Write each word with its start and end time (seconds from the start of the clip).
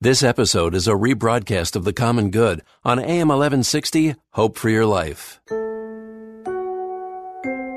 This 0.00 0.22
episode 0.22 0.76
is 0.76 0.86
a 0.86 0.92
rebroadcast 0.92 1.74
of 1.74 1.82
The 1.82 1.92
Common 1.92 2.30
Good 2.30 2.62
on 2.84 3.00
AM 3.00 3.26
1160, 3.26 4.14
Hope 4.30 4.56
for 4.56 4.68
Your 4.68 4.86
Life. 4.86 5.40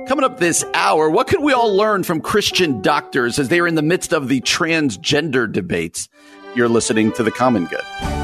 Coming 0.08 0.24
up 0.24 0.38
this 0.38 0.64
hour, 0.76 1.10
what 1.10 1.26
can 1.26 1.42
we 1.42 1.52
all 1.52 1.76
learn 1.76 2.04
from 2.04 2.22
Christian 2.22 2.80
doctors 2.84 3.40
as 3.40 3.50
they 3.50 3.60
are 3.60 3.66
in 3.66 3.74
the 3.74 3.82
midst 3.82 4.14
of 4.14 4.28
the 4.28 4.40
transgender 4.42 5.52
debates? 5.52 6.10
You're 6.54 6.70
listening 6.70 7.12
to 7.14 7.24
The 7.24 7.32
Common 7.32 7.66
Good. 7.66 8.21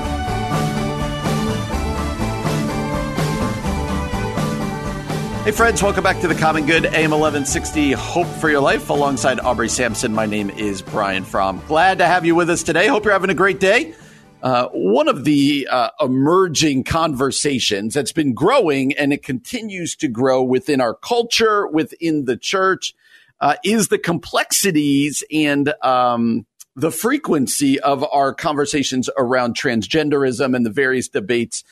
Hey, 5.48 5.54
friends, 5.54 5.82
welcome 5.82 6.04
back 6.04 6.20
to 6.20 6.28
The 6.28 6.36
Common 6.36 6.66
Good, 6.66 6.88
AM 6.88 7.12
1160, 7.12 7.94
Hope 7.94 8.28
for 8.28 8.50
Your 8.50 8.60
Life, 8.60 8.90
alongside 8.90 9.40
Aubrey 9.40 9.70
Sampson. 9.70 10.14
My 10.14 10.26
name 10.26 10.50
is 10.50 10.82
Brian 10.82 11.24
Fromm. 11.24 11.62
Glad 11.70 12.00
to 12.00 12.06
have 12.06 12.26
you 12.26 12.36
with 12.36 12.50
us 12.50 12.64
today. 12.64 12.88
Hope 12.88 13.06
you're 13.06 13.14
having 13.14 13.30
a 13.30 13.34
great 13.34 13.62
day. 13.62 13.96
Uh, 14.44 14.68
one 14.74 15.08
of 15.08 15.24
the 15.24 15.66
uh, 15.72 15.92
emerging 16.02 16.84
conversations 16.84 17.94
that's 17.94 18.12
been 18.12 18.34
growing 18.34 18.92
and 18.98 19.14
it 19.14 19.24
continues 19.24 19.96
to 19.96 20.10
grow 20.10 20.44
within 20.44 20.82
our 20.82 20.94
culture, 20.94 21.66
within 21.66 22.26
the 22.26 22.36
church, 22.36 22.94
uh, 23.40 23.56
is 23.64 23.88
the 23.88 23.98
complexities 23.98 25.24
and 25.32 25.74
um, 25.82 26.46
the 26.76 26.92
frequency 26.92 27.80
of 27.80 28.04
our 28.12 28.34
conversations 28.34 29.10
around 29.18 29.56
transgenderism 29.56 30.58
and 30.58 30.66
the 30.66 30.72
various 30.72 31.08
debates 31.08 31.64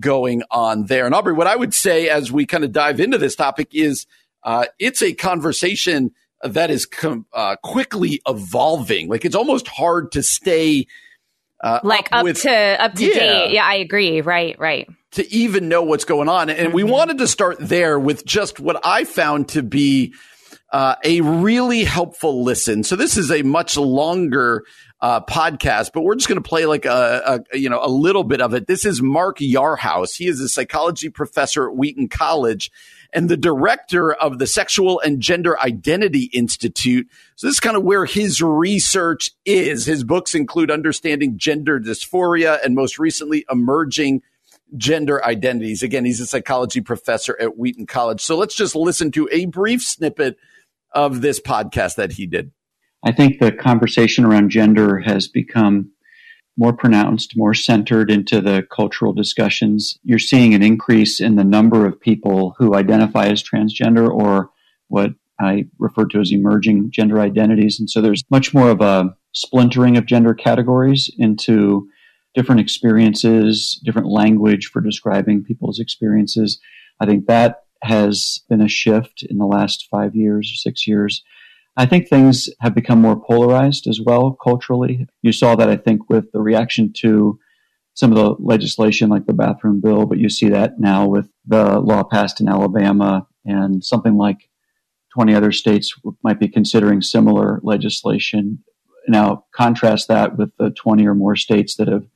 going 0.00 0.42
on 0.50 0.86
there. 0.86 1.06
And 1.06 1.14
Aubrey, 1.14 1.32
what 1.32 1.46
I 1.46 1.56
would 1.56 1.74
say 1.74 2.08
as 2.08 2.30
we 2.32 2.46
kind 2.46 2.64
of 2.64 2.72
dive 2.72 3.00
into 3.00 3.18
this 3.18 3.36
topic 3.36 3.68
is 3.72 4.06
uh, 4.42 4.66
it's 4.78 5.02
a 5.02 5.12
conversation 5.12 6.12
that 6.42 6.70
is 6.70 6.86
com- 6.86 7.26
uh, 7.32 7.56
quickly 7.62 8.20
evolving. 8.26 9.08
Like 9.08 9.24
it's 9.24 9.36
almost 9.36 9.68
hard 9.68 10.12
to 10.12 10.22
stay 10.22 10.86
uh, 11.62 11.80
like 11.84 12.08
up, 12.10 12.18
up 12.18 12.24
with, 12.24 12.42
to 12.42 12.82
up 12.82 12.94
to 12.94 13.04
yeah, 13.04 13.14
date. 13.14 13.52
Yeah, 13.52 13.64
I 13.64 13.74
agree. 13.74 14.20
Right, 14.20 14.58
right. 14.58 14.88
To 15.12 15.32
even 15.32 15.68
know 15.68 15.82
what's 15.82 16.04
going 16.04 16.28
on, 16.28 16.50
and 16.50 16.58
mm-hmm. 16.58 16.74
we 16.74 16.84
wanted 16.84 17.18
to 17.18 17.28
start 17.28 17.58
there 17.60 17.98
with 17.98 18.24
just 18.24 18.58
what 18.58 18.80
I 18.84 19.04
found 19.04 19.50
to 19.50 19.62
be 19.62 20.14
uh, 20.72 20.96
a 21.04 21.20
really 21.20 21.84
helpful 21.84 22.42
listen. 22.42 22.82
So 22.82 22.96
this 22.96 23.16
is 23.16 23.30
a 23.30 23.42
much 23.42 23.76
longer 23.76 24.64
uh, 25.02 25.20
podcast, 25.20 25.90
but 25.92 26.02
we're 26.02 26.14
just 26.14 26.28
going 26.28 26.40
to 26.40 26.48
play 26.48 26.64
like 26.64 26.84
a, 26.84 27.44
a, 27.52 27.58
you 27.58 27.68
know 27.68 27.80
a 27.82 27.90
little 27.90 28.22
bit 28.22 28.40
of 28.40 28.54
it. 28.54 28.68
This 28.68 28.84
is 28.84 29.02
Mark 29.02 29.38
Yarhouse. 29.38 30.16
He 30.16 30.28
is 30.28 30.40
a 30.40 30.48
psychology 30.48 31.08
professor 31.08 31.68
at 31.68 31.76
Wheaton 31.76 32.08
College 32.08 32.70
and 33.12 33.28
the 33.28 33.36
director 33.36 34.12
of 34.12 34.38
the 34.38 34.46
Sexual 34.46 35.00
and 35.00 35.20
Gender 35.20 35.60
Identity 35.60 36.30
Institute. 36.32 37.08
So 37.34 37.48
this 37.48 37.54
is 37.54 37.60
kind 37.60 37.76
of 37.76 37.82
where 37.82 38.04
his 38.04 38.40
research 38.40 39.32
is. 39.44 39.84
His 39.84 40.04
books 40.04 40.36
include 40.36 40.70
Understanding 40.70 41.36
Gender 41.36 41.80
Dysphoria 41.80 42.64
and 42.64 42.76
most 42.76 43.00
recently 43.00 43.44
Emerging 43.50 44.22
Gender 44.76 45.22
Identities. 45.24 45.82
Again, 45.82 46.04
he's 46.04 46.20
a 46.20 46.26
psychology 46.26 46.80
professor 46.80 47.36
at 47.40 47.58
Wheaton 47.58 47.86
College. 47.86 48.20
So 48.20 48.38
let's 48.38 48.54
just 48.54 48.76
listen 48.76 49.10
to 49.10 49.28
a 49.32 49.46
brief 49.46 49.82
snippet 49.82 50.38
of 50.92 51.22
this 51.22 51.40
podcast 51.40 51.96
that 51.96 52.12
he 52.12 52.26
did. 52.26 52.52
I 53.04 53.12
think 53.12 53.38
the 53.38 53.52
conversation 53.52 54.24
around 54.24 54.50
gender 54.50 55.00
has 55.00 55.28
become 55.28 55.90
more 56.56 56.72
pronounced, 56.72 57.32
more 57.36 57.54
centered 57.54 58.10
into 58.10 58.40
the 58.40 58.66
cultural 58.70 59.12
discussions. 59.12 59.98
You're 60.02 60.18
seeing 60.18 60.54
an 60.54 60.62
increase 60.62 61.20
in 61.20 61.36
the 61.36 61.44
number 61.44 61.86
of 61.86 62.00
people 62.00 62.54
who 62.58 62.74
identify 62.74 63.26
as 63.26 63.42
transgender 63.42 64.08
or 64.08 64.50
what 64.88 65.12
I 65.40 65.64
refer 65.78 66.04
to 66.06 66.20
as 66.20 66.30
emerging 66.30 66.90
gender 66.90 67.20
identities. 67.20 67.80
And 67.80 67.88
so 67.88 68.00
there's 68.00 68.22
much 68.30 68.52
more 68.52 68.70
of 68.70 68.80
a 68.80 69.16
splintering 69.32 69.96
of 69.96 70.06
gender 70.06 70.34
categories 70.34 71.10
into 71.18 71.88
different 72.34 72.60
experiences, 72.60 73.80
different 73.84 74.08
language 74.08 74.66
for 74.66 74.80
describing 74.80 75.42
people's 75.42 75.80
experiences. 75.80 76.60
I 77.00 77.06
think 77.06 77.26
that 77.26 77.64
has 77.82 78.40
been 78.48 78.60
a 78.60 78.68
shift 78.68 79.24
in 79.28 79.38
the 79.38 79.46
last 79.46 79.88
five 79.90 80.14
years 80.14 80.50
or 80.52 80.56
six 80.56 80.86
years. 80.86 81.22
I 81.76 81.86
think 81.86 82.08
things 82.08 82.48
have 82.60 82.74
become 82.74 83.00
more 83.00 83.18
polarized 83.18 83.86
as 83.86 84.00
well 84.00 84.36
culturally. 84.42 85.06
You 85.22 85.32
saw 85.32 85.56
that, 85.56 85.70
I 85.70 85.76
think, 85.76 86.10
with 86.10 86.30
the 86.32 86.40
reaction 86.40 86.92
to 86.98 87.38
some 87.94 88.12
of 88.12 88.18
the 88.18 88.36
legislation 88.38 89.08
like 89.08 89.26
the 89.26 89.32
bathroom 89.32 89.80
bill, 89.80 90.06
but 90.06 90.18
you 90.18 90.28
see 90.28 90.48
that 90.48 90.78
now 90.78 91.06
with 91.06 91.30
the 91.46 91.78
law 91.80 92.02
passed 92.02 92.40
in 92.40 92.48
Alabama 92.48 93.26
and 93.44 93.84
something 93.84 94.16
like 94.16 94.48
20 95.14 95.34
other 95.34 95.52
states 95.52 95.94
might 96.22 96.40
be 96.40 96.48
considering 96.48 97.02
similar 97.02 97.60
legislation. 97.62 98.62
Now, 99.08 99.44
contrast 99.54 100.08
that 100.08 100.38
with 100.38 100.56
the 100.58 100.70
20 100.70 101.06
or 101.06 101.14
more 101.14 101.36
states 101.36 101.76
that 101.76 101.88
have, 101.88 102.06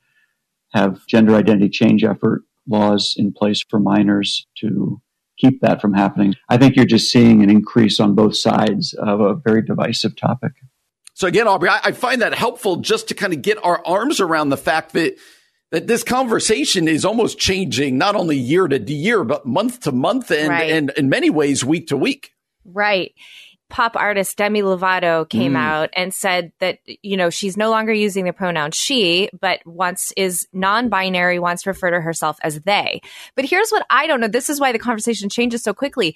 have 0.73 1.05
gender 1.07 1.35
identity 1.35 1.69
change 1.69 2.03
effort 2.03 2.43
laws 2.67 3.15
in 3.17 3.33
place 3.33 3.63
for 3.67 3.79
minors 3.79 4.47
to 4.57 5.01
keep 5.37 5.61
that 5.61 5.81
from 5.81 5.93
happening. 5.93 6.35
I 6.49 6.57
think 6.57 6.75
you're 6.75 6.85
just 6.85 7.11
seeing 7.11 7.43
an 7.43 7.49
increase 7.49 7.99
on 7.99 8.15
both 8.15 8.35
sides 8.35 8.93
of 8.93 9.19
a 9.19 9.35
very 9.35 9.61
divisive 9.61 10.15
topic. 10.15 10.53
So 11.13 11.27
again, 11.27 11.47
Aubrey, 11.47 11.69
I, 11.69 11.79
I 11.85 11.91
find 11.93 12.21
that 12.21 12.33
helpful 12.33 12.77
just 12.77 13.07
to 13.07 13.15
kind 13.15 13.33
of 13.33 13.41
get 13.41 13.63
our 13.63 13.81
arms 13.85 14.19
around 14.19 14.49
the 14.49 14.57
fact 14.57 14.93
that 14.93 15.17
that 15.71 15.85
this 15.85 16.01
conversation 16.01 16.87
is 16.87 17.03
almost 17.03 17.37
changing 17.37 17.97
not 17.97 18.15
only 18.15 18.37
year 18.37 18.69
to 18.69 18.79
year, 18.79 19.25
but 19.25 19.45
month 19.45 19.81
to 19.81 19.91
month 19.91 20.31
and, 20.31 20.47
right. 20.47 20.71
and 20.71 20.93
in 20.95 21.09
many 21.09 21.29
ways 21.29 21.65
week 21.65 21.87
to 21.87 21.97
week. 21.97 22.31
Right 22.63 23.13
pop 23.69 23.95
artist 23.95 24.37
Demi 24.37 24.61
Lovato 24.61 25.27
came 25.27 25.53
mm. 25.53 25.57
out 25.57 25.89
and 25.95 26.13
said 26.13 26.51
that 26.59 26.79
you 26.85 27.17
know 27.17 27.29
she's 27.29 27.57
no 27.57 27.69
longer 27.69 27.93
using 27.93 28.25
the 28.25 28.33
pronoun 28.33 28.71
she, 28.71 29.29
but 29.39 29.59
once 29.65 30.13
is 30.15 30.47
non-binary, 30.53 31.39
wants 31.39 31.63
to 31.63 31.69
refer 31.69 31.91
to 31.91 32.01
herself 32.01 32.37
as 32.43 32.61
they. 32.61 33.01
But 33.35 33.45
here's 33.45 33.69
what 33.69 33.85
I 33.89 34.07
don't 34.07 34.19
know. 34.19 34.27
This 34.27 34.49
is 34.49 34.59
why 34.59 34.71
the 34.71 34.79
conversation 34.79 35.29
changes 35.29 35.63
so 35.63 35.73
quickly 35.73 36.15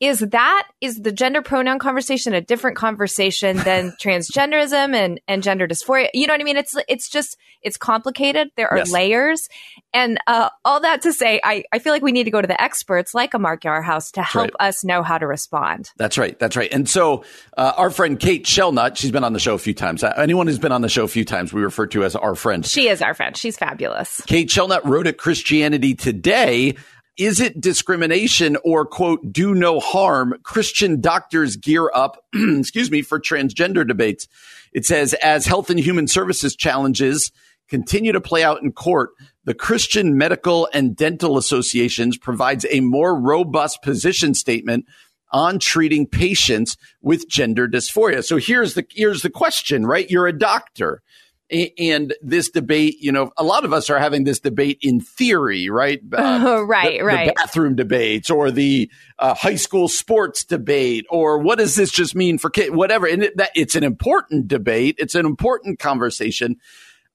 is 0.00 0.20
that 0.20 0.68
is 0.80 1.00
the 1.00 1.10
gender 1.10 1.42
pronoun 1.42 1.78
conversation 1.78 2.32
a 2.32 2.40
different 2.40 2.76
conversation 2.76 3.56
than 3.58 3.90
transgenderism 4.00 4.94
and 4.94 5.20
and 5.26 5.42
gender 5.42 5.66
dysphoria? 5.66 6.08
You 6.14 6.26
know 6.26 6.34
what 6.34 6.40
i 6.40 6.44
mean? 6.44 6.56
It's 6.56 6.74
it's 6.88 7.08
just 7.08 7.36
it's 7.62 7.76
complicated. 7.76 8.50
There 8.56 8.70
are 8.70 8.78
yes. 8.78 8.92
layers. 8.92 9.48
And 9.92 10.18
uh, 10.28 10.50
all 10.64 10.80
that 10.80 11.02
to 11.02 11.12
say 11.12 11.40
I, 11.42 11.64
I 11.72 11.80
feel 11.80 11.92
like 11.92 12.02
we 12.02 12.12
need 12.12 12.24
to 12.24 12.30
go 12.30 12.40
to 12.40 12.46
the 12.46 12.60
experts 12.60 13.14
like 13.14 13.34
a 13.34 13.38
mark 13.38 13.62
yarhouse 13.62 14.12
to 14.12 14.22
help 14.22 14.50
right. 14.60 14.68
us 14.68 14.84
know 14.84 15.02
how 15.02 15.18
to 15.18 15.26
respond. 15.26 15.90
That's 15.96 16.16
right. 16.16 16.38
That's 16.38 16.56
right. 16.56 16.72
And 16.72 16.88
so 16.88 17.24
uh, 17.56 17.72
our 17.76 17.90
friend 17.90 18.20
kate 18.20 18.44
shellnutt 18.44 18.96
she's 18.96 19.10
been 19.10 19.24
on 19.24 19.32
the 19.32 19.40
show 19.40 19.54
a 19.54 19.58
few 19.58 19.74
times. 19.74 20.04
Uh, 20.04 20.14
anyone 20.16 20.46
who's 20.46 20.60
been 20.60 20.72
on 20.72 20.82
the 20.82 20.88
show 20.88 21.04
a 21.04 21.08
few 21.08 21.24
times 21.24 21.52
we 21.52 21.62
refer 21.62 21.86
to 21.88 22.04
as 22.04 22.14
our 22.14 22.36
friend. 22.36 22.64
She 22.64 22.88
is 22.88 23.02
our 23.02 23.14
friend. 23.14 23.36
She's 23.36 23.56
fabulous. 23.56 24.20
Kate 24.26 24.48
shellnutt 24.48 24.84
wrote 24.84 25.08
at 25.08 25.18
christianity 25.18 25.94
today 25.94 26.76
is 27.18 27.40
it 27.40 27.60
discrimination 27.60 28.56
or 28.64 28.86
quote 28.86 29.32
do 29.32 29.54
no 29.54 29.80
harm? 29.80 30.34
Christian 30.42 31.00
doctors 31.00 31.56
gear 31.56 31.90
up 31.94 32.24
excuse 32.34 32.90
me 32.90 33.02
for 33.02 33.20
transgender 33.20 33.86
debates. 33.86 34.28
It 34.72 34.84
says 34.84 35.14
as 35.14 35.46
health 35.46 35.70
and 35.70 35.80
human 35.80 36.06
services 36.06 36.54
challenges 36.54 37.32
continue 37.68 38.12
to 38.12 38.20
play 38.20 38.42
out 38.42 38.62
in 38.62 38.72
court 38.72 39.10
the 39.44 39.54
christian 39.54 40.16
medical 40.16 40.68
and 40.72 40.96
dental 40.96 41.36
associations 41.36 42.16
provides 42.16 42.66
a 42.70 42.80
more 42.80 43.18
robust 43.18 43.82
position 43.82 44.34
statement 44.34 44.86
on 45.30 45.58
treating 45.58 46.06
patients 46.06 46.76
with 47.02 47.28
gender 47.28 47.68
dysphoria. 47.68 48.24
So 48.24 48.36
here's 48.36 48.74
the 48.74 48.86
here's 48.90 49.22
the 49.22 49.30
question 49.30 49.86
right? 49.86 50.10
You're 50.10 50.26
a 50.26 50.38
doctor 50.38 51.02
and 51.50 52.14
this 52.20 52.50
debate, 52.50 52.98
you 53.00 53.10
know, 53.10 53.32
a 53.36 53.42
lot 53.42 53.64
of 53.64 53.72
us 53.72 53.88
are 53.88 53.98
having 53.98 54.24
this 54.24 54.40
debate 54.40 54.78
in 54.82 55.00
theory, 55.00 55.68
right? 55.70 56.00
Uh, 56.28 56.62
right, 56.64 56.98
the, 56.98 57.04
right. 57.04 57.26
The 57.28 57.32
bathroom 57.34 57.74
debates 57.74 58.30
or 58.30 58.50
the 58.50 58.90
uh, 59.18 59.34
high 59.34 59.54
school 59.54 59.88
sports 59.88 60.44
debate 60.44 61.06
or 61.08 61.38
what 61.38 61.58
does 61.58 61.74
this 61.74 61.90
just 61.90 62.14
mean 62.14 62.38
for 62.38 62.50
kids, 62.50 62.70
whatever. 62.70 63.06
And 63.06 63.22
it, 63.24 63.36
that, 63.38 63.50
it's 63.54 63.74
an 63.74 63.82
important 63.82 64.46
debate. 64.48 64.96
It's 64.98 65.14
an 65.14 65.24
important 65.26 65.78
conversation. 65.78 66.56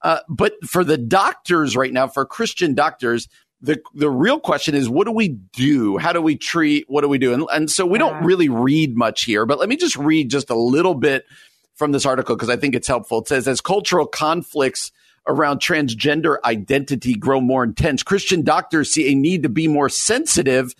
Uh, 0.01 0.19
but 0.27 0.53
for 0.65 0.83
the 0.83 0.97
doctors 0.97 1.77
right 1.77 1.93
now, 1.93 2.07
for 2.07 2.25
Christian 2.25 2.73
doctors, 2.73 3.27
the 3.61 3.81
the 3.93 4.09
real 4.09 4.39
question 4.39 4.75
is 4.75 4.89
what 4.89 5.07
do 5.07 5.11
we 5.13 5.29
do 5.29 5.97
how 5.97 6.11
do 6.11 6.21
we 6.21 6.35
treat 6.35 6.85
what 6.89 7.01
do 7.01 7.07
we 7.07 7.17
do 7.17 7.33
and, 7.33 7.45
and 7.53 7.71
so 7.71 7.85
we 7.85 7.97
don't 7.97 8.25
really 8.25 8.49
read 8.49 8.95
much 8.95 9.23
here 9.23 9.45
but 9.45 9.57
let 9.57 9.69
me 9.69 9.77
just 9.77 9.95
read 9.95 10.29
just 10.29 10.49
a 10.49 10.55
little 10.55 10.93
bit 10.93 11.25
from 11.75 11.91
this 11.91 12.05
article 12.05 12.35
because 12.35 12.49
I 12.49 12.57
think 12.57 12.75
it's 12.75 12.87
helpful. 12.87 13.19
It 13.19 13.27
says 13.27 13.47
as 13.47 13.61
cultural 13.61 14.05
conflicts 14.05 14.91
around 15.27 15.59
transgender 15.59 16.37
identity 16.43 17.13
grow 17.13 17.39
more 17.39 17.63
intense. 17.63 18.03
Christian 18.03 18.43
doctors 18.43 18.91
see 18.91 19.11
a 19.11 19.15
need 19.15 19.43
to 19.43 19.49
be 19.49 19.67
more 19.67 19.89
sensitive 19.89 20.73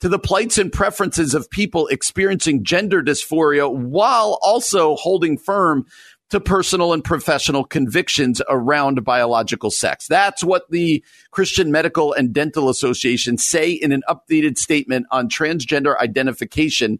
to 0.00 0.08
the 0.08 0.18
plights 0.18 0.58
and 0.58 0.72
preferences 0.72 1.34
of 1.34 1.50
people 1.50 1.86
experiencing 1.88 2.62
gender 2.62 3.02
dysphoria 3.02 3.72
while 3.72 4.38
also 4.42 4.94
holding 4.96 5.38
firm 5.38 5.86
to 6.28 6.40
personal 6.40 6.92
and 6.92 7.04
professional 7.04 7.64
convictions 7.64 8.42
around 8.48 9.04
biological 9.04 9.70
sex. 9.70 10.06
That's 10.08 10.42
what 10.42 10.68
the 10.70 11.04
Christian 11.30 11.70
Medical 11.70 12.12
and 12.12 12.32
Dental 12.32 12.68
Association 12.68 13.38
say 13.38 13.70
in 13.70 13.92
an 13.92 14.02
updated 14.08 14.58
statement 14.58 15.06
on 15.10 15.28
transgender 15.28 15.96
identification 15.98 16.98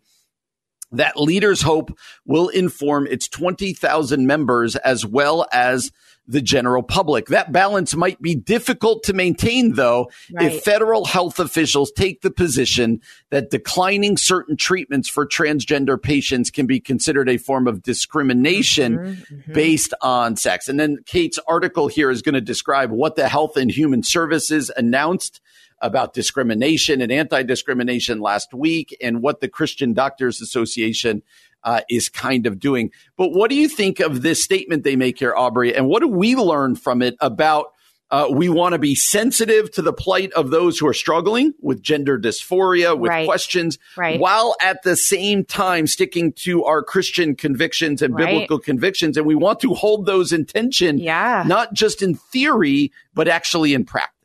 that 0.92 1.18
leaders 1.18 1.62
hope 1.62 1.96
will 2.24 2.48
inform 2.48 3.06
its 3.06 3.28
20,000 3.28 4.26
members 4.26 4.76
as 4.76 5.04
well 5.04 5.46
as 5.52 5.90
the 6.28 6.42
general 6.42 6.82
public. 6.82 7.26
That 7.26 7.52
balance 7.52 7.94
might 7.94 8.20
be 8.20 8.34
difficult 8.34 9.04
to 9.04 9.12
maintain, 9.12 9.74
though, 9.74 10.10
right. 10.32 10.52
if 10.52 10.64
federal 10.64 11.04
health 11.04 11.38
officials 11.38 11.92
take 11.92 12.22
the 12.22 12.30
position 12.30 13.00
that 13.30 13.50
declining 13.50 14.16
certain 14.16 14.56
treatments 14.56 15.08
for 15.08 15.26
transgender 15.26 16.00
patients 16.00 16.50
can 16.50 16.66
be 16.66 16.80
considered 16.80 17.28
a 17.28 17.36
form 17.36 17.68
of 17.68 17.82
discrimination 17.82 18.98
mm-hmm, 18.98 19.34
mm-hmm. 19.34 19.52
based 19.52 19.94
on 20.02 20.36
sex. 20.36 20.68
And 20.68 20.80
then 20.80 20.98
Kate's 21.06 21.38
article 21.46 21.86
here 21.86 22.10
is 22.10 22.22
going 22.22 22.34
to 22.34 22.40
describe 22.40 22.90
what 22.90 23.16
the 23.16 23.28
Health 23.28 23.56
and 23.56 23.70
Human 23.70 24.02
Services 24.02 24.70
announced 24.76 25.40
about 25.80 26.14
discrimination 26.14 27.00
and 27.00 27.12
anti 27.12 27.42
discrimination 27.42 28.20
last 28.20 28.54
week 28.54 28.96
and 29.00 29.22
what 29.22 29.40
the 29.40 29.48
Christian 29.48 29.92
Doctors 29.92 30.40
Association 30.40 31.22
uh, 31.64 31.80
is 31.90 32.08
kind 32.08 32.46
of 32.46 32.58
doing. 32.58 32.90
But 33.16 33.30
what 33.30 33.50
do 33.50 33.56
you 33.56 33.68
think 33.68 34.00
of 34.00 34.22
this 34.22 34.42
statement 34.42 34.84
they 34.84 34.96
make 34.96 35.18
here, 35.18 35.34
Aubrey? 35.34 35.74
And 35.74 35.88
what 35.88 36.00
do 36.00 36.08
we 36.08 36.36
learn 36.36 36.76
from 36.76 37.02
it 37.02 37.16
about? 37.20 37.72
Uh, 38.08 38.28
we 38.30 38.48
want 38.48 38.72
to 38.72 38.78
be 38.78 38.94
sensitive 38.94 39.68
to 39.72 39.82
the 39.82 39.92
plight 39.92 40.32
of 40.34 40.50
those 40.50 40.78
who 40.78 40.86
are 40.86 40.94
struggling 40.94 41.52
with 41.60 41.82
gender 41.82 42.16
dysphoria, 42.16 42.96
with 42.96 43.08
right. 43.08 43.26
questions, 43.26 43.80
right. 43.96 44.20
while 44.20 44.54
at 44.60 44.80
the 44.84 44.94
same 44.94 45.44
time 45.44 45.88
sticking 45.88 46.32
to 46.32 46.62
our 46.62 46.84
Christian 46.84 47.34
convictions 47.34 48.02
and 48.02 48.14
right. 48.14 48.26
biblical 48.26 48.60
convictions. 48.60 49.16
And 49.16 49.26
we 49.26 49.34
want 49.34 49.58
to 49.58 49.74
hold 49.74 50.06
those 50.06 50.32
in 50.32 50.44
tension, 50.44 50.98
yeah. 50.98 51.42
not 51.48 51.72
just 51.72 52.00
in 52.00 52.14
theory, 52.14 52.92
but 53.12 53.26
actually 53.26 53.74
in 53.74 53.84
practice. 53.84 54.15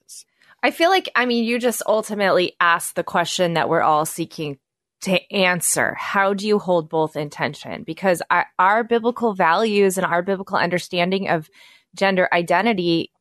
I 0.64 0.72
feel 0.72 0.90
like, 0.90 1.10
I 1.16 1.26
mean, 1.26 1.44
you 1.44 1.60
just 1.60 1.82
ultimately 1.88 2.56
asked 2.60 2.96
the 2.96 3.04
question 3.04 3.56
that 3.56 3.70
we're 3.70 3.82
all 3.82 4.06
seeking 4.06 4.60
to 5.02 5.34
answer 5.34 5.96
how 5.96 6.34
do 6.34 6.48
you 6.48 6.60
hold 6.60 6.90
both 6.90 7.16
intention? 7.16 7.84
because 7.84 8.22
our, 8.30 8.46
our, 8.60 8.84
biblical 8.84 9.34
values 9.34 9.98
and 9.98 10.06
our 10.06 10.22
biblical 10.22 10.58
understanding 10.58 11.28
of 11.28 11.50
gender 11.96 12.30
identity 12.32 13.12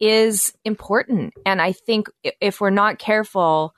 is 0.00 0.52
important 0.64 1.32
and 1.46 1.62
i 1.62 1.72
think 1.72 2.08
if 2.40 2.60
we're 2.60 2.70
not 2.70 2.98
careful 2.98 3.74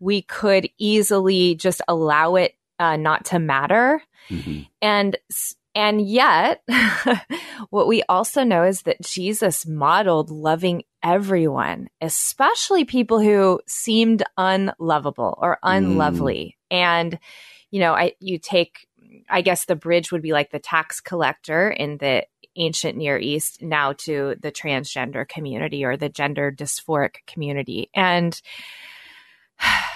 we 0.00 0.22
could 0.22 0.68
easily 0.78 1.54
just 1.54 1.80
allow 1.88 2.34
it 2.34 2.54
uh, 2.78 2.96
not 2.96 3.24
to 3.24 3.38
matter 3.38 4.02
mm-hmm. 4.28 4.62
and 4.82 5.16
and 5.76 6.00
yet 6.00 6.62
what 7.70 7.86
we 7.86 8.02
also 8.08 8.42
know 8.42 8.64
is 8.64 8.82
that 8.82 9.00
jesus 9.00 9.64
modeled 9.64 10.30
loving 10.30 10.82
everyone 11.04 11.88
especially 12.00 12.84
people 12.84 13.20
who 13.20 13.60
seemed 13.68 14.24
unlovable 14.36 15.38
or 15.40 15.58
mm. 15.62 15.76
unlovely 15.76 16.56
mm 16.56 16.56
and, 16.70 17.18
you 17.70 17.80
know, 17.80 17.94
I, 17.94 18.14
you 18.20 18.38
take, 18.38 18.86
I 19.28 19.42
guess 19.42 19.64
the 19.64 19.76
bridge 19.76 20.12
would 20.12 20.22
be 20.22 20.32
like 20.32 20.50
the 20.50 20.58
tax 20.58 21.00
collector 21.00 21.70
in 21.70 21.98
the 21.98 22.26
ancient 22.56 22.96
Near 22.96 23.18
East 23.18 23.62
now 23.62 23.92
to 23.92 24.34
the 24.40 24.50
transgender 24.50 25.28
community 25.28 25.84
or 25.84 25.96
the 25.96 26.08
gender 26.08 26.50
dysphoric 26.50 27.16
community. 27.26 27.90
And 27.94 28.40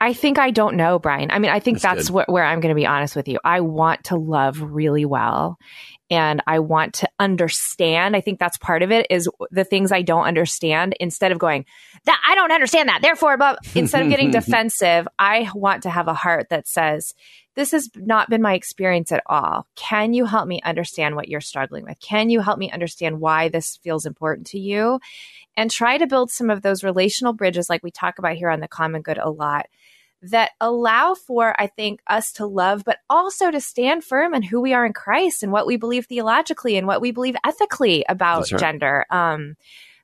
I 0.00 0.12
think 0.12 0.38
I 0.38 0.50
don't 0.50 0.76
know, 0.76 0.98
Brian. 0.98 1.30
I 1.30 1.38
mean, 1.38 1.50
I 1.50 1.58
think 1.58 1.80
that's, 1.80 2.08
that's 2.08 2.28
wh- 2.28 2.30
where 2.30 2.44
I'm 2.44 2.60
going 2.60 2.74
to 2.74 2.78
be 2.78 2.86
honest 2.86 3.16
with 3.16 3.28
you. 3.28 3.38
I 3.44 3.60
want 3.60 4.04
to 4.04 4.16
love 4.16 4.60
really 4.60 5.06
well 5.06 5.58
and 6.10 6.42
I 6.46 6.58
want 6.58 6.94
to 6.96 7.08
understand. 7.18 8.14
I 8.14 8.20
think 8.20 8.38
that's 8.38 8.58
part 8.58 8.82
of 8.82 8.92
it 8.92 9.06
is 9.10 9.28
the 9.50 9.64
things 9.64 9.92
I 9.92 10.02
don't 10.02 10.24
understand 10.24 10.94
instead 11.00 11.32
of 11.32 11.38
going, 11.38 11.64
that 12.04 12.20
I 12.26 12.34
don't 12.34 12.52
understand 12.52 12.88
that. 12.88 13.00
Therefore, 13.02 13.36
but 13.36 13.58
instead 13.74 14.02
of 14.02 14.08
getting 14.08 14.30
defensive, 14.32 15.08
I 15.18 15.50
want 15.54 15.82
to 15.84 15.90
have 15.90 16.08
a 16.08 16.14
heart 16.14 16.48
that 16.50 16.68
says, 16.68 17.14
this 17.54 17.72
has 17.72 17.88
not 17.96 18.28
been 18.28 18.42
my 18.42 18.52
experience 18.52 19.10
at 19.10 19.22
all. 19.26 19.66
Can 19.76 20.12
you 20.12 20.26
help 20.26 20.46
me 20.46 20.60
understand 20.62 21.16
what 21.16 21.28
you're 21.28 21.40
struggling 21.40 21.84
with? 21.84 21.98
Can 22.00 22.28
you 22.28 22.40
help 22.40 22.58
me 22.58 22.70
understand 22.70 23.18
why 23.18 23.48
this 23.48 23.78
feels 23.82 24.04
important 24.04 24.46
to 24.48 24.58
you? 24.58 25.00
And 25.56 25.70
try 25.70 25.96
to 25.96 26.06
build 26.06 26.30
some 26.30 26.50
of 26.50 26.60
those 26.60 26.84
relational 26.84 27.32
bridges 27.32 27.70
like 27.70 27.82
we 27.82 27.90
talk 27.90 28.18
about 28.18 28.36
here 28.36 28.50
on 28.50 28.60
the 28.60 28.68
common 28.68 29.00
good 29.00 29.16
a 29.16 29.30
lot 29.30 29.66
that 30.30 30.50
allow 30.60 31.14
for, 31.14 31.54
I 31.58 31.66
think, 31.66 32.00
us 32.06 32.32
to 32.32 32.46
love, 32.46 32.82
but 32.84 32.98
also 33.08 33.50
to 33.50 33.60
stand 33.60 34.04
firm 34.04 34.34
in 34.34 34.42
who 34.42 34.60
we 34.60 34.74
are 34.74 34.86
in 34.86 34.92
Christ 34.92 35.42
and 35.42 35.52
what 35.52 35.66
we 35.66 35.76
believe 35.76 36.06
theologically 36.06 36.76
and 36.76 36.86
what 36.86 37.00
we 37.00 37.10
believe 37.10 37.36
ethically 37.44 38.04
about 38.08 38.50
right. 38.50 38.60
gender. 38.60 39.04
Um, 39.10 39.56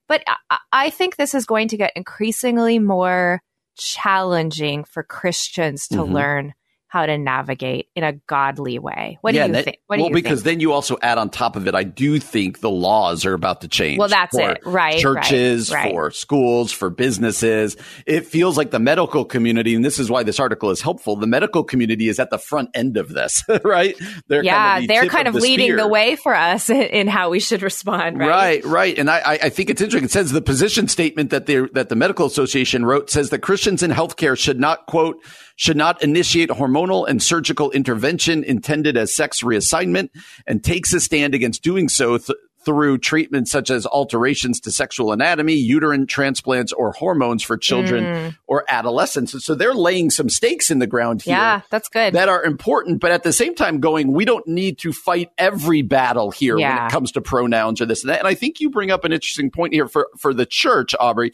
but 0.08 0.22
I, 0.50 0.58
I 0.72 0.90
think 0.90 1.16
this 1.16 1.34
is 1.34 1.46
going 1.46 1.68
to 1.68 1.76
get 1.76 1.92
increasingly 1.96 2.78
more 2.78 3.42
challenging 3.76 4.84
for 4.84 5.02
Christians 5.02 5.88
to 5.88 5.96
mm-hmm. 5.96 6.12
learn 6.12 6.54
how 6.92 7.06
to 7.06 7.16
navigate 7.16 7.88
in 7.96 8.04
a 8.04 8.12
godly 8.12 8.78
way. 8.78 9.16
What 9.22 9.32
yeah, 9.32 9.44
do 9.44 9.46
you 9.46 9.52
that, 9.54 9.64
think? 9.64 9.78
What 9.86 9.98
well, 9.98 10.10
because 10.10 10.42
think? 10.42 10.56
then 10.56 10.60
you 10.60 10.72
also 10.72 10.98
add 11.00 11.16
on 11.16 11.30
top 11.30 11.56
of 11.56 11.66
it, 11.66 11.74
I 11.74 11.84
do 11.84 12.18
think 12.18 12.60
the 12.60 12.68
laws 12.68 13.24
are 13.24 13.32
about 13.32 13.62
to 13.62 13.68
change. 13.68 13.98
Well, 13.98 14.08
that's 14.08 14.36
it, 14.36 14.58
right? 14.66 15.00
Churches, 15.00 15.72
right, 15.72 15.84
right. 15.84 15.90
for 15.90 16.10
schools, 16.10 16.70
for 16.70 16.90
businesses. 16.90 17.78
It 18.04 18.26
feels 18.26 18.58
like 18.58 18.72
the 18.72 18.78
medical 18.78 19.24
community, 19.24 19.74
and 19.74 19.82
this 19.82 19.98
is 19.98 20.10
why 20.10 20.22
this 20.22 20.38
article 20.38 20.68
is 20.68 20.82
helpful. 20.82 21.16
The 21.16 21.26
medical 21.26 21.64
community 21.64 22.10
is 22.10 22.20
at 22.20 22.28
the 22.28 22.36
front 22.36 22.68
end 22.74 22.98
of 22.98 23.08
this, 23.08 23.42
right? 23.64 23.96
They're 24.28 24.44
yeah, 24.44 24.52
kind 24.52 24.76
of 24.76 24.82
the 24.82 24.86
they're 24.88 25.08
kind 25.08 25.28
of, 25.28 25.34
of 25.34 25.40
the 25.40 25.48
leading 25.48 25.68
spear. 25.68 25.76
the 25.78 25.88
way 25.88 26.16
for 26.16 26.34
us 26.34 26.68
in 26.70 27.08
how 27.08 27.30
we 27.30 27.40
should 27.40 27.62
respond. 27.62 28.18
Right, 28.18 28.28
right, 28.28 28.64
right. 28.66 28.98
And 28.98 29.08
I, 29.08 29.38
I 29.42 29.48
think 29.48 29.70
it's 29.70 29.80
interesting. 29.80 30.04
It 30.04 30.10
says 30.10 30.30
the 30.30 30.42
position 30.42 30.88
statement 30.88 31.30
that 31.30 31.46
they 31.46 31.60
that 31.72 31.88
the 31.88 31.96
medical 31.96 32.26
association 32.26 32.84
wrote 32.84 33.08
says 33.08 33.30
that 33.30 33.38
Christians 33.38 33.82
in 33.82 33.90
healthcare 33.90 34.36
should 34.36 34.60
not 34.60 34.84
quote 34.84 35.16
should 35.56 35.76
not 35.76 36.02
initiate 36.02 36.50
hormonal 36.50 37.06
and 37.08 37.22
surgical 37.22 37.70
intervention 37.70 38.44
intended 38.44 38.96
as 38.96 39.14
sex 39.14 39.42
reassignment 39.42 40.10
and 40.46 40.62
takes 40.62 40.92
a 40.92 41.00
stand 41.00 41.34
against 41.34 41.62
doing 41.62 41.88
so 41.88 42.18
th- 42.18 42.36
through 42.64 42.98
treatments 42.98 43.50
such 43.50 43.70
as 43.70 43.86
alterations 43.86 44.60
to 44.60 44.70
sexual 44.70 45.12
anatomy, 45.12 45.54
uterine 45.54 46.06
transplants, 46.06 46.72
or 46.72 46.92
hormones 46.92 47.42
for 47.42 47.56
children 47.56 48.04
mm. 48.04 48.36
or 48.46 48.64
adolescents. 48.68 49.44
so 49.44 49.54
they're 49.54 49.74
laying 49.74 50.10
some 50.10 50.28
stakes 50.28 50.70
in 50.70 50.78
the 50.78 50.86
ground 50.86 51.22
here. 51.22 51.36
Yeah, 51.36 51.62
that's 51.70 51.88
good. 51.88 52.14
That 52.14 52.28
are 52.28 52.44
important, 52.44 53.00
but 53.00 53.10
at 53.10 53.22
the 53.22 53.32
same 53.32 53.54
time, 53.54 53.80
going, 53.80 54.12
we 54.12 54.24
don't 54.24 54.46
need 54.46 54.78
to 54.78 54.92
fight 54.92 55.30
every 55.38 55.82
battle 55.82 56.30
here 56.30 56.56
yeah. 56.58 56.76
when 56.76 56.86
it 56.86 56.92
comes 56.92 57.12
to 57.12 57.20
pronouns 57.20 57.80
or 57.80 57.86
this 57.86 58.02
and 58.02 58.10
that. 58.10 58.20
And 58.20 58.28
I 58.28 58.34
think 58.34 58.60
you 58.60 58.70
bring 58.70 58.90
up 58.90 59.04
an 59.04 59.12
interesting 59.12 59.50
point 59.50 59.72
here 59.72 59.88
for, 59.88 60.08
for 60.18 60.32
the 60.32 60.46
church, 60.46 60.94
Aubrey, 61.00 61.32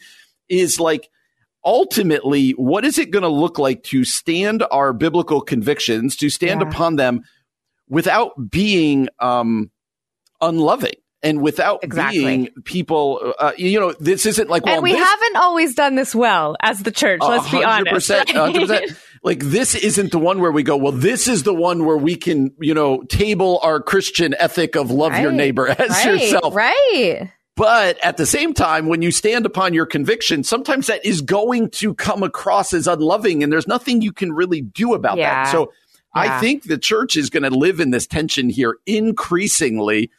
is 0.49 0.81
like, 0.81 1.11
ultimately, 1.69 2.53
what 2.53 2.87
is 2.87 2.97
it 2.99 3.11
going 3.11 3.25
to 3.25 3.29
look 3.29 3.59
like 3.59 3.83
to 3.85 4.03
stand 4.03 4.65
our 4.71 4.95
biblical 4.95 5.43
convictions, 5.43 6.17
to 6.17 6.31
stand 6.31 6.63
yeah. 6.63 6.69
upon 6.69 6.97
them 6.97 7.25
without 7.91 8.51
being 8.51 9.09
um, 9.21 9.71
unloving? 10.41 10.95
and 11.21 11.43
without 11.43 11.83
exactly. 11.83 12.21
being 12.21 12.49
people, 12.63 13.35
uh, 13.41 13.51
you 13.57 13.81
know, 13.81 13.93
this 13.99 14.25
isn't 14.25 14.49
like, 14.49 14.65
well, 14.65 14.75
and 14.75 14.85
we 14.85 14.93
this, 14.93 15.05
haven't 15.05 15.37
always 15.37 15.75
done 15.75 15.97
this 15.97 16.15
well 16.15 16.57
as 16.63 16.79
the 16.85 16.93
church. 16.93 17.21
Let's 17.21 17.51
be 17.51 17.65
honest. 17.65 18.09
100%, 18.09 18.97
like 19.25 19.41
this 19.41 19.75
isn't 19.75 20.13
the 20.13 20.19
one 20.21 20.41
where 20.41 20.53
we 20.53 20.63
go, 20.63 20.77
well, 20.77 20.93
this 20.93 21.27
is 21.27 21.43
the 21.43 21.53
one 21.53 21.85
where 21.85 21.97
we 21.97 22.15
can, 22.15 22.55
you 22.61 22.73
know, 22.73 23.03
table 23.03 23.59
our 23.65 23.83
Christian 23.83 24.33
ethic 24.39 24.77
of 24.77 24.93
love 24.93 25.11
right. 25.11 25.23
your 25.23 25.33
neighbor 25.33 25.69
as 25.79 25.91
right. 25.91 26.21
yourself. 26.21 26.55
Right. 26.55 27.33
But 27.59 27.99
at 28.05 28.17
the 28.17 28.25
same 28.25 28.55
time, 28.55 28.87
when 28.87 29.03
you 29.03 29.11
stand 29.11 29.45
upon 29.45 29.75
your 29.75 29.85
conviction, 29.85 30.45
sometimes 30.45 30.87
that 30.87 31.05
is 31.05 31.23
going 31.23 31.71
to 31.71 31.93
come 31.93 32.23
across 32.23 32.73
as 32.73 32.87
unloving 32.87 33.43
and 33.43 33.53
there's 33.53 33.67
nothing 33.67 34.01
you 34.01 34.13
can 34.13 34.33
really 34.33 34.61
do 34.61 34.95
about 34.95 35.19
yeah. 35.19 35.43
that. 35.43 35.51
So 35.51 35.73
yeah. 36.15 36.37
I 36.37 36.41
think 36.41 36.63
the 36.63 36.79
church 36.79 37.17
is 37.17 37.31
going 37.31 37.43
to 37.43 37.51
live 37.51 37.81
in 37.81 37.91
this 37.91 38.07
tension 38.07 38.49
here 38.49 38.79
increasingly. 38.87 40.13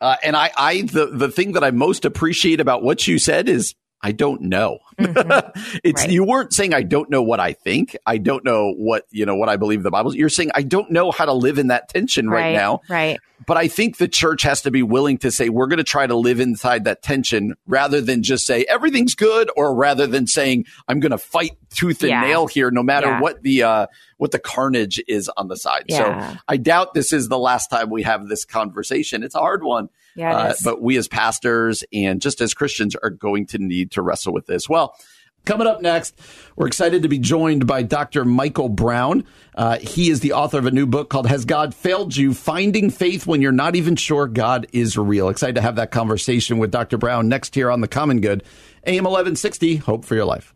Uh, 0.00 0.14
and 0.22 0.36
I, 0.36 0.52
I, 0.56 0.82
the, 0.82 1.06
the 1.06 1.28
thing 1.28 1.52
that 1.54 1.64
I 1.64 1.72
most 1.72 2.04
appreciate 2.04 2.60
about 2.60 2.84
what 2.84 3.04
you 3.08 3.18
said 3.18 3.48
is 3.48 3.74
I 4.04 4.12
don't 4.12 4.42
know. 4.42 4.80
Mm-hmm. 4.98 5.78
it's 5.82 6.02
right. 6.02 6.10
you 6.10 6.24
weren't 6.24 6.52
saying 6.52 6.74
I 6.74 6.82
don't 6.82 7.08
know 7.08 7.22
what 7.22 7.40
I 7.40 7.54
think. 7.54 7.96
I 8.04 8.18
don't 8.18 8.44
know 8.44 8.74
what 8.76 9.06
you 9.10 9.24
know 9.24 9.34
what 9.34 9.48
I 9.48 9.56
believe 9.56 9.82
the 9.82 9.90
Bible. 9.90 10.14
You're 10.14 10.28
saying 10.28 10.50
I 10.54 10.60
don't 10.60 10.90
know 10.90 11.10
how 11.10 11.24
to 11.24 11.32
live 11.32 11.58
in 11.58 11.68
that 11.68 11.88
tension 11.88 12.28
right, 12.28 12.42
right 12.42 12.52
now. 12.52 12.82
Right. 12.90 13.18
But 13.46 13.56
I 13.56 13.68
think 13.68 13.96
the 13.96 14.06
church 14.06 14.42
has 14.42 14.62
to 14.62 14.70
be 14.70 14.82
willing 14.82 15.18
to 15.18 15.30
say 15.30 15.48
we're 15.48 15.68
going 15.68 15.78
to 15.78 15.84
try 15.84 16.06
to 16.06 16.14
live 16.14 16.38
inside 16.38 16.84
that 16.84 17.02
tension 17.02 17.54
rather 17.66 18.02
than 18.02 18.22
just 18.22 18.46
say 18.46 18.64
everything's 18.68 19.14
good, 19.14 19.50
or 19.56 19.74
rather 19.74 20.06
than 20.06 20.26
saying 20.26 20.66
I'm 20.86 21.00
going 21.00 21.12
to 21.12 21.18
fight 21.18 21.52
tooth 21.74 22.02
and 22.02 22.10
Yeah. 22.10 22.20
nail 22.22 22.46
here, 22.46 22.70
no 22.70 22.82
matter 22.82 23.08
Yeah. 23.08 23.20
what 23.20 23.42
the 23.42 23.62
uh, 23.62 23.86
what 24.18 24.30
the 24.30 24.38
carnage 24.38 25.02
is 25.08 25.28
on 25.36 25.48
the 25.48 25.56
side. 25.56 25.84
Yeah. 25.88 26.32
So 26.32 26.38
I 26.48 26.56
doubt 26.56 26.94
this 26.94 27.12
is 27.12 27.28
the 27.28 27.38
last 27.38 27.68
time 27.68 27.90
we 27.90 28.02
have 28.04 28.28
this 28.28 28.44
conversation. 28.44 29.22
It's 29.22 29.34
a 29.34 29.40
hard 29.40 29.62
one. 29.62 29.88
Yeah, 30.16 30.36
Uh, 30.36 30.54
but 30.64 30.80
we 30.80 30.96
as 30.96 31.08
pastors 31.08 31.82
and 31.92 32.20
just 32.22 32.40
as 32.40 32.54
Christians 32.54 32.94
are 33.02 33.10
going 33.10 33.46
to 33.46 33.58
need 33.58 33.90
to 33.92 34.02
wrestle 34.02 34.32
with 34.32 34.46
this. 34.46 34.68
Well, 34.68 34.94
coming 35.44 35.66
up 35.66 35.82
next, 35.82 36.14
we're 36.56 36.68
excited 36.68 37.02
to 37.02 37.08
be 37.08 37.18
joined 37.18 37.66
by 37.66 37.82
Dr. 37.82 38.24
Michael 38.24 38.68
Brown. 38.68 39.24
Uh, 39.56 39.78
he 39.80 40.10
is 40.10 40.20
the 40.20 40.32
author 40.32 40.56
of 40.58 40.66
a 40.66 40.70
new 40.70 40.86
book 40.86 41.10
called 41.10 41.26
Has 41.26 41.44
God 41.44 41.74
Failed 41.74 42.16
You? 42.16 42.32
Finding 42.32 42.90
Faith 42.90 43.26
When 43.26 43.42
You're 43.42 43.50
Not 43.52 43.74
Even 43.74 43.96
Sure 43.96 44.28
God 44.28 44.68
is 44.72 44.96
Real. 44.96 45.28
Excited 45.28 45.56
to 45.56 45.60
have 45.62 45.74
that 45.76 45.90
conversation 45.90 46.58
with 46.58 46.70
Dr. 46.70 46.96
Brown 46.96 47.28
next 47.28 47.54
here 47.56 47.68
on 47.70 47.80
The 47.80 47.88
Common 47.88 48.20
Good. 48.20 48.44
AM 48.86 49.04
1160, 49.04 49.76
Hope 49.76 50.04
for 50.04 50.14
Your 50.14 50.24
Life. 50.26 50.53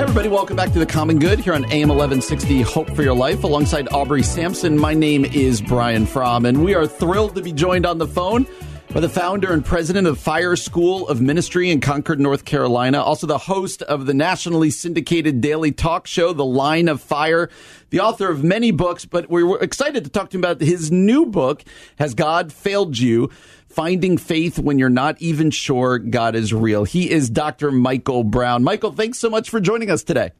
Hey 0.00 0.04
everybody, 0.04 0.30
welcome 0.30 0.56
back 0.56 0.72
to 0.72 0.78
the 0.78 0.86
Common 0.86 1.18
Good 1.18 1.40
here 1.40 1.52
on 1.52 1.64
AM 1.66 1.90
1160 1.90 2.62
Hope 2.62 2.88
for 2.96 3.02
Your 3.02 3.12
Life 3.12 3.44
alongside 3.44 3.86
Aubrey 3.92 4.22
Sampson. 4.22 4.78
My 4.78 4.94
name 4.94 5.26
is 5.26 5.60
Brian 5.60 6.06
Fromm, 6.06 6.46
and 6.46 6.64
we 6.64 6.74
are 6.74 6.86
thrilled 6.86 7.34
to 7.34 7.42
be 7.42 7.52
joined 7.52 7.84
on 7.84 7.98
the 7.98 8.06
phone 8.06 8.46
by 8.94 9.00
the 9.00 9.10
founder 9.10 9.52
and 9.52 9.62
president 9.62 10.06
of 10.06 10.18
Fire 10.18 10.56
School 10.56 11.06
of 11.06 11.20
Ministry 11.20 11.70
in 11.70 11.82
Concord, 11.82 12.18
North 12.18 12.46
Carolina, 12.46 13.02
also 13.02 13.26
the 13.26 13.36
host 13.36 13.82
of 13.82 14.06
the 14.06 14.14
nationally 14.14 14.70
syndicated 14.70 15.42
daily 15.42 15.70
talk 15.70 16.06
show, 16.06 16.32
The 16.32 16.46
Line 16.46 16.88
of 16.88 17.02
Fire, 17.02 17.50
the 17.90 18.00
author 18.00 18.30
of 18.30 18.42
many 18.42 18.70
books, 18.70 19.04
but 19.04 19.28
we 19.28 19.44
were 19.44 19.60
excited 19.60 20.04
to 20.04 20.10
talk 20.10 20.30
to 20.30 20.38
him 20.38 20.40
about 20.40 20.62
his 20.62 20.90
new 20.90 21.26
book, 21.26 21.62
Has 21.98 22.14
God 22.14 22.54
Failed 22.54 22.98
You? 22.98 23.30
Finding 23.70 24.18
Faith 24.18 24.58
When 24.58 24.80
You're 24.80 24.90
Not 24.90 25.22
Even 25.22 25.52
Sure 25.52 25.98
God 25.98 26.34
is 26.34 26.52
Real. 26.52 26.82
He 26.82 27.08
is 27.08 27.30
Dr. 27.30 27.70
Michael 27.70 28.24
Brown. 28.24 28.64
Michael, 28.64 28.90
thanks 28.90 29.18
so 29.18 29.30
much 29.30 29.48
for 29.48 29.60
joining 29.60 29.90
us 29.90 30.02
today. 30.02 30.32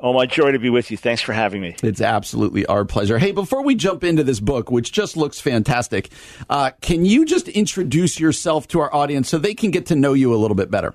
Oh, 0.00 0.14
my 0.14 0.24
joy 0.24 0.52
to 0.52 0.58
be 0.58 0.70
with 0.70 0.90
you. 0.90 0.96
Thanks 0.96 1.20
for 1.20 1.34
having 1.34 1.60
me. 1.60 1.76
It's 1.82 2.00
absolutely 2.00 2.64
our 2.66 2.86
pleasure. 2.86 3.18
Hey, 3.18 3.30
before 3.30 3.62
we 3.62 3.74
jump 3.74 4.02
into 4.02 4.24
this 4.24 4.40
book, 4.40 4.70
which 4.70 4.90
just 4.90 5.18
looks 5.18 5.38
fantastic, 5.38 6.10
uh, 6.48 6.70
can 6.80 7.04
you 7.04 7.26
just 7.26 7.46
introduce 7.46 8.18
yourself 8.18 8.66
to 8.68 8.80
our 8.80 8.92
audience 8.92 9.28
so 9.28 9.36
they 9.36 9.54
can 9.54 9.70
get 9.70 9.86
to 9.86 9.94
know 9.94 10.14
you 10.14 10.34
a 10.34 10.36
little 10.36 10.56
bit 10.56 10.70
better? 10.70 10.94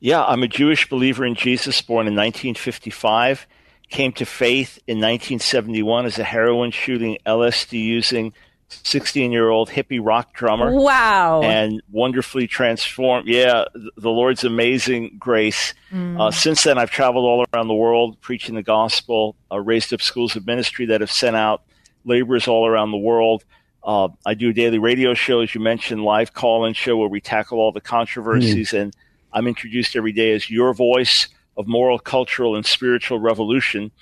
Yeah, 0.00 0.24
I'm 0.24 0.42
a 0.42 0.48
Jewish 0.48 0.88
believer 0.88 1.24
in 1.24 1.36
Jesus, 1.36 1.80
born 1.80 2.08
in 2.08 2.14
1955. 2.14 3.46
Came 3.90 4.12
to 4.14 4.26
faith 4.26 4.78
in 4.88 4.96
1971 4.96 6.04
as 6.04 6.18
a 6.18 6.24
heroin 6.24 6.72
shooting, 6.72 7.18
LSD 7.24 7.80
using 7.80 8.32
16 8.68 9.32
year 9.32 9.48
old 9.48 9.70
hippie 9.70 10.00
rock 10.02 10.32
drummer. 10.34 10.72
wow. 10.72 11.42
and 11.42 11.82
wonderfully 11.90 12.46
transformed. 12.46 13.28
Yeah, 13.28 13.64
the 13.74 14.10
Lord's 14.10 14.44
amazing 14.44 15.16
grace. 15.18 15.74
Uh, 15.92 16.30
since 16.30 16.64
then, 16.64 16.78
I've 16.78 16.90
traveled 16.90 17.24
all 17.24 17.44
around 17.54 17.68
the 17.68 17.74
world 17.74 18.20
preaching 18.20 18.54
the 18.54 18.62
gospel, 18.62 19.36
uh, 19.50 19.60
raised 19.60 19.92
up 19.92 20.02
schools 20.02 20.36
of 20.36 20.46
ministry 20.46 20.86
that 20.86 21.00
have 21.00 21.10
sent 21.10 21.36
out 21.36 21.62
laborers 22.04 22.48
all 22.48 22.66
around 22.66 22.90
the 22.90 22.98
world. 22.98 23.44
Uh, 23.82 24.08
I 24.24 24.34
do 24.34 24.50
a 24.50 24.52
daily 24.52 24.78
radio 24.78 25.14
show, 25.14 25.40
as 25.40 25.54
you 25.54 25.60
mentioned, 25.60 26.02
live 26.02 26.34
call-in 26.34 26.74
show 26.74 26.96
where 26.96 27.08
we 27.08 27.20
tackle 27.20 27.58
all 27.58 27.70
the 27.72 27.80
controversies, 27.80 28.72
and 28.72 28.92
I'm 29.32 29.46
introduced 29.46 29.94
every 29.94 30.12
day 30.12 30.32
as 30.34 30.50
your 30.50 30.74
voice 30.74 31.28
of 31.56 31.66
moral, 31.68 31.98
cultural, 31.98 32.56
and 32.56 32.66
spiritual 32.66 33.20
revolution, 33.20 33.92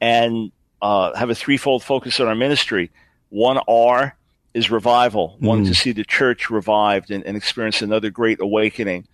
and 0.00 0.50
uh, 0.82 1.14
have 1.16 1.30
a 1.30 1.34
threefold 1.34 1.82
focus 1.84 2.18
on 2.20 2.26
our 2.26 2.34
ministry. 2.34 2.90
One 3.30 3.58
R 3.68 4.16
is 4.54 4.70
revival, 4.70 5.36
one 5.40 5.64
to 5.64 5.70
mm. 5.70 5.76
see 5.76 5.92
the 5.92 6.04
church 6.04 6.50
revived 6.50 7.10
and, 7.10 7.24
and 7.24 7.36
experience 7.36 7.82
another 7.82 8.10
great 8.10 8.40
awakening. 8.40 9.06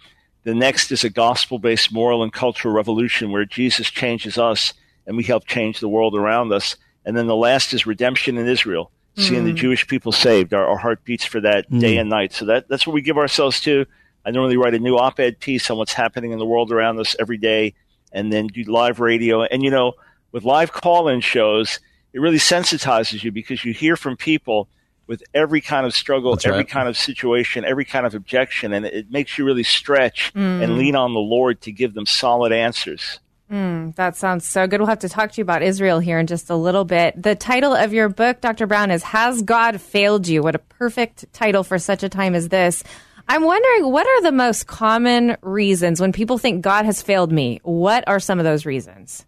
The 0.45 0.55
next 0.55 0.93
is 0.93 1.05
a 1.05 1.11
gospel 1.11 1.59
based 1.59 1.93
moral 1.93 2.23
and 2.23 2.33
cultural 2.33 2.75
revolution 2.75 3.31
where 3.31 3.45
Jesus 3.45 3.91
changes 3.91 4.39
us 4.39 4.73
and 5.07 5.17
we 5.17 5.25
help 5.25 5.47
change 5.47 5.81
the 5.81 5.89
world 5.89 6.15
around 6.15 6.53
us. 6.53 6.77
And 7.05 7.17
then 7.17 7.27
the 7.27 7.37
last 7.37 7.75
is 7.75 7.87
redemption 7.87 8.39
in 8.39 8.47
Israel, 8.47 8.91
seeing 9.17 9.45
the 9.45 9.53
mm. 9.53 9.57
Jewish 9.57 9.87
people 9.87 10.13
saved. 10.13 10.55
Our, 10.55 10.67
our 10.67 10.79
heart 10.79 11.05
beats 11.05 11.25
for 11.25 11.41
that 11.41 11.71
mm. 11.71 11.81
day 11.81 11.97
and 11.97 12.09
night. 12.09 12.33
So 12.33 12.47
that, 12.47 12.69
that's 12.69 12.87
what 12.87 12.95
we 12.95 13.03
give 13.03 13.19
ourselves 13.19 13.61
to. 13.63 13.87
I 14.25 14.31
normally 14.31 14.57
write 14.57 14.75
a 14.75 14.79
new 14.79 14.97
op 14.97 15.21
ed 15.21 15.41
piece 15.41 15.69
on 15.71 15.77
what's 15.77 15.93
happening 15.93 16.33
in 16.33 16.39
the 16.39 16.47
world 16.47 16.73
around 16.73 16.99
us 16.99 17.15
every 17.19 17.37
day 17.37 17.75
and 18.13 18.33
then 18.33 18.47
do 18.47 18.63
live 18.65 19.01
radio. 19.01 19.43
And, 19.43 19.63
you 19.63 19.71
know, 19.71 19.95
with 20.33 20.45
live 20.45 20.73
call 20.73 21.09
in 21.09 21.21
shows, 21.21 21.81
it 22.15 22.21
really 22.21 22.39
sensitizes 22.39 23.23
you 23.23 23.33
because 23.33 23.65
you 23.65 23.75
hear 23.75 23.97
from 23.97 24.17
people 24.17 24.69
with 25.07 25.23
every 25.35 25.61
kind 25.61 25.85
of 25.85 25.95
struggle, 25.95 26.33
That's 26.33 26.47
every 26.47 26.59
right. 26.59 26.69
kind 26.69 26.89
of 26.89 26.97
situation, 26.97 27.65
every 27.65 27.85
kind 27.85 28.07
of 28.07 28.15
objection, 28.15 28.73
and 28.73 28.87
it 28.87 29.11
makes 29.11 29.37
you 29.37 29.45
really 29.45 29.65
stretch 29.65 30.33
and 30.35 30.63
mm. 30.63 30.79
lean 30.79 30.97
on 30.97 31.13
the 31.13 31.21
Lord 31.21 31.61
to 31.63 31.73
give 31.73 31.93
them 31.93 32.07
solid 32.07 32.53
answers. 32.53 33.19
Mm, 33.53 33.95
that 33.97 34.17
sounds 34.17 34.47
so 34.47 34.67
good. 34.67 34.81
We'll 34.81 34.89
have 34.89 35.01
to 35.01 35.09
talk 35.09 35.33
to 35.33 35.39
you 35.39 35.43
about 35.43 35.63
Israel 35.63 35.99
here 35.99 36.19
in 36.19 36.27
just 36.27 36.49
a 36.49 36.57
little 36.57 36.85
bit. 36.85 37.21
The 37.21 37.35
title 37.35 37.75
of 37.75 37.93
your 37.93 38.09
book, 38.09 38.41
Dr. 38.41 38.67
Brown, 38.67 38.91
is 38.91 39.03
Has 39.03 39.43
God 39.43 39.81
Failed 39.81 40.27
You? 40.27 40.43
What 40.43 40.55
a 40.55 40.61
perfect 40.61 41.31
title 41.35 41.65
for 41.65 41.79
such 41.79 42.03
a 42.03 42.09
time 42.09 42.35
as 42.35 42.49
this. 42.49 42.83
I'm 43.29 43.45
wondering, 43.45 43.91
what 43.91 44.07
are 44.07 44.23
the 44.23 44.33
most 44.33 44.67
common 44.67 45.37
reasons 45.43 46.01
when 46.01 46.13
people 46.13 46.39
think 46.39 46.63
God 46.63 46.85
has 46.87 47.03
failed 47.03 47.33
me? 47.33 47.61
What 47.65 48.05
are 48.07 48.21
some 48.21 48.39
of 48.39 48.45
those 48.45 48.65
reasons? 48.65 49.27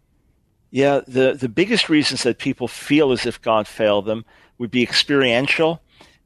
Yeah, 0.76 1.00
the, 1.09 1.33
the 1.33 1.49
biggest 1.49 1.88
reasons 1.88 2.25
that 2.25 2.37
people 2.37 2.68
feel 2.68 3.11
as 3.11 3.25
if 3.25 3.40
God 3.40 3.66
failed 3.66 4.04
them 4.04 4.26
would 4.59 4.71
be 4.71 4.83
experiential, 4.83 5.80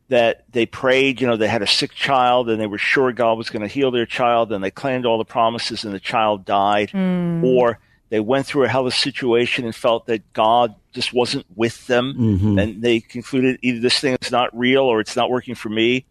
that 0.08 0.42
they 0.50 0.66
prayed, 0.66 1.20
you 1.20 1.28
know, 1.28 1.36
they 1.36 1.46
had 1.46 1.62
a 1.62 1.68
sick 1.68 1.92
child 1.92 2.50
and 2.50 2.60
they 2.60 2.66
were 2.66 2.76
sure 2.76 3.12
God 3.12 3.38
was 3.38 3.48
going 3.48 3.62
to 3.62 3.68
heal 3.68 3.92
their 3.92 4.06
child 4.06 4.50
and 4.50 4.64
they 4.64 4.72
claimed 4.72 5.06
all 5.06 5.18
the 5.18 5.24
promises 5.24 5.84
and 5.84 5.94
the 5.94 6.00
child 6.00 6.44
died. 6.44 6.90
Mm. 6.90 7.44
Or 7.44 7.78
they 8.08 8.18
went 8.18 8.44
through 8.44 8.64
a 8.64 8.68
hellish 8.68 8.98
situation 8.98 9.66
and 9.66 9.72
felt 9.72 10.06
that 10.06 10.32
God 10.32 10.74
just 10.90 11.12
wasn't 11.12 11.46
with 11.54 11.86
them 11.86 12.12
mm-hmm. 12.18 12.58
and 12.58 12.82
they 12.82 12.98
concluded 12.98 13.60
either 13.62 13.78
this 13.78 14.00
thing 14.00 14.18
is 14.20 14.32
not 14.32 14.50
real 14.58 14.82
or 14.82 14.98
it's 14.98 15.14
not 15.14 15.30
working 15.30 15.54
for 15.54 15.68
me. 15.68 16.06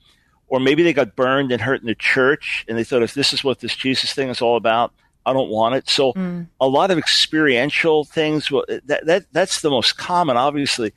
Or 0.47 0.61
maybe 0.61 0.81
they 0.81 0.93
got 0.93 1.13
burned 1.13 1.51
and 1.51 1.61
hurt 1.61 1.81
in 1.81 1.87
the 1.87 1.93
church 1.93 2.63
and 2.69 2.77
they 2.77 2.85
thought 2.85 3.03
if 3.03 3.13
this 3.13 3.33
is 3.33 3.43
what 3.43 3.59
this 3.59 3.75
Jesus 3.75 4.13
thing 4.13 4.29
is 4.29 4.41
all 4.41 4.55
about, 4.55 4.93
I 5.29 5.33
don't 5.33 5.49
want 5.49 5.75
it. 5.75 5.89
So 5.89 6.13
mm. 6.13 6.47
a 6.59 6.67
lot 6.67 6.91
of 6.91 6.97
experiential 6.97 8.03
things. 8.03 8.51
well, 8.51 8.65
That, 8.85 9.05
that 9.05 9.25
that's 9.31 9.61
the 9.61 9.69
most 9.69 9.97
common, 9.97 10.37
obviously, 10.37 10.93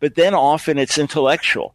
but 0.00 0.14
then 0.14 0.34
often 0.34 0.78
it's 0.78 0.98
intellectual. 0.98 1.74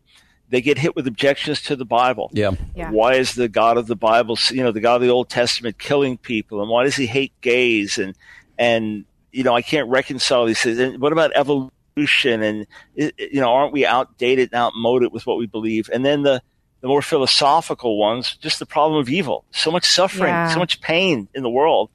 They 0.49 0.61
get 0.61 0.79
hit 0.79 0.95
with 0.95 1.05
objections 1.05 1.61
to 1.63 1.75
the 1.75 1.85
Bible. 1.85 2.31
Yeah. 2.33 2.51
Yeah. 2.75 2.89
Why 2.89 3.15
is 3.15 3.35
the 3.35 3.47
God 3.47 3.77
of 3.77 3.85
the 3.85 3.95
Bible, 3.95 4.37
you 4.49 4.63
know, 4.63 4.71
the 4.71 4.81
God 4.81 4.95
of 4.95 5.01
the 5.01 5.09
Old 5.09 5.29
Testament, 5.29 5.77
killing 5.77 6.17
people, 6.17 6.61
and 6.61 6.69
why 6.69 6.83
does 6.83 6.95
He 6.95 7.05
hate 7.05 7.33
gays? 7.41 7.97
And 7.99 8.15
and 8.57 9.05
you 9.31 9.43
know, 9.43 9.55
I 9.55 9.61
can't 9.61 9.89
reconcile 9.89 10.45
these 10.45 10.59
things. 10.59 10.79
And 10.79 10.99
what 10.99 11.11
about 11.11 11.31
evolution? 11.35 12.41
And 12.41 12.65
you 12.95 13.41
know, 13.41 13.49
aren't 13.49 13.73
we 13.73 13.85
outdated 13.85 14.49
and 14.51 14.59
outmoded 14.59 15.11
with 15.11 15.27
what 15.27 15.37
we 15.37 15.45
believe? 15.45 15.89
And 15.93 16.03
then 16.03 16.23
the 16.23 16.41
the 16.81 16.87
more 16.87 17.01
philosophical 17.01 17.99
ones, 17.99 18.37
just 18.37 18.59
the 18.59 18.65
problem 18.65 18.99
of 18.99 19.09
evil. 19.09 19.45
So 19.51 19.71
much 19.71 19.85
suffering, 19.85 20.29
Yeah. 20.29 20.53
so 20.53 20.59
much 20.59 20.81
pain 20.81 21.27
in 21.33 21.43
the 21.43 21.49
world. 21.49 21.89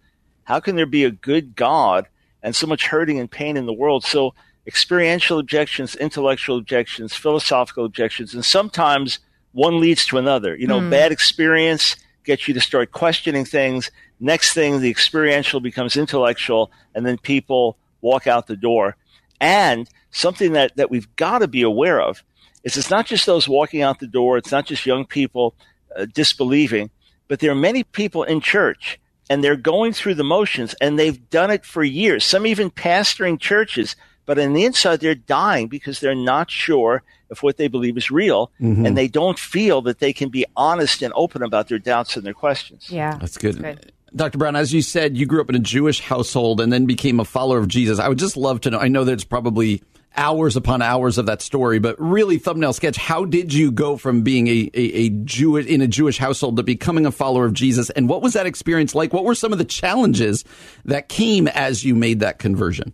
How 0.44 0.60
can 0.60 0.76
there 0.76 0.86
be 0.86 1.04
a 1.04 1.10
good 1.10 1.56
God 1.56 2.06
and 2.42 2.54
so 2.54 2.66
much 2.66 2.86
hurting 2.86 3.18
and 3.18 3.30
pain 3.30 3.56
in 3.56 3.66
the 3.66 3.72
world? 3.72 4.04
So 4.04 4.34
experiential 4.66 5.38
objections, 5.38 5.94
intellectual 5.94 6.58
objections, 6.58 7.14
philosophical 7.14 7.84
objections, 7.84 8.34
and 8.34 8.44
sometimes 8.44 9.18
one 9.52 9.80
leads 9.80 10.06
to 10.06 10.18
another. 10.18 10.56
You 10.56 10.66
know, 10.66 10.80
bad 10.90 11.12
experience 11.12 11.96
gets 12.24 12.48
you 12.48 12.54
to 12.54 12.60
start 12.60 12.90
questioning 12.90 13.44
things. 13.44 13.90
Next 14.18 14.52
thing, 14.52 14.80
the 14.80 14.90
experiential 14.90 15.60
becomes 15.60 15.96
intellectual, 15.96 16.72
and 16.94 17.06
then 17.06 17.18
people 17.18 17.76
walk 18.00 18.26
out 18.26 18.46
the 18.46 18.56
door. 18.56 18.96
And 19.40 19.88
something 20.10 20.52
that, 20.52 20.76
that 20.76 20.90
we've 20.90 21.14
got 21.16 21.38
to 21.38 21.48
be 21.48 21.62
aware 21.62 22.00
of 22.00 22.24
is 22.64 22.76
it's 22.76 22.90
not 22.90 23.06
just 23.06 23.26
those 23.26 23.48
walking 23.48 23.82
out 23.82 24.00
the 24.00 24.06
door, 24.06 24.38
it's 24.38 24.50
not 24.50 24.66
just 24.66 24.86
young 24.86 25.04
people 25.04 25.54
uh, 25.94 26.06
disbelieving, 26.12 26.90
but 27.28 27.40
there 27.40 27.50
are 27.50 27.56
many 27.56 27.84
people 27.84 28.22
in 28.22 28.40
church 28.40 28.98
and 29.31 29.43
they're 29.43 29.57
going 29.57 29.93
through 29.93 30.14
the 30.14 30.25
motions 30.25 30.75
and 30.81 30.99
they've 30.99 31.28
done 31.31 31.50
it 31.50 31.64
for 31.64 31.83
years. 31.83 32.25
Some 32.25 32.47
even 32.47 32.71
pastoring 32.71 33.38
churches, 33.38 33.97
but 34.26 34.38
on 34.38 34.52
the 34.52 34.64
inside 34.64 35.00
they're 35.00 35.14
dying 35.14 35.69
because 35.69 36.00
they're 36.00 36.14
not 36.14 36.50
sure 36.50 37.02
if 37.31 37.43
what 37.43 37.57
they 37.57 37.69
believe 37.69 37.97
is 37.97 38.11
real 38.11 38.50
mm-hmm. 38.61 38.87
and 38.87 38.97
they 38.97 39.09
don't 39.09 39.38
feel 39.38 39.83
that 39.83 39.99
they 39.99 40.12
can 40.12 40.28
be 40.28 40.45
honest 40.57 41.02
and 41.02 41.12
open 41.16 41.43
about 41.43 41.69
their 41.69 41.78
doubts 41.78 42.16
and 42.16 42.25
their 42.25 42.35
questions. 42.35 42.90
Yeah. 42.90 43.16
That's 43.19 43.38
good. 43.38 43.61
Good. 43.61 43.93
Dr. 44.14 44.38
Brown, 44.38 44.54
as 44.54 44.73
you 44.73 44.81
said, 44.81 45.16
you 45.16 45.26
grew 45.26 45.40
up 45.40 45.49
in 45.49 45.57
a 45.57 45.61
Jewish 45.61 46.00
household 46.00 46.61
and 46.61 46.73
then 46.73 46.87
became 46.87 47.19
a 47.19 47.25
follower 47.25 47.59
of 47.59 47.66
Jesus. 47.66 47.99
I 47.99 48.09
would 48.09 48.19
just 48.19 48.37
love 48.37 48.61
to 48.61 48.71
know. 48.71 48.78
I 48.78 48.87
know 48.87 49.04
there's 49.04 49.25
probably 49.25 49.83
hours 50.16 50.56
upon 50.56 50.83
hours 50.83 51.18
of 51.18 51.26
that 51.26 51.42
story, 51.42 51.78
but 51.78 51.97
really, 52.00 52.38
thumbnail 52.38 52.73
sketch. 52.73 52.97
How 52.97 53.25
did 53.25 53.52
you 53.52 53.71
go 53.71 53.97
from 53.97 54.23
being 54.23 54.47
a 54.49 54.71
a, 54.75 54.80
a 54.80 55.09
Jew 55.11 55.56
in 55.56 55.80
a 55.80 55.88
Jewish 55.88 56.18
household 56.18 56.56
to 56.56 56.62
becoming 56.62 57.06
a 57.06 57.12
follower 57.12 57.44
of 57.44 57.52
Jesus? 57.52 57.90
And 57.90 58.09
what 58.09 58.23
was 58.23 58.33
that 58.35 58.47
experience 58.47 58.94
like? 58.94 59.12
What 59.12 59.25
were 59.25 59.35
some 59.35 59.52
of 59.52 59.59
the 59.59 59.64
challenges 59.64 60.44
that 60.85 61.09
came 61.09 61.49
as 61.49 61.85
you 61.85 61.94
made 61.94 62.21
that 62.21 62.38
conversion? 62.38 62.92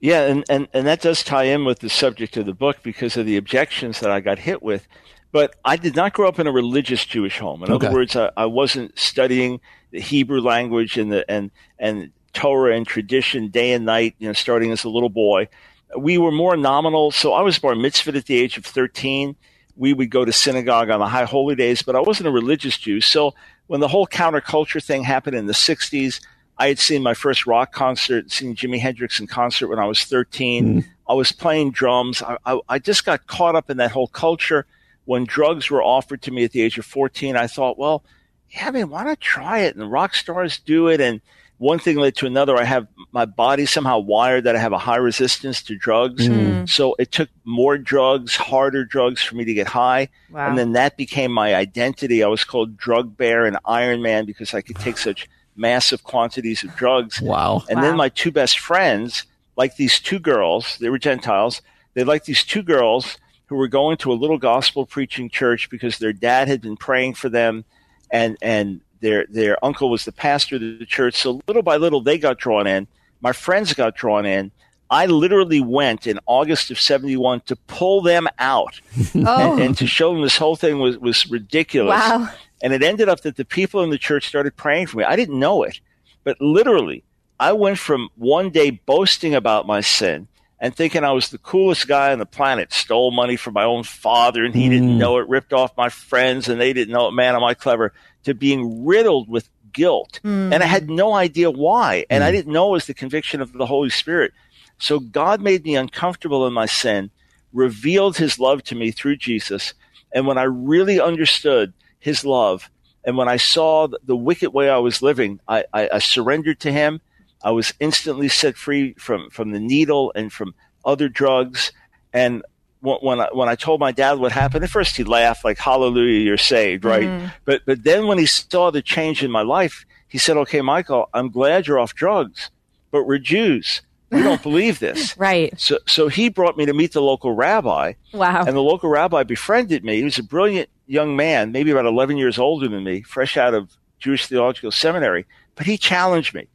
Yeah, 0.00 0.22
and, 0.26 0.44
and, 0.48 0.68
and 0.74 0.86
that 0.86 1.00
does 1.00 1.24
tie 1.24 1.44
in 1.44 1.64
with 1.64 1.78
the 1.78 1.88
subject 1.88 2.36
of 2.36 2.44
the 2.46 2.52
book 2.52 2.78
because 2.82 3.16
of 3.16 3.24
the 3.24 3.38
objections 3.38 4.00
that 4.00 4.10
I 4.10 4.20
got 4.20 4.38
hit 4.38 4.62
with. 4.62 4.86
But 5.32 5.54
I 5.64 5.76
did 5.76 5.96
not 5.96 6.12
grow 6.12 6.28
up 6.28 6.38
in 6.38 6.46
a 6.46 6.52
religious 6.52 7.04
Jewish 7.04 7.38
home. 7.38 7.62
In 7.62 7.70
Okay. 7.70 7.86
other 7.86 7.94
words, 7.94 8.14
I, 8.14 8.30
I 8.36 8.46
wasn't 8.46 8.98
studying 8.98 9.60
the 9.90 10.00
Hebrew 10.00 10.40
language 10.40 10.96
and 10.98 11.10
the 11.10 11.28
and 11.30 11.50
and 11.78 12.12
Torah 12.32 12.76
and 12.76 12.86
tradition 12.86 13.48
day 13.48 13.72
and 13.72 13.84
night. 13.84 14.14
You 14.18 14.28
know, 14.28 14.32
starting 14.34 14.70
as 14.70 14.84
a 14.84 14.88
little 14.88 15.08
boy, 15.08 15.48
we 15.96 16.18
were 16.18 16.32
more 16.32 16.56
nominal. 16.56 17.10
So 17.10 17.32
I 17.32 17.42
was 17.42 17.58
bar 17.58 17.74
mitzvah 17.74 18.16
at 18.16 18.26
the 18.26 18.36
age 18.36 18.56
of 18.56 18.64
thirteen. 18.64 19.36
We 19.76 19.92
would 19.92 20.10
go 20.10 20.24
to 20.24 20.32
synagogue 20.32 20.88
on 20.88 21.00
the 21.00 21.06
high 21.06 21.24
holy 21.24 21.54
days, 21.54 21.82
but 21.82 21.96
I 21.96 22.00
wasn't 22.00 22.28
a 22.28 22.32
religious 22.32 22.78
Jew. 22.78 23.00
So 23.00 23.34
when 23.66 23.80
the 23.80 23.88
whole 23.88 24.06
counterculture 24.06 24.82
thing 24.82 25.04
happened 25.04 25.36
in 25.36 25.46
the 25.46 25.52
'60s, 25.52 26.20
I 26.58 26.68
had 26.68 26.78
seen 26.78 27.02
my 27.02 27.14
first 27.14 27.46
rock 27.46 27.72
concert, 27.72 28.30
seen 28.30 28.54
Jimi 28.54 28.78
Hendrix 28.78 29.20
in 29.20 29.26
concert 29.26 29.68
when 29.68 29.78
I 29.78 29.84
was 29.84 30.02
13. 30.04 30.80
Hmm. 30.80 30.88
I 31.08 31.14
was 31.14 31.30
playing 31.30 31.72
drums. 31.72 32.22
I, 32.22 32.38
I, 32.46 32.60
I 32.68 32.78
just 32.78 33.04
got 33.04 33.26
caught 33.26 33.54
up 33.54 33.70
in 33.70 33.76
that 33.76 33.92
whole 33.92 34.08
culture. 34.08 34.66
When 35.04 35.24
drugs 35.24 35.70
were 35.70 35.82
offered 35.82 36.22
to 36.22 36.32
me 36.32 36.44
at 36.44 36.52
the 36.52 36.62
age 36.62 36.78
of 36.78 36.86
14, 36.86 37.36
I 37.36 37.46
thought, 37.46 37.78
well, 37.78 38.02
yeah, 38.50 38.70
man, 38.70 38.90
why 38.90 39.04
not 39.04 39.20
try 39.20 39.60
it? 39.60 39.76
And 39.76 39.92
rock 39.92 40.14
stars 40.14 40.58
do 40.58 40.88
it. 40.88 41.00
And 41.00 41.20
one 41.58 41.78
thing 41.78 41.96
led 41.96 42.16
to 42.16 42.26
another. 42.26 42.56
I 42.56 42.64
have 42.64 42.86
my 43.12 43.24
body 43.24 43.64
somehow 43.66 43.98
wired 43.98 44.44
that 44.44 44.56
I 44.56 44.58
have 44.58 44.72
a 44.72 44.78
high 44.78 44.96
resistance 44.96 45.62
to 45.64 45.76
drugs. 45.76 46.26
Hmm. 46.26 46.66
So 46.66 46.94
it 46.98 47.12
took 47.12 47.30
more 47.44 47.78
drugs, 47.78 48.36
harder 48.36 48.84
drugs 48.84 49.22
for 49.22 49.36
me 49.36 49.44
to 49.46 49.54
get 49.54 49.66
high. 49.66 50.08
Wow. 50.30 50.48
And 50.48 50.58
then 50.58 50.72
that 50.72 50.96
became 50.96 51.32
my 51.32 51.54
identity. 51.54 52.22
I 52.22 52.26
was 52.28 52.44
called 52.44 52.76
Drug 52.76 53.16
Bear 53.16 53.46
and 53.46 53.58
Iron 53.64 54.02
Man 54.02 54.26
because 54.26 54.52
I 54.52 54.60
could 54.60 54.76
take 54.76 54.98
such 54.98 55.28
massive 55.56 56.04
quantities 56.04 56.62
of 56.62 56.76
drugs. 56.76 57.20
Wow. 57.22 57.62
And 57.70 57.76
Wow. 57.78 57.82
then 57.82 57.96
my 57.96 58.10
two 58.10 58.30
best 58.30 58.58
friends, 58.58 59.24
like 59.56 59.76
these 59.76 59.98
two 59.98 60.18
girls, 60.18 60.76
they 60.80 60.90
were 60.90 60.98
Gentiles. 60.98 61.62
They 61.94 62.04
liked 62.04 62.26
these 62.26 62.44
two 62.44 62.62
girls 62.62 63.16
who 63.46 63.56
were 63.56 63.68
going 63.68 63.96
to 63.98 64.12
a 64.12 64.14
little 64.14 64.36
gospel 64.38 64.84
preaching 64.84 65.30
church 65.30 65.70
because 65.70 65.98
their 65.98 66.12
dad 66.12 66.48
had 66.48 66.60
been 66.60 66.76
praying 66.76 67.14
for 67.14 67.30
them 67.30 67.64
and, 68.10 68.36
and 68.42 68.82
their, 69.00 69.26
their 69.28 69.62
uncle 69.64 69.90
was 69.90 70.04
the 70.04 70.12
pastor 70.12 70.56
of 70.56 70.62
the 70.62 70.86
church. 70.86 71.16
So 71.16 71.40
little 71.46 71.62
by 71.62 71.76
little, 71.76 72.00
they 72.00 72.18
got 72.18 72.38
drawn 72.38 72.66
in. 72.66 72.86
My 73.20 73.32
friends 73.32 73.74
got 73.74 73.96
drawn 73.96 74.26
in. 74.26 74.50
I 74.88 75.06
literally 75.06 75.60
went 75.60 76.06
in 76.06 76.20
August 76.26 76.70
of 76.70 76.78
71 76.78 77.40
to 77.46 77.56
pull 77.56 78.02
them 78.02 78.28
out 78.38 78.80
Oh, 79.14 79.52
and, 79.52 79.60
and 79.60 79.78
to 79.78 79.86
show 79.86 80.12
them 80.12 80.22
this 80.22 80.36
whole 80.36 80.56
thing 80.56 80.78
was, 80.78 80.98
was 80.98 81.28
ridiculous. 81.28 81.98
wow. 81.98 82.30
And 82.62 82.72
it 82.72 82.82
ended 82.82 83.08
up 83.08 83.20
that 83.22 83.36
the 83.36 83.44
people 83.44 83.82
in 83.82 83.90
the 83.90 83.98
church 83.98 84.26
started 84.26 84.56
praying 84.56 84.86
for 84.86 84.98
me. 84.98 85.04
I 85.04 85.16
didn't 85.16 85.38
know 85.38 85.62
it, 85.62 85.80
but 86.24 86.40
literally, 86.40 87.04
I 87.38 87.52
went 87.52 87.78
from 87.78 88.08
one 88.16 88.50
day 88.50 88.70
boasting 88.70 89.34
about 89.34 89.66
my 89.66 89.82
sin 89.82 90.28
and 90.58 90.74
thinking 90.74 91.04
I 91.04 91.12
was 91.12 91.28
the 91.28 91.38
coolest 91.38 91.86
guy 91.86 92.12
on 92.12 92.18
the 92.18 92.26
planet, 92.26 92.72
stole 92.72 93.10
money 93.10 93.36
from 93.36 93.54
my 93.54 93.64
own 93.64 93.82
father 93.82 94.44
and 94.44 94.54
he 94.54 94.68
didn't 94.68 94.94
mm. 94.94 94.96
know 94.96 95.18
it, 95.18 95.28
ripped 95.28 95.52
off 95.52 95.76
my 95.76 95.90
friends 95.90 96.48
and 96.48 96.60
they 96.60 96.72
didn't 96.72 96.94
know 96.94 97.08
it. 97.08 97.12
Man, 97.12 97.34
am 97.34 97.44
I 97.44 97.54
clever? 97.54 97.92
To 98.26 98.34
being 98.34 98.84
riddled 98.84 99.28
with 99.28 99.48
guilt. 99.72 100.18
Hmm. 100.22 100.52
And 100.52 100.62
I 100.62 100.66
had 100.66 100.90
no 100.90 101.14
idea 101.14 101.50
why. 101.50 102.06
And 102.10 102.24
I 102.24 102.30
hmm. 102.30 102.36
didn't 102.36 102.52
know 102.52 102.68
it 102.68 102.72
was 102.72 102.86
the 102.86 102.94
conviction 102.94 103.40
of 103.40 103.52
the 103.52 103.66
Holy 103.66 103.90
Spirit. 103.90 104.32
So 104.78 104.98
God 104.98 105.40
made 105.40 105.64
me 105.64 105.76
uncomfortable 105.76 106.46
in 106.46 106.52
my 106.52 106.66
sin, 106.66 107.10
revealed 107.52 108.16
his 108.16 108.38
love 108.38 108.62
to 108.64 108.74
me 108.74 108.90
through 108.90 109.16
Jesus. 109.16 109.74
And 110.12 110.26
when 110.26 110.38
I 110.38 110.42
really 110.42 111.00
understood 111.00 111.72
his 112.00 112.24
love, 112.24 112.68
and 113.04 113.16
when 113.16 113.28
I 113.28 113.36
saw 113.36 113.86
the- 113.86 114.00
the 114.04 114.16
wicked 114.16 114.50
way 114.50 114.68
I 114.68 114.78
was 114.78 115.02
living, 115.02 115.38
I, 115.46 115.64
I, 115.72 115.88
I 115.94 115.98
surrendered 116.00 116.58
to 116.60 116.72
him. 116.72 117.00
I 117.44 117.52
was 117.52 117.72
instantly 117.78 118.28
set 118.28 118.56
free 118.56 118.94
from, 118.94 119.30
from 119.30 119.52
the 119.52 119.60
needle 119.60 120.12
and 120.16 120.32
from 120.32 120.54
other 120.84 121.08
drugs. 121.08 121.72
And 122.12 122.42
when, 122.86 122.98
when 123.00 123.20
I, 123.20 123.28
when 123.32 123.48
I 123.48 123.56
told 123.56 123.80
my 123.80 123.92
dad 123.92 124.18
what 124.18 124.32
happened, 124.32 124.64
at 124.64 124.70
first 124.70 124.96
he 124.96 125.04
laughed 125.04 125.44
like, 125.44 125.58
hallelujah, 125.58 126.20
you're 126.20 126.38
saved, 126.38 126.84
right? 126.84 127.08
Mm-hmm. 127.08 127.26
But, 127.44 127.62
but 127.66 127.82
then 127.82 128.06
when 128.06 128.18
he 128.18 128.26
saw 128.26 128.70
the 128.70 128.82
change 128.82 129.22
in 129.24 129.30
my 129.30 129.42
life, 129.42 129.84
he 130.08 130.18
said, 130.18 130.36
okay, 130.36 130.60
Michael, 130.60 131.08
I'm 131.12 131.30
glad 131.30 131.66
you're 131.66 131.78
off 131.80 131.94
drugs, 131.94 132.50
but 132.92 133.04
we're 133.04 133.18
Jews. 133.18 133.82
We 134.12 134.22
don't 134.22 134.42
believe 134.42 134.78
this. 134.78 135.16
Right. 135.18 135.52
So, 135.60 135.78
so 135.86 136.06
he 136.06 136.28
brought 136.28 136.56
me 136.56 136.64
to 136.66 136.72
meet 136.72 136.92
the 136.92 137.02
local 137.02 137.32
rabbi, 137.32 137.94
Wow. 138.14 138.44
and 138.46 138.56
the 138.56 138.62
local 138.62 138.88
rabbi 138.88 139.24
befriended 139.24 139.84
me. 139.84 139.96
He 139.96 140.04
was 140.04 140.18
a 140.18 140.22
brilliant 140.22 140.68
young 140.86 141.16
man, 141.16 141.50
maybe 141.50 141.72
about 141.72 141.86
11 141.86 142.16
years 142.16 142.38
older 142.38 142.68
than 142.68 142.84
me, 142.84 143.02
fresh 143.02 143.36
out 143.36 143.52
of 143.52 143.70
Jewish 143.98 144.26
Theological 144.26 144.70
Seminary, 144.70 145.26
but 145.56 145.66
he 145.66 145.76
challenged 145.76 146.34
me. 146.34 146.46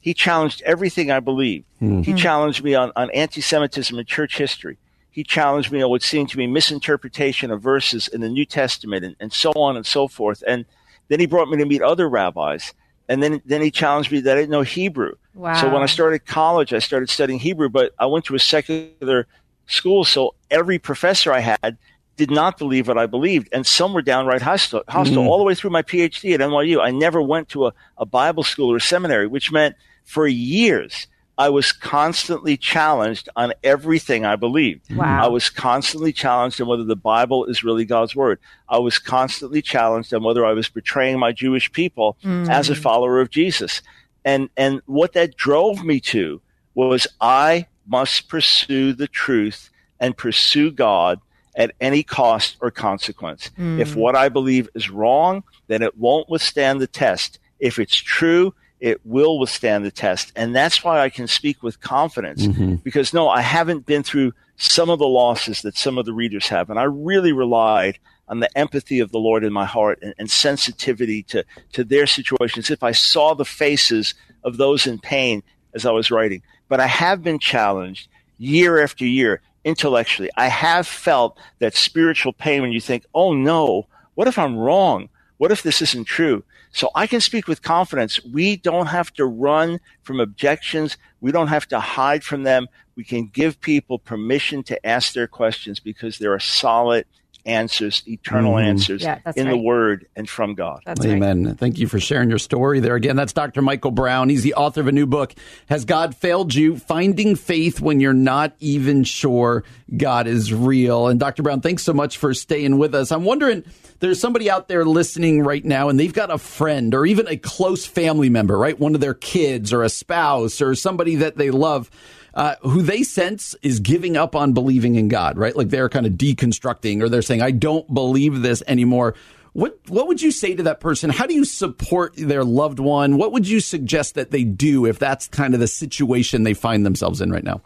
He 0.00 0.12
challenged 0.12 0.62
everything 0.62 1.10
I 1.10 1.20
believed. 1.20 1.64
Hmm. 1.78 2.02
He 2.02 2.12
challenged 2.12 2.62
me 2.62 2.74
on, 2.74 2.92
on 2.94 3.10
anti 3.12 3.40
Semitism 3.40 3.98
and 3.98 4.06
church 4.06 4.36
history. 4.36 4.76
He 5.18 5.24
challenged 5.24 5.72
me 5.72 5.82
on 5.82 5.90
what 5.90 6.04
seemed 6.04 6.28
to 6.28 6.36
be 6.36 6.46
misinterpretation 6.46 7.50
of 7.50 7.60
verses 7.60 8.06
in 8.06 8.20
the 8.20 8.28
New 8.28 8.44
Testament 8.44 9.04
and, 9.04 9.16
and 9.18 9.32
so 9.32 9.50
on 9.56 9.76
and 9.76 9.84
so 9.84 10.06
forth. 10.06 10.44
And 10.46 10.64
then 11.08 11.18
he 11.18 11.26
brought 11.26 11.50
me 11.50 11.56
to 11.56 11.64
meet 11.64 11.82
other 11.82 12.08
rabbis. 12.08 12.72
And 13.08 13.20
then, 13.20 13.42
then 13.44 13.60
he 13.60 13.72
challenged 13.72 14.12
me 14.12 14.20
that 14.20 14.36
I 14.36 14.40
didn't 14.42 14.52
know 14.52 14.62
Hebrew. 14.62 15.16
Wow. 15.34 15.60
So 15.60 15.70
when 15.70 15.82
I 15.82 15.86
started 15.86 16.24
college, 16.24 16.72
I 16.72 16.78
started 16.78 17.10
studying 17.10 17.40
Hebrew, 17.40 17.68
but 17.68 17.96
I 17.98 18.06
went 18.06 18.26
to 18.26 18.36
a 18.36 18.38
secular 18.38 19.26
school. 19.66 20.04
So 20.04 20.36
every 20.52 20.78
professor 20.78 21.32
I 21.32 21.40
had 21.40 21.78
did 22.16 22.30
not 22.30 22.56
believe 22.56 22.86
what 22.86 22.96
I 22.96 23.06
believed. 23.06 23.48
And 23.50 23.66
some 23.66 23.94
were 23.94 24.02
downright 24.02 24.40
hostile, 24.40 24.84
hostile 24.86 25.24
mm. 25.24 25.26
all 25.26 25.38
the 25.38 25.44
way 25.44 25.56
through 25.56 25.70
my 25.70 25.82
PhD 25.82 26.32
at 26.32 26.38
NYU. 26.38 26.80
I 26.80 26.92
never 26.92 27.20
went 27.20 27.48
to 27.48 27.66
a, 27.66 27.74
a 27.96 28.06
Bible 28.06 28.44
school 28.44 28.70
or 28.70 28.76
a 28.76 28.80
seminary, 28.80 29.26
which 29.26 29.50
meant 29.50 29.74
for 30.04 30.28
years, 30.28 31.08
I 31.38 31.50
was 31.50 31.70
constantly 31.70 32.56
challenged 32.56 33.28
on 33.36 33.52
everything 33.62 34.26
I 34.26 34.34
believed. 34.34 34.92
Wow. 34.92 35.24
I 35.24 35.28
was 35.28 35.48
constantly 35.48 36.12
challenged 36.12 36.60
on 36.60 36.66
whether 36.66 36.82
the 36.82 36.96
Bible 36.96 37.44
is 37.44 37.62
really 37.62 37.84
God's 37.84 38.16
word. 38.16 38.40
I 38.68 38.78
was 38.78 38.98
constantly 38.98 39.62
challenged 39.62 40.12
on 40.12 40.24
whether 40.24 40.44
I 40.44 40.52
was 40.52 40.68
betraying 40.68 41.16
my 41.16 41.30
Jewish 41.30 41.70
people 41.70 42.16
mm. 42.24 42.48
as 42.50 42.70
a 42.70 42.74
follower 42.74 43.20
of 43.20 43.30
Jesus. 43.30 43.82
And 44.24 44.50
and 44.56 44.82
what 44.86 45.12
that 45.12 45.36
drove 45.36 45.84
me 45.84 46.00
to 46.00 46.40
was 46.74 47.06
I 47.20 47.68
must 47.86 48.28
pursue 48.28 48.92
the 48.92 49.08
truth 49.08 49.70
and 50.00 50.16
pursue 50.16 50.72
God 50.72 51.20
at 51.54 51.72
any 51.80 52.02
cost 52.02 52.56
or 52.60 52.70
consequence. 52.72 53.50
If 53.56 53.94
mm. 53.94 53.96
what 53.96 54.16
I 54.16 54.28
believe 54.28 54.68
is 54.74 54.90
wrong, 54.90 55.44
then 55.68 55.82
it 55.82 55.96
won't 55.96 56.28
withstand 56.28 56.80
the 56.80 56.86
test. 56.88 57.38
If 57.60 57.78
it's 57.78 57.96
true, 57.96 58.54
it 58.80 59.00
will 59.04 59.38
withstand 59.38 59.84
the 59.84 59.90
test. 59.90 60.32
And 60.36 60.54
that's 60.54 60.84
why 60.84 61.00
I 61.00 61.08
can 61.08 61.26
speak 61.26 61.62
with 61.62 61.80
confidence 61.80 62.46
mm-hmm. 62.46 62.76
because 62.76 63.12
no, 63.12 63.28
I 63.28 63.40
haven't 63.40 63.86
been 63.86 64.02
through 64.02 64.32
some 64.56 64.90
of 64.90 64.98
the 64.98 65.08
losses 65.08 65.62
that 65.62 65.76
some 65.76 65.98
of 65.98 66.06
the 66.06 66.12
readers 66.12 66.48
have. 66.48 66.70
And 66.70 66.78
I 66.78 66.84
really 66.84 67.32
relied 67.32 67.98
on 68.28 68.40
the 68.40 68.58
empathy 68.58 69.00
of 69.00 69.10
the 69.10 69.18
Lord 69.18 69.44
in 69.44 69.52
my 69.52 69.64
heart 69.64 69.98
and, 70.02 70.14
and 70.18 70.30
sensitivity 70.30 71.22
to, 71.24 71.44
to 71.72 71.84
their 71.84 72.06
situations. 72.06 72.70
If 72.70 72.82
I 72.82 72.92
saw 72.92 73.34
the 73.34 73.44
faces 73.44 74.14
of 74.44 74.56
those 74.56 74.86
in 74.86 74.98
pain 74.98 75.42
as 75.74 75.86
I 75.86 75.90
was 75.90 76.10
writing, 76.10 76.42
but 76.68 76.80
I 76.80 76.86
have 76.86 77.22
been 77.22 77.38
challenged 77.38 78.08
year 78.38 78.82
after 78.82 79.04
year 79.04 79.40
intellectually. 79.64 80.30
I 80.36 80.48
have 80.48 80.86
felt 80.86 81.38
that 81.58 81.74
spiritual 81.74 82.32
pain 82.32 82.62
when 82.62 82.72
you 82.72 82.80
think, 82.80 83.04
oh 83.14 83.32
no, 83.32 83.86
what 84.14 84.28
if 84.28 84.38
I'm 84.38 84.56
wrong? 84.56 85.08
What 85.38 85.52
if 85.52 85.62
this 85.62 85.82
isn't 85.82 86.06
true? 86.06 86.44
So 86.78 86.90
I 86.94 87.08
can 87.08 87.20
speak 87.20 87.48
with 87.48 87.62
confidence. 87.62 88.24
We 88.24 88.54
don't 88.54 88.86
have 88.86 89.12
to 89.14 89.26
run 89.26 89.80
from 90.04 90.20
objections. 90.20 90.96
We 91.20 91.32
don't 91.32 91.48
have 91.48 91.66
to 91.70 91.80
hide 91.80 92.22
from 92.22 92.44
them. 92.44 92.68
We 92.94 93.02
can 93.02 93.26
give 93.26 93.60
people 93.60 93.98
permission 93.98 94.62
to 94.62 94.86
ask 94.86 95.12
their 95.12 95.26
questions 95.26 95.80
because 95.80 96.18
they're 96.18 96.36
a 96.36 96.40
solid 96.40 97.04
answers, 97.46 98.02
eternal 98.06 98.54
mm-hmm. 98.54 98.68
answers 98.68 99.02
Yeah, 99.02 99.20
that's 99.24 99.36
in 99.36 99.48
the 99.48 99.56
word 99.56 100.06
and 100.16 100.28
from 100.28 100.54
God. 100.54 100.82
That's 100.84 101.04
right. 101.04 101.14
Amen. 101.14 101.56
Thank 101.56 101.78
you 101.78 101.88
for 101.88 101.98
sharing 101.98 102.28
your 102.28 102.38
story 102.38 102.80
there. 102.80 102.94
Again, 102.94 103.16
that's 103.16 103.32
Dr. 103.32 103.62
Michael 103.62 103.90
Brown. 103.90 104.28
He's 104.28 104.42
the 104.42 104.54
author 104.54 104.80
of 104.80 104.88
a 104.88 104.92
new 104.92 105.06
book, 105.06 105.34
Has 105.68 105.84
God 105.84 106.14
Failed 106.14 106.54
You? 106.54 106.76
Finding 106.76 107.36
Faith 107.36 107.80
When 107.80 108.00
You're 108.00 108.12
Not 108.12 108.54
Even 108.60 109.04
Sure 109.04 109.64
God 109.96 110.26
is 110.26 110.52
Real. 110.52 111.08
And 111.08 111.18
Dr. 111.18 111.42
Brown, 111.42 111.60
thanks 111.60 111.82
so 111.82 111.92
much 111.92 112.18
for 112.18 112.34
staying 112.34 112.78
with 112.78 112.94
us. 112.94 113.10
I'm 113.10 113.24
wondering, 113.24 113.64
there's 114.00 114.20
somebody 114.20 114.50
out 114.50 114.68
there 114.68 114.84
listening 114.84 115.42
right 115.42 115.64
now 115.64 115.88
and 115.88 115.98
they've 115.98 116.12
got 116.12 116.30
a 116.30 116.38
friend 116.38 116.94
or 116.94 117.06
even 117.06 117.26
a 117.28 117.36
close 117.36 117.86
family 117.86 118.28
member, 118.28 118.56
right? 118.56 118.78
One 118.78 118.94
of 118.94 119.00
their 119.00 119.14
kids 119.14 119.72
or 119.72 119.82
a 119.82 119.88
spouse 119.88 120.60
or 120.60 120.74
somebody 120.74 121.16
that 121.16 121.36
they 121.36 121.50
love. 121.50 121.90
Uh, 122.34 122.54
who 122.62 122.82
they 122.82 123.02
sense 123.02 123.54
is 123.62 123.80
giving 123.80 124.16
up 124.16 124.36
on 124.36 124.52
believing 124.52 124.94
in 124.94 125.08
God, 125.08 125.38
right? 125.38 125.56
Like 125.56 125.70
they're 125.70 125.88
kind 125.88 126.06
of 126.06 126.12
deconstructing 126.12 127.02
or 127.02 127.08
they're 127.08 127.22
saying, 127.22 127.42
I 127.42 127.50
don't 127.50 127.92
believe 127.92 128.42
this 128.42 128.62
anymore. 128.66 129.14
What 129.54 129.78
what 129.88 130.06
would 130.06 130.22
you 130.22 130.30
say 130.30 130.54
to 130.54 130.62
that 130.64 130.78
person? 130.78 131.10
How 131.10 131.26
do 131.26 131.34
you 131.34 131.44
support 131.44 132.14
their 132.16 132.44
loved 132.44 132.78
one? 132.78 133.16
What 133.16 133.32
would 133.32 133.48
you 133.48 133.60
suggest 133.60 134.14
that 134.14 134.30
they 134.30 134.44
do 134.44 134.86
if 134.86 134.98
that's 134.98 135.26
kind 135.26 135.54
of 135.54 135.60
the 135.60 135.66
situation 135.66 136.42
they 136.42 136.54
find 136.54 136.86
themselves 136.86 137.20
in 137.20 137.32
right 137.32 137.42
now? 137.42 137.62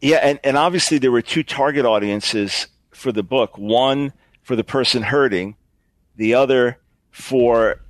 Yeah, 0.00 0.18
and, 0.18 0.38
and 0.44 0.56
obviously 0.56 0.98
there 0.98 1.10
were 1.10 1.22
two 1.22 1.42
target 1.42 1.84
audiences 1.84 2.68
for 2.92 3.10
the 3.12 3.22
book. 3.22 3.58
One 3.58 4.12
for 4.42 4.56
the 4.56 4.64
person 4.64 5.02
hurting, 5.02 5.56
the 6.16 6.34
other 6.34 6.78
for 7.10 7.80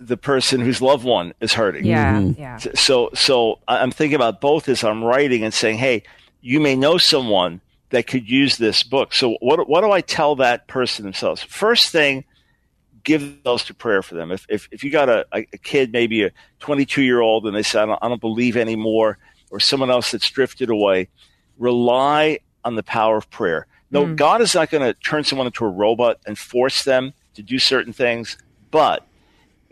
the 0.00 0.16
person 0.16 0.60
whose 0.60 0.80
loved 0.80 1.04
one 1.04 1.34
is 1.40 1.52
hurting. 1.52 1.84
Yeah. 1.84 2.20
Yeah. 2.20 2.58
So 2.58 3.10
so 3.14 3.58
I- 3.66 3.78
I'm 3.78 3.90
thinking 3.90 4.16
about 4.16 4.40
both 4.40 4.68
as 4.68 4.84
I'm 4.84 5.02
writing 5.02 5.44
and 5.44 5.52
saying, 5.52 5.78
hey, 5.78 6.02
you 6.40 6.60
may 6.60 6.76
know 6.76 6.98
someone 6.98 7.60
that 7.90 8.06
could 8.06 8.28
use 8.28 8.58
this 8.58 8.82
book. 8.82 9.12
So 9.14 9.36
what 9.40 9.68
what 9.68 9.80
do 9.82 9.90
I 9.90 10.00
tell 10.00 10.36
that 10.36 10.68
person 10.68 11.04
themselves? 11.04 11.42
First 11.42 11.90
thing, 11.90 12.24
give 13.04 13.42
those 13.42 13.64
to 13.64 13.74
prayer 13.74 14.02
for 14.02 14.14
them. 14.14 14.30
If 14.30 14.46
if, 14.48 14.68
if 14.70 14.84
you 14.84 14.90
got 14.90 15.08
a, 15.08 15.26
a 15.32 15.42
kid, 15.58 15.92
maybe 15.92 16.24
a 16.24 16.30
22 16.60 17.02
year 17.02 17.20
old, 17.20 17.46
and 17.46 17.56
they 17.56 17.62
say 17.62 17.80
I 17.80 17.86
don't, 17.86 17.98
I 18.02 18.08
don't 18.08 18.20
believe 18.20 18.56
anymore, 18.56 19.18
or 19.50 19.60
someone 19.60 19.90
else 19.90 20.12
that's 20.12 20.28
drifted 20.30 20.70
away, 20.70 21.08
rely 21.58 22.38
on 22.64 22.76
the 22.76 22.82
power 22.82 23.16
of 23.16 23.30
prayer. 23.30 23.66
No, 23.90 24.04
mm. 24.04 24.16
God 24.16 24.42
is 24.42 24.54
not 24.54 24.70
going 24.70 24.84
to 24.84 24.92
turn 25.00 25.24
someone 25.24 25.46
into 25.46 25.64
a 25.64 25.68
robot 25.68 26.20
and 26.26 26.38
force 26.38 26.84
them 26.84 27.14
to 27.34 27.42
do 27.42 27.58
certain 27.58 27.92
things, 27.92 28.36
but 28.70 29.07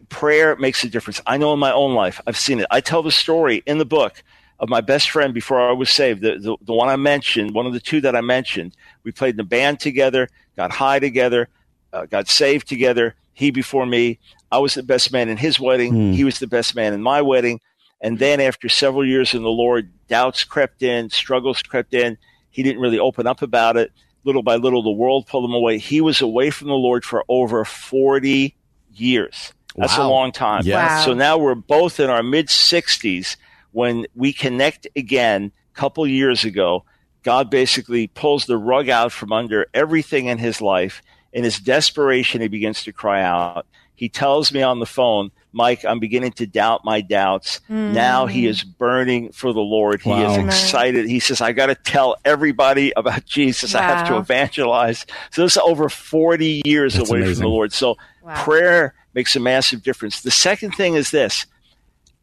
prayer 0.09 0.57
makes 0.57 0.85
a 0.85 0.89
difference. 0.89 1.21
I 1.27 1.37
know 1.37 1.53
in 1.53 1.59
my 1.59 1.73
own 1.73 1.95
life, 1.95 2.21
I've 2.27 2.37
seen 2.37 2.61
it. 2.61 2.67
I 2.71 2.81
tell 2.81 3.03
the 3.03 3.11
story 3.11 3.63
in 3.67 3.79
the 3.79 3.85
book 3.85 4.23
of 4.59 4.69
my 4.69 4.81
best 4.81 5.11
friend 5.11 5.35
before 5.35 5.61
I 5.61 5.73
was 5.73 5.91
saved, 5.91 6.23
the, 6.23 6.39
the, 6.39 6.57
the 6.63 6.73
one 6.73 6.89
I 6.89 6.97
mentioned, 6.97 7.55
one 7.55 7.67
of 7.67 7.73
the 7.73 7.81
two 7.81 8.01
that 8.03 8.17
I 8.17 8.21
mentioned. 8.21 8.75
We 9.05 9.13
played 9.13 9.31
in 9.31 9.37
the 9.37 9.45
band 9.45 9.81
together, 9.81 10.29
got 10.57 10.71
high 10.71 10.99
together, 10.99 11.49
uh, 11.93 12.07
got 12.07 12.29
saved 12.29 12.69
together. 12.69 13.15
He 13.35 13.51
before 13.51 13.85
me. 13.85 14.19
I 14.51 14.59
was 14.59 14.75
the 14.75 14.83
best 14.83 15.13
man 15.13 15.29
in 15.29 15.37
his 15.37 15.61
wedding. 15.61 15.93
Mm. 15.93 16.15
He 16.15 16.25
was 16.25 16.39
the 16.39 16.47
best 16.47 16.75
man 16.75 16.95
in 16.95 17.03
my 17.03 17.21
wedding. 17.21 17.61
And 18.01 18.19
then 18.19 18.41
after 18.41 18.69
several 18.69 19.05
years 19.05 19.35
in 19.35 19.43
the 19.43 19.49
Lord, 19.49 19.91
doubts 20.09 20.45
crept 20.45 20.83
in, 20.83 21.11
struggles 21.11 21.63
crept 21.63 21.93
in. 21.93 22.17
He 22.51 22.63
didn't 22.63 22.81
really 22.81 22.99
open 22.99 23.27
up 23.27 23.43
about 23.43 23.77
it. 23.77 23.93
Little 24.25 24.43
by 24.43 24.57
little, 24.57 24.83
the 24.83 24.91
world 24.91 25.27
pulled 25.27 25.45
him 25.45 25.55
away. 25.55 25.79
He 25.79 26.01
was 26.01 26.21
away 26.21 26.51
from 26.51 26.69
the 26.69 26.75
Lord 26.75 27.05
for 27.05 27.25
over 27.29 27.65
40 27.65 28.55
years. 28.95 29.53
That's 29.77 29.99
wow. 29.99 30.09
a 30.09 30.11
long 30.11 30.33
time. 30.33 30.63
Yes. 30.65 30.91
Wow. 30.91 31.05
So 31.05 31.15
now 31.15 31.39
we're 31.39 31.55
both 31.55 32.01
in 32.01 32.11
our 32.11 32.23
mid 32.23 32.49
60s 32.49 33.37
when 33.73 34.07
we 34.15 34.33
connect 34.33 34.87
again 34.97 35.53
a 35.75 35.79
couple 35.79 36.07
years 36.07 36.45
ago. 36.45 36.85
God 37.23 37.51
basically 37.51 38.07
pulls 38.07 38.47
the 38.47 38.57
rug 38.57 38.89
out 38.89 39.13
from 39.13 39.33
under 39.33 39.67
everything 39.75 40.27
in 40.27 40.39
his 40.39 40.61
life. 40.61 41.03
In 41.33 41.45
his 41.45 41.59
desperation, 41.59 42.41
he 42.41 42.49
begins 42.49 42.85
to 42.85 42.93
cry 42.93 43.23
out. 43.23 43.67
He 43.97 44.09
tells 44.09 44.53
me 44.53 44.63
on 44.63 44.79
the 44.79 44.87
phone, 44.87 45.33
Mike, 45.53 45.85
I'm 45.85 45.99
beginning 45.99 46.33
to 46.33 46.47
doubt 46.47 46.85
my 46.85 47.01
doubts. 47.01 47.61
Mm. 47.69 47.95
Now 47.95 48.27
he 48.27 48.47
is 48.47 48.63
burning 48.63 49.33
for 49.33 49.55
the 49.55 49.61
Lord. 49.61 50.03
He 50.03 50.13
is 50.13 50.37
excited. 50.37 51.09
He 51.09 51.19
says, 51.19 51.41
I 51.41 51.53
got 51.53 51.67
to 51.67 51.75
tell 51.75 52.17
everybody 52.25 52.93
about 52.95 53.25
Jesus. 53.25 53.73
Wow. 53.73 53.81
I 53.81 53.83
have 53.85 54.09
to 54.09 54.19
evangelize. 54.19 55.07
So 55.31 55.43
this 55.43 55.53
is 55.53 55.59
over 55.59 55.89
40 55.89 56.63
years 56.67 56.95
That's 56.95 57.09
away 57.09 57.21
amazing. 57.21 57.37
from 57.37 57.43
the 57.45 57.49
Lord. 57.49 57.73
So 57.73 57.97
wow. 58.23 58.45
prayer 58.45 58.95
makes 59.17 59.35
a 59.35 59.41
massive 59.41 59.83
difference. 59.83 60.21
The 60.21 60.31
second 60.31 60.73
thing 60.73 60.95
is 60.95 61.11
this 61.11 61.47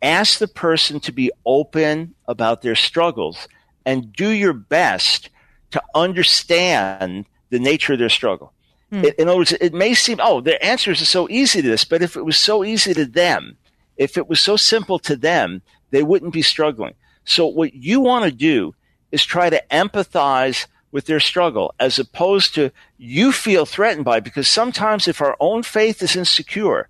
ask 0.02 0.38
the 0.38 0.48
person 0.48 1.00
to 1.02 1.12
be 1.12 1.32
open 1.46 2.14
about 2.28 2.62
their 2.62 2.76
struggles 2.76 3.48
and 3.86 4.14
do 4.14 4.30
your 4.30 4.54
best 4.54 5.30
to 5.72 5.82
understand 5.96 7.26
the 7.50 7.60
nature 7.60 7.94
of 7.94 8.00
their 8.00 8.10
struggle. 8.10 8.54
Hmm. 8.92 9.06
It, 9.06 9.16
in 9.16 9.28
other 9.28 9.40
words, 9.40 9.54
it 9.54 9.74
may 9.74 9.96
seem, 9.96 10.20
oh, 10.22 10.40
their 10.40 10.64
answers 10.64 11.02
are 11.02 11.06
so 11.06 11.28
easy 11.30 11.62
to 11.62 11.68
this, 11.68 11.84
but 11.84 12.04
if 12.04 12.16
it 12.16 12.24
was 12.24 12.38
so 12.38 12.64
easy 12.64 12.94
to 12.94 13.06
them, 13.06 13.58
if 13.98 14.18
it 14.18 14.28
was 14.28 14.40
so 14.40 14.56
simple 14.56 15.00
to 15.00 15.16
them, 15.16 15.62
they 15.90 16.04
wouldn't 16.04 16.34
be 16.34 16.42
struggling. 16.42 16.94
So 17.26 17.48
what 17.48 17.74
you 17.74 18.02
want 18.02 18.26
to 18.26 18.32
do 18.32 18.76
is 19.12 19.26
try 19.26 19.50
to 19.50 19.64
empathize 19.72 20.68
with 20.94 21.08
their 21.08 21.20
struggle 21.20 21.74
as 21.80 22.00
opposed 22.00 22.54
to 22.54 22.72
you 22.98 23.34
feel 23.34 23.66
threatened 23.66 24.06
by 24.06 24.18
it. 24.18 24.24
Because 24.24 24.48
sometimes 24.48 25.08
if 25.08 25.22
our 25.22 25.36
own 25.40 25.64
faith 25.64 26.02
is 26.02 26.16
insecure 26.16 26.88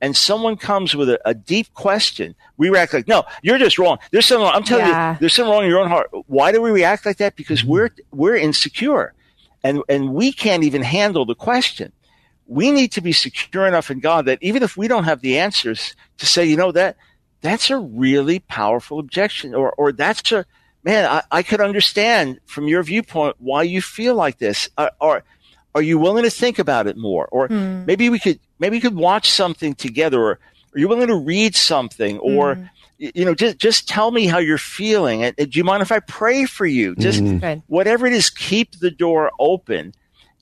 and 0.00 0.14
someone 0.14 0.56
comes 0.56 0.94
with 0.94 1.08
a, 1.08 1.20
a 1.24 1.32
deep 1.32 1.72
question, 1.72 2.34
we 2.58 2.68
react 2.68 2.92
like, 2.92 3.08
no, 3.08 3.22
you're 3.42 3.56
just 3.56 3.78
wrong. 3.78 3.98
There's 4.10 4.26
something 4.26 4.44
wrong. 4.44 4.54
I'm 4.54 4.64
telling 4.64 4.86
yeah. 4.86 5.12
you, 5.12 5.20
there's 5.20 5.32
something 5.32 5.52
wrong 5.52 5.62
in 5.62 5.70
your 5.70 5.78
own 5.78 5.88
heart. 5.88 6.10
Why 6.26 6.50
do 6.50 6.60
we 6.60 6.72
react 6.72 7.06
like 7.06 7.18
that? 7.18 7.36
Because 7.36 7.60
mm-hmm. 7.60 7.70
we're, 7.70 7.90
we're 8.10 8.36
insecure 8.36 9.14
and, 9.62 9.82
and 9.88 10.12
we 10.12 10.32
can't 10.32 10.64
even 10.64 10.82
handle 10.82 11.24
the 11.24 11.36
question. 11.36 11.92
We 12.46 12.72
need 12.72 12.90
to 12.92 13.00
be 13.00 13.12
secure 13.12 13.66
enough 13.66 13.90
in 13.90 14.00
God 14.00 14.26
that 14.26 14.40
even 14.42 14.64
if 14.64 14.76
we 14.76 14.88
don't 14.88 15.04
have 15.04 15.20
the 15.20 15.38
answers 15.38 15.94
to 16.18 16.26
say, 16.26 16.44
you 16.44 16.56
know, 16.56 16.72
that, 16.72 16.96
that's 17.40 17.70
a 17.70 17.78
really 17.78 18.40
powerful 18.40 18.98
objection 18.98 19.54
or, 19.54 19.72
or 19.78 19.92
that's 19.92 20.32
a, 20.32 20.44
man, 20.84 21.06
I, 21.06 21.22
I 21.30 21.42
could 21.42 21.60
understand 21.60 22.40
from 22.46 22.68
your 22.68 22.82
viewpoint 22.82 23.36
why 23.38 23.62
you 23.62 23.82
feel 23.82 24.14
like 24.14 24.38
this. 24.38 24.68
Uh, 24.76 24.90
or 25.00 25.24
are 25.74 25.82
you 25.82 25.98
willing 25.98 26.24
to 26.24 26.30
think 26.30 26.58
about 26.58 26.86
it 26.86 26.96
more? 26.96 27.26
Or 27.32 27.48
mm. 27.48 27.84
maybe 27.86 28.08
we 28.10 28.18
could 28.18 28.38
maybe 28.58 28.76
we 28.76 28.80
could 28.80 28.94
watch 28.94 29.30
something 29.30 29.74
together. 29.74 30.20
Or 30.20 30.38
are 30.74 30.78
you 30.78 30.88
willing 30.88 31.08
to 31.08 31.16
read 31.16 31.56
something? 31.56 32.18
Or 32.18 32.56
mm. 32.56 32.70
you 32.98 33.24
know, 33.24 33.34
just 33.34 33.58
just 33.58 33.88
tell 33.88 34.10
me 34.10 34.26
how 34.26 34.38
you're 34.38 34.58
feeling. 34.58 35.24
And, 35.24 35.34
do 35.36 35.58
you 35.58 35.64
mind 35.64 35.82
if 35.82 35.90
I 35.90 36.00
pray 36.00 36.44
for 36.44 36.66
you? 36.66 36.94
Just 36.96 37.22
mm. 37.22 37.62
whatever 37.66 38.06
it 38.06 38.12
is, 38.12 38.30
keep 38.30 38.78
the 38.78 38.90
door 38.90 39.30
open. 39.40 39.94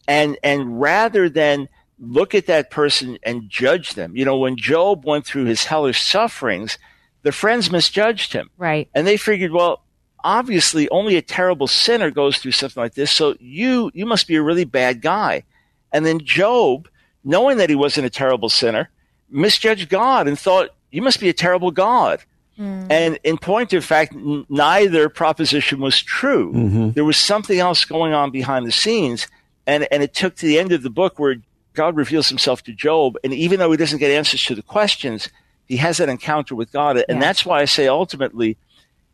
And 0.09 0.37
and 0.43 0.81
rather 0.81 1.29
than 1.29 1.69
look 2.03 2.35
at 2.35 2.47
that 2.47 2.71
person 2.71 3.17
and 3.23 3.49
judge 3.49 3.95
them. 3.95 4.17
You 4.17 4.25
know, 4.25 4.37
when 4.37 4.57
Job 4.57 5.05
went 5.05 5.25
through 5.25 5.45
his 5.45 5.65
hellish 5.65 6.03
sufferings, 6.03 6.77
the 7.23 7.31
friends 7.31 7.71
misjudged 7.71 8.33
him. 8.33 8.51
Right. 8.59 8.89
And 8.93 9.07
they 9.07 9.17
figured, 9.17 9.53
well, 9.53 9.85
obviously 10.25 10.89
only 10.91 11.17
a 11.17 11.23
terrible 11.23 11.67
sinner 11.67 12.11
goes 12.11 12.39
through 12.39 12.53
something 12.53 12.83
like 12.83 12.95
this. 12.95 13.11
So 13.11 13.37
you, 13.41 13.91
you 13.95 14.07
must 14.07 14.27
be 14.27 14.37
a 14.37 14.43
really 14.43 14.65
bad 14.65 15.03
guy. 15.03 15.45
And 15.93 16.07
then 16.07 16.21
Job, 16.21 16.89
knowing 17.25 17.59
that 17.59 17.71
he 17.71 17.77
wasn't 17.77 18.07
a 18.07 18.11
terrible 18.11 18.49
sinner, 18.49 18.91
misjudged 19.31 19.89
God 19.89 20.29
and 20.29 20.39
thought, 20.39 20.71
you 20.91 21.03
must 21.03 21.21
be 21.21 21.29
a 21.29 21.35
terrible 21.35 21.71
God. 21.71 22.23
Mm. 22.59 22.87
And 22.91 23.19
in 23.25 23.39
point 23.39 23.73
of 23.73 23.85
fact, 23.85 24.15
n- 24.15 24.45
neither 24.49 25.09
proposition 25.09 25.81
was 25.81 26.01
true. 26.01 26.53
Mm-hmm. 26.53 26.91
There 26.91 27.05
was 27.05 27.17
something 27.17 27.59
else 27.59 27.85
going 27.85 28.13
on 28.13 28.31
behind 28.31 28.67
the 28.67 28.73
scenes. 28.73 29.27
And, 29.67 29.87
and 29.91 30.03
it 30.03 30.13
took 30.13 30.37
to 30.37 30.47
the 30.47 30.59
end 30.59 30.73
of 30.73 30.83
the 30.83 30.91
book 30.91 31.19
where 31.19 31.37
God 31.73 31.97
reveals 31.97 32.29
himself 32.29 32.63
to 32.65 32.73
Job. 32.73 33.17
And 33.25 33.33
even 33.33 33.59
though 33.59 33.71
he 33.71 33.77
doesn't 33.79 33.99
get 33.99 34.11
answers 34.11 34.45
to 34.45 34.55
the 34.55 34.63
questions, 34.63 35.29
he 35.67 35.79
has 35.79 35.97
that 35.99 36.09
encounter 36.09 36.55
with 36.55 36.73
God. 36.73 36.97
And 37.09 37.17
yeah. 37.17 37.21
that's 37.21 37.47
why 37.47 37.61
I 37.61 37.65
say 37.65 37.89
ultimately, 37.89 38.59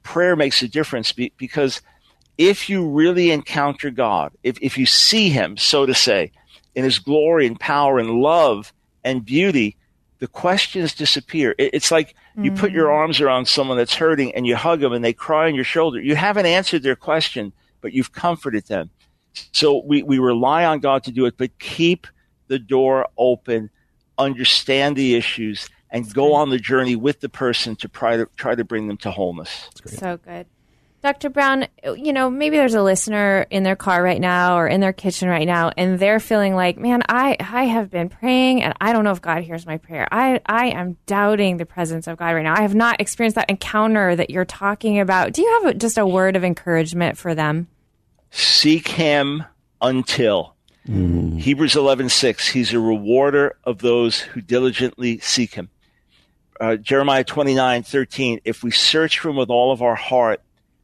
prayer 0.09 0.37
makes 0.37 0.63
a 0.63 0.69
difference 0.69 1.13
because 1.13 1.83
if 2.39 2.71
you 2.71 2.89
really 2.89 3.31
encounter 3.31 3.91
God, 3.91 4.33
if, 4.43 4.57
if 4.63 4.79
you 4.79 4.87
see 4.87 5.29
Him, 5.29 5.59
so 5.59 5.85
to 5.85 5.93
say, 5.93 6.33
in 6.75 6.83
His 6.83 6.99
glory 6.99 7.47
and 7.47 7.61
power 7.61 7.99
and 7.99 8.09
love 8.23 8.73
and 9.05 9.23
beauty, 9.23 9.77
the 10.19 10.27
questions 10.27 10.95
disappear. 10.95 11.55
It, 11.59 11.75
it's 11.75 11.91
like 11.91 12.15
you 12.39 12.53
put 12.53 12.73
your 12.73 12.87
mm. 12.89 12.95
arms 12.95 13.21
around 13.21 13.49
someone 13.49 13.77
that's 13.77 13.95
hurting 13.95 14.35
and 14.35 14.47
you 14.47 14.57
hug 14.57 14.81
them 14.81 14.95
and 14.95 15.05
they 15.05 15.13
cry 15.13 15.47
on 15.47 15.55
your 15.55 15.65
shoulder. 15.65 16.01
You 16.01 16.17
haven't 16.17 16.47
answered 16.47 16.83
their 16.83 16.97
question, 16.97 17.53
but 17.83 17.93
you've 17.93 18.13
comforted 18.13 18.67
them. 18.67 18.89
So 19.53 19.83
we, 19.85 20.03
we 20.03 20.19
rely 20.19 20.65
on 20.65 20.81
God 20.81 21.05
to 21.05 21.13
do 21.13 21.27
it, 21.27 21.35
but 21.37 21.59
keep 21.59 22.07
the 22.47 22.59
door 22.59 23.09
open, 23.19 23.69
understand 24.17 24.97
the 24.97 25.17
issues, 25.17 25.69
and 25.91 26.13
go 26.13 26.35
on 26.35 26.51
the 26.51 26.59
journey 26.59 26.97
with 26.97 27.21
the 27.21 27.29
person 27.29 27.77
to 27.77 27.89
try 27.89 28.17
to 28.17 28.29
try 28.37 28.55
to 28.55 28.65
bring 28.65 28.89
them 28.89 28.97
to 28.99 29.11
wholeness. 29.11 29.69
So 29.87 30.19
good. 30.19 30.47
Dr. 31.01 31.31
Brown, 31.31 31.69
you 31.97 32.13
know, 32.13 32.29
maybe 32.29 32.57
there's 32.57 32.75
a 32.75 32.83
listener 32.83 33.47
in 33.51 33.63
their 33.63 33.77
car 33.77 34.03
right 34.03 34.21
now 34.21 34.59
or 34.59 34.67
in 34.67 34.81
their 34.81 34.93
kitchen 34.93 35.29
right 35.29 35.47
now 35.47 35.71
and 35.77 35.97
they're 35.99 36.19
feeling 36.19 36.57
like, 36.57 36.77
man, 36.77 37.03
I, 37.09 37.37
I 37.39 37.65
have 37.65 37.89
been 37.89 38.09
praying 38.09 38.65
and 38.65 38.75
I 38.81 38.93
don't 38.93 39.05
know 39.05 39.13
if 39.13 39.23
God 39.23 39.45
hears 39.45 39.65
my 39.65 39.79
prayer. 39.79 40.09
I, 40.11 40.41
I 40.47 40.67
am 40.71 40.97
doubting 41.07 41.57
the 41.57 41.67
presence 41.67 42.09
of 42.09 42.17
God 42.17 42.35
right 42.35 42.43
now. 42.43 42.59
I 42.59 42.63
have 42.63 42.75
not 42.75 43.01
experienced 43.01 43.37
that 43.37 43.49
encounter 43.49 44.17
that 44.17 44.31
you're 44.31 44.45
talking 44.45 44.99
about. 44.99 45.33
Do 45.35 45.43
you 45.43 45.61
have 45.63 45.67
a, 45.67 45.75
just 45.75 45.99
a 45.99 46.07
word 46.07 46.35
of 46.35 46.43
encouragement 46.43 47.17
for 47.17 47.33
them? 47.33 47.69
Seek 48.33 48.89
him 48.89 49.45
until. 49.81 50.57
Mm. 50.89 51.39
Hebrews 51.39 51.75
11:6 51.75 52.51
He's 52.51 52.73
a 52.73 52.81
rewarder 52.81 53.57
of 53.65 53.79
those 53.79 54.21
who 54.21 54.41
diligently 54.41 55.19
seek 55.19 55.55
him 55.55 55.71
uh, 56.61 56.77
Jeremiah 56.77 57.25
29, 57.25 57.83
13, 57.83 58.41
if 58.45 58.63
we 58.63 58.71
search 58.71 59.19
for 59.19 59.31
him 59.31 59.37
with 59.37 59.51
all 59.51 59.73
of 59.73 59.83
our 59.83 59.95
heart, 59.95 60.43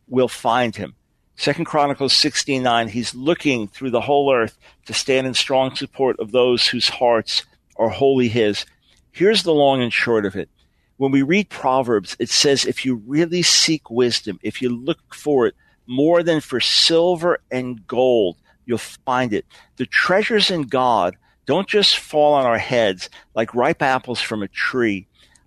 we'll 0.09 0.29
find 0.29 0.75
him. 0.75 0.95
Second 1.37 1.65
Chronicles 1.65 2.13
16, 2.13 2.63
9, 2.63 2.89
he's 2.89 3.15
looking 3.15 3.67
through 3.67 3.91
the 3.91 4.01
whole 4.01 4.33
earth 4.33 4.57
to 4.87 4.95
stand 4.95 5.27
in 5.27 5.35
strong 5.35 5.75
support 5.75 6.19
of 6.21 6.31
those 6.31 6.69
whose 6.69 6.89
hearts 6.89 7.45
are 7.77 7.89
wholly 7.89 8.29
his. 8.29 8.65
Here's 9.11 9.43
the 9.43 9.53
long 9.53 9.83
and 9.83 9.93
short 9.93 10.27
of 10.27 10.37
it. 10.37 10.49
When 10.97 11.11
we 11.11 11.23
read 11.23 11.49
Proverbs, 11.49 12.17
it 12.21 12.31
says 12.31 12.65
if 12.65 12.85
you 12.85 13.03
really 13.07 13.43
seek 13.43 13.91
wisdom, 13.91 14.39
if 14.43 14.63
you 14.63 14.69
look 14.69 15.13
for 15.13 15.47
it 15.47 15.55
more 15.87 16.23
than 16.23 16.41
for 16.41 16.61
silver 16.61 17.41
and 17.51 17.85
gold, 17.87 18.37
you'll 18.65 18.79
find 18.79 19.33
it. 19.33 19.45
The 19.77 19.87
treasures 19.87 20.53
in 20.53 20.63
God 20.63 21.17
don't 21.47 21.69
just 21.69 21.99
fall 21.99 22.35
on 22.35 22.47
our 22.47 22.59
heads 22.59 23.11
like 23.35 23.55
ripe 23.55 23.83
apples 23.83 24.21
from 24.21 24.43
a 24.43 24.49
tree. 24.49 25.07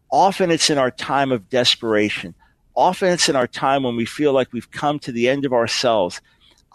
Often 0.10 0.52
it's 0.52 0.70
in 0.70 0.78
our 0.78 0.92
time 0.92 1.32
of 1.32 1.50
desperation. 1.50 2.34
Often 2.76 3.10
it's 3.10 3.28
in 3.30 3.36
our 3.36 3.48
time 3.48 3.84
when 3.84 3.96
we 3.96 4.06
feel 4.06 4.34
like 4.34 4.54
we've 4.54 4.72
come 4.72 5.00
to 5.00 5.12
the 5.12 5.28
end 5.28 5.46
of 5.46 5.54
ourselves. 5.54 6.22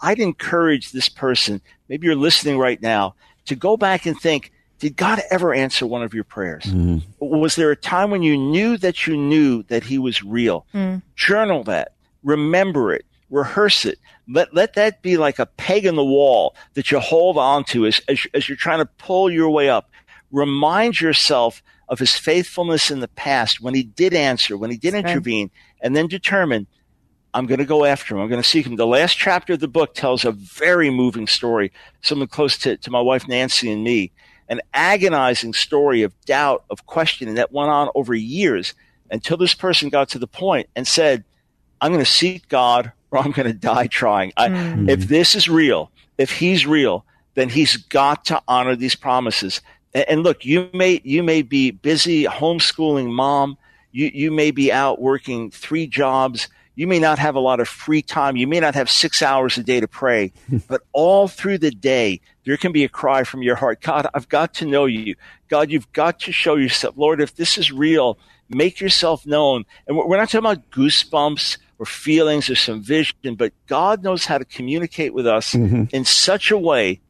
I'd 0.01 0.19
encourage 0.19 0.91
this 0.91 1.07
person, 1.07 1.61
maybe 1.87 2.07
you're 2.07 2.15
listening 2.15 2.57
right 2.57 2.81
now, 2.81 3.15
to 3.45 3.55
go 3.55 3.77
back 3.77 4.05
and 4.05 4.19
think, 4.19 4.51
did 4.79 4.97
God 4.97 5.21
ever 5.31 5.53
answer 5.53 5.87
one 5.87 6.03
of 6.03 6.13
your 6.13 6.25
prayers? 6.25 6.65
Mm. 6.65 7.03
Was 7.19 7.55
there 7.55 7.71
a 7.71 7.75
time 7.75 8.11
when 8.11 8.21
you 8.21 8.35
knew 8.35 8.77
that 8.77 9.07
you 9.07 9.15
knew 9.15 9.63
that 9.63 9.83
He 9.83 9.97
was 9.97 10.21
real? 10.21 10.65
Mm. 10.73 11.01
Journal 11.15 11.63
that. 11.63 11.93
Remember 12.21 12.93
it. 12.93 13.05
rehearse 13.33 13.83
it. 13.85 13.99
Let, 14.29 14.53
let 14.53 14.75
that 14.75 15.01
be 15.01 15.17
like 15.17 15.39
a 15.39 15.45
peg 15.45 15.85
in 15.85 15.95
the 15.95 16.05
wall 16.05 16.55
that 16.75 16.91
you 16.91 16.99
hold 16.99 17.37
on 17.37 17.65
to 17.65 17.85
as, 17.85 17.99
as, 18.07 18.25
as 18.33 18.47
you're 18.47 18.55
trying 18.55 18.79
to 18.79 18.85
pull 18.85 19.29
your 19.29 19.49
way 19.49 19.69
up. 19.69 19.89
Remind 20.31 21.01
yourself 21.01 21.61
of 21.93 21.99
his 21.99 22.15
faithfulness 22.15 22.89
in 22.89 23.01
the 23.01 23.07
past 23.07 23.61
when 23.61 23.75
he 23.75 23.83
did 23.83 24.15
answer, 24.15 24.57
when 24.57 24.71
he 24.71 24.77
did 24.77 24.95
intervene, 24.95 25.51
and 25.79 25.95
then 25.95 26.07
determine, 26.07 26.65
I'm 27.35 27.45
going 27.45 27.59
to 27.59 27.65
go 27.65 27.85
after 27.85 28.15
him. 28.15 28.21
I'm 28.21 28.29
going 28.29 28.41
to 28.41 28.47
seek 28.47 28.65
him. 28.65 28.77
The 28.77 28.87
last 28.87 29.15
chapter 29.15 29.53
of 29.53 29.59
the 29.59 29.67
book 29.67 29.93
tells 29.93 30.25
a 30.25 30.31
very 30.31 30.89
moving 30.89 31.27
story, 31.27 31.71
someone 32.01 32.29
close 32.29 32.57
to, 32.59 32.77
to 32.77 32.89
my 32.89 32.99
wife 32.99 33.27
Nancy 33.27 33.71
and 33.71 33.83
me, 33.83 34.11
an 34.49 34.59
agonizing 34.73 35.53
story 35.53 36.01
of 36.01 36.19
doubt, 36.25 36.63
of 36.71 36.87
questioning 36.87 37.35
that 37.35 37.51
went 37.51 37.69
on 37.69 37.89
over 37.93 38.15
years 38.15 38.73
until 39.11 39.37
this 39.37 39.53
person 39.53 39.89
got 39.89 40.09
to 40.09 40.19
the 40.19 40.27
point 40.27 40.67
and 40.75 40.87
said, 40.87 41.23
I'm 41.79 41.91
going 41.91 42.03
to 42.03 42.11
seek 42.11 42.49
God 42.49 42.91
or 43.11 43.19
I'm 43.19 43.31
going 43.31 43.47
to 43.47 43.53
die 43.53 43.85
trying. 43.85 44.33
I, 44.35 44.49
mm. 44.49 44.89
If 44.89 45.07
this 45.07 45.35
is 45.35 45.47
real, 45.47 45.91
if 46.17 46.31
he's 46.31 46.65
real, 46.65 47.05
then 47.35 47.49
he's 47.49 47.77
got 47.77 48.25
to 48.25 48.41
honor 48.47 48.75
these 48.75 48.95
promises. 48.95 49.61
And, 49.93 50.23
look, 50.23 50.45
you 50.45 50.69
may, 50.73 51.01
you 51.03 51.23
may 51.23 51.41
be 51.41 51.71
busy 51.71 52.25
homeschooling 52.25 53.11
mom. 53.11 53.57
You, 53.91 54.09
you 54.13 54.31
may 54.31 54.51
be 54.51 54.71
out 54.71 54.99
working 54.99 55.51
three 55.51 55.85
jobs. 55.87 56.49
You 56.75 56.87
may 56.87 56.97
not 56.97 57.19
have 57.19 57.35
a 57.35 57.39
lot 57.39 57.59
of 57.59 57.67
free 57.67 58.01
time. 58.01 58.35
You 58.35 58.47
may 58.47 58.59
not 58.59 58.73
have 58.73 58.89
six 58.89 59.21
hours 59.21 59.57
a 59.57 59.63
day 59.63 59.79
to 59.79 59.87
pray, 59.87 60.33
but 60.67 60.81
all 60.91 61.27
through 61.27 61.59
the 61.59 61.69
day, 61.69 62.21
there 62.45 62.57
can 62.57 62.71
be 62.71 62.83
a 62.83 62.89
cry 62.89 63.23
from 63.23 63.43
your 63.43 63.55
heart. 63.55 63.81
God, 63.81 64.07
I've 64.13 64.27
got 64.27 64.55
to 64.55 64.65
know 64.65 64.85
you. 64.85 65.15
God, 65.47 65.69
you've 65.69 65.91
got 65.93 66.21
to 66.21 66.31
show 66.31 66.55
yourself. 66.55 66.95
Lord, 66.97 67.21
if 67.21 67.35
this 67.35 67.59
is 67.59 67.71
real, 67.71 68.17
make 68.49 68.81
yourself 68.81 69.25
known. 69.25 69.65
And 69.87 69.95
we're 69.95 70.17
not 70.17 70.29
talking 70.29 70.39
about 70.39 70.71
goosebumps 70.71 71.57
or 71.77 71.85
feelings 71.85 72.49
or 72.49 72.55
some 72.55 72.81
vision, 72.81 73.35
but 73.35 73.53
God 73.67 74.03
knows 74.03 74.25
how 74.25 74.39
to 74.39 74.45
communicate 74.45 75.13
with 75.13 75.27
us 75.27 75.53
mm-hmm. 75.53 75.83
in 75.95 76.05
such 76.05 76.49
a 76.49 76.57
way 76.57 77.01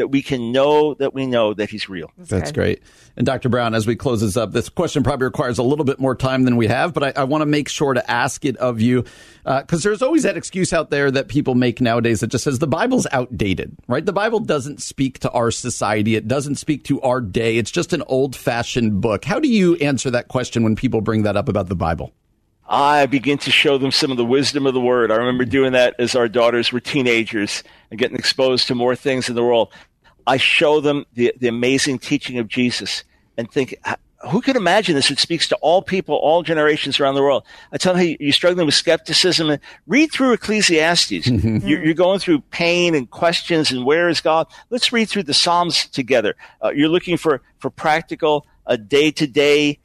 that 0.00 0.08
we 0.08 0.22
can 0.22 0.50
know 0.50 0.94
that 0.94 1.12
we 1.12 1.26
know 1.26 1.52
that 1.52 1.68
he's 1.68 1.90
real. 1.90 2.10
That's, 2.16 2.30
That's 2.30 2.52
great. 2.52 2.82
And 3.18 3.26
Dr. 3.26 3.50
Brown, 3.50 3.74
as 3.74 3.86
we 3.86 3.96
close 3.96 4.22
this 4.22 4.34
up, 4.34 4.52
this 4.52 4.70
question 4.70 5.02
probably 5.02 5.26
requires 5.26 5.58
a 5.58 5.62
little 5.62 5.84
bit 5.84 6.00
more 6.00 6.14
time 6.14 6.44
than 6.44 6.56
we 6.56 6.66
have, 6.68 6.94
but 6.94 7.04
I, 7.04 7.20
I 7.22 7.24
want 7.24 7.42
to 7.42 7.46
make 7.46 7.68
sure 7.68 7.92
to 7.92 8.10
ask 8.10 8.46
it 8.46 8.56
of 8.56 8.80
you 8.80 9.04
because 9.44 9.84
uh, 9.84 9.88
there's 9.88 10.00
always 10.00 10.22
that 10.22 10.38
excuse 10.38 10.72
out 10.72 10.90
there 10.90 11.10
that 11.10 11.28
people 11.28 11.54
make 11.54 11.82
nowadays 11.82 12.20
that 12.20 12.28
just 12.28 12.44
says 12.44 12.58
the 12.58 12.66
Bible's 12.66 13.06
outdated, 13.12 13.76
right? 13.88 14.04
The 14.04 14.12
Bible 14.12 14.40
doesn't 14.40 14.80
speak 14.80 15.18
to 15.20 15.30
our 15.32 15.50
society. 15.50 16.16
It 16.16 16.26
doesn't 16.26 16.56
speak 16.56 16.84
to 16.84 17.00
our 17.02 17.20
day. 17.20 17.58
It's 17.58 17.70
just 17.70 17.92
an 17.92 18.02
old 18.06 18.34
fashioned 18.34 19.02
book. 19.02 19.26
How 19.26 19.38
do 19.38 19.48
you 19.48 19.76
answer 19.76 20.10
that 20.12 20.28
question 20.28 20.62
when 20.62 20.76
people 20.76 21.02
bring 21.02 21.24
that 21.24 21.36
up 21.36 21.50
about 21.50 21.68
the 21.68 21.76
Bible? 21.76 22.12
I 22.72 23.06
begin 23.06 23.36
to 23.38 23.50
show 23.50 23.78
them 23.78 23.90
some 23.90 24.12
of 24.12 24.16
the 24.16 24.24
wisdom 24.24 24.64
of 24.64 24.74
the 24.74 24.80
word. 24.80 25.10
I 25.10 25.16
remember 25.16 25.44
doing 25.44 25.72
that 25.72 25.96
as 25.98 26.14
our 26.14 26.28
daughters 26.28 26.70
were 26.70 26.78
teenagers 26.78 27.64
and 27.90 27.98
getting 27.98 28.16
exposed 28.16 28.68
to 28.68 28.76
more 28.76 28.94
things 28.94 29.28
in 29.28 29.34
the 29.34 29.42
world. 29.42 29.72
I 30.26 30.36
show 30.36 30.80
them 30.80 31.06
the, 31.14 31.34
the 31.38 31.48
amazing 31.48 31.98
teaching 31.98 32.38
of 32.38 32.48
Jesus 32.48 33.04
and 33.36 33.50
think, 33.50 33.74
who 34.30 34.42
could 34.42 34.56
imagine 34.56 34.94
this? 34.94 35.10
It 35.10 35.18
speaks 35.18 35.48
to 35.48 35.56
all 35.56 35.80
people, 35.80 36.14
all 36.14 36.42
generations 36.42 37.00
around 37.00 37.14
the 37.14 37.22
world. 37.22 37.44
I 37.72 37.78
tell 37.78 37.94
them, 37.94 38.02
hey, 38.02 38.16
you're 38.20 38.32
struggling 38.32 38.66
with 38.66 38.74
skepticism. 38.74 39.56
Read 39.86 40.12
through 40.12 40.32
Ecclesiastes. 40.32 41.26
You're, 41.28 41.84
you're, 41.84 41.94
going 41.94 42.18
through 42.18 42.40
pain 42.50 42.94
and 42.94 43.10
questions 43.10 43.70
and 43.70 43.84
where 43.84 44.08
is 44.08 44.20
God? 44.20 44.46
Let's 44.68 44.92
read 44.92 45.08
through 45.08 45.24
the 45.24 45.34
Psalms 45.34 45.86
together. 45.86 46.34
Uh, 46.62 46.70
you're 46.70 46.88
looking 46.88 47.16
for, 47.16 47.40
for 47.58 47.70
practical, 47.70 48.46
a 48.66 48.76
day 48.76 49.10
to 49.12 49.26
day, 49.26 49.78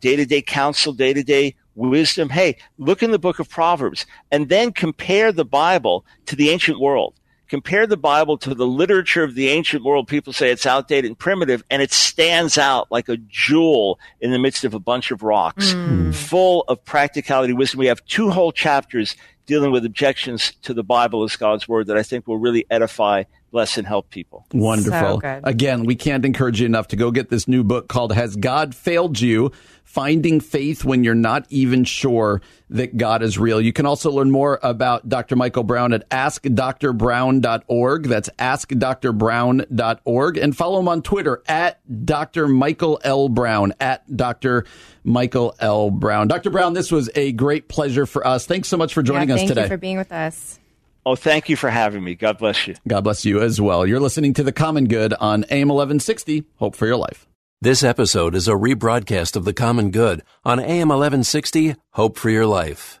day 0.00 0.16
to 0.16 0.26
day 0.26 0.42
counsel, 0.42 0.92
day 0.92 1.12
to 1.12 1.22
day 1.22 1.54
wisdom. 1.76 2.28
Hey, 2.28 2.56
look 2.78 3.02
in 3.02 3.12
the 3.12 3.18
book 3.18 3.38
of 3.38 3.48
Proverbs 3.48 4.06
and 4.30 4.48
then 4.48 4.72
compare 4.72 5.30
the 5.30 5.44
Bible 5.44 6.04
to 6.26 6.36
the 6.36 6.50
ancient 6.50 6.80
world. 6.80 7.14
Compare 7.48 7.86
the 7.86 7.96
Bible 7.96 8.38
to 8.38 8.54
the 8.54 8.66
literature 8.66 9.22
of 9.22 9.34
the 9.34 9.48
ancient 9.48 9.84
world. 9.84 10.08
People 10.08 10.32
say 10.32 10.50
it's 10.50 10.66
outdated 10.66 11.08
and 11.08 11.18
primitive, 11.18 11.62
and 11.70 11.80
it 11.80 11.92
stands 11.92 12.58
out 12.58 12.90
like 12.90 13.08
a 13.08 13.16
jewel 13.16 13.98
in 14.20 14.32
the 14.32 14.38
midst 14.38 14.64
of 14.64 14.74
a 14.74 14.80
bunch 14.80 15.10
of 15.10 15.22
rocks, 15.22 15.72
mm. 15.72 16.14
full 16.14 16.64
of 16.68 16.84
practicality, 16.84 17.52
wisdom. 17.52 17.78
We 17.78 17.86
have 17.86 18.04
two 18.06 18.30
whole 18.30 18.52
chapters 18.52 19.16
dealing 19.46 19.70
with 19.70 19.84
objections 19.84 20.52
to 20.62 20.74
the 20.74 20.82
Bible 20.82 21.22
as 21.22 21.36
God's 21.36 21.68
word 21.68 21.86
that 21.86 21.96
I 21.96 22.02
think 22.02 22.26
will 22.26 22.38
really 22.38 22.66
edify, 22.68 23.22
bless, 23.52 23.78
and 23.78 23.86
help 23.86 24.10
people. 24.10 24.44
Wonderful. 24.52 25.20
So 25.20 25.40
Again, 25.44 25.84
we 25.84 25.94
can't 25.94 26.24
encourage 26.24 26.60
you 26.60 26.66
enough 26.66 26.88
to 26.88 26.96
go 26.96 27.10
get 27.10 27.30
this 27.30 27.46
new 27.46 27.62
book 27.62 27.88
called 27.88 28.12
Has 28.12 28.36
God 28.36 28.74
Failed 28.74 29.20
You? 29.20 29.52
Finding 29.96 30.40
faith 30.40 30.84
when 30.84 31.02
you're 31.04 31.14
not 31.14 31.46
even 31.48 31.82
sure 31.82 32.42
that 32.68 32.98
God 32.98 33.22
is 33.22 33.38
real. 33.38 33.62
You 33.62 33.72
can 33.72 33.86
also 33.86 34.10
learn 34.10 34.30
more 34.30 34.60
about 34.62 35.08
Dr. 35.08 35.36
Michael 35.36 35.62
Brown 35.62 35.94
at 35.94 36.06
askdrbrown.org. 36.10 38.02
That's 38.02 38.28
askdrbrown.org. 38.38 40.36
And 40.36 40.54
follow 40.54 40.80
him 40.80 40.88
on 40.88 41.00
Twitter 41.00 41.42
at 41.48 42.04
Dr. 42.04 42.46
Michael 42.46 43.00
L. 43.04 43.30
Brown, 43.30 43.72
at 43.80 44.14
Dr. 44.14 44.66
Michael 45.02 45.54
L. 45.60 45.90
Brown. 45.90 46.28
Dr. 46.28 46.50
Brown, 46.50 46.74
this 46.74 46.92
was 46.92 47.08
a 47.14 47.32
great 47.32 47.68
pleasure 47.68 48.04
for 48.04 48.26
us. 48.26 48.44
Thanks 48.44 48.68
so 48.68 48.76
much 48.76 48.92
for 48.92 49.02
joining 49.02 49.30
yeah, 49.30 49.36
us 49.36 49.40
today. 49.40 49.54
Thank 49.54 49.64
you 49.64 49.68
for 49.68 49.78
being 49.78 49.96
with 49.96 50.12
us. 50.12 50.58
Oh, 51.06 51.16
thank 51.16 51.48
you 51.48 51.56
for 51.56 51.70
having 51.70 52.04
me. 52.04 52.16
God 52.16 52.36
bless 52.36 52.68
you. 52.68 52.74
God 52.86 53.00
bless 53.00 53.24
you 53.24 53.40
as 53.40 53.62
well. 53.62 53.86
You're 53.86 54.00
listening 54.00 54.34
to 54.34 54.42
The 54.42 54.52
Common 54.52 54.88
Good 54.88 55.14
on 55.14 55.44
AM 55.44 55.68
1160. 55.68 56.44
Hope 56.58 56.76
for 56.76 56.84
your 56.84 56.96
life. 56.96 57.26
This 57.62 57.82
episode 57.82 58.34
is 58.34 58.48
a 58.48 58.52
rebroadcast 58.52 59.34
of 59.34 59.46
The 59.46 59.54
Common 59.54 59.90
Good 59.90 60.22
on 60.44 60.60
AM 60.60 60.90
1160 60.90 61.74
Hope 61.92 62.18
for 62.18 62.28
Your 62.28 62.44
Life. 62.44 63.00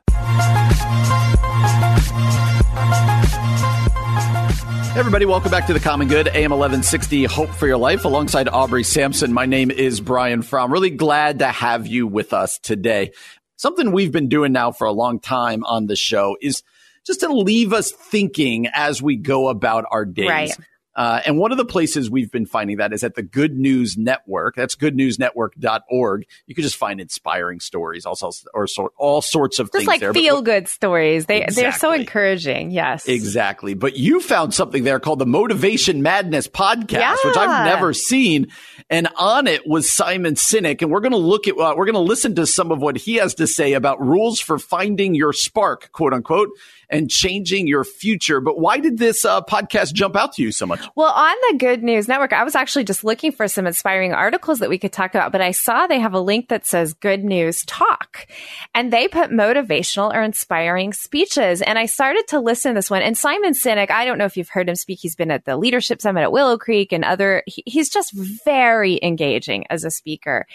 everybody, 4.96 5.26
welcome 5.26 5.50
back 5.50 5.66
to 5.66 5.74
The 5.74 5.78
Common 5.78 6.08
Good, 6.08 6.28
AM 6.28 6.52
1160 6.52 7.24
Hope 7.24 7.50
for 7.50 7.66
Your 7.66 7.76
Life, 7.76 8.06
alongside 8.06 8.48
Aubrey 8.48 8.82
Sampson. 8.82 9.30
My 9.30 9.44
name 9.44 9.70
is 9.70 10.00
Brian 10.00 10.40
Fromm. 10.40 10.72
Really 10.72 10.88
glad 10.88 11.40
to 11.40 11.48
have 11.48 11.86
you 11.86 12.06
with 12.06 12.32
us 12.32 12.58
today. 12.58 13.12
Something 13.56 13.92
we've 13.92 14.10
been 14.10 14.30
doing 14.30 14.52
now 14.52 14.72
for 14.72 14.86
a 14.86 14.92
long 14.92 15.20
time 15.20 15.64
on 15.64 15.86
the 15.86 15.96
show 15.96 16.38
is 16.40 16.62
just 17.06 17.20
to 17.20 17.28
leave 17.28 17.74
us 17.74 17.92
thinking 17.92 18.68
as 18.72 19.02
we 19.02 19.16
go 19.16 19.48
about 19.48 19.84
our 19.90 20.06
days. 20.06 20.30
Right. 20.30 20.52
Uh, 20.96 21.20
and 21.26 21.36
one 21.36 21.52
of 21.52 21.58
the 21.58 21.64
places 21.64 22.10
we've 22.10 22.32
been 22.32 22.46
finding 22.46 22.78
that 22.78 22.92
is 22.94 23.04
at 23.04 23.14
the 23.14 23.22
Good 23.22 23.54
News 23.54 23.98
Network. 23.98 24.56
That's 24.56 24.74
goodnewsnetwork.org. 24.74 26.26
You 26.46 26.54
can 26.54 26.62
just 26.62 26.76
find 26.76 27.02
inspiring 27.02 27.60
stories, 27.60 28.06
also, 28.06 28.30
or 28.54 28.66
so, 28.66 28.90
all 28.96 29.20
sorts 29.20 29.58
of 29.58 29.66
just 29.66 29.72
things. 29.72 29.82
Just 29.82 29.88
like 29.88 30.00
there. 30.00 30.14
feel 30.14 30.40
good 30.40 30.68
stories. 30.68 31.26
They, 31.26 31.42
exactly. 31.42 31.62
they're 31.62 31.72
so 31.72 31.92
encouraging. 31.92 32.70
Yes. 32.70 33.06
Exactly. 33.06 33.74
But 33.74 33.98
you 33.98 34.20
found 34.20 34.54
something 34.54 34.84
there 34.84 34.98
called 34.98 35.18
the 35.18 35.26
Motivation 35.26 36.02
Madness 36.02 36.48
podcast, 36.48 36.92
yeah. 36.92 37.16
which 37.22 37.36
I've 37.36 37.66
never 37.66 37.92
seen. 37.92 38.46
And 38.88 39.08
on 39.16 39.46
it 39.46 39.66
was 39.66 39.92
Simon 39.92 40.34
Sinek. 40.34 40.80
And 40.80 40.90
we're 40.90 41.00
going 41.00 41.12
to 41.12 41.18
look 41.18 41.46
at, 41.46 41.58
uh, 41.58 41.74
we're 41.76 41.84
going 41.84 41.94
to 41.94 42.00
listen 42.00 42.34
to 42.36 42.46
some 42.46 42.72
of 42.72 42.80
what 42.80 42.96
he 42.96 43.16
has 43.16 43.34
to 43.34 43.46
say 43.46 43.74
about 43.74 44.00
rules 44.00 44.40
for 44.40 44.58
finding 44.58 45.14
your 45.14 45.34
spark, 45.34 45.92
quote 45.92 46.14
unquote 46.14 46.48
and 46.88 47.10
changing 47.10 47.66
your 47.66 47.84
future. 47.84 48.40
But 48.40 48.58
why 48.58 48.78
did 48.78 48.98
this 48.98 49.24
uh, 49.24 49.42
podcast 49.42 49.92
jump 49.92 50.16
out 50.16 50.34
to 50.34 50.42
you 50.42 50.52
so 50.52 50.66
much? 50.66 50.80
Well, 50.94 51.12
on 51.12 51.34
the 51.50 51.58
Good 51.58 51.82
News 51.82 52.08
Network, 52.08 52.32
I 52.32 52.44
was 52.44 52.54
actually 52.54 52.84
just 52.84 53.04
looking 53.04 53.32
for 53.32 53.48
some 53.48 53.66
inspiring 53.66 54.12
articles 54.12 54.58
that 54.60 54.70
we 54.70 54.78
could 54.78 54.92
talk 54.92 55.14
about, 55.14 55.32
but 55.32 55.40
I 55.40 55.50
saw 55.50 55.86
they 55.86 55.98
have 56.00 56.14
a 56.14 56.20
link 56.20 56.48
that 56.48 56.66
says 56.66 56.94
Good 56.94 57.24
News 57.24 57.64
Talk, 57.64 58.26
and 58.74 58.92
they 58.92 59.08
put 59.08 59.30
motivational 59.30 60.14
or 60.14 60.22
inspiring 60.22 60.92
speeches. 60.92 61.62
And 61.62 61.78
I 61.78 61.86
started 61.86 62.26
to 62.28 62.40
listen 62.40 62.72
to 62.72 62.78
this 62.78 62.90
one. 62.90 63.02
And 63.02 63.16
Simon 63.16 63.52
Sinek, 63.52 63.90
I 63.90 64.04
don't 64.04 64.18
know 64.18 64.24
if 64.24 64.36
you've 64.36 64.48
heard 64.48 64.68
him 64.68 64.76
speak. 64.76 64.98
He's 65.00 65.16
been 65.16 65.30
at 65.30 65.44
the 65.44 65.56
Leadership 65.56 66.00
Summit 66.00 66.22
at 66.22 66.32
Willow 66.32 66.58
Creek 66.58 66.92
and 66.92 67.04
other. 67.04 67.42
He, 67.46 67.62
he's 67.66 67.88
just 67.88 68.12
very 68.44 68.98
engaging 69.02 69.66
as 69.70 69.84
a 69.84 69.90
speaker, 69.90 70.46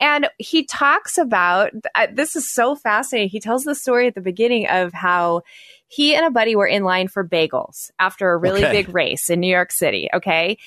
and 0.00 0.28
he 0.38 0.64
talks 0.64 1.18
about 1.18 1.72
uh, 1.94 2.06
this 2.12 2.36
is 2.36 2.50
so 2.52 2.74
fascinating. 2.74 3.28
He 3.28 3.40
tells 3.40 3.64
the 3.64 3.74
story 3.74 4.06
at 4.06 4.14
the 4.14 4.20
beginning 4.20 4.66
of 4.68 4.92
how 4.92 5.42
he 5.88 6.14
and 6.14 6.26
a 6.26 6.30
buddy 6.30 6.56
were 6.56 6.66
in 6.66 6.84
line 6.84 7.08
for 7.08 7.26
bagels 7.26 7.90
after 7.98 8.30
a 8.30 8.36
really 8.36 8.64
okay. 8.64 8.72
big 8.72 8.94
race 8.94 9.30
in 9.30 9.40
New 9.40 9.52
York 9.52 9.70
City. 9.70 10.08
Okay. 10.12 10.58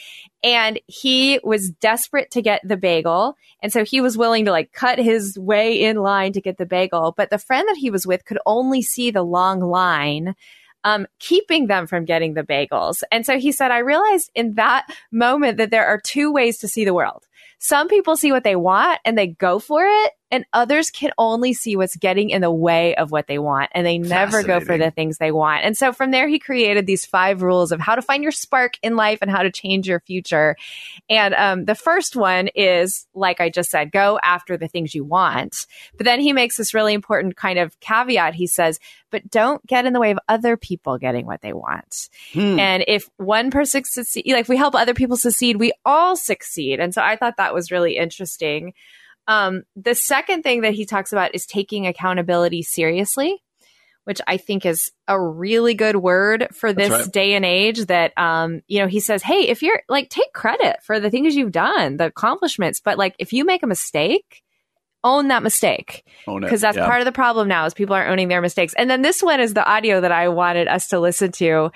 And 0.44 0.80
he 0.88 1.40
was 1.44 1.70
desperate 1.70 2.32
to 2.32 2.42
get 2.42 2.62
the 2.64 2.78
bagel. 2.78 3.36
And 3.62 3.74
so 3.74 3.84
he 3.84 4.00
was 4.00 4.18
willing 4.18 4.46
to 4.46 4.52
like 4.52 4.72
cut 4.72 5.00
his 5.00 5.38
way 5.38 5.84
in 5.84 5.98
line 5.98 6.34
to 6.34 6.42
get 6.42 6.58
the 6.58 6.66
bagel. 6.66 7.14
But 7.18 7.30
the 7.30 7.40
friend 7.40 7.68
that 7.68 7.78
he 7.78 7.90
was 7.90 8.06
with 8.06 8.26
could 8.26 8.40
only 8.46 8.82
see 8.82 9.12
the 9.12 9.24
long 9.24 9.60
line. 9.60 10.36
Um, 10.84 11.06
keeping 11.20 11.68
them 11.68 11.86
from 11.86 12.06
getting 12.06 12.34
the 12.34 12.44
bagels. 12.44 13.04
And 13.12 13.26
so 13.26 13.38
he 13.38 13.52
said, 13.52 13.72
I 13.72 13.80
realized 13.80 14.32
in 14.36 14.54
that 14.54 14.88
moment 15.12 15.58
that 15.58 15.70
there 15.70 15.86
are 15.86 16.00
two 16.00 16.32
ways 16.32 16.60
to 16.60 16.70
see 16.70 16.86
the 16.86 16.94
world. 16.94 17.28
Some 17.60 17.90
people 17.90 18.16
see 18.16 18.32
what 18.32 18.46
they 18.46 18.56
want 18.56 19.00
and 19.04 19.18
they 19.18 19.28
go 19.28 19.60
for 19.60 19.86
it 19.86 20.14
and 20.30 20.46
others 20.54 20.90
can 20.90 21.12
only 21.18 21.54
see 21.54 21.76
what's 21.76 21.96
getting 21.96 22.30
in 22.30 22.42
the 22.42 22.52
way 22.52 22.96
of 22.96 23.12
what 23.12 23.28
they 23.28 23.40
want 23.40 23.70
and 23.74 23.86
they 23.86 23.98
never 23.98 24.44
go 24.44 24.60
for 24.60 24.78
the 24.78 24.92
things 24.92 25.18
they 25.18 25.32
want. 25.32 25.64
And 25.64 25.78
so 25.78 25.94
from 25.94 26.12
there, 26.12 26.28
he 26.28 26.40
created 26.40 26.86
these 26.86 27.06
five 27.06 27.42
rules 27.42 27.72
of 27.72 27.80
how 27.80 27.96
to 27.96 28.02
find 28.02 28.24
your 28.24 28.32
spark 28.32 28.78
in 28.84 28.96
life 28.96 29.20
and 29.22 29.32
how 29.32 29.44
to 29.44 29.52
change 29.52 29.88
your 29.88 30.02
future. 30.02 30.56
And 31.10 31.34
um, 31.34 31.66
the 31.66 31.76
first 31.76 32.16
one 32.16 32.50
is, 32.56 33.08
like 33.14 33.40
I 33.40 33.50
just 33.50 33.72
said, 33.72 33.92
go 33.92 34.20
after 34.22 34.58
the 34.58 34.68
things 34.68 34.94
you 34.94 35.06
want. 35.06 35.66
But 35.96 36.06
then 36.06 36.20
he 36.20 36.34
makes 36.34 36.58
this 36.58 36.74
really 36.74 36.94
important 36.94 37.38
kind 37.38 37.60
of 37.60 37.80
caveat. 37.80 38.36
He 38.36 38.48
says, 38.48 38.80
but 39.12 39.30
don't 39.30 39.66
get 39.66 39.86
in 39.86 39.94
the 39.94 40.00
way 40.00 40.12
of 40.12 40.20
other 40.28 40.58
people 40.58 40.98
getting 40.98 41.26
what 41.26 41.42
they 41.42 41.54
want. 41.54 42.10
Hmm. 42.34 42.60
And 42.60 42.84
if 42.88 43.10
one 43.18 43.52
person 43.52 43.84
succeeds, 43.86 44.28
like 44.28 44.42
if 44.42 44.50
we 44.50 44.58
help 44.58 44.76
other 44.76 44.94
people 44.94 45.16
succeed, 45.18 45.58
we 45.58 45.72
all 45.86 46.18
succeed. 46.18 46.80
And 46.80 46.94
so 46.94 47.02
I 47.02 47.16
thought 47.16 47.38
that 47.38 47.54
was 47.54 47.72
really 47.72 47.98
interesting. 47.98 48.74
Um, 49.28 49.64
the 49.76 49.96
second 49.96 50.44
thing 50.44 50.62
that 50.62 50.74
he 50.74 50.86
talks 50.86 51.12
about 51.12 51.36
is 51.36 51.46
taking 51.46 51.86
accountability 51.86 52.64
seriously, 52.64 53.44
which 54.06 54.22
I 54.26 54.38
think 54.38 54.66
is 54.66 54.90
a 55.08 55.22
really 55.22 55.74
good 55.74 55.98
word 55.98 56.48
for 56.54 56.72
this 56.72 56.90
right. 56.90 57.12
day 57.12 57.34
and 57.34 57.44
age. 57.44 57.86
That, 57.88 58.18
um, 58.18 58.62
you 58.68 58.80
know, 58.80 58.88
he 58.88 59.02
says, 59.02 59.22
hey, 59.22 59.48
if 59.50 59.62
you're 59.62 59.82
like, 59.90 60.10
take 60.10 60.32
credit 60.34 60.78
for 60.84 61.00
the 61.00 61.10
things 61.10 61.36
you've 61.36 61.52
done, 61.52 61.98
the 61.98 62.06
accomplishments, 62.06 62.80
but 62.80 62.98
like, 62.98 63.16
if 63.20 63.34
you 63.34 63.44
make 63.44 63.64
a 63.64 63.68
mistake, 63.68 64.44
own 65.04 65.30
that 65.30 65.44
mistake. 65.44 66.04
Because 66.26 66.62
that's 66.62 66.78
yeah. 66.78 66.86
part 66.86 67.00
of 67.00 67.06
the 67.06 67.12
problem 67.12 67.48
now 67.48 67.66
is 67.66 67.74
people 67.74 67.96
aren't 67.96 68.10
owning 68.10 68.28
their 68.28 68.42
mistakes. 68.42 68.74
And 68.78 68.90
then 68.90 69.02
this 69.02 69.24
one 69.24 69.40
is 69.40 69.54
the 69.54 69.66
audio 69.66 70.02
that 70.02 70.12
i 70.12 70.28
wanted 70.28 70.68
us 70.68 70.88
to 70.90 71.00
listen 71.00 71.32
to. 71.34 71.72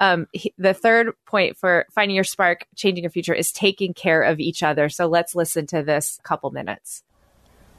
Um, 0.00 0.26
he, 0.32 0.52
the 0.58 0.74
third 0.74 1.12
point 1.26 1.56
for 1.56 1.86
finding 1.94 2.14
your 2.14 2.24
spark 2.24 2.66
changing 2.76 3.04
your 3.04 3.10
future 3.10 3.34
is 3.34 3.52
taking 3.52 3.94
care 3.94 4.22
of 4.22 4.40
each 4.40 4.62
other. 4.62 4.88
So 4.88 5.06
let's 5.06 5.34
listen 5.34 5.66
to 5.68 5.82
this 5.82 6.18
couple 6.22 6.50
minutes. 6.50 7.02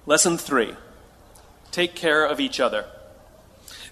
Lesson 0.05 0.37
three 0.37 0.73
take 1.71 1.95
care 1.95 2.25
of 2.25 2.39
each 2.39 2.59
other. 2.59 2.85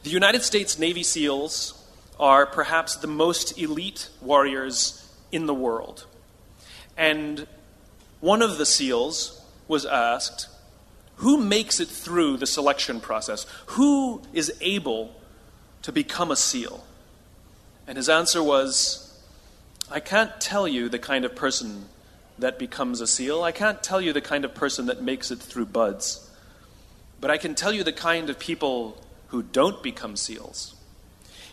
The 0.03 0.09
united 0.09 0.43
states 0.43 0.79
navy 0.79 1.03
seals 1.03 1.79
are 2.19 2.45
perhaps 2.45 2.95
the 2.95 3.07
most 3.07 3.57
elite 3.59 4.09
warriors 4.21 5.11
in 5.31 5.47
the 5.47 5.53
world. 5.53 6.05
And 6.95 7.47
one 8.19 8.41
of 8.41 8.57
the 8.57 8.65
seals 8.65 9.43
was 9.67 9.85
asked 9.85 10.47
who 11.17 11.37
makes 11.37 11.79
it 11.79 11.87
through 11.87 12.37
the 12.37 12.47
selection 12.47 12.99
process? 12.99 13.45
Who 13.67 14.21
is 14.33 14.53
able 14.61 15.15
to 15.83 15.91
become 15.91 16.31
a 16.31 16.35
SEAL? 16.35 16.83
And 17.87 17.97
his 17.97 18.09
answer 18.09 18.41
was, 18.41 19.21
I 19.91 19.99
can't 19.99 20.39
tell 20.41 20.67
you 20.67 20.89
the 20.89 20.99
kind 20.99 21.25
of 21.25 21.35
person 21.35 21.85
that 22.39 22.57
becomes 22.57 22.99
a 22.99 23.07
SEAL. 23.07 23.43
I 23.43 23.51
can't 23.51 23.83
tell 23.83 24.01
you 24.01 24.11
the 24.11 24.21
kind 24.21 24.43
of 24.43 24.55
person 24.55 24.87
that 24.87 25.03
makes 25.03 25.29
it 25.29 25.39
through 25.39 25.67
BUD/S. 25.67 26.29
But 27.21 27.29
I 27.29 27.37
can 27.37 27.53
tell 27.55 27.71
you 27.71 27.83
the 27.83 27.93
kind 27.93 28.29
of 28.29 28.39
people 28.39 29.01
who 29.27 29.43
don't 29.43 29.83
become 29.83 30.15
SEALs. 30.15 30.73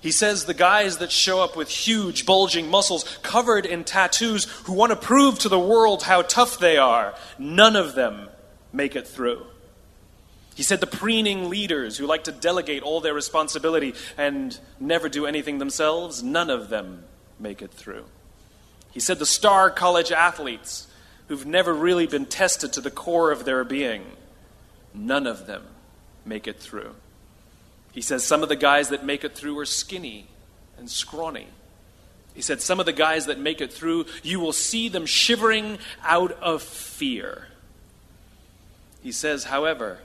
He 0.00 0.10
says 0.10 0.46
the 0.46 0.54
guys 0.54 0.96
that 0.98 1.12
show 1.12 1.42
up 1.42 1.54
with 1.54 1.68
huge, 1.68 2.24
bulging 2.24 2.70
muscles 2.70 3.04
covered 3.22 3.66
in 3.66 3.84
tattoos 3.84 4.44
who 4.64 4.72
want 4.72 4.90
to 4.90 4.96
prove 4.96 5.38
to 5.40 5.50
the 5.50 5.58
world 5.58 6.04
how 6.04 6.22
tough 6.22 6.58
they 6.58 6.78
are, 6.78 7.14
none 7.38 7.76
of 7.76 7.94
them 7.94 8.29
make 8.72 8.96
it 8.96 9.06
through. 9.06 9.46
He 10.54 10.62
said 10.62 10.80
the 10.80 10.86
preening 10.86 11.48
leaders 11.48 11.96
who 11.96 12.06
like 12.06 12.24
to 12.24 12.32
delegate 12.32 12.82
all 12.82 13.00
their 13.00 13.14
responsibility 13.14 13.94
and 14.18 14.58
never 14.78 15.08
do 15.08 15.26
anything 15.26 15.58
themselves, 15.58 16.22
none 16.22 16.50
of 16.50 16.68
them 16.68 17.04
make 17.38 17.62
it 17.62 17.70
through. 17.70 18.04
He 18.90 19.00
said 19.00 19.18
the 19.18 19.26
star 19.26 19.70
college 19.70 20.12
athletes 20.12 20.86
who've 21.28 21.46
never 21.46 21.72
really 21.72 22.06
been 22.06 22.26
tested 22.26 22.72
to 22.74 22.80
the 22.80 22.90
core 22.90 23.30
of 23.30 23.44
their 23.44 23.64
being, 23.64 24.04
none 24.92 25.26
of 25.26 25.46
them 25.46 25.62
make 26.24 26.46
it 26.46 26.58
through. 26.58 26.94
He 27.92 28.02
says 28.02 28.24
some 28.24 28.42
of 28.42 28.48
the 28.48 28.56
guys 28.56 28.88
that 28.90 29.04
make 29.04 29.24
it 29.24 29.34
through 29.34 29.58
are 29.58 29.66
skinny 29.66 30.26
and 30.76 30.90
scrawny. 30.90 31.46
He 32.34 32.42
said 32.42 32.60
some 32.60 32.80
of 32.80 32.86
the 32.86 32.92
guys 32.92 33.26
that 33.26 33.38
make 33.38 33.60
it 33.60 33.72
through, 33.72 34.06
you 34.22 34.40
will 34.40 34.52
see 34.52 34.88
them 34.88 35.06
shivering 35.06 35.78
out 36.04 36.32
of 36.32 36.62
fear. 36.62 37.46
He 39.02 39.12
says, 39.12 39.44
however, 39.44 39.98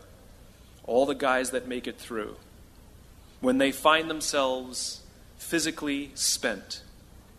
all 0.86 1.06
the 1.06 1.16
guys 1.16 1.52
that 1.52 1.68
make 1.68 1.88
it 1.88 1.98
through, 1.98 2.36
when 3.42 3.58
they 3.58 3.72
find 3.72 4.10
themselves 4.10 5.02
physically 5.38 6.12
spent, 6.16 6.82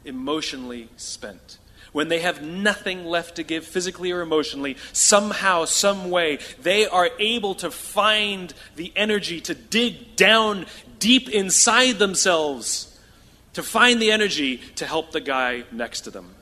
emotionally 0.04 0.88
spent, 0.96 1.58
when 1.92 2.08
they 2.08 2.20
have 2.20 2.42
nothing 2.42 3.06
left 3.06 3.36
to 3.36 3.42
give 3.42 3.64
physically 3.64 4.12
or 4.12 4.20
emotionally, 4.20 4.76
somehow, 4.92 5.64
some 5.64 6.10
way, 6.10 6.38
they 6.60 6.86
are 6.86 7.08
able 7.18 7.54
to 7.54 7.70
find 7.70 8.52
the 8.74 8.92
energy 8.94 9.40
to 9.40 9.54
dig 9.54 10.14
down 10.14 10.66
deep 10.98 11.30
inside 11.30 11.98
themselves, 11.98 13.00
to 13.54 13.62
find 13.62 14.02
the 14.02 14.10
energy 14.10 14.58
to 14.74 14.84
help 14.84 15.12
the 15.12 15.20
guy 15.20 15.64
next 15.72 16.02
to 16.02 16.10
them. 16.10 16.34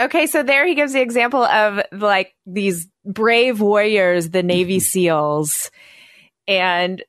Okay, 0.00 0.26
so 0.26 0.42
there 0.42 0.66
he 0.66 0.74
gives 0.74 0.92
the 0.92 1.00
example 1.00 1.42
of 1.42 1.80
like 1.90 2.34
these 2.46 2.86
brave 3.08 3.60
warriors, 3.60 4.30
the 4.30 4.38
mm-hmm. 4.38 4.46
Navy 4.46 4.80
SEALs, 4.80 5.70
and 6.46 7.02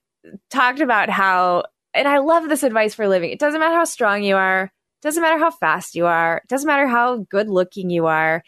talked 0.50 0.80
about 0.80 1.10
how, 1.10 1.66
and 1.94 2.08
I 2.08 2.20
love 2.20 2.50
this 2.50 2.64
advice 2.64 2.96
for 2.96 3.08
living. 3.08 3.32
It 3.32 3.40
doesn't 3.40 3.60
matter 3.60 3.76
how 3.76 3.84
strong 3.84 4.24
you 4.24 4.36
are, 4.36 4.64
it 4.64 5.04
doesn't 5.04 5.22
matter 5.22 5.38
how 5.38 5.52
fast 5.52 5.96
you 5.96 6.08
are, 6.08 6.38
it 6.38 6.48
doesn't 6.48 6.68
matter 6.68 6.88
how 6.88 7.18
good 7.30 7.50
looking 7.50 7.90
you 7.90 8.08
are. 8.08 8.44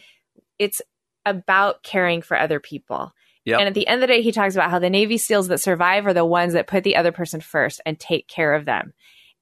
It's 0.57 0.81
about 1.25 1.83
caring 1.83 2.21
for 2.21 2.37
other 2.37 2.59
people. 2.59 3.11
Yep. 3.45 3.59
And 3.59 3.67
at 3.67 3.73
the 3.73 3.87
end 3.87 4.03
of 4.03 4.07
the 4.07 4.13
day, 4.13 4.21
he 4.21 4.31
talks 4.31 4.55
about 4.55 4.69
how 4.69 4.79
the 4.79 4.89
Navy 4.89 5.17
SEALs 5.17 5.47
that 5.47 5.59
survive 5.59 6.05
are 6.05 6.13
the 6.13 6.25
ones 6.25 6.53
that 6.53 6.67
put 6.67 6.83
the 6.83 6.95
other 6.95 7.11
person 7.11 7.41
first 7.41 7.81
and 7.85 7.99
take 7.99 8.27
care 8.27 8.53
of 8.53 8.65
them. 8.65 8.93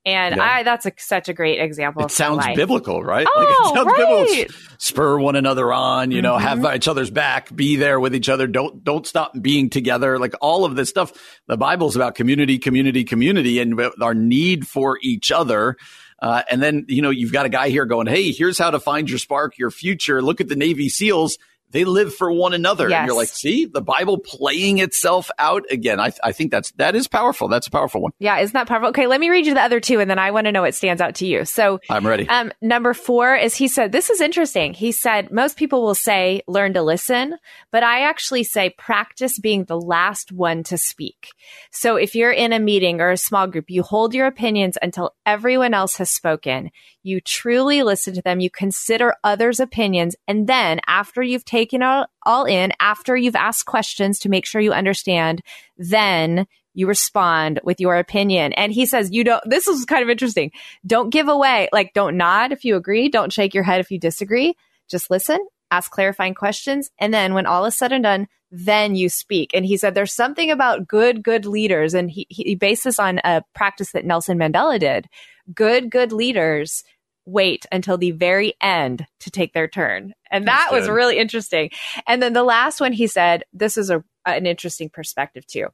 And 0.05 0.37
yeah. 0.37 0.43
I, 0.43 0.63
that's 0.63 0.85
a, 0.85 0.93
such 0.97 1.27
a 1.27 1.33
great 1.33 1.59
example. 1.59 2.05
It 2.05 2.11
sounds 2.11 2.37
life. 2.37 2.55
biblical, 2.55 3.03
right? 3.03 3.27
Oh, 3.29 3.39
like 3.39 3.49
it 3.49 3.75
sounds 3.75 3.87
right. 3.87 4.37
biblical. 4.37 4.55
Spur 4.77 5.19
one 5.19 5.35
another 5.35 5.73
on, 5.73 6.11
you 6.11 6.21
know, 6.21 6.35
mm-hmm. 6.35 6.63
have 6.63 6.75
each 6.75 6.87
other's 6.87 7.11
back, 7.11 7.53
be 7.53 7.75
there 7.75 7.99
with 7.99 8.15
each 8.15 8.29
other. 8.29 8.47
Don't, 8.47 8.83
don't 8.83 9.05
stop 9.05 9.33
being 9.39 9.69
together. 9.69 10.17
Like 10.17 10.33
all 10.41 10.63
of 10.63 10.75
this 10.75 10.89
stuff. 10.89 11.11
The 11.47 11.57
Bible's 11.57 11.97
about 11.97 12.15
community, 12.15 12.59
community, 12.59 13.03
community 13.03 13.59
and 13.59 13.79
our 14.01 14.13
need 14.13 14.67
for 14.67 14.97
each 15.01 15.31
other. 15.31 15.75
Uh, 16.21 16.43
and 16.49 16.61
then, 16.61 16.85
you 16.87 17.01
know, 17.01 17.09
you've 17.09 17.33
got 17.33 17.45
a 17.45 17.49
guy 17.49 17.69
here 17.69 17.85
going, 17.85 18.07
Hey, 18.07 18.31
here's 18.31 18.57
how 18.57 18.71
to 18.71 18.79
find 18.79 19.09
your 19.09 19.19
spark, 19.19 19.57
your 19.57 19.71
future. 19.71 20.21
Look 20.21 20.39
at 20.39 20.47
the 20.47 20.55
Navy 20.55 20.87
SEAls 20.87 21.37
they 21.71 21.85
live 21.85 22.13
for 22.13 22.31
one 22.31 22.53
another. 22.53 22.89
Yes. 22.89 22.99
And 22.99 23.07
you're 23.07 23.15
like, 23.15 23.27
see, 23.27 23.65
the 23.65 23.81
Bible 23.81 24.17
playing 24.17 24.79
itself 24.79 25.29
out 25.37 25.63
again. 25.69 25.99
I, 25.99 26.11
I 26.23 26.31
think 26.31 26.49
that's, 26.51 26.71
that 26.73 26.95
is 26.95 27.07
powerful. 27.07 27.47
That's 27.47 27.67
a 27.67 27.71
powerful 27.71 28.01
one. 28.01 28.11
Yeah. 28.17 28.39
Isn't 28.39 28.53
that 28.53 28.67
powerful? 28.67 28.89
Okay. 28.89 29.05
Let 29.05 29.19
me 29.19 29.29
read 29.29 29.45
you 29.45 29.53
the 29.53 29.61
other 29.61 29.79
two 29.79 29.99
and 29.99 30.09
then 30.09 30.17
I 30.17 30.31
want 30.31 30.45
to 30.45 30.51
know 30.51 30.63
what 30.63 30.73
stands 30.73 31.01
out 31.01 31.15
to 31.15 31.27
you. 31.27 31.45
So 31.45 31.79
I'm 31.89 32.07
ready. 32.07 32.27
Um, 32.27 32.51
number 32.61 32.95
four 32.95 33.35
is 33.35 33.53
he 33.53 33.67
said, 33.67 33.91
this 33.91 34.09
is 34.09 34.19
interesting. 34.19 34.73
He 34.73 34.91
said, 34.91 35.31
most 35.31 35.57
people 35.57 35.83
will 35.83 35.95
say, 35.95 36.41
learn 36.47 36.73
to 36.73 36.81
listen, 36.81 37.35
but 37.71 37.83
I 37.83 38.01
actually 38.01 38.43
say 38.43 38.71
practice 38.71 39.37
being 39.37 39.65
the 39.65 39.79
last 39.79 40.31
one 40.31 40.63
to 40.63 40.77
speak. 40.77 41.29
So 41.71 41.97
if 41.97 42.15
you're 42.15 42.31
in 42.31 42.51
a 42.51 42.59
meeting 42.59 42.99
or 42.99 43.11
a 43.11 43.17
small 43.17 43.45
group, 43.45 43.65
you 43.69 43.83
hold 43.83 44.15
your 44.15 44.25
opinions 44.25 44.77
until 44.81 45.13
everyone 45.25 45.75
else 45.75 45.97
has 45.97 46.09
spoken. 46.09 46.71
You 47.03 47.21
truly 47.21 47.83
listen 47.83 48.15
to 48.15 48.21
them. 48.21 48.39
You 48.39 48.49
consider 48.49 49.13
others' 49.23 49.59
opinions. 49.59 50.15
And 50.27 50.47
then 50.47 50.81
after 50.87 51.21
you've 51.21 51.45
taken 51.45 51.58
it 51.65 52.07
all 52.23 52.45
in, 52.45 52.71
after 52.79 53.15
you've 53.15 53.35
asked 53.35 53.65
questions 53.65 54.19
to 54.19 54.29
make 54.29 54.45
sure 54.45 54.61
you 54.61 54.73
understand, 54.73 55.41
then 55.77 56.47
you 56.73 56.87
respond 56.87 57.59
with 57.63 57.79
your 57.79 57.97
opinion. 57.97 58.53
And 58.53 58.71
he 58.71 58.85
says, 58.85 59.11
you 59.11 59.23
don't, 59.23 59.43
this 59.45 59.67
is 59.67 59.85
kind 59.85 60.03
of 60.03 60.09
interesting. 60.09 60.51
Don't 60.85 61.09
give 61.09 61.27
away, 61.27 61.67
like, 61.73 61.93
don't 61.93 62.17
nod 62.17 62.51
if 62.51 62.63
you 62.63 62.75
agree. 62.75 63.09
Don't 63.09 63.33
shake 63.33 63.53
your 63.53 63.63
head 63.63 63.79
if 63.79 63.91
you 63.91 63.99
disagree. 63.99 64.55
Just 64.89 65.09
listen, 65.09 65.39
ask 65.71 65.91
clarifying 65.91 66.35
questions. 66.35 66.89
And 66.99 67.13
then 67.13 67.33
when 67.33 67.45
all 67.45 67.65
is 67.65 67.77
said 67.77 67.91
and 67.91 68.03
done, 68.03 68.27
then 68.51 68.95
you 68.95 69.09
speak. 69.09 69.51
And 69.53 69.65
he 69.65 69.77
said, 69.77 69.93
there's 69.93 70.13
something 70.13 70.49
about 70.49 70.87
good, 70.87 71.21
good 71.21 71.45
leaders. 71.45 71.93
And 71.93 72.09
he, 72.09 72.25
he 72.29 72.55
based 72.55 72.85
this 72.85 72.99
on 72.99 73.19
a 73.23 73.43
practice 73.53 73.91
that 73.91 74.05
Nelson 74.05 74.39
Mandela 74.39 74.79
did, 74.79 75.07
good, 75.53 75.91
good 75.91 76.11
leaders 76.11 76.83
wait 77.29 77.65
until 77.71 77.97
the 77.97 78.11
very 78.11 78.53
end 78.61 79.05
to 79.19 79.31
take 79.31 79.53
their 79.53 79.67
turn. 79.67 80.13
And 80.31 80.47
that 80.47 80.69
was 80.71 80.87
really 80.87 81.17
interesting. 81.17 81.71
And 82.07 82.21
then 82.21 82.33
the 82.33 82.43
last 82.43 82.79
one 82.79 82.93
he 82.93 83.07
said, 83.07 83.43
this 83.53 83.77
is 83.77 83.89
a 83.89 84.03
an 84.25 84.45
interesting 84.45 84.89
perspective 84.89 85.45
too. 85.47 85.67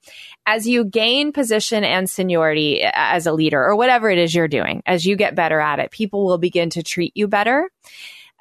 As 0.46 0.68
you 0.68 0.86
gain 0.86 1.32
position 1.34 1.84
and 1.84 2.10
seniority 2.10 2.84
as 2.84 3.26
a 3.26 3.34
leader 3.34 3.62
or 3.62 3.76
whatever 3.76 4.10
it 4.10 4.18
is 4.18 4.34
you're 4.34 4.48
doing, 4.48 4.82
as 4.86 5.06
you 5.06 5.16
get 5.16 5.36
better 5.36 5.60
at 5.60 5.80
it, 5.80 5.92
people 5.92 6.26
will 6.26 6.38
begin 6.38 6.70
to 6.72 6.84
treat 6.84 7.12
you 7.16 7.28
better. 7.28 7.70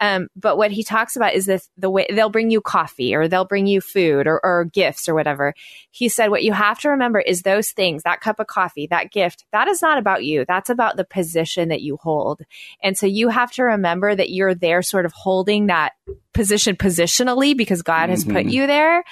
Um, 0.00 0.28
but 0.34 0.56
what 0.56 0.72
he 0.72 0.82
talks 0.82 1.16
about 1.16 1.34
is 1.34 1.46
this 1.46 1.68
the 1.76 1.90
way 1.90 2.06
they'll 2.10 2.28
bring 2.28 2.50
you 2.50 2.60
coffee 2.60 3.14
or 3.14 3.28
they'll 3.28 3.44
bring 3.44 3.66
you 3.66 3.80
food 3.80 4.26
or, 4.26 4.44
or 4.44 4.64
gifts 4.64 5.08
or 5.08 5.14
whatever. 5.14 5.54
He 5.90 6.08
said, 6.08 6.30
what 6.30 6.42
you 6.42 6.52
have 6.52 6.80
to 6.80 6.88
remember 6.90 7.20
is 7.20 7.42
those 7.42 7.70
things, 7.70 8.02
that 8.02 8.20
cup 8.20 8.40
of 8.40 8.46
coffee, 8.46 8.86
that 8.88 9.12
gift, 9.12 9.44
that 9.52 9.68
is 9.68 9.80
not 9.80 9.98
about 9.98 10.24
you. 10.24 10.44
That's 10.46 10.70
about 10.70 10.96
the 10.96 11.04
position 11.04 11.68
that 11.68 11.82
you 11.82 11.96
hold. 11.96 12.42
And 12.82 12.98
so 12.98 13.06
you 13.06 13.28
have 13.28 13.52
to 13.52 13.62
remember 13.62 14.14
that 14.14 14.30
you're 14.30 14.54
there 14.54 14.82
sort 14.82 15.06
of 15.06 15.12
holding 15.12 15.66
that 15.66 15.92
position 16.32 16.76
positionally 16.76 17.56
because 17.56 17.82
God 17.82 18.10
has 18.10 18.24
mm-hmm. 18.24 18.34
put 18.34 18.46
you 18.46 18.66
there 18.66 19.04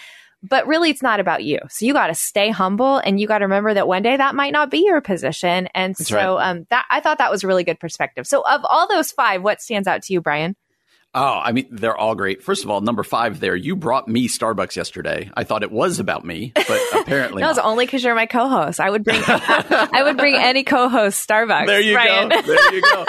but 0.43 0.67
really 0.67 0.91
it's 0.91 1.03
not 1.03 1.21
about 1.21 1.45
you. 1.45 1.61
So 1.71 1.87
you 1.87 1.93
got 1.93 2.09
to 2.09 2.15
stay 2.15 2.51
humble 2.51 2.99
and 2.99 3.21
you 3.21 3.27
got 3.27 3.39
to 3.39 3.45
remember 3.45 3.75
that 3.75 3.87
one 3.87 4.03
day 4.03 4.17
that 4.17 4.35
might 4.35 4.53
not 4.53 4.71
be 4.71 4.79
your 4.79 5.01
position. 5.01 5.69
And 5.75 5.95
That's 5.95 6.09
so 6.09 6.37
right. 6.37 6.51
um, 6.51 6.67
that 6.71 6.85
I 6.91 7.01
thought 7.01 7.19
that 7.19 7.31
was 7.31 7.45
a 7.45 7.47
really 7.47 7.65
good 7.65 7.79
perspective. 7.79 8.27
So 8.27 8.43
of 8.43 8.63
all 8.65 8.89
those 8.89 9.13
five, 9.13 9.43
what 9.43 9.63
stands 9.63 9.87
out 9.87 10.03
to 10.03 10.13
you, 10.13 10.21
Brian? 10.21 10.57
Oh, 11.15 11.41
I 11.45 11.53
mean, 11.53 11.67
they're 11.71 11.97
all 11.97 12.15
great. 12.15 12.43
First 12.43 12.65
of 12.65 12.71
all, 12.71 12.81
number 12.81 13.03
five 13.03 13.39
there, 13.39 13.55
you 13.55 13.77
brought 13.77 14.09
me 14.09 14.29
Starbucks 14.29 14.77
yesterday. 14.77 15.31
I 15.35 15.45
thought 15.45 15.63
it 15.63 15.71
was 15.71 15.99
about 15.99 16.25
me, 16.25 16.53
but 16.55 16.81
apparently 16.95 17.43
That 17.43 17.49
was 17.49 17.59
not. 17.59 17.67
only 17.67 17.85
because 17.85 18.03
you're 18.03 18.15
my 18.15 18.25
co-host. 18.25 18.81
I 18.81 18.89
would 18.89 19.05
bring 19.05 19.21
I 19.27 20.03
would 20.05 20.17
bring 20.17 20.37
any 20.37 20.65
co-host 20.65 21.29
Starbucks. 21.29 21.67
There 21.67 21.81
you 21.81 21.95
Brian. 21.95 22.31
go. 22.31 22.41
There 22.47 22.75
you 22.75 22.81
go. 22.83 23.05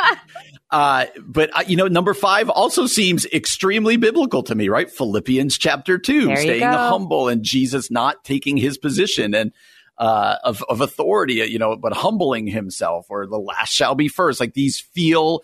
Uh, 0.69 1.05
but 1.23 1.55
uh, 1.57 1.63
you 1.67 1.77
know, 1.77 1.87
number 1.87 2.13
five 2.13 2.49
also 2.49 2.87
seems 2.87 3.25
extremely 3.27 3.95
biblical 3.95 4.43
to 4.43 4.55
me, 4.55 4.67
right? 4.69 4.91
Philippians 4.91 5.57
chapter 5.57 5.97
two, 5.97 6.35
staying 6.35 6.59
go. 6.61 6.71
humble 6.71 7.29
and 7.29 7.41
Jesus 7.43 7.89
not 7.91 8.25
taking 8.25 8.57
his 8.57 8.77
position 8.77 9.33
and 9.35 9.53
uh, 9.97 10.37
of 10.43 10.61
of 10.67 10.81
authority, 10.81 11.35
you 11.35 11.59
know, 11.59 11.75
but 11.77 11.93
humbling 11.93 12.47
himself, 12.47 13.05
or 13.09 13.27
the 13.27 13.37
last 13.39 13.71
shall 13.71 13.93
be 13.95 14.07
first. 14.09 14.39
Like 14.39 14.55
these 14.55 14.79
feel 14.79 15.43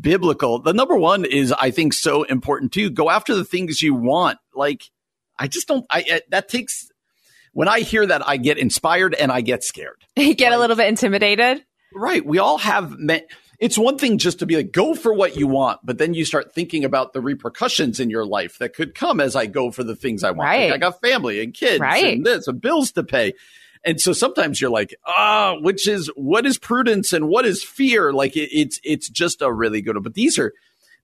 biblical. 0.00 0.58
The 0.60 0.72
number 0.72 0.96
one 0.96 1.24
is, 1.24 1.52
I 1.52 1.70
think, 1.70 1.92
so 1.94 2.22
important 2.24 2.72
too. 2.72 2.90
Go 2.90 3.10
after 3.10 3.34
the 3.34 3.44
things 3.44 3.82
you 3.82 3.94
want. 3.94 4.38
Like, 4.54 4.90
I 5.38 5.48
just 5.48 5.68
don't. 5.68 5.84
I 5.90 6.04
uh, 6.12 6.18
that 6.30 6.48
takes. 6.48 6.90
When 7.52 7.68
I 7.68 7.80
hear 7.80 8.04
that, 8.06 8.26
I 8.26 8.36
get 8.36 8.58
inspired 8.58 9.14
and 9.14 9.30
I 9.30 9.40
get 9.40 9.62
scared. 9.62 10.04
you 10.16 10.34
get 10.34 10.52
a 10.52 10.58
little 10.58 10.76
bit 10.76 10.88
intimidated. 10.88 11.64
Right. 11.94 12.24
We 12.24 12.38
all 12.38 12.58
have 12.58 12.98
met. 12.98 13.30
It's 13.60 13.78
one 13.78 13.98
thing 13.98 14.18
just 14.18 14.40
to 14.40 14.46
be 14.46 14.56
like, 14.56 14.72
go 14.72 14.96
for 14.96 15.14
what 15.14 15.36
you 15.36 15.46
want, 15.46 15.78
but 15.84 15.96
then 15.96 16.12
you 16.12 16.24
start 16.24 16.52
thinking 16.52 16.84
about 16.84 17.12
the 17.12 17.20
repercussions 17.20 18.00
in 18.00 18.10
your 18.10 18.26
life 18.26 18.58
that 18.58 18.74
could 18.74 18.96
come 18.96 19.20
as 19.20 19.36
I 19.36 19.46
go 19.46 19.70
for 19.70 19.84
the 19.84 19.94
things 19.94 20.24
I 20.24 20.32
want. 20.32 20.48
Like, 20.48 20.72
I 20.72 20.76
got 20.78 21.00
family 21.00 21.40
and 21.40 21.54
kids 21.54 21.78
Right. 21.78 22.16
and 22.16 22.26
this 22.26 22.48
and 22.48 22.60
bills 22.60 22.90
to 22.92 23.04
pay. 23.04 23.34
And 23.84 24.00
so 24.00 24.12
sometimes 24.12 24.60
you're 24.60 24.70
like, 24.70 24.94
ah, 25.06 25.56
which 25.60 25.86
is 25.86 26.10
what 26.16 26.46
is 26.46 26.58
prudence 26.58 27.12
and 27.12 27.28
what 27.28 27.44
is 27.44 27.62
fear? 27.62 28.12
Like 28.12 28.36
it, 28.36 28.48
it's 28.52 28.80
it's 28.82 29.08
just 29.08 29.42
a 29.42 29.52
really 29.52 29.82
good 29.82 29.96
one. 29.96 30.02
But 30.02 30.14
these 30.14 30.38
are 30.38 30.52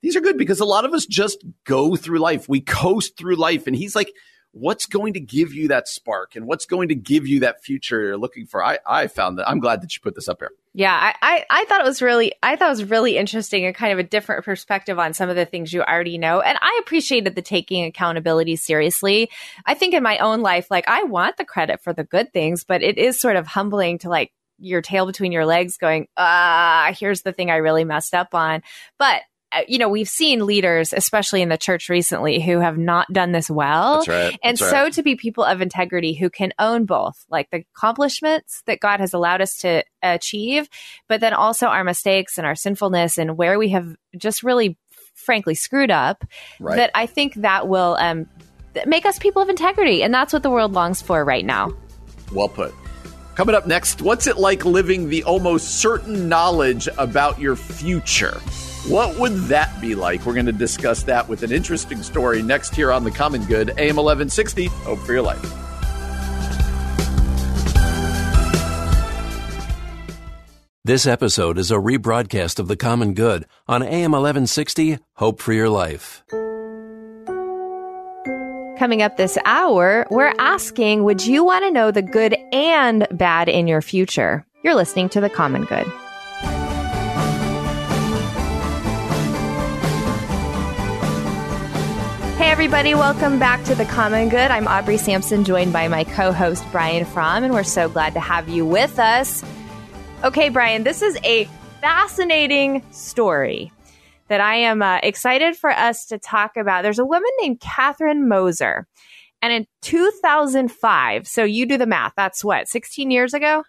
these 0.02 0.16
are 0.16 0.20
good 0.20 0.38
because 0.38 0.60
a 0.60 0.64
lot 0.64 0.84
of 0.84 0.94
us 0.94 1.06
just 1.06 1.44
go 1.64 1.94
through 1.96 2.18
life. 2.18 2.48
We 2.48 2.60
coast 2.60 3.16
through 3.18 3.36
life. 3.36 3.66
And 3.66 3.76
he's 3.76 3.94
like, 3.94 4.10
what's 4.52 4.86
going 4.86 5.12
to 5.12 5.20
give 5.20 5.54
you 5.54 5.68
that 5.68 5.88
spark 5.88 6.34
and 6.34 6.46
what's 6.46 6.66
going 6.66 6.88
to 6.88 6.94
give 6.94 7.26
you 7.26 7.40
that 7.40 7.62
future 7.62 8.00
you're 8.00 8.16
looking 8.16 8.46
for? 8.46 8.64
I, 8.64 8.78
I 8.86 9.06
found 9.06 9.38
that 9.38 9.48
I'm 9.48 9.60
glad 9.60 9.82
that 9.82 9.94
you 9.94 10.00
put 10.02 10.14
this 10.14 10.28
up 10.28 10.40
here. 10.40 10.50
Yeah, 10.72 10.92
I, 10.94 11.14
I, 11.22 11.44
I 11.50 11.64
thought 11.64 11.80
it 11.80 11.86
was 11.86 12.00
really 12.00 12.32
I 12.42 12.56
thought 12.56 12.68
it 12.68 12.78
was 12.78 12.84
really 12.84 13.16
interesting 13.16 13.64
and 13.66 13.74
kind 13.74 13.92
of 13.92 13.98
a 13.98 14.04
different 14.04 14.44
perspective 14.44 14.98
on 14.98 15.14
some 15.14 15.28
of 15.28 15.36
the 15.36 15.44
things 15.44 15.72
you 15.72 15.82
already 15.82 16.18
know. 16.18 16.40
And 16.40 16.58
I 16.60 16.80
appreciated 16.82 17.34
the 17.34 17.42
taking 17.42 17.84
accountability 17.84 18.56
seriously. 18.56 19.30
I 19.66 19.74
think 19.74 19.94
in 19.94 20.02
my 20.02 20.18
own 20.18 20.40
life, 20.42 20.70
like 20.70 20.88
I 20.88 21.04
want 21.04 21.36
the 21.36 21.44
credit 21.44 21.82
for 21.82 21.92
the 21.92 22.04
good 22.04 22.32
things, 22.32 22.64
but 22.64 22.82
it 22.82 22.98
is 22.98 23.20
sort 23.20 23.36
of 23.36 23.46
humbling 23.46 23.98
to 23.98 24.08
like 24.08 24.32
your 24.60 24.82
tail 24.82 25.06
between 25.06 25.32
your 25.32 25.46
legs 25.46 25.76
going, 25.76 26.06
ah, 26.16 26.94
here's 26.98 27.22
the 27.22 27.32
thing 27.32 27.50
I 27.50 27.56
really 27.56 27.84
messed 27.84 28.14
up 28.14 28.34
on. 28.34 28.62
But 28.98 29.22
you 29.68 29.78
know, 29.78 29.88
we've 29.88 30.08
seen 30.08 30.46
leaders, 30.46 30.92
especially 30.92 31.42
in 31.42 31.48
the 31.48 31.58
church 31.58 31.88
recently, 31.88 32.40
who 32.40 32.60
have 32.60 32.78
not 32.78 33.12
done 33.12 33.32
this 33.32 33.50
well. 33.50 33.96
That's 33.96 34.08
right. 34.08 34.38
And 34.42 34.56
That's 34.56 34.70
so 34.70 34.82
right. 34.84 34.92
to 34.92 35.02
be 35.02 35.16
people 35.16 35.44
of 35.44 35.60
integrity 35.60 36.14
who 36.14 36.30
can 36.30 36.52
own 36.58 36.84
both, 36.84 37.24
like 37.30 37.50
the 37.50 37.64
accomplishments 37.74 38.62
that 38.66 38.80
God 38.80 39.00
has 39.00 39.12
allowed 39.12 39.40
us 39.40 39.56
to 39.58 39.82
achieve, 40.02 40.68
but 41.08 41.20
then 41.20 41.34
also 41.34 41.66
our 41.66 41.84
mistakes 41.84 42.38
and 42.38 42.46
our 42.46 42.54
sinfulness 42.54 43.18
and 43.18 43.36
where 43.36 43.58
we 43.58 43.70
have 43.70 43.96
just 44.16 44.42
really, 44.42 44.78
frankly, 45.14 45.54
screwed 45.54 45.90
up, 45.90 46.24
Right. 46.60 46.76
that 46.76 46.90
I 46.94 47.06
think 47.06 47.34
that 47.34 47.66
will 47.66 47.96
um, 47.98 48.26
make 48.86 49.04
us 49.04 49.18
people 49.18 49.42
of 49.42 49.48
integrity. 49.48 50.02
And 50.02 50.14
that's 50.14 50.32
what 50.32 50.42
the 50.44 50.50
world 50.50 50.72
longs 50.72 51.02
for 51.02 51.24
right 51.24 51.44
now. 51.44 51.72
Well 52.32 52.48
put. 52.48 52.72
Coming 53.34 53.54
up 53.54 53.66
next, 53.66 54.02
what's 54.02 54.26
it 54.26 54.36
like 54.36 54.64
living 54.64 55.08
the 55.08 55.24
almost 55.24 55.80
certain 55.80 56.28
knowledge 56.28 56.88
about 56.98 57.40
your 57.40 57.56
future? 57.56 58.40
What 58.88 59.18
would 59.18 59.34
that 59.48 59.78
be 59.80 59.94
like? 59.94 60.24
We're 60.24 60.34
going 60.34 60.46
to 60.46 60.52
discuss 60.52 61.02
that 61.02 61.28
with 61.28 61.42
an 61.42 61.52
interesting 61.52 62.02
story 62.02 62.42
next 62.42 62.74
here 62.74 62.90
on 62.90 63.04
The 63.04 63.10
Common 63.10 63.44
Good, 63.44 63.70
AM 63.78 63.96
1160. 63.96 64.66
Hope 64.66 64.98
for 65.00 65.12
your 65.12 65.22
life. 65.22 65.42
This 70.82 71.06
episode 71.06 71.58
is 71.58 71.70
a 71.70 71.74
rebroadcast 71.74 72.58
of 72.58 72.66
The 72.66 72.76
Common 72.76 73.12
Good 73.12 73.44
on 73.68 73.82
AM 73.82 74.12
1160 74.12 74.98
Hope 75.14 75.40
for 75.40 75.52
Your 75.52 75.68
Life. 75.68 76.24
Coming 78.78 79.02
up 79.02 79.18
this 79.18 79.36
hour, 79.44 80.06
we're 80.10 80.32
asking 80.38 81.04
Would 81.04 81.26
you 81.26 81.44
want 81.44 81.64
to 81.64 81.70
know 81.70 81.90
the 81.90 82.00
good 82.00 82.34
and 82.50 83.06
bad 83.10 83.50
in 83.50 83.68
your 83.68 83.82
future? 83.82 84.46
You're 84.64 84.74
listening 84.74 85.10
to 85.10 85.20
The 85.20 85.28
Common 85.28 85.64
Good. 85.64 85.86
Hey, 92.40 92.50
everybody, 92.50 92.94
welcome 92.94 93.38
back 93.38 93.62
to 93.64 93.74
The 93.74 93.84
Common 93.84 94.30
Good. 94.30 94.50
I'm 94.50 94.66
Aubrey 94.66 94.96
Sampson, 94.96 95.44
joined 95.44 95.74
by 95.74 95.88
my 95.88 96.04
co 96.04 96.32
host, 96.32 96.64
Brian 96.72 97.04
Fromm, 97.04 97.44
and 97.44 97.52
we're 97.52 97.62
so 97.62 97.86
glad 97.86 98.14
to 98.14 98.20
have 98.20 98.48
you 98.48 98.64
with 98.64 98.98
us. 98.98 99.44
Okay, 100.24 100.48
Brian, 100.48 100.82
this 100.82 101.02
is 101.02 101.18
a 101.22 101.44
fascinating 101.82 102.82
story 102.92 103.70
that 104.28 104.40
I 104.40 104.54
am 104.54 104.80
uh, 104.80 105.00
excited 105.02 105.54
for 105.54 105.68
us 105.68 106.06
to 106.06 106.18
talk 106.18 106.56
about. 106.56 106.82
There's 106.82 106.98
a 106.98 107.04
woman 107.04 107.28
named 107.42 107.60
Katharine 107.60 108.26
Moser. 108.26 108.86
And 109.42 109.52
in 109.52 109.66
2005, 109.82 111.28
so 111.28 111.44
you 111.44 111.66
do 111.66 111.76
the 111.76 111.84
math, 111.84 112.14
that's 112.16 112.42
what, 112.42 112.68
16 112.68 113.10
years 113.10 113.34
ago? 113.34 113.64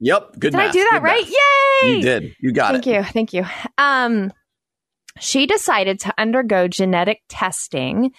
Yep. 0.00 0.38
Good 0.38 0.52
Did 0.52 0.60
I 0.62 0.70
do 0.70 0.86
that 0.90 1.02
right? 1.02 1.22
math. 1.22 1.34
Yay! 1.82 1.96
You 1.96 2.00
did. 2.00 2.34
You 2.40 2.52
got 2.52 2.72
Thank 2.72 2.86
it. 2.86 3.12
Thank 3.12 3.34
you. 3.34 3.44
Thank 3.44 3.50
you. 3.50 3.72
Um, 3.76 4.32
she 5.18 5.46
decided 5.46 6.00
to 6.00 6.14
undergo 6.18 6.68
genetic 6.68 7.22
testing 7.28 8.12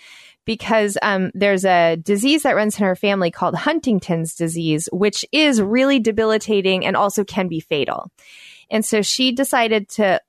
because 0.45 0.97
um, 1.01 1.29
there's 1.33 1.65
a 1.65 1.97
disease 1.97 2.43
that 2.43 2.55
runs 2.55 2.79
in 2.79 2.85
her 2.85 2.95
family 2.95 3.29
called 3.29 3.53
Huntington's 3.53 4.33
disease, 4.33 4.87
which 4.93 5.25
is 5.31 5.61
really 5.61 5.99
debilitating 5.99 6.85
and 6.85 6.95
also 6.95 7.25
can 7.25 7.49
be 7.49 7.59
fatal. 7.59 8.09
And 8.69 8.83
so 8.83 9.01
she 9.01 9.31
decided 9.33 9.89
to 9.89 10.21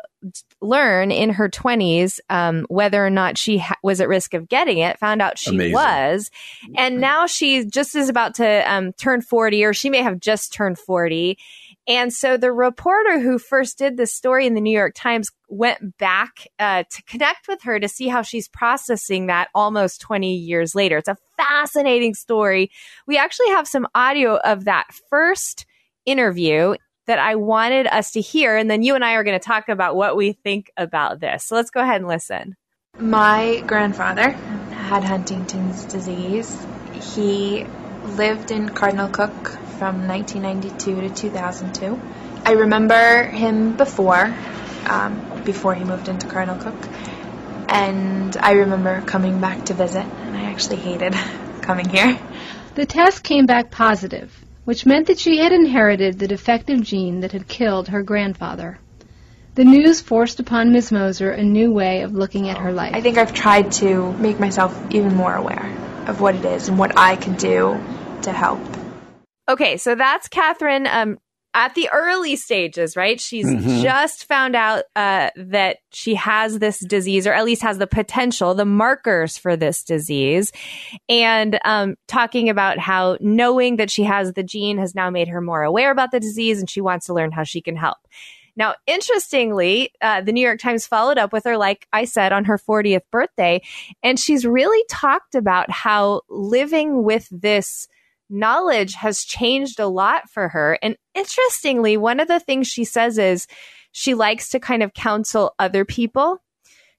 learn 0.60 1.12
in 1.12 1.30
her 1.30 1.48
20s 1.48 2.18
um, 2.28 2.66
whether 2.68 3.04
or 3.04 3.10
not 3.10 3.38
she 3.38 3.58
ha- 3.58 3.76
was 3.82 4.00
at 4.00 4.08
risk 4.08 4.34
of 4.34 4.48
getting 4.48 4.78
it, 4.78 4.98
found 4.98 5.22
out 5.22 5.38
she 5.38 5.54
Amazing. 5.54 5.72
was. 5.72 6.30
And 6.76 7.00
now 7.00 7.26
she 7.26 7.64
just 7.64 7.94
is 7.94 8.08
about 8.08 8.34
to 8.36 8.72
um, 8.72 8.92
turn 8.94 9.20
40, 9.20 9.64
or 9.64 9.72
she 9.72 9.90
may 9.90 10.02
have 10.02 10.18
just 10.18 10.52
turned 10.52 10.78
40. 10.78 11.38
And 11.88 12.12
so 12.12 12.36
the 12.36 12.52
reporter 12.52 13.18
who 13.18 13.38
first 13.38 13.78
did 13.78 13.96
this 13.96 14.14
story 14.14 14.46
in 14.46 14.52
the 14.52 14.60
New 14.60 14.76
York 14.76 14.94
Times 14.94 15.30
went 15.48 15.96
back 15.96 16.46
uh, 16.58 16.84
to 16.90 17.02
connect 17.04 17.48
with 17.48 17.62
her 17.62 17.80
to 17.80 17.88
see 17.88 18.08
how 18.08 18.20
she's 18.20 18.46
processing 18.46 19.26
that 19.26 19.48
almost 19.54 20.02
20 20.02 20.34
years 20.34 20.74
later. 20.74 20.98
It's 20.98 21.08
a 21.08 21.16
fascinating 21.38 22.12
story. 22.12 22.70
We 23.06 23.16
actually 23.16 23.48
have 23.48 23.66
some 23.66 23.88
audio 23.94 24.36
of 24.36 24.66
that 24.66 24.88
first 25.08 25.64
interview 26.04 26.74
that 27.06 27.18
I 27.18 27.36
wanted 27.36 27.86
us 27.86 28.12
to 28.12 28.20
hear. 28.20 28.54
And 28.54 28.70
then 28.70 28.82
you 28.82 28.94
and 28.94 29.02
I 29.02 29.14
are 29.14 29.24
going 29.24 29.38
to 29.38 29.44
talk 29.44 29.70
about 29.70 29.96
what 29.96 30.14
we 30.14 30.32
think 30.32 30.70
about 30.76 31.20
this. 31.20 31.46
So 31.46 31.54
let's 31.54 31.70
go 31.70 31.80
ahead 31.80 32.02
and 32.02 32.08
listen. 32.08 32.54
My 32.98 33.62
grandfather 33.66 34.32
had 34.32 35.04
Huntington's 35.04 35.86
disease. 35.86 36.66
He 37.14 37.64
lived 38.04 38.50
in 38.50 38.68
Cardinal 38.68 39.08
Cooke 39.08 39.58
from 39.78 40.08
1992 40.08 41.02
to 41.02 41.10
2002. 41.10 42.02
I 42.44 42.52
remember 42.52 43.28
him 43.28 43.74
before, 43.74 44.36
um, 44.86 45.22
before 45.44 45.74
he 45.74 45.84
moved 45.84 46.08
into 46.08 46.26
Cardinal 46.26 46.56
Cooke, 46.56 46.88
and 47.68 48.36
I 48.42 48.52
remember 48.52 49.02
coming 49.02 49.38
back 49.40 49.66
to 49.66 49.74
visit, 49.74 50.06
and 50.24 50.36
I 50.36 50.44
actually 50.46 50.78
hated 50.78 51.14
coming 51.60 51.88
here. 51.88 52.18
The 52.74 52.86
test 52.86 53.22
came 53.22 53.46
back 53.46 53.70
positive, 53.70 54.34
which 54.64 54.84
meant 54.84 55.06
that 55.06 55.20
she 55.20 55.38
had 55.38 55.52
inherited 55.52 56.18
the 56.18 56.26
defective 56.26 56.82
gene 56.82 57.20
that 57.20 57.30
had 57.30 57.46
killed 57.46 57.88
her 57.88 58.02
grandfather. 58.02 58.78
The 59.54 59.64
news 59.64 60.00
forced 60.00 60.40
upon 60.40 60.72
Ms. 60.72 60.90
Moser 60.90 61.30
a 61.30 61.42
new 61.42 61.72
way 61.72 62.02
of 62.02 62.14
looking 62.14 62.48
at 62.48 62.58
her 62.58 62.72
life. 62.72 62.94
I 62.94 63.00
think 63.00 63.18
I've 63.18 63.32
tried 63.32 63.70
to 63.72 64.14
make 64.18 64.40
myself 64.40 64.80
even 64.90 65.14
more 65.14 65.34
aware 65.34 65.72
of 66.06 66.20
what 66.20 66.34
it 66.34 66.44
is 66.44 66.68
and 66.68 66.78
what 66.78 66.92
I 66.96 67.14
can 67.14 67.34
do 67.34 67.80
to 68.22 68.32
help. 68.32 68.77
Okay, 69.48 69.76
so 69.76 69.94
that's 69.94 70.28
Katharine 70.28 70.86
um, 70.86 71.18
at 71.54 71.74
the 71.74 71.88
early 71.92 72.36
stages, 72.36 72.96
right? 72.96 73.18
She's 73.18 73.46
Mhm. 73.46 73.82
just 73.82 74.26
found 74.26 74.54
out 74.54 74.84
uh, 74.94 75.30
that 75.36 75.78
she 75.90 76.14
has 76.16 76.58
this 76.58 76.80
disease, 76.80 77.26
or 77.26 77.32
at 77.32 77.44
least 77.46 77.62
has 77.62 77.78
the 77.78 77.86
potential, 77.86 78.54
the 78.54 78.66
markers 78.66 79.38
for 79.38 79.56
this 79.56 79.82
disease, 79.82 80.52
and 81.08 81.58
um, 81.64 81.96
talking 82.06 82.50
about 82.50 82.78
how 82.78 83.16
knowing 83.20 83.76
that 83.76 83.90
she 83.90 84.04
has 84.04 84.34
the 84.34 84.42
gene 84.42 84.76
has 84.78 84.94
now 84.94 85.08
made 85.08 85.28
her 85.28 85.40
more 85.40 85.62
aware 85.62 85.90
about 85.90 86.10
the 86.10 86.20
disease 86.20 86.60
and 86.60 86.68
she 86.68 86.82
wants 86.82 87.06
to 87.06 87.14
learn 87.14 87.32
how 87.32 87.42
she 87.44 87.62
can 87.62 87.76
help. 87.76 87.96
Now, 88.54 88.74
interestingly, 88.86 89.92
uh, 90.02 90.20
the 90.20 90.32
New 90.32 90.44
York 90.44 90.58
Times 90.60 90.84
followed 90.84 91.16
up 91.16 91.32
with 91.32 91.44
her, 91.44 91.56
like 91.56 91.86
I 91.92 92.04
said, 92.04 92.32
on 92.32 92.44
her 92.46 92.58
40th 92.58 93.02
birthday. 93.12 93.62
And 94.02 94.18
she's 94.18 94.44
really 94.44 94.84
talked 94.90 95.36
about 95.36 95.70
how 95.70 96.22
living 96.28 97.04
with 97.04 97.28
this 97.30 97.86
knowledge 98.30 98.94
has 98.94 99.24
changed 99.24 99.80
a 99.80 99.86
lot 99.86 100.28
for 100.30 100.48
her. 100.48 100.78
And 100.82 100.96
interestingly, 101.14 101.96
one 101.96 102.20
of 102.20 102.28
the 102.28 102.40
things 102.40 102.68
she 102.68 102.84
says 102.84 103.18
is 103.18 103.46
she 103.92 104.14
likes 104.14 104.50
to 104.50 104.60
kind 104.60 104.82
of 104.82 104.94
counsel 104.94 105.54
other 105.58 105.84
people 105.84 106.42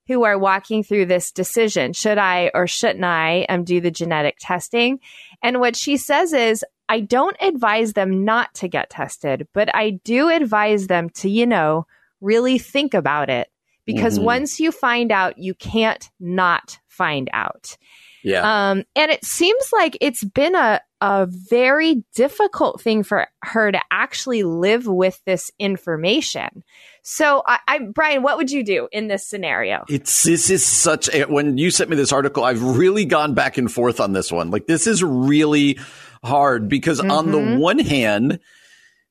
who 0.08 0.24
are 0.24 0.40
walking 0.40 0.84
through 0.84 1.06
this 1.06 1.32
decision. 1.32 1.94
Should 1.94 2.18
I 2.18 2.50
or 2.54 2.66
shouldn't 2.66 3.06
I 3.06 3.46
um, 3.48 3.64
do 3.64 3.80
the 3.80 3.92
genetic 3.92 4.38
testing? 4.40 5.00
And 5.44 5.60
what 5.60 5.76
she 5.76 5.98
says 5.98 6.34
is, 6.34 6.66
I 6.90 7.02
don't 7.02 7.38
advise 7.40 7.94
them 7.94 8.26
not 8.26 8.54
to 8.56 8.68
get 8.68 8.90
tested, 8.90 9.48
but 9.54 9.74
I 9.76 9.92
do 10.04 10.30
advise 10.30 10.88
them 10.88 11.10
to, 11.18 11.30
you 11.30 11.46
know, 11.46 11.86
really 12.20 12.58
think 12.58 12.96
about 12.96 13.30
it 13.30 13.50
because 13.86 14.16
mm-hmm. 14.16 14.26
once 14.26 14.60
you 14.60 14.72
find 14.72 15.12
out, 15.12 15.38
you 15.38 15.54
can't 15.54 16.10
not 16.20 16.80
find 16.88 17.30
out. 17.32 17.78
Yeah. 18.24 18.72
Um, 18.72 18.84
and 18.96 19.12
it 19.12 19.24
seems 19.24 19.72
like 19.72 19.98
it's 20.02 20.24
been 20.24 20.56
a, 20.56 20.82
a 21.02 21.28
very 21.30 22.04
difficult 22.16 22.82
thing 22.82 23.04
for 23.04 23.28
her 23.44 23.72
to 23.72 23.80
actually 23.92 24.44
live 24.44 24.88
with 24.88 25.22
this 25.26 25.52
information. 25.60 26.64
So, 27.02 27.42
I, 27.48 27.60
I, 27.68 27.80
Brian, 27.80 28.22
what 28.22 28.38
would 28.38 28.52
you 28.52 28.64
do 28.64 28.88
in 28.92 29.08
this 29.08 29.26
scenario? 29.26 29.86
It's 29.88 30.24
this 30.24 30.50
is 30.50 30.66
such 30.66 31.10
a, 31.14 31.24
when 31.24 31.58
you 31.58 31.72
sent 31.72 31.90
me 31.90 31.96
this 31.96 32.12
article, 32.12 32.44
I've 32.44 32.62
really 32.62 33.06
gone 33.06 33.34
back 33.34 33.58
and 33.58 33.72
forth 33.72 34.00
on 34.00 34.14
this 34.14 34.32
one. 34.32 34.52
Like 34.52 34.68
this 34.68 34.86
is 34.86 35.04
really 35.04 35.80
hard 36.24 36.68
because 36.68 37.00
mm-hmm. 37.00 37.12
on 37.12 37.32
the 37.32 37.40
mm-hmm. 37.40 37.60
one 37.60 37.80
hand, 37.80 38.40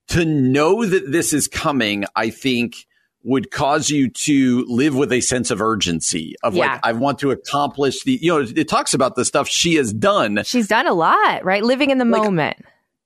to 0.08 0.24
know 0.24 0.84
that 0.84 1.10
this 1.10 1.32
is 1.32 1.48
coming, 1.48 2.04
I 2.16 2.30
think 2.30 2.86
would 3.24 3.50
cause 3.50 3.90
you 3.90 4.08
to 4.08 4.64
live 4.68 4.94
with 4.94 5.12
a 5.12 5.20
sense 5.20 5.50
of 5.50 5.60
urgency 5.60 6.34
of 6.42 6.54
yeah. 6.54 6.72
like 6.72 6.80
I 6.82 6.92
want 6.92 7.18
to 7.20 7.30
accomplish 7.30 8.02
the 8.04 8.18
you 8.20 8.32
know 8.32 8.46
it 8.54 8.68
talks 8.68 8.94
about 8.94 9.16
the 9.16 9.24
stuff 9.24 9.48
she 9.48 9.74
has 9.74 9.92
done. 9.92 10.40
She's 10.44 10.68
done 10.68 10.86
a 10.86 10.94
lot, 10.94 11.44
right? 11.44 11.62
Living 11.62 11.90
in 11.90 11.98
the 11.98 12.04
like, 12.04 12.22
moment. 12.22 12.56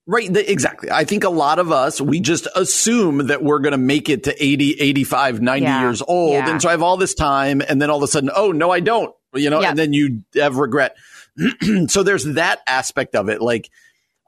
Right, 0.04 0.32
the, 0.32 0.50
exactly. 0.50 0.90
I 0.90 1.04
think 1.04 1.22
a 1.22 1.30
lot 1.30 1.58
of 1.58 1.70
us 1.70 2.00
we 2.00 2.20
just 2.20 2.46
assume 2.54 3.28
that 3.28 3.42
we're 3.42 3.60
going 3.60 3.72
to 3.72 3.78
make 3.78 4.08
it 4.08 4.24
to 4.24 4.44
80, 4.44 4.80
85, 4.80 5.40
90 5.40 5.62
yeah. 5.62 5.80
years 5.80 6.02
old 6.02 6.32
yeah. 6.32 6.50
and 6.50 6.60
so 6.60 6.68
I 6.68 6.72
have 6.72 6.82
all 6.82 6.96
this 6.96 7.14
time 7.14 7.62
and 7.66 7.80
then 7.80 7.88
all 7.88 7.98
of 7.98 8.02
a 8.02 8.08
sudden, 8.08 8.30
oh, 8.34 8.52
no 8.52 8.70
I 8.70 8.80
don't. 8.80 9.14
You 9.34 9.48
know, 9.48 9.62
and 9.62 9.78
then 9.78 9.94
you 9.94 10.24
have 10.34 10.56
regret. 10.56 10.94
so 11.88 12.02
there's 12.02 12.24
that 12.24 12.60
aspect 12.66 13.14
of 13.14 13.30
it 13.30 13.40
like 13.40 13.70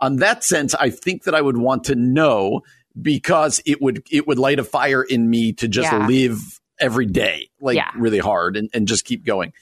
on 0.01 0.17
that 0.17 0.45
sense, 0.45 0.75
I 0.75 0.91
think 0.91 1.25
that 1.25 1.35
I 1.35 1.41
would 1.41 1.57
want 1.57 1.85
to 1.85 1.95
know 1.95 2.63
because 3.01 3.61
it 3.67 3.81
would 3.83 4.07
it 4.11 4.27
would 4.27 4.39
light 4.39 4.59
a 4.59 4.65
fire 4.65 5.03
in 5.03 5.29
me 5.29 5.53
to 5.55 5.69
just 5.69 5.91
yeah. 5.91 6.07
live 6.07 6.61
every 6.79 7.07
day 7.07 7.51
like 7.61 7.77
yeah. 7.77 7.91
really 7.97 8.19
hard 8.19 8.57
and, 8.57 8.71
and 8.73 8.89
just 8.89 9.05
keep 9.05 9.25
going. 9.25 9.53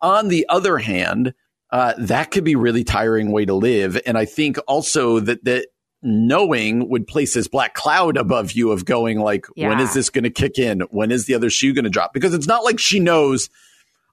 On 0.00 0.28
the 0.28 0.46
other 0.48 0.78
hand, 0.78 1.34
uh, 1.70 1.94
that 1.98 2.30
could 2.30 2.44
be 2.44 2.56
really 2.56 2.84
tiring 2.84 3.30
way 3.30 3.44
to 3.44 3.54
live, 3.54 4.00
and 4.04 4.18
I 4.18 4.24
think 4.24 4.58
also 4.66 5.20
that 5.20 5.44
that 5.44 5.66
knowing 6.02 6.88
would 6.88 7.06
place 7.06 7.34
this 7.34 7.48
black 7.48 7.74
cloud 7.74 8.16
above 8.16 8.52
you 8.52 8.72
of 8.72 8.84
going 8.84 9.20
like, 9.20 9.46
yeah. 9.54 9.68
when 9.68 9.80
is 9.80 9.94
this 9.94 10.10
going 10.10 10.24
to 10.24 10.30
kick 10.30 10.58
in? 10.58 10.80
When 10.90 11.12
is 11.12 11.26
the 11.26 11.34
other 11.34 11.48
shoe 11.48 11.72
going 11.72 11.84
to 11.84 11.90
drop? 11.90 12.12
Because 12.12 12.34
it's 12.34 12.48
not 12.48 12.64
like 12.64 12.80
she 12.80 12.98
knows 12.98 13.48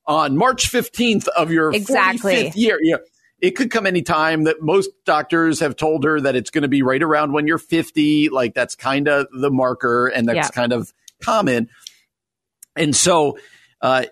on 0.05 0.37
March 0.37 0.71
15th 0.71 1.27
of 1.29 1.51
your 1.51 1.71
exactly. 1.73 2.35
45th 2.35 2.55
year. 2.55 2.77
You 2.81 2.93
know, 2.93 2.99
it 3.41 3.51
could 3.51 3.71
come 3.71 3.85
anytime 3.85 4.43
that 4.43 4.61
most 4.61 4.89
doctors 5.05 5.59
have 5.59 5.75
told 5.75 6.03
her 6.03 6.19
that 6.21 6.35
it's 6.35 6.49
going 6.49 6.61
to 6.63 6.67
be 6.67 6.81
right 6.81 7.01
around 7.01 7.33
when 7.33 7.47
you're 7.47 7.57
50 7.57 8.29
like 8.29 8.53
that's 8.53 8.75
kind 8.75 9.07
of 9.07 9.27
the 9.31 9.49
marker 9.49 10.07
and 10.07 10.27
that's 10.27 10.35
yeah. 10.35 10.49
kind 10.49 10.73
of 10.73 10.93
common 11.21 11.69
and 12.75 12.95
so 12.95 13.37
uh, 13.81 14.03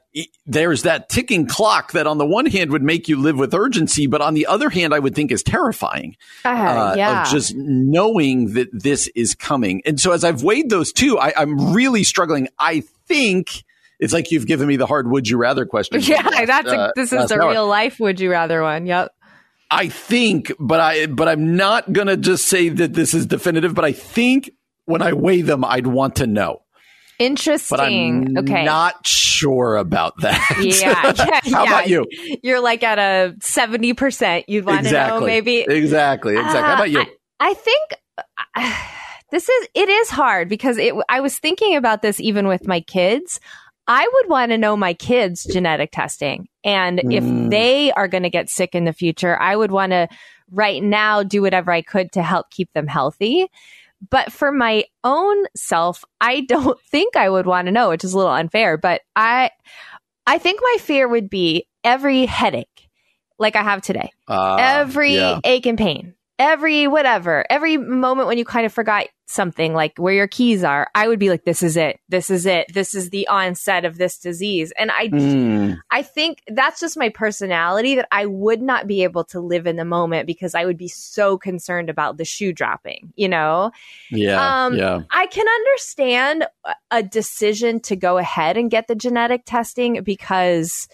there's 0.45 0.83
that 0.83 1.09
ticking 1.09 1.45
clock 1.45 1.91
that 1.91 2.07
on 2.07 2.17
the 2.17 2.25
one 2.25 2.45
hand 2.45 2.71
would 2.71 2.83
make 2.83 3.09
you 3.09 3.19
live 3.19 3.37
with 3.37 3.53
urgency 3.53 4.07
but 4.07 4.21
on 4.21 4.33
the 4.33 4.45
other 4.45 4.69
hand 4.69 4.93
i 4.93 4.99
would 4.99 5.13
think 5.13 5.31
is 5.31 5.43
terrifying 5.43 6.15
uh, 6.45 6.49
uh, 6.49 6.93
yeah. 6.97 7.23
of 7.23 7.29
just 7.29 7.53
knowing 7.55 8.53
that 8.53 8.69
this 8.71 9.07
is 9.15 9.35
coming 9.35 9.81
and 9.85 9.99
so 9.99 10.11
as 10.11 10.23
i've 10.23 10.43
weighed 10.43 10.69
those 10.69 10.93
two 10.93 11.19
I, 11.19 11.33
i'm 11.35 11.73
really 11.73 12.03
struggling 12.03 12.47
i 12.57 12.81
think 13.07 13.63
it's 13.99 14.13
like 14.13 14.31
you've 14.31 14.45
given 14.45 14.67
me 14.67 14.75
the 14.75 14.85
hard 14.85 15.09
would 15.09 15.27
you 15.27 15.37
rather 15.37 15.65
question. 15.65 16.01
Yeah, 16.07 16.45
that's 16.45 16.69
a, 16.69 16.77
uh, 16.77 16.91
this 16.95 17.11
is 17.11 17.31
a 17.31 17.39
real 17.39 17.67
life 17.67 17.99
would 17.99 18.19
you 18.19 18.31
rather 18.31 18.61
one. 18.61 18.85
Yep. 18.85 19.13
I 19.69 19.89
think, 19.89 20.51
but 20.59 20.79
I, 20.79 21.07
but 21.07 21.27
I'm 21.27 21.55
not 21.55 21.91
going 21.91 22.07
to 22.07 22.17
just 22.17 22.45
say 22.45 22.69
that 22.69 22.93
this 22.93 23.13
is 23.13 23.25
definitive, 23.25 23.73
but 23.73 23.85
I 23.85 23.91
think 23.91 24.49
when 24.85 25.01
I 25.01 25.13
weigh 25.13 25.41
them, 25.41 25.65
I'd 25.65 25.87
want 25.87 26.17
to 26.17 26.27
know. 26.27 26.61
Interesting. 27.19 27.75
But 27.75 27.83
I'm 27.83 28.37
okay. 28.37 28.63
not 28.63 29.05
sure 29.05 29.77
about 29.77 30.13
that. 30.21 30.57
Yeah. 30.61 31.13
yeah 31.17 31.39
How 31.55 31.63
yeah. 31.63 31.69
about 31.69 31.87
you? 31.89 32.05
You're 32.43 32.59
like 32.59 32.83
at 32.83 32.99
a 32.99 33.33
70%. 33.39 34.43
You'd 34.47 34.65
want 34.65 34.81
exactly. 34.81 35.15
to 35.15 35.19
know 35.19 35.25
maybe. 35.25 35.59
Exactly. 35.61 36.35
Exactly. 36.35 36.37
Uh, 36.37 36.63
How 36.63 36.73
about 36.75 36.91
you? 36.91 37.01
I, 37.01 37.07
I 37.39 37.53
think 37.55 37.95
uh, 38.55 38.83
this 39.31 39.49
is, 39.49 39.67
it 39.73 39.89
is 39.89 40.09
hard 40.09 40.47
because 40.47 40.77
it, 40.77 40.93
I 41.09 41.19
was 41.21 41.37
thinking 41.39 41.75
about 41.75 42.01
this 42.01 42.19
even 42.19 42.47
with 42.47 42.67
my 42.67 42.81
kids. 42.81 43.39
I 43.87 44.09
would 44.13 44.29
want 44.29 44.51
to 44.51 44.57
know 44.57 44.75
my 44.75 44.93
kids' 44.93 45.45
genetic 45.45 45.91
testing. 45.91 46.47
And 46.63 46.99
mm. 46.99 47.13
if 47.13 47.49
they 47.49 47.91
are 47.91 48.07
going 48.07 48.23
to 48.23 48.29
get 48.29 48.49
sick 48.49 48.75
in 48.75 48.85
the 48.85 48.93
future, 48.93 49.39
I 49.39 49.55
would 49.55 49.71
want 49.71 49.91
to 49.91 50.07
right 50.51 50.83
now 50.83 51.23
do 51.23 51.41
whatever 51.41 51.71
I 51.71 51.81
could 51.81 52.11
to 52.13 52.23
help 52.23 52.49
keep 52.49 52.71
them 52.73 52.87
healthy. 52.87 53.47
But 54.09 54.31
for 54.31 54.51
my 54.51 54.85
own 55.03 55.45
self, 55.55 56.03
I 56.19 56.41
don't 56.47 56.79
think 56.81 57.15
I 57.15 57.29
would 57.29 57.45
want 57.45 57.67
to 57.67 57.71
know, 57.71 57.89
which 57.89 58.03
is 58.03 58.13
a 58.13 58.17
little 58.17 58.33
unfair, 58.33 58.77
but 58.77 59.01
I 59.15 59.51
I 60.25 60.39
think 60.39 60.59
my 60.61 60.77
fear 60.81 61.07
would 61.07 61.29
be 61.29 61.67
every 61.83 62.25
headache 62.25 62.89
like 63.39 63.55
I 63.55 63.63
have 63.63 63.81
today. 63.81 64.11
Uh, 64.27 64.57
every 64.59 65.15
yeah. 65.15 65.39
ache 65.45 65.65
and 65.65 65.77
pain 65.77 66.15
every 66.39 66.87
whatever, 66.87 67.45
every 67.49 67.77
moment 67.77 68.27
when 68.27 68.37
you 68.37 68.45
kind 68.45 68.65
of 68.65 68.73
forgot 68.73 69.07
something 69.27 69.73
like 69.73 69.97
where 69.97 70.13
your 70.13 70.27
keys 70.27 70.63
are, 70.63 70.89
I 70.95 71.07
would 71.07 71.19
be 71.19 71.29
like, 71.29 71.43
this 71.43 71.61
is 71.61 71.75
it. 71.75 71.99
This 72.07 72.29
is 72.29 72.45
it. 72.45 72.73
This 72.73 72.95
is 72.95 73.09
the 73.09 73.27
onset 73.27 73.83
of 73.83 73.97
this 73.97 74.17
disease. 74.17 74.71
And 74.77 74.89
I, 74.89 75.09
mm. 75.09 75.77
I 75.91 76.01
think 76.01 76.41
that's 76.47 76.79
just 76.79 76.97
my 76.97 77.09
personality 77.09 77.95
that 77.95 78.07
I 78.09 78.25
would 78.25 78.61
not 78.61 78.87
be 78.87 79.03
able 79.03 79.25
to 79.25 79.41
live 79.41 79.67
in 79.67 79.75
the 79.75 79.85
moment 79.85 80.27
because 80.27 80.55
I 80.55 80.63
would 80.63 80.77
be 80.77 80.87
so 80.87 81.37
concerned 81.37 81.89
about 81.89 82.17
the 82.17 82.23
shoe 82.23 82.53
dropping, 82.53 83.11
you 83.15 83.27
know? 83.27 83.71
Yeah. 84.11 84.65
Um, 84.65 84.75
yeah. 84.75 85.01
I 85.11 85.27
can 85.27 85.45
understand 85.47 86.47
a 86.89 87.03
decision 87.03 87.81
to 87.81 87.97
go 87.97 88.17
ahead 88.17 88.55
and 88.55 88.71
get 88.71 88.87
the 88.87 88.95
genetic 88.95 89.43
testing 89.45 90.03
because 90.03 90.87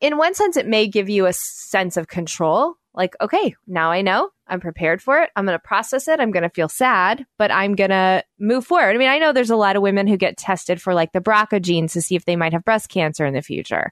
in 0.00 0.16
one 0.16 0.34
sense, 0.34 0.56
it 0.56 0.66
may 0.66 0.88
give 0.88 1.10
you 1.10 1.26
a 1.26 1.32
sense 1.34 1.98
of 1.98 2.08
control. 2.08 2.76
Like, 2.94 3.14
okay, 3.20 3.54
now 3.66 3.90
I 3.90 4.00
know 4.00 4.30
I'm 4.52 4.60
prepared 4.60 5.00
for 5.00 5.22
it. 5.22 5.30
I'm 5.34 5.46
going 5.46 5.58
to 5.58 5.62
process 5.62 6.08
it. 6.08 6.20
I'm 6.20 6.30
going 6.30 6.42
to 6.42 6.50
feel 6.50 6.68
sad, 6.68 7.24
but 7.38 7.50
I'm 7.50 7.74
going 7.74 7.90
to 7.90 8.22
move 8.38 8.66
forward. 8.66 8.94
I 8.94 8.98
mean, 8.98 9.08
I 9.08 9.18
know 9.18 9.32
there's 9.32 9.50
a 9.50 9.56
lot 9.56 9.76
of 9.76 9.82
women 9.82 10.06
who 10.06 10.18
get 10.18 10.36
tested 10.36 10.80
for 10.80 10.92
like 10.92 11.12
the 11.12 11.22
BRCA 11.22 11.62
genes 11.62 11.94
to 11.94 12.02
see 12.02 12.16
if 12.16 12.26
they 12.26 12.36
might 12.36 12.52
have 12.52 12.64
breast 12.64 12.90
cancer 12.90 13.24
in 13.24 13.32
the 13.32 13.40
future. 13.40 13.90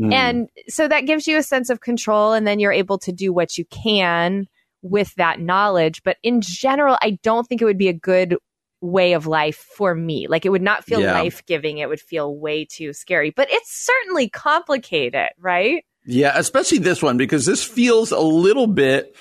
Mm. 0.00 0.12
And 0.14 0.48
so 0.66 0.88
that 0.88 1.04
gives 1.04 1.26
you 1.26 1.36
a 1.36 1.42
sense 1.42 1.68
of 1.68 1.82
control, 1.82 2.32
and 2.32 2.46
then 2.46 2.58
you're 2.58 2.72
able 2.72 2.98
to 3.00 3.12
do 3.12 3.34
what 3.34 3.58
you 3.58 3.66
can 3.66 4.48
with 4.80 5.14
that 5.16 5.40
knowledge. 5.40 6.02
But 6.02 6.16
in 6.22 6.40
general, 6.40 6.96
I 7.02 7.18
don't 7.22 7.46
think 7.46 7.60
it 7.60 7.66
would 7.66 7.76
be 7.76 7.88
a 7.88 7.92
good 7.92 8.36
way 8.80 9.12
of 9.12 9.26
life 9.26 9.68
for 9.76 9.94
me. 9.94 10.26
Like 10.26 10.46
it 10.46 10.48
would 10.48 10.62
not 10.62 10.84
feel 10.84 11.02
yeah. 11.02 11.12
life 11.12 11.44
giving. 11.44 11.76
It 11.76 11.88
would 11.90 12.00
feel 12.00 12.34
way 12.34 12.64
too 12.64 12.94
scary, 12.94 13.30
but 13.30 13.48
it's 13.50 13.70
certainly 13.70 14.30
complicated, 14.30 15.28
right? 15.38 15.84
Yeah, 16.06 16.32
especially 16.34 16.78
this 16.78 17.02
one 17.02 17.18
because 17.18 17.44
this 17.44 17.62
feels 17.62 18.10
a 18.10 18.18
little 18.18 18.66
bit 18.66 19.14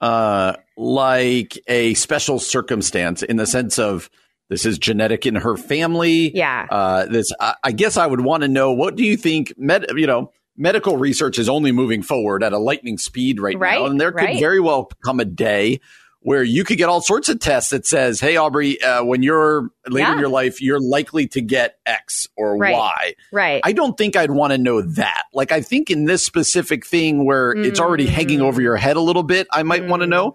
uh, 0.00 0.54
like 0.76 1.58
a 1.66 1.94
special 1.94 2.38
circumstance 2.38 3.22
in 3.22 3.36
the 3.36 3.46
sense 3.46 3.78
of 3.78 4.10
this 4.48 4.64
is 4.64 4.78
genetic 4.78 5.26
in 5.26 5.34
her 5.34 5.56
family. 5.56 6.34
Yeah. 6.34 6.66
Uh, 6.70 7.06
this, 7.06 7.30
I, 7.38 7.54
I 7.64 7.72
guess 7.72 7.96
I 7.96 8.06
would 8.06 8.20
want 8.20 8.42
to 8.42 8.48
know 8.48 8.72
what 8.72 8.96
do 8.96 9.04
you 9.04 9.16
think, 9.16 9.52
med, 9.58 9.86
you 9.94 10.06
know, 10.06 10.32
medical 10.56 10.96
research 10.96 11.38
is 11.38 11.48
only 11.48 11.70
moving 11.70 12.02
forward 12.02 12.42
at 12.42 12.52
a 12.52 12.58
lightning 12.58 12.98
speed 12.98 13.40
right, 13.40 13.58
right 13.58 13.78
now. 13.78 13.86
And 13.86 14.00
there 14.00 14.10
right. 14.10 14.32
could 14.32 14.40
very 14.40 14.60
well 14.60 14.90
come 15.04 15.20
a 15.20 15.24
day 15.24 15.80
where 16.20 16.42
you 16.42 16.64
could 16.64 16.78
get 16.78 16.88
all 16.88 17.00
sorts 17.00 17.28
of 17.28 17.38
tests 17.38 17.70
that 17.70 17.86
says, 17.86 18.20
"Hey, 18.20 18.36
Aubrey, 18.36 18.80
uh, 18.82 19.04
when 19.04 19.22
you're 19.22 19.70
later 19.86 20.08
yeah. 20.08 20.12
in 20.14 20.18
your 20.18 20.28
life, 20.28 20.60
you're 20.60 20.80
likely 20.80 21.26
to 21.28 21.40
get 21.40 21.78
X 21.86 22.28
or 22.36 22.56
right. 22.56 22.74
Y." 22.74 23.14
Right. 23.32 23.60
I 23.64 23.72
don't 23.72 23.96
think 23.96 24.16
I'd 24.16 24.30
want 24.30 24.52
to 24.52 24.58
know 24.58 24.82
that. 24.82 25.24
Like, 25.32 25.52
I 25.52 25.60
think 25.60 25.90
in 25.90 26.04
this 26.04 26.24
specific 26.24 26.84
thing 26.84 27.24
where 27.24 27.54
mm. 27.54 27.64
it's 27.64 27.80
already 27.80 28.06
hanging 28.06 28.40
over 28.40 28.60
your 28.60 28.76
head 28.76 28.96
a 28.96 29.00
little 29.00 29.22
bit, 29.22 29.46
I 29.52 29.62
might 29.62 29.82
mm. 29.82 29.88
want 29.88 30.02
to 30.02 30.06
know. 30.06 30.34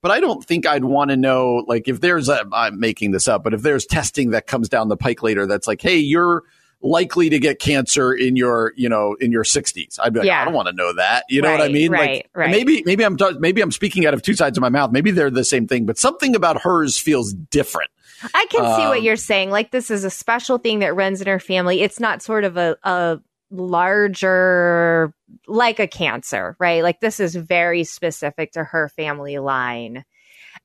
But 0.00 0.12
I 0.12 0.20
don't 0.20 0.44
think 0.44 0.64
I'd 0.64 0.84
want 0.84 1.10
to 1.10 1.16
know, 1.16 1.64
like, 1.66 1.88
if 1.88 2.00
there's 2.00 2.28
a, 2.28 2.46
I'm 2.52 2.78
making 2.78 3.10
this 3.10 3.26
up, 3.26 3.42
but 3.42 3.52
if 3.52 3.62
there's 3.62 3.84
testing 3.84 4.30
that 4.30 4.46
comes 4.46 4.68
down 4.68 4.88
the 4.88 4.96
pike 4.96 5.24
later 5.24 5.44
that's 5.44 5.66
like, 5.66 5.82
hey, 5.82 5.96
you're 5.96 6.44
likely 6.80 7.30
to 7.30 7.38
get 7.38 7.58
cancer 7.58 8.12
in 8.12 8.36
your, 8.36 8.72
you 8.76 8.88
know, 8.88 9.16
in 9.20 9.32
your 9.32 9.42
60s. 9.42 9.98
I'd 10.00 10.12
be 10.12 10.20
like, 10.20 10.26
yeah. 10.26 10.42
I 10.42 10.44
don't 10.44 10.54
want 10.54 10.68
to 10.68 10.74
know 10.74 10.94
that. 10.94 11.24
You 11.28 11.42
know 11.42 11.48
right, 11.48 11.58
what 11.58 11.68
I 11.68 11.72
mean? 11.72 11.90
Right, 11.90 12.10
like, 12.10 12.30
right. 12.34 12.50
Maybe, 12.50 12.82
maybe 12.86 13.04
I'm, 13.04 13.16
maybe 13.40 13.60
I'm 13.60 13.72
speaking 13.72 14.06
out 14.06 14.14
of 14.14 14.22
two 14.22 14.34
sides 14.34 14.56
of 14.56 14.62
my 14.62 14.68
mouth. 14.68 14.92
Maybe 14.92 15.10
they're 15.10 15.30
the 15.30 15.44
same 15.44 15.66
thing, 15.66 15.86
but 15.86 15.98
something 15.98 16.36
about 16.36 16.62
hers 16.62 16.96
feels 16.96 17.32
different. 17.32 17.90
I 18.34 18.46
can 18.50 18.64
um, 18.64 18.74
see 18.74 18.86
what 18.86 18.98
um, 18.98 19.04
you're 19.04 19.16
saying. 19.16 19.50
Like 19.50 19.70
this 19.70 19.90
is 19.90 20.04
a 20.04 20.10
special 20.10 20.58
thing 20.58 20.80
that 20.80 20.94
runs 20.94 21.20
in 21.20 21.26
her 21.26 21.38
family. 21.38 21.82
It's 21.82 22.00
not 22.00 22.22
sort 22.22 22.44
of 22.44 22.56
a, 22.56 22.76
a 22.82 23.20
larger 23.50 25.12
like 25.46 25.78
a 25.78 25.86
cancer, 25.86 26.56
right? 26.58 26.82
Like 26.82 27.00
this 27.00 27.20
is 27.20 27.34
very 27.34 27.84
specific 27.84 28.52
to 28.52 28.64
her 28.64 28.88
family 28.88 29.38
line. 29.38 30.04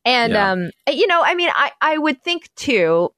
And 0.05 0.33
yeah. 0.33 0.51
um 0.51 0.71
you 0.89 1.07
know, 1.07 1.21
I 1.23 1.35
mean 1.35 1.49
I 1.53 1.71
I 1.81 1.97
would 1.97 2.23
think 2.23 2.49
too 2.55 3.13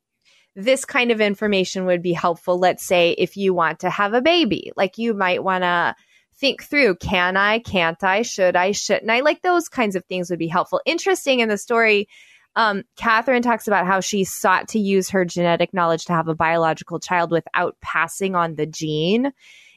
this 0.56 0.86
kind 0.86 1.12
of 1.12 1.22
information 1.22 1.86
would 1.86 2.02
be 2.02 2.14
helpful 2.14 2.58
let's 2.58 2.86
say 2.86 3.12
if 3.12 3.36
you 3.36 3.54
want 3.54 3.80
to 3.80 3.90
have 3.90 4.14
a 4.14 4.22
baby. 4.22 4.72
Like 4.76 4.98
you 4.98 5.14
might 5.14 5.44
want 5.44 5.64
to 5.64 5.96
think 6.38 6.64
through 6.64 6.96
can 6.96 7.38
I, 7.38 7.60
can't 7.60 8.02
I, 8.04 8.22
should 8.22 8.56
I, 8.56 8.72
shouldn't 8.72 9.12
I? 9.12 9.22
Like 9.22 9.42
those 9.42 9.70
kinds 9.70 9.96
of 9.96 10.06
things 10.06 10.30
would 10.30 10.40
be 10.40 10.48
helpful. 10.48 10.82
Interesting 10.86 11.40
in 11.40 11.50
the 11.50 11.58
story 11.58 12.08
um, 12.56 12.84
Katharine 12.96 13.42
talks 13.42 13.68
about 13.68 13.86
how 13.86 14.00
she 14.00 14.24
sought 14.24 14.70
to 14.70 14.80
use 14.80 15.10
her 15.10 15.26
genetic 15.26 15.74
knowledge 15.74 16.06
to 16.06 16.14
have 16.14 16.28
a 16.28 16.36
biological 16.36 17.00
child 17.00 17.32
without 17.32 17.76
passing 17.82 18.36
on 18.36 18.56
the 18.56 18.66
gene. 18.66 19.34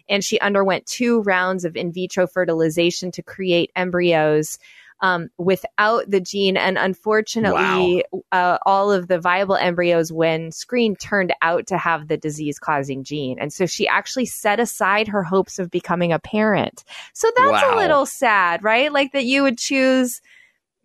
And 0.08 0.24
she 0.24 0.38
underwent 0.38 0.86
two 0.86 1.20
rounds 1.22 1.64
of 1.64 1.76
in 1.76 1.92
vitro 1.92 2.26
fertilization 2.26 3.10
to 3.12 3.22
create 3.22 3.72
embryos 3.74 4.58
um, 5.00 5.28
without 5.38 6.10
the 6.10 6.20
gene. 6.20 6.56
And 6.56 6.76
unfortunately, 6.78 8.04
wow. 8.12 8.22
uh, 8.32 8.58
all 8.66 8.90
of 8.90 9.08
the 9.08 9.20
viable 9.20 9.56
embryos, 9.56 10.12
when 10.12 10.50
screened, 10.50 11.00
turned 11.00 11.32
out 11.42 11.66
to 11.68 11.78
have 11.78 12.08
the 12.08 12.16
disease 12.16 12.58
causing 12.58 13.04
gene. 13.04 13.38
And 13.38 13.52
so 13.52 13.66
she 13.66 13.86
actually 13.86 14.26
set 14.26 14.60
aside 14.60 15.08
her 15.08 15.22
hopes 15.22 15.58
of 15.58 15.70
becoming 15.70 16.12
a 16.12 16.18
parent. 16.18 16.84
So 17.14 17.30
that's 17.36 17.62
wow. 17.62 17.74
a 17.74 17.76
little 17.76 18.06
sad, 18.06 18.64
right? 18.64 18.92
Like 18.92 19.12
that 19.12 19.24
you 19.24 19.42
would 19.42 19.58
choose 19.58 20.20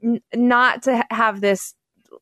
n- 0.04 0.22
not 0.34 0.84
to 0.84 1.04
have 1.10 1.42
this 1.42 1.74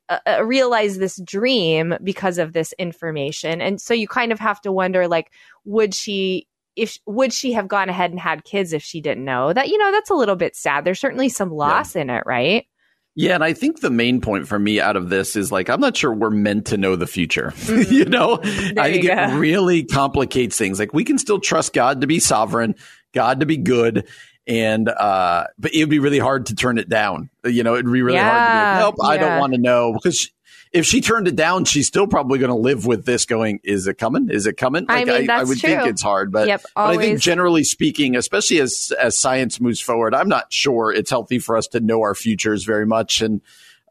uh, 0.07 0.19
uh, 0.25 0.43
realize 0.43 0.97
this 0.97 1.19
dream 1.23 1.95
because 2.03 2.37
of 2.37 2.53
this 2.53 2.73
information 2.77 3.61
and 3.61 3.81
so 3.81 3.93
you 3.93 4.07
kind 4.07 4.31
of 4.31 4.39
have 4.39 4.61
to 4.61 4.71
wonder 4.71 5.07
like 5.07 5.31
would 5.65 5.93
she 5.93 6.47
if 6.75 6.97
would 7.05 7.33
she 7.33 7.51
have 7.53 7.67
gone 7.67 7.89
ahead 7.89 8.11
and 8.11 8.19
had 8.19 8.43
kids 8.43 8.73
if 8.73 8.83
she 8.83 9.01
didn't 9.01 9.25
know 9.25 9.53
that 9.53 9.67
you 9.67 9.77
know 9.77 9.91
that's 9.91 10.09
a 10.09 10.15
little 10.15 10.35
bit 10.35 10.55
sad 10.55 10.85
there's 10.85 10.99
certainly 10.99 11.29
some 11.29 11.51
loss 11.51 11.95
yeah. 11.95 12.01
in 12.01 12.09
it 12.09 12.23
right 12.25 12.65
yeah, 13.13 13.35
and 13.35 13.43
I 13.43 13.51
think 13.51 13.81
the 13.81 13.89
main 13.89 14.21
point 14.21 14.47
for 14.47 14.57
me 14.57 14.79
out 14.79 14.95
of 14.95 15.09
this 15.09 15.35
is 15.35 15.51
like 15.51 15.69
I'm 15.69 15.81
not 15.81 15.97
sure 15.97 16.13
we're 16.13 16.29
meant 16.29 16.67
to 16.67 16.77
know 16.77 16.95
the 16.95 17.07
future. 17.07 17.53
Mm-hmm. 17.71 17.93
you 17.93 18.05
know, 18.05 18.37
there 18.37 18.83
I 18.83 18.91
think 18.91 19.05
it 19.05 19.37
really 19.37 19.83
complicates 19.83 20.57
things. 20.57 20.77
Like 20.77 20.93
we 20.93 21.03
can 21.03 21.17
still 21.17 21.39
trust 21.39 21.73
God 21.73 22.01
to 22.01 22.07
be 22.07 22.19
sovereign, 22.19 22.75
God 23.13 23.39
to 23.39 23.45
be 23.45 23.55
good, 23.57 24.07
and 24.45 24.89
uh, 24.89 25.45
but 25.57 25.73
it 25.73 25.79
would 25.79 25.89
be 25.89 25.99
really 25.99 26.19
hard 26.19 26.47
to 26.47 26.55
turn 26.55 26.77
it 26.77 26.89
down. 26.89 27.29
You 27.45 27.63
know, 27.63 27.75
it'd 27.75 27.85
be 27.85 28.01
really 28.01 28.17
yeah, 28.17 28.29
hard 28.29 28.41
to 28.41 28.51
be 28.51 28.83
like, 28.83 28.85
nope, 28.85 28.95
yeah. 28.99 29.09
I 29.09 29.17
don't 29.17 29.39
want 29.39 29.53
to 29.53 29.59
know 29.59 29.93
because 29.93 30.31
if 30.71 30.85
she 30.85 31.01
turned 31.01 31.27
it 31.27 31.35
down, 31.35 31.65
she's 31.65 31.87
still 31.87 32.07
probably 32.07 32.39
going 32.39 32.49
to 32.49 32.55
live 32.55 32.85
with 32.85 33.05
this 33.05 33.25
going, 33.25 33.59
is 33.63 33.87
it 33.87 33.97
coming? 33.97 34.29
Is 34.29 34.45
it 34.45 34.57
coming? 34.57 34.85
Like, 34.85 35.07
I, 35.07 35.19
mean, 35.19 35.29
I, 35.29 35.39
I 35.39 35.43
would 35.43 35.59
true. 35.59 35.69
think 35.69 35.87
it's 35.87 36.01
hard, 36.01 36.31
but, 36.31 36.47
yep, 36.47 36.63
but 36.75 36.81
I 36.81 36.97
think 36.97 37.19
generally 37.19 37.63
speaking, 37.63 38.15
especially 38.15 38.59
as, 38.61 38.93
as 38.99 39.17
science 39.17 39.59
moves 39.59 39.81
forward, 39.81 40.15
I'm 40.15 40.29
not 40.29 40.51
sure 40.53 40.91
it's 40.91 41.09
healthy 41.09 41.39
for 41.39 41.57
us 41.57 41.67
to 41.69 41.79
know 41.79 42.01
our 42.01 42.15
futures 42.15 42.63
very 42.63 42.85
much. 42.85 43.21
And, 43.21 43.41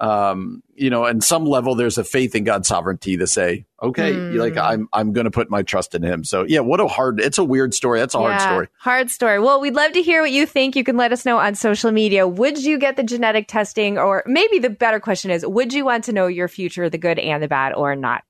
um, 0.00 0.62
you 0.74 0.88
know, 0.88 1.04
and 1.04 1.22
some 1.22 1.44
level 1.44 1.74
there's 1.74 1.98
a 1.98 2.04
faith 2.04 2.34
in 2.34 2.44
God's 2.44 2.66
sovereignty 2.66 3.18
to 3.18 3.26
say, 3.26 3.66
okay, 3.82 4.12
mm. 4.12 4.34
like 4.34 4.56
I'm 4.56 4.88
I'm 4.92 5.12
going 5.12 5.26
to 5.26 5.30
put 5.30 5.50
my 5.50 5.62
trust 5.62 5.94
in 5.94 6.02
Him. 6.02 6.24
So 6.24 6.44
yeah, 6.48 6.60
what 6.60 6.80
a 6.80 6.86
hard. 6.86 7.20
It's 7.20 7.36
a 7.36 7.44
weird 7.44 7.74
story. 7.74 8.00
That's 8.00 8.14
a 8.14 8.18
yeah, 8.18 8.28
hard 8.28 8.40
story. 8.40 8.68
Hard 8.78 9.10
story. 9.10 9.38
Well, 9.38 9.60
we'd 9.60 9.74
love 9.74 9.92
to 9.92 10.02
hear 10.02 10.22
what 10.22 10.32
you 10.32 10.46
think. 10.46 10.74
You 10.74 10.84
can 10.84 10.96
let 10.96 11.12
us 11.12 11.26
know 11.26 11.38
on 11.38 11.54
social 11.54 11.92
media. 11.92 12.26
Would 12.26 12.64
you 12.64 12.78
get 12.78 12.96
the 12.96 13.02
genetic 13.02 13.46
testing, 13.46 13.98
or 13.98 14.22
maybe 14.26 14.58
the 14.58 14.70
better 14.70 15.00
question 15.00 15.30
is, 15.30 15.44
would 15.46 15.74
you 15.74 15.84
want 15.84 16.04
to 16.04 16.12
know 16.12 16.26
your 16.26 16.48
future, 16.48 16.88
the 16.88 16.98
good 16.98 17.18
and 17.18 17.42
the 17.42 17.48
bad, 17.48 17.74
or 17.74 17.94
not? 17.94 18.24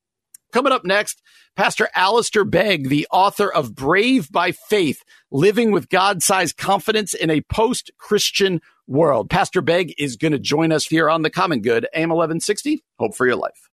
Coming 0.52 0.72
up 0.72 0.84
next, 0.84 1.22
Pastor 1.54 1.88
Alistair 1.94 2.44
Begg, 2.44 2.88
the 2.88 3.06
author 3.12 3.52
of 3.52 3.76
Brave 3.76 4.32
by 4.32 4.50
Faith, 4.50 5.04
Living 5.30 5.70
with 5.70 5.88
God 5.88 6.24
Sized 6.24 6.56
Confidence 6.56 7.14
in 7.14 7.30
a 7.30 7.42
Post 7.42 7.92
Christian 7.98 8.60
World. 8.90 9.30
Pastor 9.30 9.62
Begg 9.62 9.94
is 9.98 10.16
going 10.16 10.32
to 10.32 10.38
join 10.38 10.72
us 10.72 10.84
here 10.84 11.08
on 11.08 11.22
The 11.22 11.30
Common 11.30 11.62
Good, 11.62 11.86
AM 11.94 12.10
1160. 12.10 12.82
Hope 12.98 13.14
for 13.14 13.24
your 13.24 13.36
life. 13.36 13.70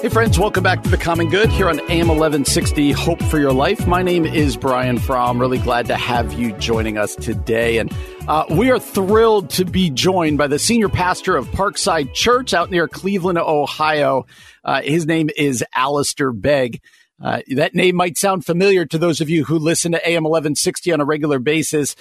Hey, 0.00 0.08
friends, 0.08 0.38
welcome 0.38 0.62
back 0.62 0.82
to 0.82 0.88
The 0.88 0.96
Common 0.96 1.28
Good 1.28 1.50
here 1.50 1.68
on 1.68 1.78
AM 1.90 2.08
1160 2.08 2.92
Hope 2.92 3.22
for 3.24 3.38
Your 3.38 3.52
Life. 3.52 3.86
My 3.86 4.02
name 4.02 4.24
is 4.24 4.56
Brian 4.56 4.98
Fromm. 4.98 5.38
Really 5.38 5.58
glad 5.58 5.84
to 5.88 5.94
have 5.94 6.32
you 6.32 6.52
joining 6.52 6.96
us 6.96 7.14
today. 7.14 7.76
And 7.76 7.94
uh, 8.26 8.46
we 8.48 8.70
are 8.70 8.78
thrilled 8.78 9.50
to 9.50 9.66
be 9.66 9.90
joined 9.90 10.38
by 10.38 10.46
the 10.46 10.58
senior 10.58 10.88
pastor 10.88 11.36
of 11.36 11.48
Parkside 11.48 12.14
Church 12.14 12.54
out 12.54 12.70
near 12.70 12.88
Cleveland, 12.88 13.36
Ohio. 13.36 14.24
Uh, 14.64 14.80
his 14.80 15.04
name 15.04 15.28
is 15.36 15.62
Alistair 15.74 16.32
Begg. 16.32 16.80
Uh, 17.22 17.40
that 17.48 17.74
name 17.74 17.96
might 17.96 18.16
sound 18.16 18.46
familiar 18.46 18.86
to 18.86 18.98
those 18.98 19.20
of 19.20 19.28
you 19.28 19.44
who 19.44 19.58
listen 19.58 19.92
to 19.92 20.08
AM 20.08 20.24
1160 20.24 20.92
on 20.92 21.00
a 21.00 21.04
regular 21.04 21.38
basis. 21.38 21.94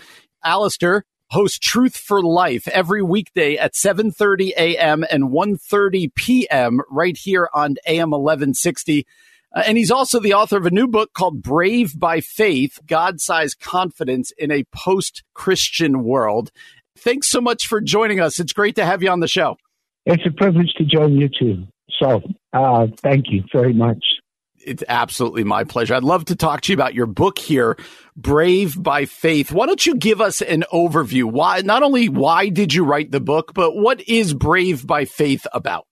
Alistair 0.43 1.03
hosts 1.32 1.59
Truth 1.59 1.97
for 1.97 2.24
Life 2.24 2.67
every 2.70 3.01
weekday 3.01 3.57
at 3.57 3.74
7:30 3.74 4.51
a.m. 4.57 5.03
and 5.11 5.26
1:30 5.26 6.13
p.m. 6.15 6.80
right 6.89 7.17
here 7.17 7.49
on 7.53 7.76
AM 7.86 8.11
1160. 8.11 9.05
Uh, 9.53 9.63
and 9.65 9.78
he's 9.78 9.91
also 9.91 10.20
the 10.20 10.34
author 10.34 10.57
of 10.57 10.65
a 10.65 10.72
new 10.72 10.88
book 10.88 11.13
called 11.13 11.41
Brave 11.41 11.99
by 11.99 12.22
Faith: 12.22 12.80
God-Sized 12.88 13.59
Confidence 13.59 14.32
in 14.38 14.51
a 14.51 14.63
Post-Christian 14.72 16.03
World. 16.03 16.51
Thanks 16.97 17.28
so 17.30 17.41
much 17.41 17.67
for 17.67 17.82
joining 17.82 18.20
us. 18.20 18.39
It's 18.39 18.53
great 18.53 18.76
to 18.76 18.86
have 18.86 19.03
you 19.03 19.09
on 19.09 19.20
the 19.20 19.28
show. 19.28 19.57
It's 20.05 20.24
a 20.26 20.32
privilege 20.32 20.74
to 20.78 20.86
join 20.86 21.13
you 21.13 21.30
too. 21.30 21.67
So, 21.99 22.22
uh, 22.53 22.88
thank 23.01 23.26
you 23.30 23.43
very 23.51 23.74
much 23.74 24.03
it's 24.70 24.84
absolutely 24.88 25.43
my 25.43 25.63
pleasure. 25.63 25.95
I'd 25.95 26.03
love 26.03 26.26
to 26.26 26.36
talk 26.36 26.61
to 26.61 26.72
you 26.72 26.76
about 26.76 26.93
your 26.93 27.07
book 27.07 27.39
here, 27.39 27.76
Brave 28.15 28.82
by 28.82 29.05
Faith. 29.05 29.51
Why 29.51 29.65
don't 29.65 29.84
you 29.84 29.95
give 29.95 30.22
us 30.22 30.41
an 30.41 30.63
overview? 30.72 31.24
Why, 31.24 31.61
not 31.61 31.82
only 31.82 32.07
why 32.07 32.49
did 32.49 32.74
you 32.74 32.86
write 32.86 33.11
the 33.11 33.20
book, 33.20 33.53
but 33.55 33.76
what 33.76 34.07
is 34.07 34.34
Brave 34.34 34.86
by 34.86 35.05
Faith 35.05 35.47
about? 35.53 35.88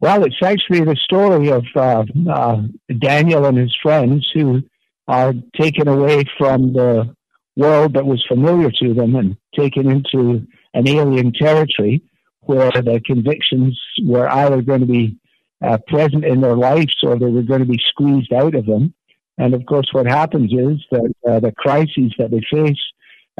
Well, 0.00 0.22
it's 0.24 0.42
actually 0.42 0.84
the 0.84 0.96
story 1.02 1.50
of 1.50 1.64
uh, 1.74 2.04
uh, 2.30 2.62
Daniel 2.98 3.46
and 3.46 3.56
his 3.56 3.74
friends 3.82 4.28
who 4.34 4.62
are 5.08 5.32
taken 5.56 5.88
away 5.88 6.24
from 6.36 6.74
the 6.74 7.14
world 7.56 7.94
that 7.94 8.04
was 8.04 8.22
familiar 8.28 8.70
to 8.82 8.94
them 8.94 9.16
and 9.16 9.36
taken 9.58 9.90
into 9.90 10.46
an 10.74 10.86
alien 10.86 11.32
territory 11.32 12.02
where 12.42 12.70
the 12.70 13.00
convictions 13.04 13.80
were 14.04 14.28
either 14.28 14.62
going 14.62 14.80
to 14.80 14.86
be 14.86 15.16
uh, 15.62 15.78
present 15.86 16.24
in 16.24 16.40
their 16.40 16.56
lives 16.56 16.94
or 17.02 17.18
they 17.18 17.26
were 17.26 17.42
going 17.42 17.60
to 17.60 17.66
be 17.66 17.80
squeezed 17.90 18.32
out 18.32 18.54
of 18.54 18.66
them. 18.66 18.94
And 19.38 19.54
of 19.54 19.66
course, 19.66 19.88
what 19.92 20.06
happens 20.06 20.52
is 20.52 20.84
that 20.90 21.12
uh, 21.28 21.40
the 21.40 21.52
crises 21.52 22.12
that 22.18 22.30
they 22.30 22.42
face 22.50 22.80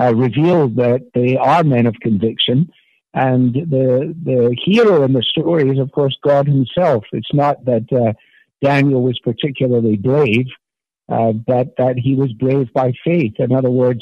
uh, 0.01 0.15
reveal 0.15 0.69
that 0.69 1.11
they 1.15 1.37
are 1.37 1.65
men 1.65 1.87
of 1.87 1.95
conviction. 2.01 2.71
And 3.15 3.55
the 3.55 4.15
the 4.23 4.57
hero 4.65 5.03
in 5.03 5.13
the 5.13 5.23
story 5.23 5.71
is, 5.71 5.79
of 5.79 5.91
course, 5.93 6.17
God 6.23 6.47
Himself. 6.47 7.05
It's 7.13 7.33
not 7.33 7.65
that 7.65 7.91
uh, 7.93 8.13
Daniel 8.63 9.03
was 9.03 9.19
particularly 9.21 9.97
brave, 9.97 10.47
uh, 11.09 11.33
but 11.33 11.75
that 11.79 11.97
he 11.97 12.15
was 12.15 12.33
brave 12.35 12.73
by 12.73 12.93
faith. 13.05 13.35
In 13.39 13.53
other 13.53 13.71
words, 13.71 14.01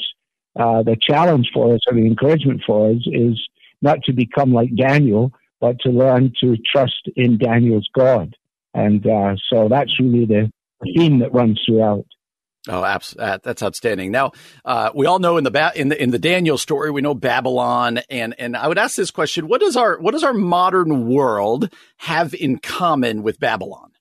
uh, 0.59 0.83
the 0.83 0.97
challenge 0.99 1.49
for 1.53 1.73
us 1.73 1.81
or 1.87 1.93
the 1.93 2.05
encouragement 2.05 2.61
for 2.65 2.91
us 2.91 3.01
is 3.05 3.39
not 3.81 4.03
to 4.03 4.13
become 4.13 4.53
like 4.53 4.75
Daniel, 4.75 5.31
but 5.59 5.79
to 5.81 5.89
learn 5.89 6.33
to 6.41 6.55
trust 6.71 7.09
in 7.15 7.37
Daniel's 7.37 7.89
God. 7.93 8.35
And 8.73 9.05
uh, 9.07 9.35
so 9.51 9.67
that's 9.69 9.99
really 9.99 10.25
the 10.25 10.51
theme 10.83 11.19
that 11.19 11.33
runs 11.33 11.59
throughout. 11.65 12.05
Oh, 12.69 12.81
that's 12.81 13.63
outstanding. 13.63 14.11
Now, 14.11 14.33
uh, 14.65 14.91
we 14.93 15.05
all 15.05 15.19
know 15.19 15.37
in 15.37 15.45
the, 15.45 15.51
ba- 15.51 15.71
in 15.73 15.87
the 15.87 16.01
in 16.01 16.11
the 16.11 16.19
Daniel 16.19 16.57
story, 16.57 16.91
we 16.91 17.01
know 17.01 17.13
Babylon, 17.13 18.01
and 18.09 18.35
and 18.37 18.57
I 18.57 18.67
would 18.67 18.77
ask 18.77 18.97
this 18.97 19.09
question: 19.09 19.47
What 19.47 19.61
does 19.61 19.77
our 19.77 19.97
what 19.99 20.11
does 20.11 20.23
our 20.23 20.33
modern 20.33 21.07
world 21.07 21.71
have 21.97 22.33
in 22.33 22.59
common 22.59 23.23
with 23.23 23.39
Babylon? 23.39 23.91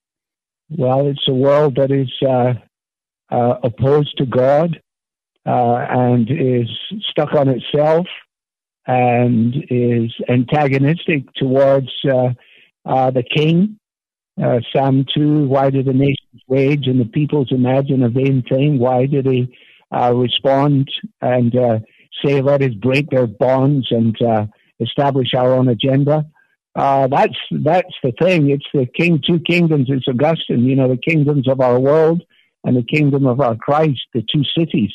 Well, 0.68 1.06
it's 1.06 1.28
a 1.28 1.32
world 1.32 1.76
that 1.76 1.92
is 1.92 2.10
uh, 2.28 2.54
uh, 3.32 3.54
opposed 3.62 4.18
to 4.18 4.26
God 4.26 4.80
uh, 5.46 5.86
and 5.88 6.28
is 6.28 6.68
stuck 7.10 7.34
on 7.34 7.48
itself 7.48 8.06
and 8.86 9.54
is 9.68 10.14
antagonistic 10.28 11.32
towards 11.34 11.88
uh, 12.08 12.30
uh, 12.84 13.10
the 13.10 13.22
king. 13.22 13.78
Uh, 14.40 14.60
Psalm 14.74 15.04
2, 15.16 15.46
why 15.46 15.70
do 15.70 15.82
the 15.82 15.92
nations 15.92 16.42
rage 16.48 16.86
and 16.86 17.00
the 17.00 17.06
peoples 17.06 17.48
imagine 17.50 18.02
a 18.02 18.08
vain 18.08 18.44
thing? 18.48 18.78
Why 18.78 19.06
do 19.06 19.22
they 19.22 19.48
uh, 19.90 20.12
respond 20.14 20.88
and 21.20 21.56
uh, 21.56 21.78
say, 22.24 22.42
let 22.42 22.62
us 22.62 22.74
break 22.74 23.10
their 23.10 23.26
bonds 23.26 23.88
and 23.90 24.14
uh, 24.22 24.46
establish 24.78 25.28
our 25.34 25.54
own 25.54 25.68
agenda? 25.68 26.26
that's 26.74 27.38
that's 27.50 27.94
the 28.02 28.12
thing. 28.20 28.50
It's 28.50 28.66
the 28.74 28.84
king, 28.86 29.22
two 29.26 29.40
kingdoms. 29.40 29.86
It's 29.88 30.06
Augustine, 30.06 30.66
you 30.66 30.76
know, 30.76 30.88
the 30.88 30.98
kingdoms 30.98 31.48
of 31.48 31.60
our 31.60 31.80
world 31.80 32.22
and 32.64 32.76
the 32.76 32.82
kingdom 32.82 33.26
of 33.26 33.40
our 33.40 33.56
Christ, 33.56 34.00
the 34.12 34.22
two 34.30 34.42
cities. 34.56 34.92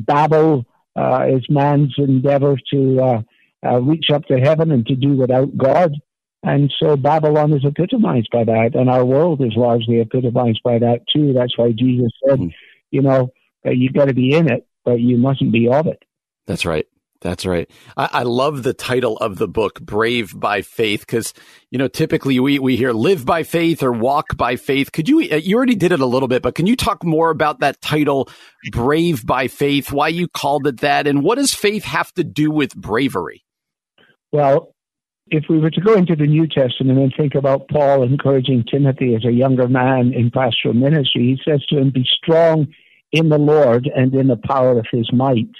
Babel 0.00 0.66
uh, 0.96 1.26
is 1.28 1.44
man's 1.48 1.94
endeavor 1.98 2.56
to 2.72 3.00
uh, 3.00 3.22
uh, 3.66 3.80
reach 3.80 4.06
up 4.12 4.24
to 4.26 4.38
heaven 4.38 4.70
and 4.70 4.86
to 4.86 4.94
do 4.94 5.16
without 5.16 5.56
God. 5.56 5.94
And 6.42 6.72
so 6.78 6.96
Babylon 6.96 7.52
is 7.52 7.64
epitomized 7.64 8.28
by 8.32 8.44
that, 8.44 8.70
and 8.74 8.88
our 8.88 9.04
world 9.04 9.42
is 9.42 9.52
largely 9.56 10.00
epitomized 10.00 10.60
by 10.64 10.78
that 10.78 11.02
too. 11.14 11.34
That's 11.34 11.56
why 11.58 11.72
Jesus 11.72 12.10
said, 12.26 12.38
mm-hmm. 12.38 12.48
you 12.90 13.02
know, 13.02 13.30
you've 13.64 13.92
got 13.92 14.06
to 14.06 14.14
be 14.14 14.34
in 14.34 14.50
it, 14.50 14.66
but 14.84 15.00
you 15.00 15.18
mustn't 15.18 15.52
be 15.52 15.68
of 15.68 15.86
it. 15.86 16.02
That's 16.46 16.64
right. 16.64 16.86
That's 17.20 17.44
right. 17.44 17.70
I, 17.98 18.08
I, 18.12 18.22
love 18.22 18.62
the 18.62 18.72
title 18.72 19.18
of 19.18 19.36
the 19.36 19.46
book, 19.46 19.78
Brave 19.80 20.38
by 20.38 20.62
Faith, 20.62 21.00
because, 21.00 21.34
you 21.70 21.78
know, 21.78 21.86
typically 21.86 22.40
we, 22.40 22.58
we 22.58 22.76
hear 22.76 22.92
live 22.92 23.26
by 23.26 23.42
faith 23.42 23.82
or 23.82 23.92
walk 23.92 24.38
by 24.38 24.56
faith. 24.56 24.90
Could 24.92 25.06
you, 25.06 25.28
uh, 25.30 25.36
you 25.36 25.56
already 25.56 25.74
did 25.74 25.92
it 25.92 26.00
a 26.00 26.06
little 26.06 26.28
bit, 26.28 26.40
but 26.40 26.54
can 26.54 26.66
you 26.66 26.76
talk 26.76 27.04
more 27.04 27.28
about 27.28 27.60
that 27.60 27.82
title, 27.82 28.30
Brave 28.72 29.26
by 29.26 29.48
Faith, 29.48 29.92
why 29.92 30.08
you 30.08 30.28
called 30.28 30.66
it 30.66 30.80
that, 30.80 31.06
and 31.06 31.22
what 31.22 31.34
does 31.34 31.52
faith 31.52 31.84
have 31.84 32.10
to 32.14 32.24
do 32.24 32.50
with 32.50 32.74
bravery? 32.74 33.44
Well, 34.32 34.74
if 35.26 35.44
we 35.48 35.58
were 35.58 35.70
to 35.70 35.80
go 35.80 35.94
into 35.94 36.16
the 36.16 36.26
New 36.26 36.46
Testament 36.46 36.98
and 36.98 37.12
think 37.16 37.34
about 37.34 37.68
Paul 37.68 38.02
encouraging 38.02 38.64
Timothy 38.70 39.14
as 39.14 39.24
a 39.24 39.32
younger 39.32 39.68
man 39.68 40.12
in 40.14 40.30
pastoral 40.30 40.74
ministry, 40.74 41.36
he 41.36 41.40
says 41.44 41.64
to 41.66 41.78
him, 41.78 41.90
Be 41.90 42.06
strong 42.16 42.68
in 43.12 43.28
the 43.28 43.38
Lord 43.38 43.90
and 43.94 44.14
in 44.14 44.28
the 44.28 44.36
power 44.36 44.78
of 44.78 44.86
his 44.90 45.12
might. 45.12 45.50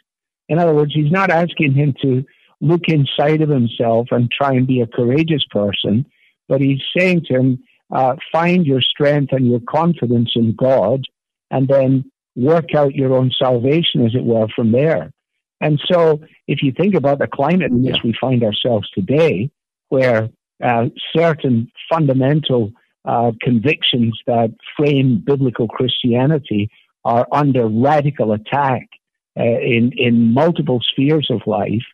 In 0.51 0.59
other 0.59 0.75
words, 0.75 0.93
he's 0.93 1.13
not 1.13 1.31
asking 1.31 1.75
him 1.75 1.95
to 2.03 2.25
look 2.61 2.83
inside 2.89 3.41
of 3.41 3.49
himself 3.49 4.09
and 4.11 4.31
try 4.31 4.51
and 4.51 4.67
be 4.67 4.81
a 4.81 4.87
courageous 4.87 5.45
person, 5.49 6.05
but 6.49 6.61
he's 6.61 6.81
saying 6.95 7.23
to 7.27 7.35
him, 7.35 7.63
uh, 7.93 8.17
find 8.33 8.67
your 8.67 8.81
strength 8.83 9.33
and 9.33 9.49
your 9.49 9.61
confidence 9.61 10.33
in 10.35 10.55
God, 10.55 11.05
and 11.53 11.69
then 11.69 12.05
work 12.37 12.75
out 12.75 12.95
your 12.95 13.15
own 13.15 13.31
salvation, 13.37 14.05
as 14.05 14.15
it 14.15 14.25
were, 14.25 14.49
from 14.55 14.73
there. 14.73 15.13
And 15.61 15.81
so, 15.91 16.21
if 16.49 16.63
you 16.63 16.73
think 16.73 16.95
about 16.95 17.21
the 17.21 17.29
climate 17.29 17.71
in 17.71 17.83
which 17.85 17.99
we 18.03 18.15
find 18.21 18.43
ourselves 18.43 18.91
today, 18.91 19.51
where 19.89 20.31
uh, 20.63 20.87
certain 21.17 21.71
fundamental 21.93 22.73
uh, 23.05 23.33
convictions 23.41 24.19
that 24.27 24.51
frame 24.77 25.23
biblical 25.25 25.69
Christianity 25.69 26.71
are 27.05 27.27
under 27.33 27.67
radical 27.67 28.33
attack 28.33 28.90
uh, 29.39 29.43
in 29.43 29.93
in 29.97 30.33
multiple 30.35 30.81
spheres 30.93 31.29
of 31.31 31.41
life, 31.47 31.85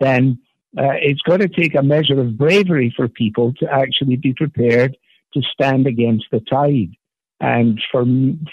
then 0.00 0.38
uh, 0.78 0.94
it's 1.00 1.22
going 1.22 1.40
to 1.40 1.48
take 1.48 1.74
a 1.74 1.82
measure 1.82 2.20
of 2.20 2.38
bravery 2.38 2.92
for 2.96 3.08
people 3.08 3.52
to 3.54 3.66
actually 3.72 4.16
be 4.16 4.32
prepared 4.34 4.96
to 5.34 5.42
stand 5.52 5.86
against 5.86 6.26
the 6.30 6.40
tide. 6.40 6.90
And 7.40 7.80
for 7.90 8.04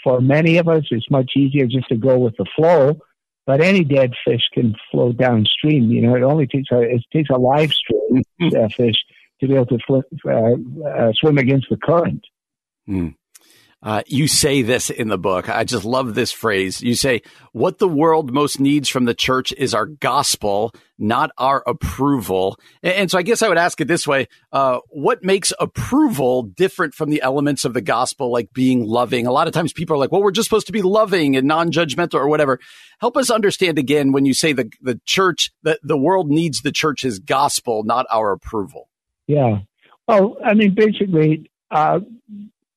for 0.03 0.21
many 0.21 0.57
of 0.57 0.67
us, 0.67 0.83
it's 0.91 1.11
much 1.11 1.31
easier 1.35 1.67
just 1.67 1.89
to 1.89 1.95
go 1.95 2.17
with 2.17 2.35
the 2.38 2.45
flow. 2.55 2.97
But 3.45 3.61
any 3.61 3.83
dead 3.83 4.13
fish 4.25 4.41
can 4.53 4.75
flow 4.91 5.13
downstream. 5.13 5.89
You 5.89 6.01
know, 6.01 6.15
it 6.15 6.23
only 6.23 6.47
takes 6.47 6.71
a 6.71 6.81
it 6.81 7.03
takes 7.11 7.29
a 7.29 7.38
live 7.38 7.73
stream 7.73 8.23
uh, 8.41 8.69
fish 8.69 8.95
to 9.39 9.47
be 9.47 9.53
able 9.53 9.65
to 9.67 9.79
flip, 9.85 10.05
uh, 10.25 10.88
uh, 10.88 11.11
swim 11.13 11.38
against 11.38 11.67
the 11.69 11.77
current. 11.77 12.25
Mm. 12.89 13.15
Uh, 13.88 14.03
you 14.05 14.27
say 14.27 14.63
this 14.63 14.89
in 14.89 15.07
the 15.07 15.17
book. 15.17 15.47
I 15.47 15.63
just 15.63 15.85
love 15.85 16.13
this 16.13 16.33
phrase. 16.33 16.81
You 16.81 16.93
say, 16.93 17.21
What 17.53 17.77
the 17.77 17.88
world 17.88 18.33
most 18.33 18.59
needs 18.59 18.89
from 18.89 19.05
the 19.05 19.13
church 19.13 19.53
is 19.53 19.73
our 19.73 19.85
gospel, 19.85 20.73
not 20.99 21.31
our 21.38 21.63
approval. 21.65 22.59
And, 22.83 22.93
and 22.93 23.11
so 23.11 23.17
I 23.17 23.21
guess 23.21 23.41
I 23.41 23.47
would 23.47 23.57
ask 23.57 23.79
it 23.79 23.88
this 23.88 24.05
way 24.05 24.27
uh, 24.51 24.79
What 24.89 25.23
makes 25.23 25.53
approval 25.57 26.43
different 26.43 26.95
from 26.95 27.11
the 27.11 27.21
elements 27.21 27.63
of 27.63 27.73
the 27.73 27.79
gospel, 27.79 28.29
like 28.29 28.51
being 28.51 28.83
loving? 28.83 29.25
A 29.25 29.31
lot 29.31 29.47
of 29.47 29.53
times 29.53 29.71
people 29.71 29.95
are 29.95 29.99
like, 29.99 30.11
Well, 30.11 30.21
we're 30.21 30.31
just 30.31 30.49
supposed 30.49 30.67
to 30.67 30.73
be 30.73 30.81
loving 30.81 31.38
and 31.38 31.47
non 31.47 31.71
judgmental 31.71 32.15
or 32.15 32.27
whatever. 32.27 32.59
Help 32.99 33.15
us 33.15 33.29
understand 33.29 33.79
again 33.79 34.11
when 34.11 34.25
you 34.25 34.33
say 34.33 34.51
the, 34.51 34.69
the 34.81 34.99
church, 35.05 35.53
that 35.63 35.79
the 35.81 35.97
world 35.97 36.29
needs 36.29 36.61
the 36.61 36.73
church's 36.73 37.19
gospel, 37.19 37.85
not 37.85 38.05
our 38.11 38.33
approval. 38.33 38.89
Yeah. 39.27 39.59
Well, 40.09 40.35
I 40.43 40.55
mean, 40.55 40.75
basically, 40.75 41.49
uh, 41.71 42.01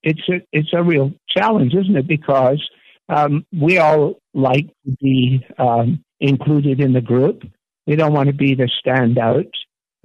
it's 0.03 0.29
a 0.29 0.41
it's 0.53 0.71
a 0.73 0.83
real 0.83 1.13
challenge, 1.29 1.75
isn't 1.75 1.97
it? 1.97 2.09
Because 2.09 2.63
um, 3.09 3.45
we 3.53 3.79
all 3.79 4.21
like 4.35 4.67
to 4.85 4.97
be 5.01 5.45
um, 5.59 6.05
included 6.21 6.81
in 6.81 6.93
the 6.93 7.01
group. 7.01 7.43
We 7.87 7.97
don't 7.97 8.13
want 8.13 8.29
to 8.29 8.35
be 8.35 8.55
the 8.55 8.71
standout. 8.85 9.51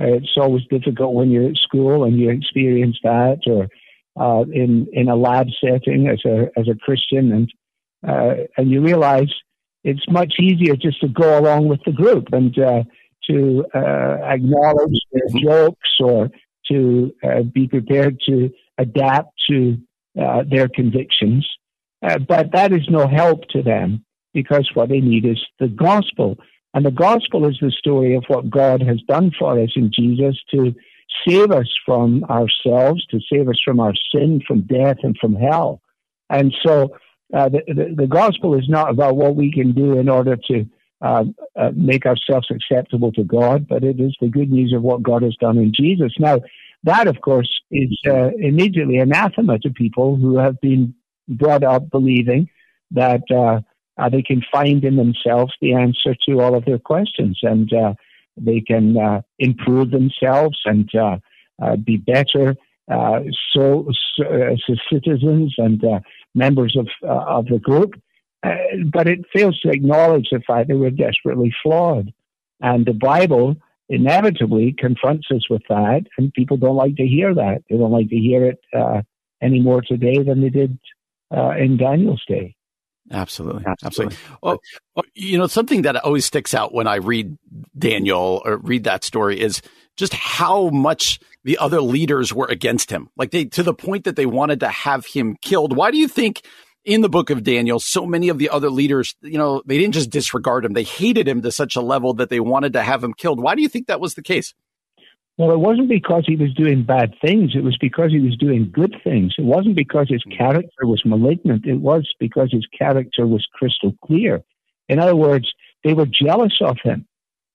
Uh, 0.01 0.15
it's 0.15 0.35
always 0.37 0.63
difficult 0.69 1.13
when 1.13 1.29
you're 1.29 1.49
at 1.49 1.57
school 1.57 2.03
and 2.03 2.19
you 2.19 2.29
experience 2.29 2.97
that, 3.03 3.39
or 3.47 3.67
uh, 4.19 4.43
in 4.51 4.87
in 4.91 5.09
a 5.09 5.15
lab 5.15 5.47
setting 5.63 6.07
as 6.07 6.19
a 6.25 6.47
as 6.57 6.67
a 6.67 6.75
Christian, 6.75 7.31
and 7.31 7.53
uh, 8.07 8.43
and 8.57 8.69
you 8.69 8.81
realize 8.81 9.31
it's 9.83 10.05
much 10.09 10.33
easier 10.39 10.75
just 10.75 10.99
to 11.01 11.07
go 11.07 11.39
along 11.39 11.67
with 11.67 11.79
the 11.85 11.91
group 11.91 12.27
and 12.33 12.57
uh, 12.57 12.83
to 13.29 13.65
uh, 13.73 14.17
acknowledge 14.23 14.99
their 15.11 15.27
mm-hmm. 15.29 15.47
jokes 15.47 15.89
or 15.99 16.29
to 16.71 17.13
uh, 17.23 17.43
be 17.43 17.67
prepared 17.67 18.17
to 18.27 18.49
adapt 18.77 19.31
to 19.49 19.77
uh, 20.21 20.43
their 20.49 20.67
convictions. 20.67 21.47
Uh, 22.01 22.19
but 22.19 22.51
that 22.51 22.71
is 22.71 22.87
no 22.89 23.07
help 23.07 23.47
to 23.49 23.61
them 23.61 24.03
because 24.33 24.69
what 24.73 24.89
they 24.89 24.99
need 24.99 25.25
is 25.25 25.41
the 25.59 25.67
gospel. 25.67 26.37
And 26.73 26.85
the 26.85 26.91
gospel 26.91 27.47
is 27.47 27.57
the 27.61 27.71
story 27.71 28.15
of 28.15 28.25
what 28.27 28.49
God 28.49 28.81
has 28.81 29.01
done 29.07 29.31
for 29.37 29.59
us 29.59 29.71
in 29.75 29.91
Jesus 29.93 30.37
to 30.53 30.75
save 31.25 31.51
us 31.51 31.67
from 31.85 32.23
ourselves, 32.25 33.05
to 33.07 33.19
save 33.31 33.47
us 33.47 33.59
from 33.63 33.79
our 33.79 33.93
sin, 34.13 34.41
from 34.45 34.61
death, 34.61 34.97
and 35.03 35.15
from 35.19 35.35
hell. 35.35 35.81
And 36.29 36.53
so 36.65 36.97
uh, 37.33 37.49
the, 37.49 37.61
the, 37.67 37.95
the, 37.95 38.07
gospel 38.07 38.57
is 38.57 38.67
not 38.67 38.89
about 38.89 39.15
what 39.15 39.35
we 39.35 39.51
can 39.51 39.71
do 39.71 39.97
in 39.97 40.09
order 40.09 40.35
to 40.47 40.65
uh, 41.01 41.23
uh, 41.55 41.71
make 41.73 42.05
ourselves 42.05 42.47
acceptable 42.51 43.11
to 43.13 43.23
God, 43.23 43.67
but 43.67 43.83
it 43.83 43.99
is 43.99 44.15
the 44.19 44.27
good 44.27 44.51
news 44.51 44.73
of 44.73 44.81
what 44.81 45.03
God 45.03 45.23
has 45.23 45.35
done 45.37 45.57
in 45.57 45.71
Jesus. 45.73 46.13
Now, 46.19 46.41
that, 46.85 47.07
of 47.07 47.19
course, 47.21 47.49
is 47.71 47.91
uh, 48.07 48.29
immediately 48.39 48.97
anathema 48.97 49.59
to 49.59 49.69
people 49.71 50.15
who 50.15 50.37
have 50.37 50.59
been 50.61 50.93
brought 51.27 51.63
up 51.63 51.89
believing 51.89 52.47
that 52.91 53.23
uh, 53.31 53.59
uh, 53.97 54.09
they 54.09 54.21
can 54.21 54.41
find 54.51 54.83
in 54.83 54.95
themselves 54.95 55.51
the 55.61 55.73
answer 55.73 56.15
to 56.27 56.39
all 56.41 56.55
of 56.55 56.65
their 56.65 56.77
questions 56.79 57.39
and 57.41 57.73
uh, 57.73 57.93
they 58.37 58.61
can 58.61 58.97
uh, 58.97 59.21
improve 59.39 59.89
themselves 59.91 60.59
and 60.65 60.89
uh, 60.95 61.17
be 61.83 61.97
better 61.97 62.55
so, 62.87 63.87
so 64.17 64.75
citizens 64.91 65.55
and 65.57 65.83
members 66.35 66.77
of 66.77 66.87
of 67.01 67.47
the 67.47 67.57
group. 67.57 67.93
but 68.93 69.07
it 69.07 69.21
fails 69.33 69.59
to 69.61 69.69
acknowledge 69.69 70.27
the 70.31 70.41
fact 70.45 70.67
that 70.67 70.77
we're 70.77 70.91
desperately 70.91 71.51
flawed. 71.63 72.13
And 72.61 72.85
the 72.85 72.93
Bible 72.93 73.55
inevitably 73.89 74.73
confronts 74.77 75.27
us 75.33 75.49
with 75.49 75.61
that, 75.69 76.03
and 76.17 76.33
people 76.33 76.57
don't 76.57 76.75
like 76.75 76.95
to 76.95 77.05
hear 77.05 77.33
that. 77.33 77.63
They 77.69 77.77
don't 77.77 77.91
like 77.91 78.09
to 78.09 78.17
hear 78.17 78.45
it 78.45 78.59
uh, 78.75 79.01
any 79.41 79.59
more 79.59 79.81
today 79.81 80.23
than 80.23 80.41
they 80.41 80.49
did 80.49 80.77
uh, 81.35 81.51
in 81.51 81.77
Daniel's 81.77 82.23
day. 82.27 82.55
Absolutely. 83.11 83.63
Absolutely. 83.83 84.17
Well, 84.41 84.57
you 85.13 85.37
know, 85.37 85.45
something 85.47 85.83
that 85.83 85.95
always 85.97 86.25
sticks 86.25 86.55
out 86.55 86.73
when 86.73 86.87
I 86.87 86.95
read 86.95 87.37
Daniel 87.77 88.41
or 88.43 88.57
read 88.57 88.85
that 88.85 89.03
story 89.03 89.39
is 89.39 89.61
just 89.95 90.13
how 90.13 90.69
much 90.69 91.19
the 91.43 91.57
other 91.59 91.81
leaders 91.81 92.33
were 92.33 92.47
against 92.47 92.89
him. 92.89 93.09
Like 93.15 93.29
they, 93.29 93.45
to 93.45 93.61
the 93.61 93.75
point 93.75 94.05
that 94.05 94.15
they 94.15 94.25
wanted 94.25 94.59
to 94.61 94.69
have 94.69 95.05
him 95.05 95.37
killed. 95.41 95.75
Why 95.75 95.91
do 95.91 95.97
you 95.97 96.07
think 96.07 96.41
in 96.85 97.01
the 97.01 97.09
book 97.09 97.29
of 97.29 97.43
Daniel, 97.43 97.79
so 97.79 98.05
many 98.05 98.29
of 98.29 98.37
the 98.37 98.49
other 98.49 98.69
leaders, 98.69 99.15
you 99.21 99.37
know, 99.37 99.61
they 99.65 99.77
didn't 99.77 99.95
just 99.95 100.11
disregard 100.11 100.63
him. 100.63 100.73
They 100.73 100.83
hated 100.83 101.27
him 101.27 101.41
to 101.41 101.51
such 101.51 101.75
a 101.75 101.81
level 101.81 102.13
that 102.13 102.29
they 102.29 102.39
wanted 102.39 102.73
to 102.73 102.83
have 102.83 103.03
him 103.03 103.13
killed. 103.13 103.41
Why 103.41 103.55
do 103.55 103.61
you 103.61 103.69
think 103.69 103.87
that 103.87 103.99
was 103.99 104.13
the 104.13 104.21
case? 104.21 104.53
Well, 105.37 105.51
it 105.51 105.59
wasn't 105.59 105.89
because 105.89 106.23
he 106.25 106.37
was 106.37 106.53
doing 106.53 106.83
bad 106.83 107.13
things. 107.21 107.51
It 107.55 107.63
was 107.63 107.77
because 107.77 108.11
he 108.11 108.21
was 108.21 108.37
doing 108.37 108.71
good 108.71 108.95
things. 109.03 109.33
It 109.37 109.43
wasn't 109.43 109.75
because 109.75 110.07
his 110.07 110.23
character 110.37 110.85
was 110.85 111.01
malignant. 111.03 111.65
It 111.65 111.81
was 111.81 112.07
because 112.19 112.49
his 112.51 112.65
character 112.67 113.27
was 113.27 113.45
crystal 113.53 113.93
clear. 114.05 114.43
In 114.87 114.99
other 114.99 115.15
words, 115.15 115.51
they 115.83 115.93
were 115.93 116.05
jealous 116.05 116.53
of 116.61 116.77
him. 116.81 117.05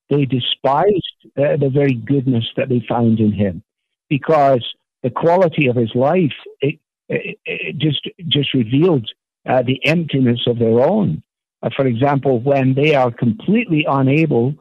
They 0.09 0.25
despised 0.25 1.15
uh, 1.37 1.57
the 1.57 1.71
very 1.73 1.93
goodness 1.93 2.45
that 2.57 2.69
they 2.69 2.85
found 2.87 3.19
in 3.19 3.31
him 3.31 3.63
because 4.09 4.63
the 5.01 5.09
quality 5.09 5.67
of 5.67 5.75
his 5.75 5.95
life 5.95 6.33
it, 6.59 6.79
it, 7.07 7.39
it 7.45 7.77
just 7.77 8.07
just 8.27 8.53
revealed 8.53 9.09
uh, 9.47 9.63
the 9.63 9.79
emptiness 9.85 10.39
of 10.47 10.59
their 10.59 10.79
own. 10.79 11.23
Uh, 11.63 11.69
for 11.75 11.85
example, 11.85 12.39
when 12.39 12.73
they 12.73 12.95
are 12.95 13.11
completely 13.11 13.85
unable 13.87 14.55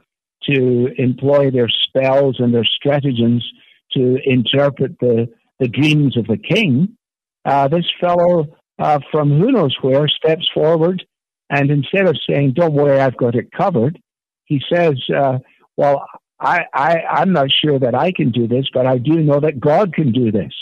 to 0.45 0.89
employ 0.99 1.51
their 1.51 1.68
spells 1.68 2.37
and 2.39 2.55
their 2.55 2.64
stratagems 2.64 3.47
to 3.93 4.18
interpret 4.24 4.99
the, 5.01 5.28
the 5.59 5.68
dreams 5.68 6.16
of 6.16 6.26
the 6.26 6.37
king, 6.37 6.97
uh, 7.45 7.68
this 7.68 7.87
fellow 8.01 8.47
uh, 8.78 8.99
from 9.11 9.39
who 9.39 9.53
knows 9.53 9.76
where 9.83 10.09
steps 10.09 10.49
forward 10.55 11.05
and 11.51 11.70
instead 11.70 12.07
of 12.07 12.16
saying, 12.28 12.53
Don't 12.55 12.74
worry, 12.74 13.01
I've 13.01 13.16
got 13.16 13.35
it 13.35 13.51
covered, 13.53 14.01
he 14.45 14.62
says, 14.72 14.95
uh, 15.14 15.39
Well, 15.76 16.07
I, 16.39 16.61
I, 16.72 17.01
I'm 17.11 17.33
not 17.33 17.49
sure 17.51 17.78
that 17.81 17.95
I 17.95 18.12
can 18.12 18.31
do 18.31 18.47
this, 18.47 18.66
but 18.72 18.87
I 18.87 18.99
do 18.99 19.20
know 19.20 19.41
that 19.41 19.61
God 19.61 19.93
can 19.93 20.12
do 20.12 20.31
this. 20.31 20.53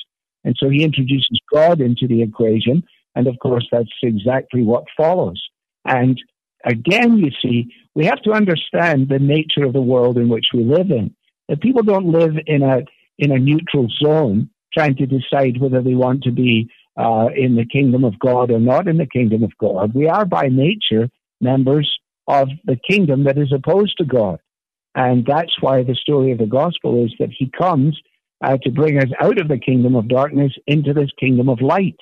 And 0.44 0.56
so 0.58 0.70
he 0.70 0.82
introduces 0.82 1.40
God 1.52 1.80
into 1.80 2.08
the 2.08 2.22
equation 2.22 2.82
and 3.18 3.26
of 3.26 3.36
course, 3.40 3.66
that's 3.72 3.90
exactly 4.00 4.62
what 4.62 4.84
follows. 4.96 5.42
And 5.84 6.16
again, 6.64 7.18
you 7.18 7.32
see, 7.42 7.66
we 7.96 8.04
have 8.04 8.22
to 8.22 8.30
understand 8.30 9.08
the 9.08 9.18
nature 9.18 9.64
of 9.64 9.72
the 9.72 9.82
world 9.82 10.16
in 10.16 10.28
which 10.28 10.46
we 10.54 10.62
live 10.62 10.92
in. 10.92 11.12
That 11.48 11.60
people 11.60 11.82
don't 11.82 12.12
live 12.12 12.34
in 12.46 12.62
a 12.62 12.82
in 13.18 13.32
a 13.32 13.38
neutral 13.38 13.88
zone 14.00 14.50
trying 14.72 14.94
to 14.98 15.06
decide 15.06 15.60
whether 15.60 15.82
they 15.82 15.96
want 15.96 16.22
to 16.22 16.30
be 16.30 16.70
uh, 16.96 17.30
in 17.34 17.56
the 17.56 17.66
kingdom 17.66 18.04
of 18.04 18.16
God 18.20 18.52
or 18.52 18.60
not 18.60 18.86
in 18.86 18.98
the 18.98 19.06
kingdom 19.06 19.42
of 19.42 19.50
God. 19.58 19.94
We 19.94 20.06
are 20.06 20.24
by 20.24 20.46
nature 20.46 21.10
members 21.40 21.90
of 22.28 22.48
the 22.66 22.78
kingdom 22.88 23.24
that 23.24 23.36
is 23.36 23.52
opposed 23.52 23.96
to 23.98 24.04
God. 24.04 24.38
And 24.94 25.26
that's 25.26 25.60
why 25.60 25.82
the 25.82 25.96
story 25.96 26.30
of 26.30 26.38
the 26.38 26.46
gospel 26.46 27.04
is 27.04 27.12
that 27.18 27.30
he 27.36 27.50
comes 27.50 28.00
uh, 28.44 28.58
to 28.62 28.70
bring 28.70 28.98
us 28.98 29.10
out 29.20 29.40
of 29.40 29.48
the 29.48 29.58
kingdom 29.58 29.96
of 29.96 30.06
darkness 30.06 30.52
into 30.68 30.92
this 30.92 31.10
kingdom 31.18 31.48
of 31.48 31.60
light. 31.60 31.96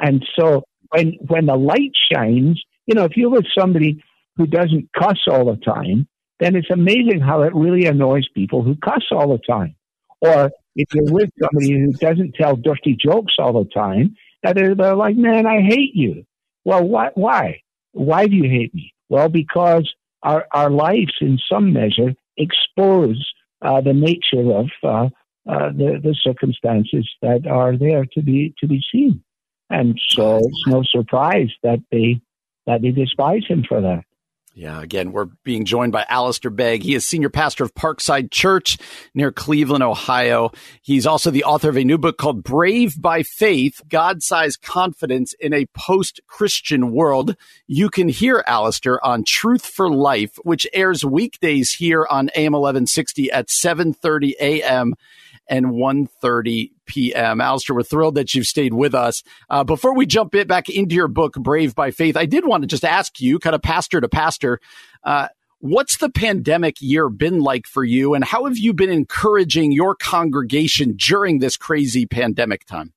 And 0.00 0.24
so 0.38 0.64
when, 0.90 1.14
when 1.26 1.46
the 1.46 1.56
light 1.56 1.92
shines, 2.12 2.62
you 2.86 2.94
know, 2.94 3.04
if 3.04 3.16
you're 3.16 3.30
with 3.30 3.46
somebody 3.56 4.02
who 4.36 4.46
doesn't 4.46 4.90
cuss 4.98 5.18
all 5.30 5.46
the 5.46 5.56
time, 5.56 6.06
then 6.40 6.54
it's 6.54 6.70
amazing 6.70 7.20
how 7.20 7.42
it 7.42 7.54
really 7.54 7.86
annoys 7.86 8.28
people 8.34 8.62
who 8.62 8.76
cuss 8.76 9.04
all 9.10 9.28
the 9.28 9.40
time. 9.48 9.74
Or 10.20 10.50
if 10.74 10.88
you're 10.92 11.12
with 11.12 11.30
somebody 11.42 11.72
who 11.72 11.92
doesn't 11.92 12.34
tell 12.34 12.56
dirty 12.56 12.96
jokes 12.96 13.34
all 13.38 13.64
the 13.64 13.70
time, 13.70 14.16
they're, 14.42 14.74
they're 14.74 14.94
like, 14.94 15.16
man, 15.16 15.46
I 15.46 15.62
hate 15.62 15.94
you. 15.94 16.24
Well, 16.64 16.84
why? 16.84 17.10
Why? 17.14 17.62
Why 17.92 18.26
do 18.26 18.36
you 18.36 18.48
hate 18.50 18.74
me? 18.74 18.92
Well, 19.08 19.28
because 19.28 19.90
our, 20.22 20.46
our 20.52 20.70
lives, 20.70 21.14
in 21.20 21.38
some 21.50 21.72
measure, 21.72 22.14
expose 22.36 23.24
uh, 23.62 23.80
the 23.80 23.94
nature 23.94 24.52
of 24.52 24.66
uh, 24.82 25.08
uh, 25.50 25.70
the, 25.70 26.00
the 26.02 26.14
circumstances 26.22 27.08
that 27.22 27.46
are 27.46 27.76
there 27.76 28.04
to 28.12 28.22
be 28.22 28.54
to 28.58 28.66
be 28.66 28.82
seen, 28.92 29.22
and 29.70 29.98
so 30.08 30.38
it's 30.38 30.64
no 30.66 30.82
surprise 30.82 31.50
that 31.62 31.80
they 31.90 32.20
that 32.66 32.82
they 32.82 32.90
despise 32.90 33.44
him 33.46 33.64
for 33.68 33.80
that. 33.80 34.04
Yeah, 34.58 34.80
again, 34.80 35.12
we're 35.12 35.26
being 35.44 35.66
joined 35.66 35.92
by 35.92 36.06
Alistair 36.08 36.50
Begg. 36.50 36.82
He 36.82 36.94
is 36.94 37.06
senior 37.06 37.28
pastor 37.28 37.62
of 37.62 37.74
Parkside 37.74 38.30
Church 38.30 38.78
near 39.14 39.30
Cleveland, 39.30 39.84
Ohio. 39.84 40.50
He's 40.80 41.06
also 41.06 41.30
the 41.30 41.44
author 41.44 41.68
of 41.68 41.76
a 41.76 41.84
new 41.84 41.98
book 41.98 42.16
called 42.16 42.42
Brave 42.42 42.98
by 42.98 43.22
Faith 43.22 43.82
God 43.86 44.22
Sized 44.22 44.62
Confidence 44.62 45.34
in 45.34 45.52
a 45.52 45.66
Post 45.74 46.22
Christian 46.26 46.92
World. 46.92 47.36
You 47.66 47.90
can 47.90 48.08
hear 48.08 48.42
Alistair 48.46 49.04
on 49.04 49.24
Truth 49.24 49.66
for 49.66 49.90
Life, 49.90 50.38
which 50.42 50.66
airs 50.72 51.04
weekdays 51.04 51.72
here 51.72 52.06
on 52.08 52.30
AM 52.34 52.52
1160 52.52 53.30
at 53.30 53.48
7:30 53.48 54.32
a.m 54.40 54.94
and 55.48 55.66
1.30 55.66 56.70
p.m. 56.86 57.40
Alistair, 57.40 57.76
we're 57.76 57.82
thrilled 57.82 58.16
that 58.16 58.34
you've 58.34 58.46
stayed 58.46 58.74
with 58.74 58.94
us. 58.94 59.22
Uh, 59.48 59.64
before 59.64 59.94
we 59.94 60.06
jump 60.06 60.34
it 60.34 60.48
back 60.48 60.68
into 60.68 60.94
your 60.94 61.08
book, 61.08 61.34
Brave 61.34 61.74
by 61.74 61.90
Faith, 61.90 62.16
I 62.16 62.26
did 62.26 62.46
want 62.46 62.62
to 62.62 62.66
just 62.66 62.84
ask 62.84 63.20
you, 63.20 63.38
kind 63.38 63.54
of 63.54 63.62
pastor 63.62 64.00
to 64.00 64.08
pastor, 64.08 64.60
uh, 65.04 65.28
what's 65.58 65.98
the 65.98 66.10
pandemic 66.10 66.76
year 66.80 67.08
been 67.08 67.40
like 67.40 67.66
for 67.66 67.84
you, 67.84 68.14
and 68.14 68.24
how 68.24 68.44
have 68.44 68.58
you 68.58 68.72
been 68.72 68.90
encouraging 68.90 69.72
your 69.72 69.94
congregation 69.94 70.96
during 70.96 71.38
this 71.38 71.56
crazy 71.56 72.06
pandemic 72.06 72.64
time? 72.66 72.92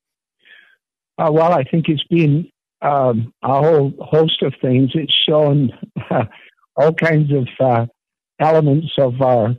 Uh, 1.18 1.32
well, 1.32 1.54
I 1.54 1.64
think 1.64 1.86
it's 1.90 2.04
been 2.06 2.50
um, 2.82 3.34
a 3.44 3.62
whole 3.62 3.94
host 4.00 4.42
of 4.42 4.54
things. 4.62 4.92
It's 4.94 5.14
shown 5.28 5.72
all 6.76 6.94
kinds 6.94 7.32
of 7.32 7.48
uh, 7.60 7.86
elements 8.40 8.88
of 8.98 9.22
our 9.22 9.56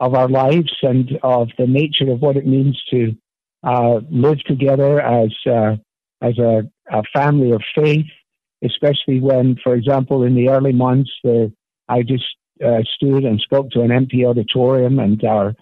of 0.00 0.14
our 0.14 0.28
lives 0.28 0.72
and 0.82 1.18
of 1.22 1.48
the 1.58 1.66
nature 1.66 2.10
of 2.10 2.20
what 2.20 2.36
it 2.36 2.46
means 2.46 2.80
to 2.90 3.16
uh, 3.64 4.00
live 4.10 4.38
together 4.46 5.00
as 5.00 5.30
uh, 5.50 5.76
as 6.20 6.38
a, 6.38 6.62
a, 6.90 7.02
family 7.14 7.52
of 7.52 7.62
faith, 7.74 8.06
especially 8.64 9.20
when, 9.20 9.56
for 9.62 9.74
example, 9.74 10.24
in 10.24 10.34
the 10.34 10.48
early 10.48 10.72
months, 10.72 11.10
the, 11.22 11.52
I 11.88 12.02
just 12.02 12.24
uh, 12.64 12.82
stood 12.96 13.24
and 13.24 13.40
spoke 13.40 13.70
to 13.70 13.82
an 13.82 13.92
empty 13.92 14.24
auditorium, 14.24 14.98
and 14.98 15.22
our 15.24 15.54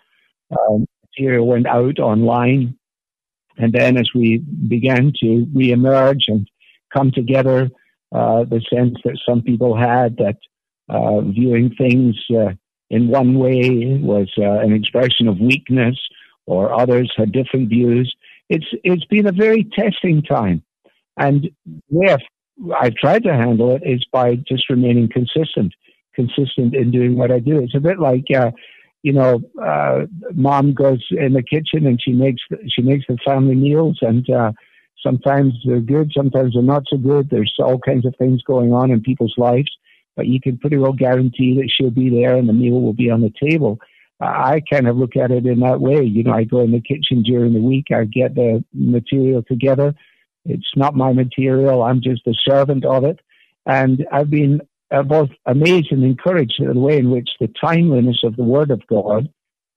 um, 0.51 0.87
material 1.05 1.47
went 1.47 1.67
out 1.67 1.99
online. 1.99 2.77
And 3.59 3.73
then, 3.73 3.97
as 3.97 4.09
we 4.15 4.39
began 4.69 5.13
to 5.23 5.47
reemerge 5.55 6.23
and 6.29 6.49
come 6.95 7.11
together, 7.11 7.69
uh, 8.15 8.45
the 8.45 8.63
sense 8.73 8.97
that 9.05 9.19
some 9.29 9.43
people 9.43 9.77
had 9.77 10.17
that 10.19 10.37
uh, 10.89 11.21
viewing 11.23 11.75
things 11.77 12.17
uh, 12.31 12.53
in 12.91 13.09
one 13.09 13.39
way 13.39 13.99
was 14.01 14.29
uh, 14.39 14.61
an 14.61 14.73
expression 14.73 15.29
of 15.29 15.39
weakness, 15.39 15.97
or 16.47 16.73
others 16.73 17.13
had 17.17 17.33
different 17.33 17.69
views. 17.69 18.15
It's 18.49 18.67
it's 18.85 19.05
been 19.07 19.27
a 19.27 19.33
very 19.33 19.65
testing 19.79 20.23
time, 20.23 20.63
and 21.17 21.51
where 21.89 22.19
I've 22.79 22.95
tried 22.95 23.25
to 23.25 23.35
handle 23.35 23.75
it 23.75 23.83
is 23.85 24.05
by 24.13 24.37
just 24.37 24.71
remaining 24.71 25.09
consistent, 25.09 25.73
consistent 26.15 26.75
in 26.75 26.91
doing 26.91 27.17
what 27.17 27.31
I 27.31 27.41
do. 27.41 27.61
It's 27.61 27.75
a 27.75 27.81
bit 27.81 27.99
like. 27.99 28.25
Uh, 28.35 28.51
you 29.03 29.13
know, 29.13 29.41
uh, 29.63 30.07
mom 30.35 30.75
goes 30.75 30.99
in 31.13 31.33
the 31.33 31.43
kitchen 31.43 31.87
and 31.87 32.03
she 32.03 32.13
makes 32.13 32.43
she 32.69 32.83
makes 32.83 33.05
the 33.09 33.17
family 33.25 33.55
meals, 33.55 33.99
and 34.03 34.29
uh, 34.31 34.51
sometimes 35.01 35.55
they're 35.65 35.81
good, 35.81 36.11
sometimes 36.17 36.55
they're 36.55 36.63
not 36.63 36.83
so 36.91 36.97
good. 36.97 37.31
There's 37.31 37.55
all 37.61 37.79
kinds 37.79 38.05
of 38.05 38.15
things 38.19 38.43
going 38.43 38.73
on 38.73 38.91
in 38.91 39.01
people's 39.03 39.35
lives, 39.37 39.71
but 40.17 40.27
you 40.27 40.41
can 40.41 40.59
pretty 40.59 40.77
well 40.77 40.93
guarantee 40.93 41.55
that 41.57 41.71
she'll 41.71 41.91
be 41.91 42.11
there 42.11 42.37
and 42.37 42.49
the 42.49 42.53
meal 42.53 42.81
will 42.81 42.95
be 42.95 43.11
on 43.11 43.21
the 43.21 43.33
table. 43.41 43.79
I 44.19 44.63
kind 44.71 44.89
of 44.89 44.97
look 44.97 45.15
at 45.15 45.31
it 45.31 45.45
in 45.45 45.61
that 45.61 45.81
way. 45.81 46.03
You 46.03 46.25
know, 46.25 46.33
I 46.33 46.45
go 46.45 46.61
in 46.61 46.73
the 46.73 46.81
kitchen 46.81 47.23
during 47.23 47.53
the 47.53 47.61
week, 47.61 47.87
I 47.95 48.05
get 48.05 48.35
the 48.35 48.65
material 48.73 49.43
together. 49.43 49.95
It's 50.47 50.73
not 50.75 50.95
my 50.95 51.13
material, 51.13 51.83
I'm 51.83 52.01
just 52.01 52.27
a 52.27 52.35
servant 52.49 52.85
of 52.85 53.05
it. 53.05 53.21
And 53.67 54.07
I've 54.11 54.31
been 54.31 54.63
uh, 54.91 55.03
both 55.03 55.31
amazed 55.45 55.91
and 55.91 56.05
encouraged 56.05 56.61
at 56.61 56.73
the 56.73 56.81
way 56.81 56.99
in 56.99 57.11
which 57.11 57.29
the 57.41 57.53
timeliness 57.61 58.21
of 58.25 58.37
the 58.37 58.45
Word 58.45 58.71
of 58.71 58.87
God 58.87 59.29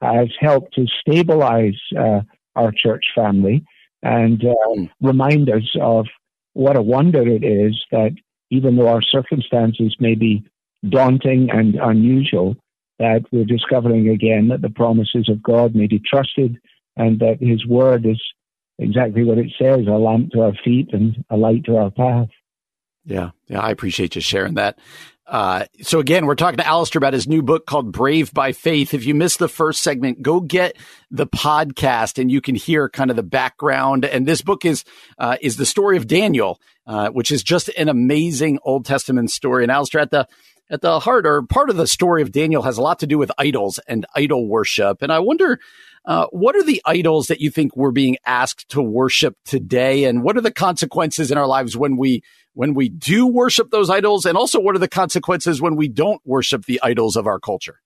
has 0.01 0.29
helped 0.39 0.73
to 0.75 0.85
stabilize 1.01 1.79
uh, 1.97 2.21
our 2.55 2.71
church 2.71 3.03
family 3.15 3.65
and 4.03 4.43
uh, 4.45 4.53
hmm. 4.73 4.85
remind 5.01 5.49
us 5.49 5.67
of 5.81 6.05
what 6.53 6.77
a 6.77 6.81
wonder 6.81 7.27
it 7.27 7.43
is 7.43 7.75
that 7.91 8.11
even 8.49 8.75
though 8.75 8.87
our 8.87 9.01
circumstances 9.01 9.95
may 9.99 10.15
be 10.15 10.43
daunting 10.87 11.49
and 11.51 11.75
unusual, 11.75 12.55
that 12.99 13.21
we're 13.31 13.45
discovering 13.45 14.09
again 14.09 14.49
that 14.49 14.61
the 14.61 14.69
promises 14.69 15.29
of 15.29 15.41
God 15.41 15.75
may 15.75 15.87
be 15.87 15.99
trusted 15.99 16.57
and 16.97 17.19
that 17.19 17.37
His 17.39 17.65
Word 17.65 18.05
is 18.05 18.21
exactly 18.77 19.23
what 19.23 19.37
it 19.37 19.51
says 19.57 19.87
a 19.87 19.91
lamp 19.91 20.31
to 20.31 20.41
our 20.41 20.53
feet 20.63 20.89
and 20.93 21.23
a 21.29 21.37
light 21.37 21.65
to 21.65 21.77
our 21.77 21.91
path. 21.91 22.29
Yeah, 23.05 23.31
yeah, 23.47 23.61
I 23.61 23.71
appreciate 23.71 24.15
you 24.15 24.21
sharing 24.21 24.55
that. 24.55 24.77
Uh, 25.29 25.65
so 25.81 25.99
again, 25.99 26.25
we're 26.25 26.33
talking 26.35 26.57
to 26.57 26.67
Alistair 26.67 26.97
about 26.97 27.13
his 27.13 27.27
new 27.27 27.43
book 27.43 27.67
called 27.67 27.91
Brave 27.91 28.33
by 28.33 28.51
Faith. 28.51 28.95
If 28.95 29.05
you 29.05 29.13
missed 29.13 29.37
the 29.37 29.47
first 29.47 29.83
segment, 29.83 30.23
go 30.23 30.39
get 30.39 30.75
the 31.11 31.27
podcast 31.27 32.19
and 32.19 32.31
you 32.31 32.41
can 32.41 32.55
hear 32.55 32.89
kind 32.89 33.11
of 33.11 33.15
the 33.15 33.23
background. 33.23 34.05
And 34.05 34.27
this 34.27 34.41
book 34.41 34.65
is 34.65 34.83
uh, 35.19 35.37
is 35.39 35.55
the 35.57 35.67
story 35.67 35.97
of 35.97 36.07
Daniel, 36.07 36.59
uh, 36.89 37.09
which 37.09 37.29
is 37.29 37.43
just 37.43 37.69
an 37.77 37.87
amazing 37.87 38.57
Old 38.63 38.83
Testament 38.83 39.29
story. 39.29 39.63
And 39.63 39.71
Alistair, 39.71 40.01
at 40.01 40.09
the 40.09 40.27
at 40.71 40.81
the 40.81 40.99
heart 40.99 41.27
or 41.27 41.43
part 41.43 41.69
of 41.69 41.77
the 41.77 41.85
story 41.85 42.23
of 42.23 42.31
Daniel 42.31 42.63
has 42.63 42.79
a 42.79 42.81
lot 42.81 42.99
to 42.99 43.07
do 43.07 43.19
with 43.19 43.31
idols 43.37 43.79
and 43.87 44.07
idol 44.15 44.47
worship. 44.47 45.01
And 45.01 45.11
I 45.11 45.19
wonder, 45.19 45.59
uh, 46.05 46.25
what 46.31 46.55
are 46.55 46.63
the 46.63 46.81
idols 46.85 47.27
that 47.27 47.41
you 47.41 47.51
think 47.51 47.75
we're 47.75 47.91
being 47.91 48.17
asked 48.25 48.69
to 48.69 48.81
worship 48.81 49.35
today, 49.45 50.05
and 50.05 50.23
what 50.23 50.35
are 50.35 50.41
the 50.41 50.51
consequences 50.51 51.29
in 51.29 51.37
our 51.37 51.45
lives 51.45 51.77
when 51.77 51.95
we 51.95 52.23
when 52.53 52.73
we 52.73 52.89
do 52.89 53.27
worship 53.27 53.69
those 53.69 53.91
idols, 53.91 54.25
and 54.25 54.35
also 54.35 54.59
what 54.59 54.75
are 54.75 54.79
the 54.79 54.87
consequences 54.87 55.61
when 55.61 55.75
we 55.75 55.87
don't 55.87 56.21
worship 56.25 56.65
the 56.65 56.79
idols 56.81 57.15
of 57.15 57.27
our 57.27 57.39
culture? 57.39 57.81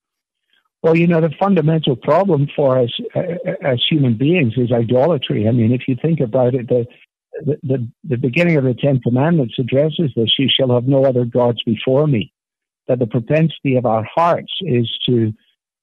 Well, 0.82 0.96
you 0.96 1.06
know, 1.06 1.20
the 1.20 1.32
fundamental 1.38 1.96
problem 1.96 2.48
for 2.56 2.78
us 2.78 2.90
uh, 3.14 3.20
as 3.62 3.82
human 3.88 4.16
beings 4.16 4.54
is 4.56 4.72
idolatry. 4.72 5.46
I 5.46 5.50
mean, 5.50 5.72
if 5.72 5.82
you 5.88 5.96
think 6.00 6.20
about 6.20 6.54
it, 6.54 6.68
the 6.68 6.86
the, 7.42 7.88
the, 8.04 8.16
beginning 8.16 8.56
of 8.56 8.64
the 8.64 8.74
Ten 8.74 9.00
Commandments 9.00 9.54
addresses 9.58 10.10
this: 10.16 10.32
"You 10.38 10.48
shall 10.48 10.72
have 10.74 10.86
no 10.86 11.04
other 11.04 11.24
gods 11.24 11.62
before 11.64 12.06
me." 12.06 12.32
That 12.88 12.98
the 12.98 13.06
propensity 13.06 13.76
of 13.76 13.86
our 13.86 14.06
hearts 14.14 14.52
is 14.60 14.90
to 15.06 15.32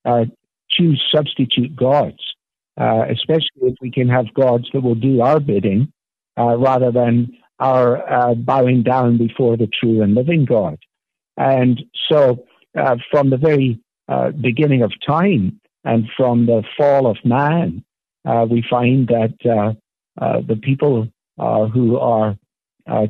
uh, 0.06 0.26
choose 0.70 1.02
substitute 1.14 1.76
gods, 1.76 2.20
uh, 2.80 3.06
especially 3.10 3.70
if 3.70 3.76
we 3.82 3.92
can 3.92 4.08
have 4.08 4.34
gods 4.34 4.66
that 4.74 4.82
will 4.82 4.96
do 4.96 5.22
our 5.22 5.40
bidding 5.40 5.92
uh, 6.40 6.58
rather 6.58 6.92
than 6.92 7.32
our 7.60 8.10
uh, 8.12 8.36
bowing 8.36 8.84
down 8.84 9.18
before 9.18 9.58
the 9.58 9.68
true 9.80 10.02
and 10.02 10.16
living 10.16 10.46
God. 10.46 10.78
And 11.38 11.82
so, 12.10 12.46
uh, 12.78 12.98
from 13.10 13.30
the 13.30 13.38
very 13.38 13.80
uh, 14.08 14.32
beginning 14.32 14.84
of 14.84 14.92
time 15.06 15.60
and 15.84 16.08
from 16.16 16.46
the 16.46 16.64
fall 16.78 17.08
of 17.08 17.18
man, 17.26 17.84
we 18.50 18.64
find 18.70 19.08
that 19.08 19.34
the 20.18 20.56
people 20.62 21.08
who 21.38 21.98
are 21.98 22.36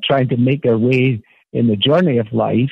trying 0.04 0.30
to 0.30 0.38
make 0.38 0.64
their 0.64 0.78
way 0.78 1.22
in 1.54 1.68
the 1.68 1.76
journey 1.76 2.18
of 2.18 2.28
life 2.32 2.72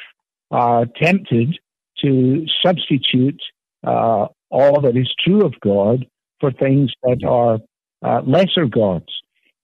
are 0.51 0.85
tempted 1.01 1.57
to 2.03 2.45
substitute 2.65 3.41
uh, 3.85 4.27
all 4.49 4.81
that 4.81 4.97
is 4.97 5.13
true 5.23 5.45
of 5.45 5.53
God 5.61 6.05
for 6.39 6.51
things 6.51 6.91
that 7.03 7.23
are 7.27 7.59
uh, 8.01 8.21
lesser 8.25 8.65
gods. 8.65 9.07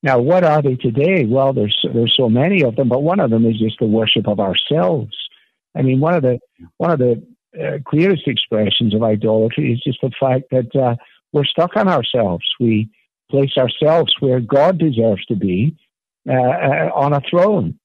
Now, 0.04 0.20
what 0.20 0.44
are 0.44 0.62
they 0.62 0.76
today? 0.76 1.26
Well, 1.26 1.54
there's 1.54 1.78
there's 1.94 2.14
so 2.16 2.30
many 2.30 2.64
of 2.64 2.76
them, 2.76 2.90
but 2.90 3.02
one 3.02 3.20
of 3.20 3.32
them 3.32 3.46
is 3.46 3.58
just 3.58 3.80
the 3.80 3.88
worship 3.88 4.28
of 4.28 4.40
ourselves. 4.40 5.16
I 5.76 5.82
mean, 5.82 6.00
one 6.00 6.14
of 6.14 6.22
the 6.22 6.40
one 6.78 6.92
of 6.92 7.00
the 7.00 7.24
uh, 7.60 7.80
clearest 7.88 8.28
expressions 8.28 8.94
of 8.94 9.02
idolatry 9.02 9.74
is 9.74 9.82
just 9.84 10.00
the 10.02 10.12
fact 10.20 10.46
that 10.52 10.76
uh, 10.76 10.96
we're 11.32 11.46
stuck 11.46 11.76
on 11.76 11.88
ourselves. 11.88 12.46
We 12.60 12.90
place 13.30 13.52
ourselves 13.58 14.14
where 14.20 14.40
God 14.40 14.78
deserves 14.78 15.26
to 15.26 15.36
be 15.36 15.76
uh, 16.28 16.34
uh 16.34 16.90
on 16.94 17.14
a 17.14 17.22
throne. 17.30 17.80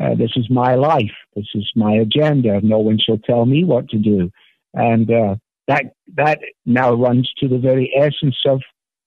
Uh, 0.00 0.14
this 0.14 0.32
is 0.36 0.50
my 0.50 0.74
life. 0.74 1.14
This 1.36 1.46
is 1.54 1.70
my 1.76 1.94
agenda. 1.94 2.60
No 2.62 2.78
one 2.78 2.98
shall 2.98 3.18
tell 3.18 3.46
me 3.46 3.64
what 3.64 3.88
to 3.90 3.98
do. 3.98 4.30
And 4.72 5.10
uh, 5.10 5.36
that 5.68 5.94
that 6.16 6.40
now 6.66 6.92
runs 6.94 7.30
to 7.38 7.48
the 7.48 7.58
very 7.58 7.92
essence 7.96 8.36
of 8.46 8.60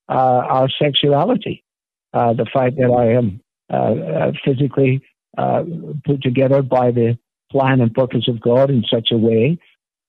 our 0.07 0.69
sexuality. 0.81 1.63
the 2.13 2.47
fact 2.53 2.77
that 2.77 2.91
I 3.03 3.05
am 3.19 3.41
physically 4.45 5.01
put 6.05 6.21
together 6.21 6.61
by 6.61 6.91
the 6.91 7.17
plan 7.51 7.81
and 7.81 7.93
purpose 7.93 8.27
of 8.27 8.41
God 8.41 8.69
in 8.69 8.83
such 8.89 9.09
a 9.11 9.17
way 9.17 9.57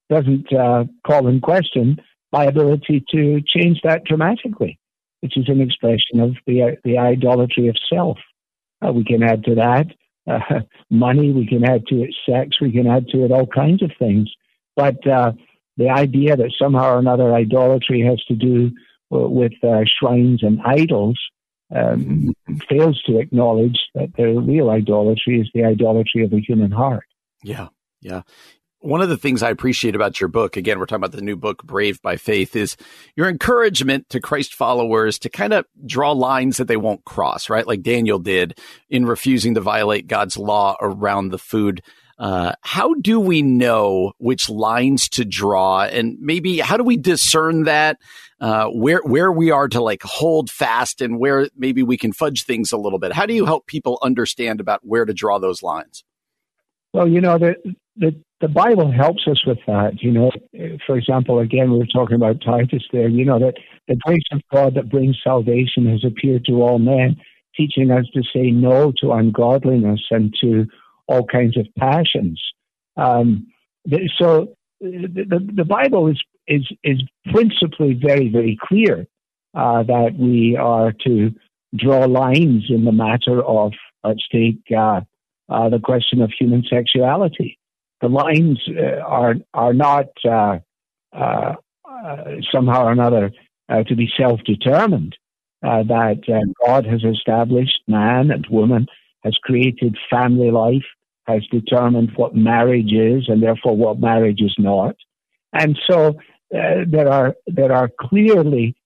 doesn't 0.09 0.53
uh, 0.53 0.85
call 1.07 1.27
in 1.29 1.41
question 1.41 1.99
my 2.33 2.45
ability 2.45 3.05
to 3.11 3.41
change 3.47 3.81
that 3.85 4.05
dramatically, 4.05 4.79
which 5.21 5.37
is 5.37 5.49
an 5.49 5.61
expression 5.61 6.21
of 6.21 6.35
the, 6.47 6.77
the 6.85 6.99
idolatry 6.99 7.69
of 7.69 7.77
self. 7.93 8.19
Uh, 8.85 8.93
we 8.93 9.05
can 9.05 9.23
add 9.23 9.45
to 9.45 9.55
that 9.57 9.87
uh, 10.29 10.61
money, 10.91 11.33
we 11.33 11.47
can 11.47 11.65
add 11.65 11.87
to 11.87 12.03
it 12.03 12.15
sex, 12.29 12.61
we 12.61 12.73
can 12.73 12.87
add 12.87 13.09
to 13.09 13.25
it 13.25 13.33
all 13.33 13.47
kinds 13.47 13.83
of 13.83 13.91
things. 13.99 14.31
But 14.77 15.05
uh, 15.07 15.33
the 15.77 15.89
idea 15.89 16.37
that 16.37 16.53
somehow 16.61 16.95
or 16.95 16.99
another 16.99 17.35
idolatry 17.35 18.03
has 18.03 18.23
to 18.25 18.35
do 18.35 18.71
with 19.11 19.53
uh, 19.65 19.85
shrines 19.99 20.43
and 20.43 20.61
idols 20.65 21.19
um, 21.75 22.35
fails 22.69 23.01
to 23.07 23.19
acknowledge 23.19 23.79
that 23.95 24.11
the 24.17 24.27
real 24.41 24.71
idolatry 24.71 25.41
is 25.41 25.49
the 25.55 25.65
idolatry 25.65 26.25
of 26.25 26.31
the 26.31 26.41
human 26.41 26.71
heart. 26.71 27.05
Yeah, 27.43 27.69
yeah. 28.01 28.23
One 28.81 29.03
of 29.03 29.09
the 29.09 29.17
things 29.17 29.43
I 29.43 29.51
appreciate 29.51 29.97
about 29.97 30.21
your 30.21 30.29
book, 30.29 30.57
again, 30.57 30.79
we're 30.79 30.87
talking 30.87 31.03
about 31.03 31.17
the 31.17 31.21
new 31.21 31.37
book, 31.37 31.65
Brave 31.65 32.01
by 32.01 32.17
Faith, 32.17 32.55
is 32.55 32.77
your 33.17 33.29
encouragement 33.29 34.09
to 34.11 34.21
Christ 34.21 34.55
followers 34.55 35.19
to 35.21 35.29
kind 35.29 35.53
of 35.53 35.67
draw 35.85 36.13
lines 36.13 36.59
that 36.59 36.69
they 36.69 36.77
won't 36.77 37.05
cross, 37.05 37.51
right? 37.51 37.67
Like 37.67 37.83
Daniel 37.83 38.21
did 38.21 38.57
in 38.89 39.05
refusing 39.05 39.55
to 39.55 39.61
violate 39.61 40.07
God's 40.07 40.37
law 40.37 40.77
around 40.81 41.31
the 41.31 41.39
food. 41.39 41.83
Uh, 42.21 42.53
how 42.63 42.95
do 42.95 43.19
we 43.19 43.43
know 43.43 44.13
which 44.19 44.49
lines 44.49 45.09
to 45.09 45.25
draw, 45.25 45.83
and 45.83 46.17
maybe 46.21 46.59
how 46.59 46.77
do 46.77 46.85
we 46.85 46.97
discern 46.97 47.65
that 47.65 47.97
uh, 48.41 48.67
where 48.67 49.01
where 49.05 49.31
we 49.31 49.51
are 49.51 49.69
to 49.69 49.81
like 49.81 50.03
hold 50.03 50.51
fast, 50.51 51.01
and 51.01 51.19
where 51.19 51.49
maybe 51.57 51.83
we 51.83 51.97
can 51.97 52.13
fudge 52.13 52.45
things 52.45 52.73
a 52.73 52.77
little 52.77 52.99
bit? 52.99 53.13
How 53.13 53.27
do 53.27 53.35
you 53.35 53.45
help 53.45 53.67
people 53.67 53.99
understand 54.03 54.61
about 54.61 54.81
where 54.83 55.05
to 55.05 55.15
draw 55.15 55.39
those 55.39 55.63
lines? 55.63 56.05
Well, 56.93 57.07
you 57.07 57.21
know, 57.21 57.39
the, 57.39 57.55
the, 57.99 58.15
the 58.41 58.49
Bible 58.49 58.91
helps 58.91 59.27
us 59.27 59.45
with 59.47 59.59
that. 59.67 60.01
You 60.01 60.13
know, 60.13 60.31
for 60.87 60.97
example, 60.97 61.41
again, 61.41 61.71
we 61.71 61.79
were 61.79 61.87
talking 61.87 62.17
about 62.17 62.41
Titus 62.41 62.85
there, 62.93 63.09
you 63.09 63.25
know, 63.25 63.39
that 63.39 63.55
the 63.89 63.97
grace 63.97 64.23
of 64.33 64.41
God 64.53 64.75
that 64.75 64.91
brings 64.91 65.19
salvation 65.23 65.87
has 65.87 66.05
appeared 66.05 66.45
to 66.47 66.63
all 66.63 66.79
men, 66.79 67.17
teaching 67.57 67.91
us 67.91 68.07
to 68.15 68.23
say 68.33 68.51
no 68.51 68.93
to 69.01 69.13
ungodliness 69.13 70.01
and 70.11 70.35
to 70.41 70.67
all 71.07 71.25
kinds 71.25 71.57
of 71.57 71.67
passions. 71.79 72.41
Um, 72.97 73.49
so 74.19 74.55
the, 74.81 75.51
the, 75.55 75.65
Bible 75.65 76.09
is, 76.09 76.21
is, 76.47 76.63
is 76.85 77.03
principally 77.33 77.95
very, 77.95 78.29
very 78.29 78.59
clear 78.69 79.07
uh, 79.55 79.83
that 79.85 80.15
we 80.19 80.57
are 80.57 80.93
to 81.07 81.31
draw 81.75 82.05
lines 82.05 82.65
in 82.69 82.85
the 82.85 82.93
matter 82.93 83.43
of, 83.43 83.73
let's 84.05 84.27
take, 84.31 84.59
uh, 84.77 85.01
uh, 85.49 85.69
the 85.71 85.79
question 85.79 86.21
of 86.21 86.31
human 86.39 86.63
sexuality. 86.69 87.58
The 88.01 88.09
lines 88.09 88.61
uh, 88.69 89.01
are 89.01 89.35
are 89.55 89.73
not 89.73 90.07
uh, 90.25 90.59
uh, 91.13 91.55
uh 91.85 92.25
somehow 92.53 92.85
or 92.85 92.93
another 92.93 93.33
uh, 93.69 93.83
to 93.85 93.97
be 93.97 94.09
self-determined. 94.17 95.17
that 95.63 96.53
God 96.65 96.87
has 96.87 97.03
established 97.03 97.81
man 97.89 98.31
and 98.31 98.47
woman, 98.51 98.87
has 99.25 99.37
created 99.43 99.97
family 100.09 100.51
life, 100.51 100.87
has 101.27 101.43
determined 101.51 102.13
what 102.15 102.35
marriage 102.35 102.93
is, 102.93 103.29
and 103.29 103.43
therefore 103.43 103.77
what 103.77 103.99
marriage 103.99 104.41
is 104.41 104.55
not. 104.59 104.95
And 105.53 105.79
so 105.91 106.19
there 106.51 107.09
are 107.09 107.35
there 107.47 107.73
are 107.73 107.91
clearly 108.01 108.77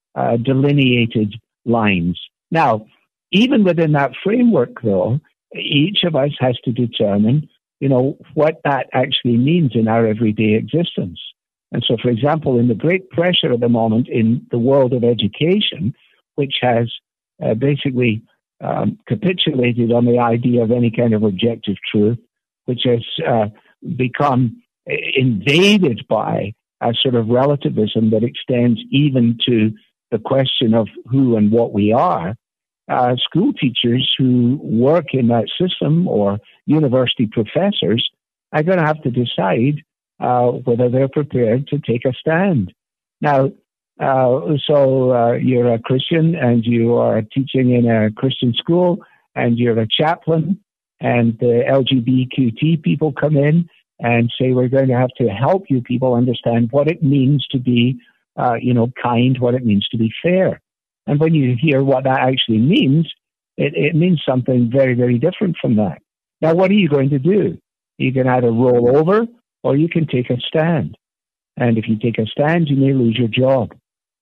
delineated 0.43 1.35
lines. 1.65 2.19
Now, 2.51 2.87
even 3.31 3.65
within 3.65 3.93
that 3.93 4.13
framework, 4.23 4.83
though, 4.83 5.21
each 5.55 6.05
of 6.05 6.15
us 6.15 6.31
has 6.39 6.57
to 6.65 6.73
determine, 6.73 7.49
you 7.83 7.89
know, 7.89 8.17
what 8.35 8.61
that 8.63 8.87
actually 8.93 9.37
means 9.37 9.73
in 9.75 9.89
our 9.89 10.07
everyday 10.07 10.55
existence. 10.55 11.19
And 11.73 11.85
so, 11.85 11.97
for 12.01 12.11
example, 12.11 12.61
in 12.61 12.69
the 12.69 12.77
great 12.77 13.11
pressure 13.11 13.53
at 13.53 13.59
the 13.59 13.69
moment 13.69 14.07
in 14.09 14.47
the 14.53 14.59
world 14.59 14.93
of 14.93 15.03
education, 15.03 15.93
which 16.37 16.55
has 16.61 16.87
uh, 17.45 17.55
basically 17.55 18.23
um, 18.63 19.01
capitulated 19.09 19.91
on 19.91 20.05
the 20.05 20.21
idea 20.21 20.63
of 20.63 20.71
any 20.71 20.93
kind 20.93 21.13
of 21.13 21.25
objective 21.25 21.75
truth, 21.91 22.19
which 22.67 22.83
has 22.85 23.03
uh, 23.27 23.47
become 23.97 24.63
invaded 25.15 26.07
by 26.09 26.55
a 26.81 26.93
sort 27.03 27.17
of 27.17 27.31
relativism 27.31 28.11
that 28.11 28.23
extends 28.23 28.79
even 28.93 29.37
to 29.45 29.73
the 30.13 30.21
question 30.21 30.73
of 30.73 30.87
who 31.11 31.37
and 31.37 31.51
what 31.51 31.73
we 31.73 31.93
are, 31.93 32.37
uh, 32.89 33.17
school 33.17 33.53
teachers 33.53 34.09
who 34.17 34.61
work 34.63 35.07
in 35.15 35.27
that 35.29 35.49
system 35.61 36.07
or 36.07 36.39
university 36.67 37.27
professors 37.27 38.09
are 38.53 38.63
going 38.63 38.79
to 38.79 38.85
have 38.85 39.03
to 39.03 39.11
decide 39.11 39.83
uh, 40.21 40.49
whether 40.49 40.89
they're 40.89 41.09
prepared 41.09 41.67
to 41.69 41.79
take 41.79 42.05
a 42.05 42.13
stand. 42.13 42.73
Now, 43.21 43.53
uh, 44.01 44.41
so 44.67 45.13
uh, 45.13 45.33
you're 45.33 45.73
a 45.73 45.79
Christian 45.79 46.35
and 46.35 46.65
you 46.65 46.95
are 46.95 47.23
teaching 47.23 47.73
in 47.73 47.91
a 47.91 48.11
Christian 48.11 48.55
school 48.55 48.99
and 49.35 49.59
you're 49.59 49.79
a 49.79 49.87
chaplain 49.89 50.61
and 51.01 51.39
the 51.41 51.65
LGBTQT 51.69 52.83
people 52.83 53.13
come 53.13 53.37
in 53.37 53.69
and 53.99 54.33
say 54.39 54.53
we're 54.53 54.69
going 54.69 54.89
to 54.89 54.97
have 54.97 55.11
to 55.19 55.29
help 55.29 55.65
you 55.69 55.83
people 55.83 56.15
understand 56.15 56.69
what 56.71 56.89
it 56.89 57.03
means 57.03 57.47
to 57.51 57.59
be, 57.59 57.99
uh, 58.37 58.55
you 58.55 58.75
know, 58.75 58.91
kind, 59.01 59.39
what 59.39 59.55
it 59.55 59.65
means 59.65 59.87
to 59.89 59.99
be 59.99 60.13
fair. 60.23 60.61
And 61.07 61.19
when 61.19 61.35
you 61.35 61.57
hear 61.61 61.83
what 61.83 62.05
that 62.05 62.21
actually 62.21 62.59
means, 62.59 63.13
it, 63.57 63.75
it 63.75 63.95
means 63.95 64.23
something 64.27 64.71
very, 64.73 64.95
very 64.95 65.19
different 65.19 65.57
from 65.61 65.77
that. 65.77 65.99
Now, 66.43 66.55
what 66.55 66.71
are 66.71 66.75
you 66.75 66.89
going 66.89 67.11
to 67.11 67.21
do? 67.21 67.57
You 67.99 68.13
can 68.13 68.27
either 68.27 68.51
roll 68.51 68.97
over 68.97 69.27
or 69.63 69.77
you 69.77 69.89
can 69.89 70.09
take 70.09 70.29
a 70.29 70.37
stand. 70.41 70.99
And 71.57 71.79
if 71.79 71.89
you 71.89 71.97
take 71.97 72.19
a 72.19 72.27
stand, 72.27 72.69
you 72.69 72.77
may 72.77 72.93
lose 72.93 73.17
your 73.17 73.29
job. 73.29 73.73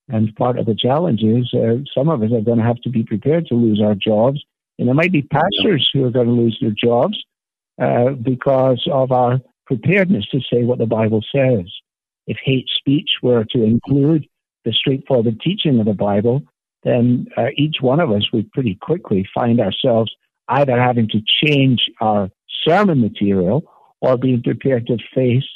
And 0.09 0.35
part 0.37 0.59
of 0.59 0.66
the 0.66 0.75
challenge 0.75 1.23
is 1.23 1.53
uh, 1.55 1.83
some 1.97 2.11
of 2.11 2.23
us 2.23 2.31
are 2.33 2.43
going 2.43 2.59
to 2.59 2.64
have 2.64 2.81
to 2.83 2.91
be 2.91 3.05
prepared 3.05 3.47
to 3.47 3.55
lose 3.55 3.81
our 3.83 3.95
jobs. 3.95 4.45
And 4.79 4.87
there 4.87 4.95
might 4.95 5.12
be 5.12 5.23
pastors 5.23 5.89
who 5.93 6.05
are 6.05 6.11
going 6.11 6.27
to 6.27 6.33
lose 6.33 6.59
their 6.61 6.75
jobs 6.77 7.16
uh, 7.81 8.11
because 8.11 8.83
of 8.93 9.12
our 9.12 9.41
preparedness 9.66 10.27
to 10.33 10.41
say 10.53 10.64
what 10.64 10.79
the 10.79 10.87
Bible 10.87 11.25
says. 11.35 11.66
If 12.27 12.37
hate 12.45 12.68
speech 12.79 13.09
were 13.23 13.45
to 13.51 13.62
include 13.62 14.27
the 14.64 14.73
straightforward 14.73 15.41
teaching 15.41 15.79
of 15.79 15.87
the 15.87 15.95
Bible, 15.95 16.43
then 16.83 17.27
uh, 17.37 17.47
each 17.57 17.77
one 17.81 18.01
of 18.01 18.11
us 18.11 18.27
would 18.33 18.51
pretty 18.53 18.77
quickly 18.81 19.27
find 19.35 19.61
ourselves 19.61 20.12
either 20.51 20.78
having 20.80 21.09
to 21.09 21.20
change 21.44 21.80
our 22.01 22.30
sermon 22.66 23.01
material 23.01 23.62
or 24.01 24.16
being 24.16 24.42
prepared 24.42 24.86
to 24.86 24.98
face 25.14 25.48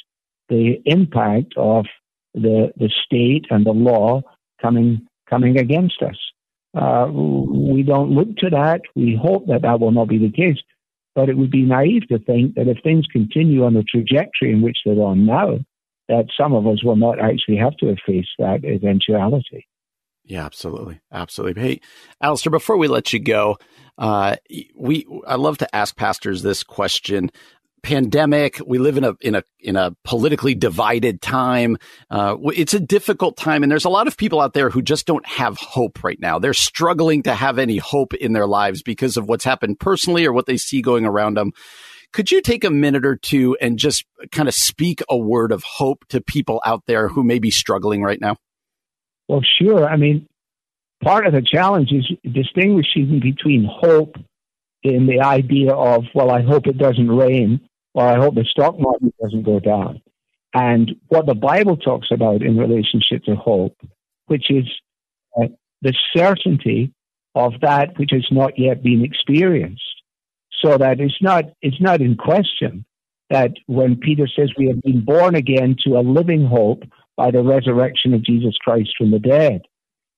the 0.49 0.81
impact 0.85 1.53
of 1.57 1.85
the 2.33 2.71
the 2.77 2.89
state 3.05 3.45
and 3.49 3.65
the 3.65 3.71
law 3.71 4.21
coming 4.61 5.07
coming 5.29 5.57
against 5.59 6.01
us. 6.01 6.17
Uh, 6.77 7.07
we 7.09 7.83
don't 7.83 8.11
look 8.11 8.35
to 8.37 8.49
that. 8.49 8.81
We 8.95 9.17
hope 9.21 9.47
that 9.47 9.61
that 9.61 9.79
will 9.79 9.91
not 9.91 10.09
be 10.09 10.17
the 10.17 10.31
case. 10.31 10.57
But 11.15 11.29
it 11.29 11.37
would 11.37 11.51
be 11.51 11.61
naive 11.61 12.07
to 12.09 12.19
think 12.19 12.55
that 12.55 12.67
if 12.67 12.77
things 12.83 13.05
continue 13.09 13.63
on 13.63 13.73
the 13.73 13.83
trajectory 13.83 14.51
in 14.51 14.61
which 14.61 14.79
they're 14.85 14.95
on 14.95 15.25
now, 15.25 15.59
that 16.09 16.25
some 16.37 16.53
of 16.53 16.67
us 16.67 16.83
will 16.83 16.97
not 16.97 17.19
actually 17.19 17.55
have 17.55 17.77
to 17.77 17.95
face 18.05 18.27
that 18.37 18.65
eventuality. 18.65 19.65
Yeah, 20.25 20.43
absolutely, 20.43 21.01
absolutely. 21.11 21.61
Hey, 21.61 21.81
Alistair, 22.19 22.49
before 22.49 22.77
we 22.77 22.87
let 22.87 23.13
you 23.13 23.19
go, 23.19 23.57
uh, 23.97 24.35
we 24.75 25.05
I 25.27 25.35
love 25.35 25.59
to 25.59 25.75
ask 25.75 25.95
pastors 25.95 26.41
this 26.41 26.63
question. 26.63 27.31
Pandemic. 27.83 28.59
We 28.65 28.79
live 28.79 28.97
in 28.97 29.03
a 29.03 29.13
in 29.21 29.35
a 29.35 29.43
in 29.59 29.75
a 29.75 29.95
politically 30.03 30.55
divided 30.55 31.21
time. 31.21 31.77
Uh, 32.09 32.35
it's 32.55 32.73
a 32.73 32.79
difficult 32.79 33.37
time, 33.37 33.61
and 33.61 33.71
there's 33.71 33.85
a 33.85 33.89
lot 33.89 34.07
of 34.07 34.17
people 34.17 34.41
out 34.41 34.53
there 34.53 34.71
who 34.71 34.81
just 34.81 35.05
don't 35.05 35.25
have 35.27 35.59
hope 35.59 36.03
right 36.03 36.19
now. 36.19 36.39
They're 36.39 36.55
struggling 36.55 37.21
to 37.23 37.35
have 37.35 37.59
any 37.59 37.77
hope 37.77 38.15
in 38.15 38.33
their 38.33 38.47
lives 38.47 38.81
because 38.81 39.17
of 39.17 39.29
what's 39.29 39.45
happened 39.45 39.79
personally 39.79 40.25
or 40.25 40.33
what 40.33 40.47
they 40.47 40.57
see 40.57 40.81
going 40.81 41.05
around 41.05 41.37
them. 41.37 41.51
Could 42.11 42.31
you 42.31 42.41
take 42.41 42.63
a 42.63 42.71
minute 42.71 43.05
or 43.05 43.17
two 43.17 43.55
and 43.61 43.77
just 43.77 44.03
kind 44.31 44.47
of 44.47 44.55
speak 44.55 45.03
a 45.07 45.17
word 45.17 45.51
of 45.51 45.61
hope 45.61 46.05
to 46.09 46.21
people 46.21 46.63
out 46.65 46.87
there 46.87 47.09
who 47.09 47.23
may 47.23 47.37
be 47.37 47.51
struggling 47.51 48.01
right 48.01 48.19
now? 48.19 48.37
Well, 49.27 49.41
sure. 49.59 49.87
I 49.87 49.97
mean, 49.97 50.27
part 51.03 51.25
of 51.25 51.33
the 51.33 51.41
challenge 51.41 51.91
is 51.91 52.05
distinguishing 52.31 53.19
between 53.21 53.69
hope 53.69 54.15
in 54.83 55.07
the 55.07 55.21
idea 55.21 55.73
of, 55.73 56.03
well, 56.13 56.29
I 56.29 56.41
hope 56.41 56.67
it 56.67 56.77
doesn't 56.77 57.09
rain, 57.09 57.59
or 57.93 58.07
I 58.07 58.17
hope 58.17 58.35
the 58.35 58.45
stock 58.45 58.79
market 58.79 59.15
doesn't 59.21 59.43
go 59.43 59.59
down. 59.59 60.01
And 60.53 60.95
what 61.07 61.25
the 61.25 61.35
Bible 61.35 61.75
talks 61.75 62.07
about 62.11 62.41
in 62.41 62.57
relationship 62.57 63.23
to 63.25 63.35
hope, 63.35 63.75
which 64.27 64.49
is 64.49 64.65
uh, 65.37 65.47
the 65.81 65.93
certainty 66.15 66.93
of 67.33 67.53
that 67.61 67.97
which 67.99 68.11
has 68.11 68.25
not 68.31 68.57
yet 68.57 68.81
been 68.81 69.03
experienced. 69.03 69.81
So 70.63 70.77
that 70.77 70.99
it's 70.99 71.21
not, 71.21 71.45
it's 71.61 71.81
not 71.81 71.99
in 71.99 72.15
question 72.15 72.85
that 73.29 73.51
when 73.67 73.97
Peter 73.97 74.27
says 74.27 74.51
we 74.57 74.67
have 74.67 74.81
been 74.81 75.03
born 75.03 75.35
again 75.35 75.75
to 75.85 75.97
a 75.97 75.99
living 75.99 76.45
hope 76.45 76.83
by 77.17 77.31
the 77.31 77.43
resurrection 77.43 78.13
of 78.13 78.23
Jesus 78.23 78.55
Christ 78.63 78.91
from 78.97 79.11
the 79.11 79.19
dead. 79.19 79.61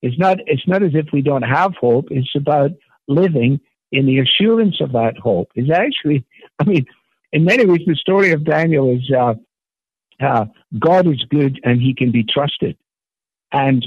It's 0.01 0.17
not, 0.17 0.37
it's 0.45 0.67
not 0.67 0.83
as 0.83 0.91
if 0.93 1.07
we 1.11 1.21
don't 1.21 1.43
have 1.43 1.73
hope. 1.79 2.07
It's 2.11 2.35
about 2.35 2.71
living 3.07 3.59
in 3.91 4.05
the 4.05 4.19
assurance 4.19 4.81
of 4.81 4.91
that 4.93 5.17
hope. 5.17 5.49
It's 5.55 5.71
actually, 5.71 6.25
I 6.59 6.65
mean, 6.65 6.85
in 7.31 7.45
many 7.45 7.65
ways, 7.65 7.81
the 7.85 7.95
story 7.95 8.31
of 8.31 8.45
Daniel 8.45 8.95
is 8.95 9.11
uh, 9.11 9.33
uh, 10.23 10.45
God 10.77 11.07
is 11.07 11.23
good 11.29 11.59
and 11.63 11.81
He 11.81 11.93
can 11.93 12.11
be 12.11 12.23
trusted. 12.23 12.77
And 13.51 13.85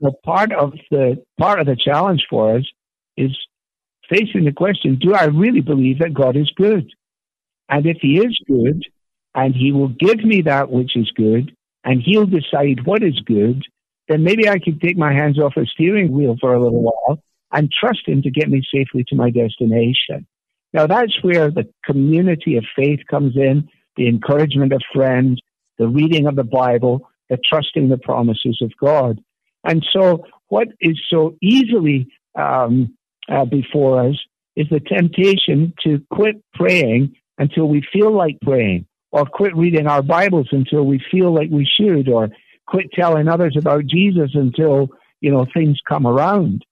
the 0.00 0.12
part 0.24 0.52
of 0.52 0.72
the 0.90 1.22
part 1.38 1.60
of 1.60 1.66
the 1.66 1.76
challenge 1.76 2.26
for 2.28 2.56
us 2.56 2.64
is 3.16 3.36
facing 4.08 4.44
the 4.44 4.52
question: 4.52 4.98
Do 5.00 5.14
I 5.14 5.24
really 5.24 5.60
believe 5.62 6.00
that 6.00 6.14
God 6.14 6.36
is 6.36 6.50
good? 6.56 6.90
And 7.68 7.86
if 7.86 7.98
He 8.00 8.18
is 8.18 8.38
good, 8.46 8.84
and 9.34 9.54
He 9.54 9.72
will 9.72 9.88
give 9.88 10.22
me 10.22 10.42
that 10.42 10.70
which 10.70 10.96
is 10.96 11.10
good, 11.16 11.55
and 11.86 12.02
He'll 12.04 12.26
decide 12.26 12.84
what 12.84 13.02
is 13.02 13.18
good, 13.24 13.62
then 14.08 14.22
maybe 14.22 14.48
I 14.48 14.58
could 14.58 14.80
take 14.80 14.98
my 14.98 15.14
hands 15.14 15.38
off 15.38 15.54
the 15.56 15.66
steering 15.72 16.12
wheel 16.12 16.36
for 16.38 16.52
a 16.52 16.62
little 16.62 16.82
while 16.82 17.22
and 17.52 17.72
trust 17.72 18.06
Him 18.06 18.20
to 18.22 18.30
get 18.30 18.50
me 18.50 18.62
safely 18.70 19.04
to 19.08 19.16
my 19.16 19.30
destination. 19.30 20.26
Now, 20.74 20.86
that's 20.86 21.22
where 21.22 21.50
the 21.50 21.66
community 21.84 22.56
of 22.56 22.64
faith 22.76 23.00
comes 23.08 23.36
in, 23.36 23.68
the 23.96 24.08
encouragement 24.08 24.74
of 24.74 24.82
friends, 24.92 25.40
the 25.78 25.88
reading 25.88 26.26
of 26.26 26.36
the 26.36 26.44
Bible, 26.44 27.08
the 27.30 27.38
trusting 27.48 27.88
the 27.88 27.98
promises 27.98 28.58
of 28.60 28.72
God. 28.78 29.18
And 29.64 29.86
so, 29.92 30.26
what 30.48 30.68
is 30.80 31.00
so 31.08 31.36
easily 31.40 32.08
um, 32.34 32.94
uh, 33.28 33.44
before 33.44 34.08
us 34.08 34.16
is 34.54 34.66
the 34.70 34.80
temptation 34.80 35.72
to 35.84 36.02
quit 36.10 36.36
praying 36.54 37.14
until 37.38 37.68
we 37.68 37.82
feel 37.92 38.14
like 38.14 38.38
praying, 38.42 38.86
or 39.16 39.24
quit 39.24 39.56
reading 39.56 39.86
our 39.86 40.02
Bibles 40.02 40.48
until 40.52 40.84
we 40.84 41.00
feel 41.10 41.34
like 41.34 41.48
we 41.50 41.66
should, 41.78 42.08
or 42.08 42.28
quit 42.66 42.86
telling 42.92 43.28
others 43.28 43.56
about 43.58 43.86
Jesus 43.86 44.30
until 44.34 44.88
you 45.20 45.30
know 45.30 45.46
things 45.54 45.78
come 45.88 46.06
around 46.06 46.64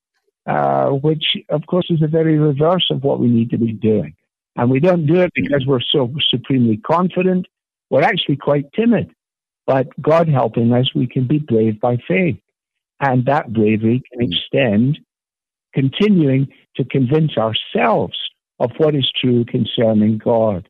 uh, 0.47 0.89
which 0.91 1.25
of 1.49 1.63
course 1.67 1.87
is 1.91 2.01
the 2.01 2.09
very 2.09 2.39
reverse 2.39 2.87
of 2.91 3.03
what 3.03 3.21
we 3.21 3.29
need 3.29 3.51
to 3.51 3.59
be 3.59 3.73
doing. 3.73 4.15
And 4.57 4.71
we 4.71 4.81
don't 4.81 5.07
do 5.07 5.21
it 5.21 5.33
because 5.35 5.65
we're 5.67 5.81
so 5.81 6.13
supremely 6.29 6.77
confident. 6.77 7.47
We're 7.91 8.03
actually 8.03 8.37
quite 8.37 8.73
timid. 8.73 9.11
But 9.67 9.89
God 10.01 10.29
helping 10.29 10.73
us, 10.73 10.91
we 10.95 11.07
can 11.07 11.27
be 11.27 11.39
brave 11.39 11.81
by 11.81 11.97
faith. 12.07 12.37
And 13.01 13.25
that 13.27 13.53
bravery 13.53 14.03
can 14.13 14.31
extend, 14.31 14.99
continuing 15.73 16.49
to 16.77 16.85
convince 16.85 17.33
ourselves 17.37 18.17
of 18.61 18.71
what 18.77 18.95
is 18.95 19.11
true 19.21 19.45
concerning 19.45 20.19
God. 20.19 20.69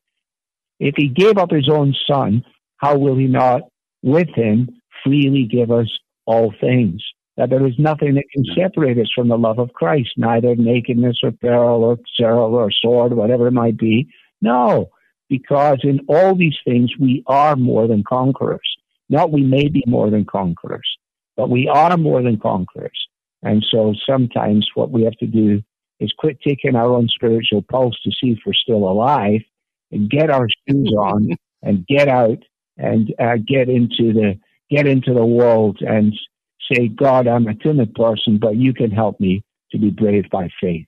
If 0.79 0.95
He 0.97 1.07
gave 1.07 1.37
up 1.37 1.51
His 1.51 1.69
own 1.69 1.95
Son, 2.07 2.43
how 2.77 2.97
will 2.97 3.17
He 3.17 3.27
not, 3.27 3.61
with 4.01 4.29
Him, 4.35 4.69
freely 5.03 5.45
give 5.45 5.71
us 5.71 5.87
all 6.25 6.53
things? 6.59 7.01
that 7.37 7.49
there 7.49 7.65
is 7.67 7.73
nothing 7.77 8.15
that 8.15 8.29
can 8.33 8.45
separate 8.55 8.97
us 8.97 9.11
from 9.13 9.27
the 9.27 9.37
love 9.37 9.59
of 9.59 9.73
Christ, 9.73 10.11
neither 10.17 10.55
nakedness 10.55 11.19
or 11.21 11.31
peril 11.31 11.83
or 11.83 11.97
sorrow 12.19 12.49
or 12.49 12.71
sword, 12.71 13.13
whatever 13.13 13.47
it 13.47 13.51
might 13.51 13.77
be. 13.77 14.07
No, 14.41 14.89
because 15.29 15.79
in 15.83 15.99
all 16.07 16.35
these 16.35 16.55
things 16.63 16.91
we 16.99 17.23
are 17.27 17.55
more 17.55 17.87
than 17.87 18.03
conquerors. 18.07 18.67
Not 19.09 19.31
we 19.31 19.41
may 19.41 19.67
be 19.67 19.83
more 19.85 20.09
than 20.09 20.25
conquerors, 20.25 20.87
but 21.35 21.49
we 21.49 21.67
are 21.67 21.97
more 21.97 22.23
than 22.23 22.39
conquerors. 22.39 22.97
And 23.43 23.63
so 23.69 23.93
sometimes 24.09 24.67
what 24.73 24.91
we 24.91 25.03
have 25.03 25.17
to 25.17 25.27
do 25.27 25.61
is 25.99 26.11
quit 26.17 26.39
taking 26.41 26.75
our 26.75 26.89
own 26.89 27.07
spiritual 27.09 27.61
pulse 27.61 27.99
to 28.03 28.11
see 28.11 28.31
if 28.31 28.39
we're 28.45 28.53
still 28.53 28.89
alive 28.89 29.41
and 29.91 30.09
get 30.09 30.29
our 30.29 30.47
shoes 30.67 30.93
on 30.97 31.29
and 31.61 31.85
get 31.87 32.07
out 32.07 32.39
and 32.77 33.13
uh, 33.19 33.37
get 33.47 33.69
into 33.69 34.13
the 34.13 34.39
get 34.69 34.87
into 34.87 35.13
the 35.13 35.25
world 35.25 35.77
and 35.81 36.13
say, 36.71 36.87
God, 36.87 37.27
I'm 37.27 37.47
a 37.47 37.53
timid 37.53 37.93
person, 37.93 38.39
but 38.41 38.55
you 38.55 38.73
can 38.73 38.91
help 38.91 39.19
me 39.19 39.43
to 39.71 39.77
be 39.77 39.89
brave 39.89 40.25
by 40.31 40.49
faith. 40.59 40.85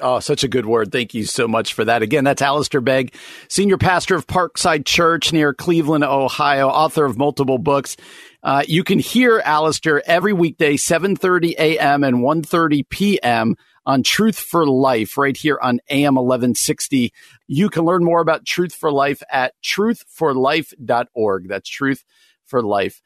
Oh, 0.00 0.20
such 0.20 0.44
a 0.44 0.48
good 0.48 0.66
word. 0.66 0.92
Thank 0.92 1.14
you 1.14 1.24
so 1.24 1.48
much 1.48 1.72
for 1.72 1.84
that. 1.84 2.02
Again, 2.02 2.24
that's 2.24 2.42
Alistair 2.42 2.82
Begg, 2.82 3.14
senior 3.48 3.78
pastor 3.78 4.14
of 4.14 4.26
Parkside 4.26 4.84
Church 4.84 5.32
near 5.32 5.54
Cleveland, 5.54 6.04
Ohio, 6.04 6.68
author 6.68 7.06
of 7.06 7.16
multiple 7.16 7.56
books. 7.56 7.96
Uh, 8.42 8.62
you 8.68 8.84
can 8.84 8.98
hear 8.98 9.40
Alistair 9.44 10.02
every 10.06 10.34
weekday, 10.34 10.76
7.30 10.76 11.52
a.m. 11.52 12.04
and 12.04 12.18
1.30 12.18 12.88
p.m. 12.90 13.56
on 13.86 14.02
Truth 14.02 14.38
for 14.38 14.66
Life 14.66 15.16
right 15.16 15.36
here 15.36 15.58
on 15.62 15.80
AM 15.88 16.16
1160. 16.16 17.12
You 17.46 17.70
can 17.70 17.84
learn 17.84 18.04
more 18.04 18.20
about 18.20 18.44
Truth 18.44 18.74
for 18.74 18.92
Life 18.92 19.22
at 19.32 19.54
truthforlife.org. 19.64 21.48
That's 21.48 21.68
Truth 21.70 22.04
for 22.44 22.62
Life 22.62 23.00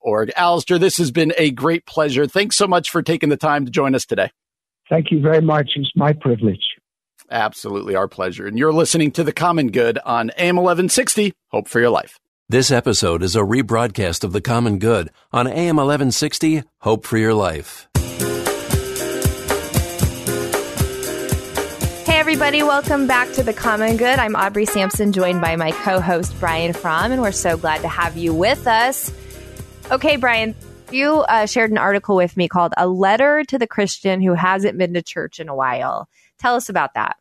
org. 0.00 0.32
Alistair, 0.36 0.78
this 0.78 0.96
has 0.98 1.10
been 1.10 1.32
a 1.36 1.50
great 1.50 1.86
pleasure. 1.86 2.26
Thanks 2.26 2.56
so 2.56 2.66
much 2.66 2.90
for 2.90 3.02
taking 3.02 3.28
the 3.28 3.36
time 3.36 3.64
to 3.64 3.70
join 3.70 3.94
us 3.94 4.06
today. 4.06 4.30
Thank 4.88 5.10
you 5.10 5.20
very 5.20 5.40
much. 5.40 5.70
It's 5.76 5.92
my 5.94 6.12
privilege. 6.12 6.62
Absolutely 7.30 7.94
our 7.94 8.08
pleasure. 8.08 8.46
And 8.46 8.58
you're 8.58 8.72
listening 8.72 9.12
to 9.12 9.24
The 9.24 9.32
Common 9.32 9.70
Good 9.70 9.98
on 10.04 10.30
AM 10.36 10.56
1160. 10.56 11.32
Hope 11.50 11.68
for 11.68 11.80
your 11.80 11.90
life. 11.90 12.18
This 12.48 12.72
episode 12.72 13.22
is 13.22 13.36
a 13.36 13.40
rebroadcast 13.40 14.24
of 14.24 14.32
The 14.32 14.40
Common 14.40 14.78
Good 14.80 15.10
on 15.32 15.46
AM 15.46 15.76
1160. 15.76 16.64
Hope 16.80 17.06
for 17.06 17.18
your 17.18 17.34
life. 17.34 17.88
Everybody, 22.30 22.62
welcome 22.62 23.08
back 23.08 23.28
to 23.32 23.42
The 23.42 23.52
Common 23.52 23.96
Good. 23.96 24.20
I'm 24.20 24.36
Aubrey 24.36 24.64
Sampson, 24.64 25.10
joined 25.10 25.40
by 25.40 25.56
my 25.56 25.72
co 25.72 25.98
host, 25.98 26.32
Brian 26.38 26.72
Fromm, 26.72 27.10
and 27.10 27.20
we're 27.20 27.32
so 27.32 27.56
glad 27.56 27.82
to 27.82 27.88
have 27.88 28.16
you 28.16 28.32
with 28.32 28.68
us. 28.68 29.12
Okay, 29.90 30.14
Brian, 30.14 30.54
you 30.92 31.22
uh, 31.22 31.46
shared 31.46 31.72
an 31.72 31.76
article 31.76 32.14
with 32.14 32.36
me 32.36 32.46
called 32.46 32.72
A 32.76 32.86
Letter 32.86 33.42
to 33.48 33.58
the 33.58 33.66
Christian 33.66 34.20
Who 34.20 34.34
Hasn't 34.34 34.78
Been 34.78 34.94
to 34.94 35.02
Church 35.02 35.40
in 35.40 35.48
a 35.48 35.56
While. 35.56 36.08
Tell 36.38 36.54
us 36.54 36.68
about 36.68 36.94
that. 36.94 37.16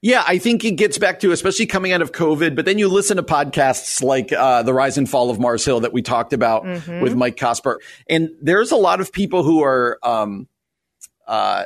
Yeah, 0.00 0.24
I 0.26 0.38
think 0.38 0.64
it 0.64 0.76
gets 0.76 0.96
back 0.96 1.20
to, 1.20 1.32
especially 1.32 1.66
coming 1.66 1.92
out 1.92 2.00
of 2.00 2.12
COVID, 2.12 2.56
but 2.56 2.64
then 2.64 2.78
you 2.78 2.88
listen 2.88 3.18
to 3.18 3.22
podcasts 3.22 4.02
like 4.02 4.32
uh, 4.32 4.62
The 4.62 4.72
Rise 4.72 4.96
and 4.96 5.06
Fall 5.06 5.28
of 5.28 5.38
Mars 5.38 5.66
Hill 5.66 5.80
that 5.80 5.92
we 5.92 6.00
talked 6.00 6.32
about 6.32 6.64
mm-hmm. 6.64 7.02
with 7.02 7.14
Mike 7.14 7.36
Cosper. 7.36 7.76
And 8.08 8.30
there's 8.40 8.70
a 8.70 8.76
lot 8.76 9.02
of 9.02 9.12
people 9.12 9.42
who 9.42 9.62
are, 9.62 9.98
um, 10.02 10.48
uh, 11.26 11.64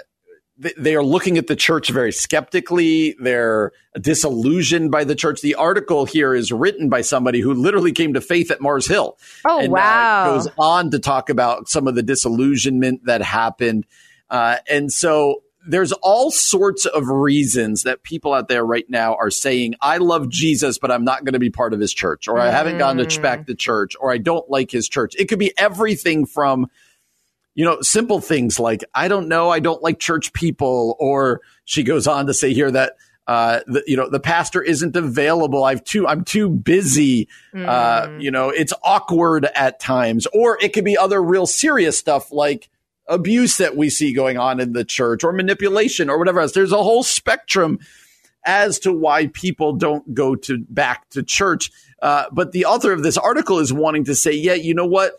they 0.57 0.94
are 0.94 1.02
looking 1.02 1.36
at 1.36 1.48
the 1.48 1.57
church 1.57 1.90
very 1.90 2.12
skeptically. 2.12 3.16
They're 3.18 3.72
disillusioned 4.00 4.90
by 4.90 5.05
the 5.05 5.16
church. 5.16 5.40
The 5.40 5.57
article 5.57 6.07
here 6.07 6.34
is 6.34 6.52
written 6.52 6.88
by 6.88 7.00
somebody 7.00 7.40
who 7.40 7.55
literally 7.55 7.92
came 7.92 8.14
to 8.14 8.20
faith 8.20 8.50
at 8.50 8.61
Mars 8.61 8.86
Hill. 8.86 9.18
Oh, 9.44 9.61
and, 9.61 9.72
wow. 9.72 10.24
Uh, 10.24 10.34
goes 10.34 10.48
on 10.57 10.90
to 10.92 10.98
talk 11.00 11.28
about 11.28 11.68
some 11.68 11.88
of 11.88 11.96
the 11.96 12.02
disillusionment 12.02 13.07
that 13.07 13.20
happened. 13.20 13.86
Uh, 14.30 14.59
and 14.68 14.92
so 14.92 15.42
there's 15.66 15.92
all 15.92 16.30
sorts 16.30 16.86
of 16.86 17.09
reasons 17.09 17.82
that 17.82 18.02
people 18.02 18.32
out 18.32 18.48
there 18.48 18.64
right 18.64 18.88
now 18.88 19.14
are 19.16 19.30
saying, 19.30 19.74
I 19.80 19.96
love 19.96 20.28
Jesus, 20.28 20.78
but 20.78 20.90
I'm 20.90 21.05
not 21.05 21.24
going 21.24 21.32
to 21.32 21.38
be 21.38 21.50
part 21.50 21.72
of 21.72 21.80
his 21.80 21.92
church, 21.92 22.28
or 22.28 22.38
I 22.38 22.50
haven't 22.50 22.78
gone 22.78 22.98
to 22.98 23.20
back 23.20 23.46
to 23.46 23.55
church, 23.55 23.96
or 23.98 24.12
I 24.12 24.18
don't 24.18 24.48
like 24.50 24.70
his 24.70 24.88
church. 24.88 25.14
It 25.18 25.28
could 25.28 25.38
be 25.38 25.57
everything 25.57 26.26
from 26.26 26.68
you 27.55 27.64
know, 27.64 27.80
simple 27.80 28.20
things 28.20 28.59
like, 28.59 28.84
I 28.94 29.09
don't 29.09 29.28
know, 29.28 29.50
I 29.50 29.61
don't 29.61 29.82
like 29.82 29.98
church 29.98 30.32
people. 30.32 30.96
Or 30.98 31.40
she 31.64 31.82
goes 31.82 32.07
on 32.07 32.26
to 32.26 32.34
say 32.34 32.52
here 32.52 32.70
that, 32.70 32.96
uh, 33.26 33.61
the, 33.66 33.82
you 33.86 33.96
know, 33.96 34.09
the 34.11 34.20
pastor 34.20 34.62
isn't 34.62 34.96
available. 34.96 35.64
I've 35.64 35.82
too, 35.84 36.07
I'm 36.07 36.24
too 36.24 36.50
busy. 36.50 37.29
Mm. 37.54 37.66
Uh, 37.66 38.18
you 38.20 38.30
know, 38.30 38.50
it's 38.50 38.72
awkward 38.83 39.46
at 39.54 39.80
times. 39.80 40.26
Or 40.34 40.58
it 40.61 40.72
could 40.72 40.84
be 40.84 40.99
other 40.99 41.22
real 41.22 41.46
serious 41.46 41.99
stuff 41.99 42.30
like 42.33 42.68
abuse 43.07 43.58
that 43.58 43.76
we 43.76 43.91
see 43.91 44.12
going 44.12 44.37
on 44.38 44.61
in 44.61 44.72
the 44.72 44.84
church 44.84 45.24
or 45.24 45.33
manipulation 45.33 46.11
or 46.11 46.18
whatever 46.18 46.41
else. 46.41 46.53
There's 46.53 46.72
a 46.72 46.83
whole 46.83 47.03
spectrum 47.03 47.79
as 48.45 48.79
to 48.80 48.92
why 48.92 49.29
people 49.29 49.72
don't 49.72 50.14
go 50.14 50.34
to 50.34 50.58
back 50.68 51.08
to 51.11 51.22
church. 51.22 51.70
Uh, 52.03 52.24
but 52.30 52.53
the 52.53 52.66
author 52.66 52.92
of 52.92 53.03
this 53.03 53.16
article 53.16 53.58
is 53.58 53.72
wanting 53.72 54.04
to 54.04 54.14
say, 54.14 54.33
yeah, 54.33 54.54
you 54.54 54.74
know 54.74 54.87
what? 54.87 55.14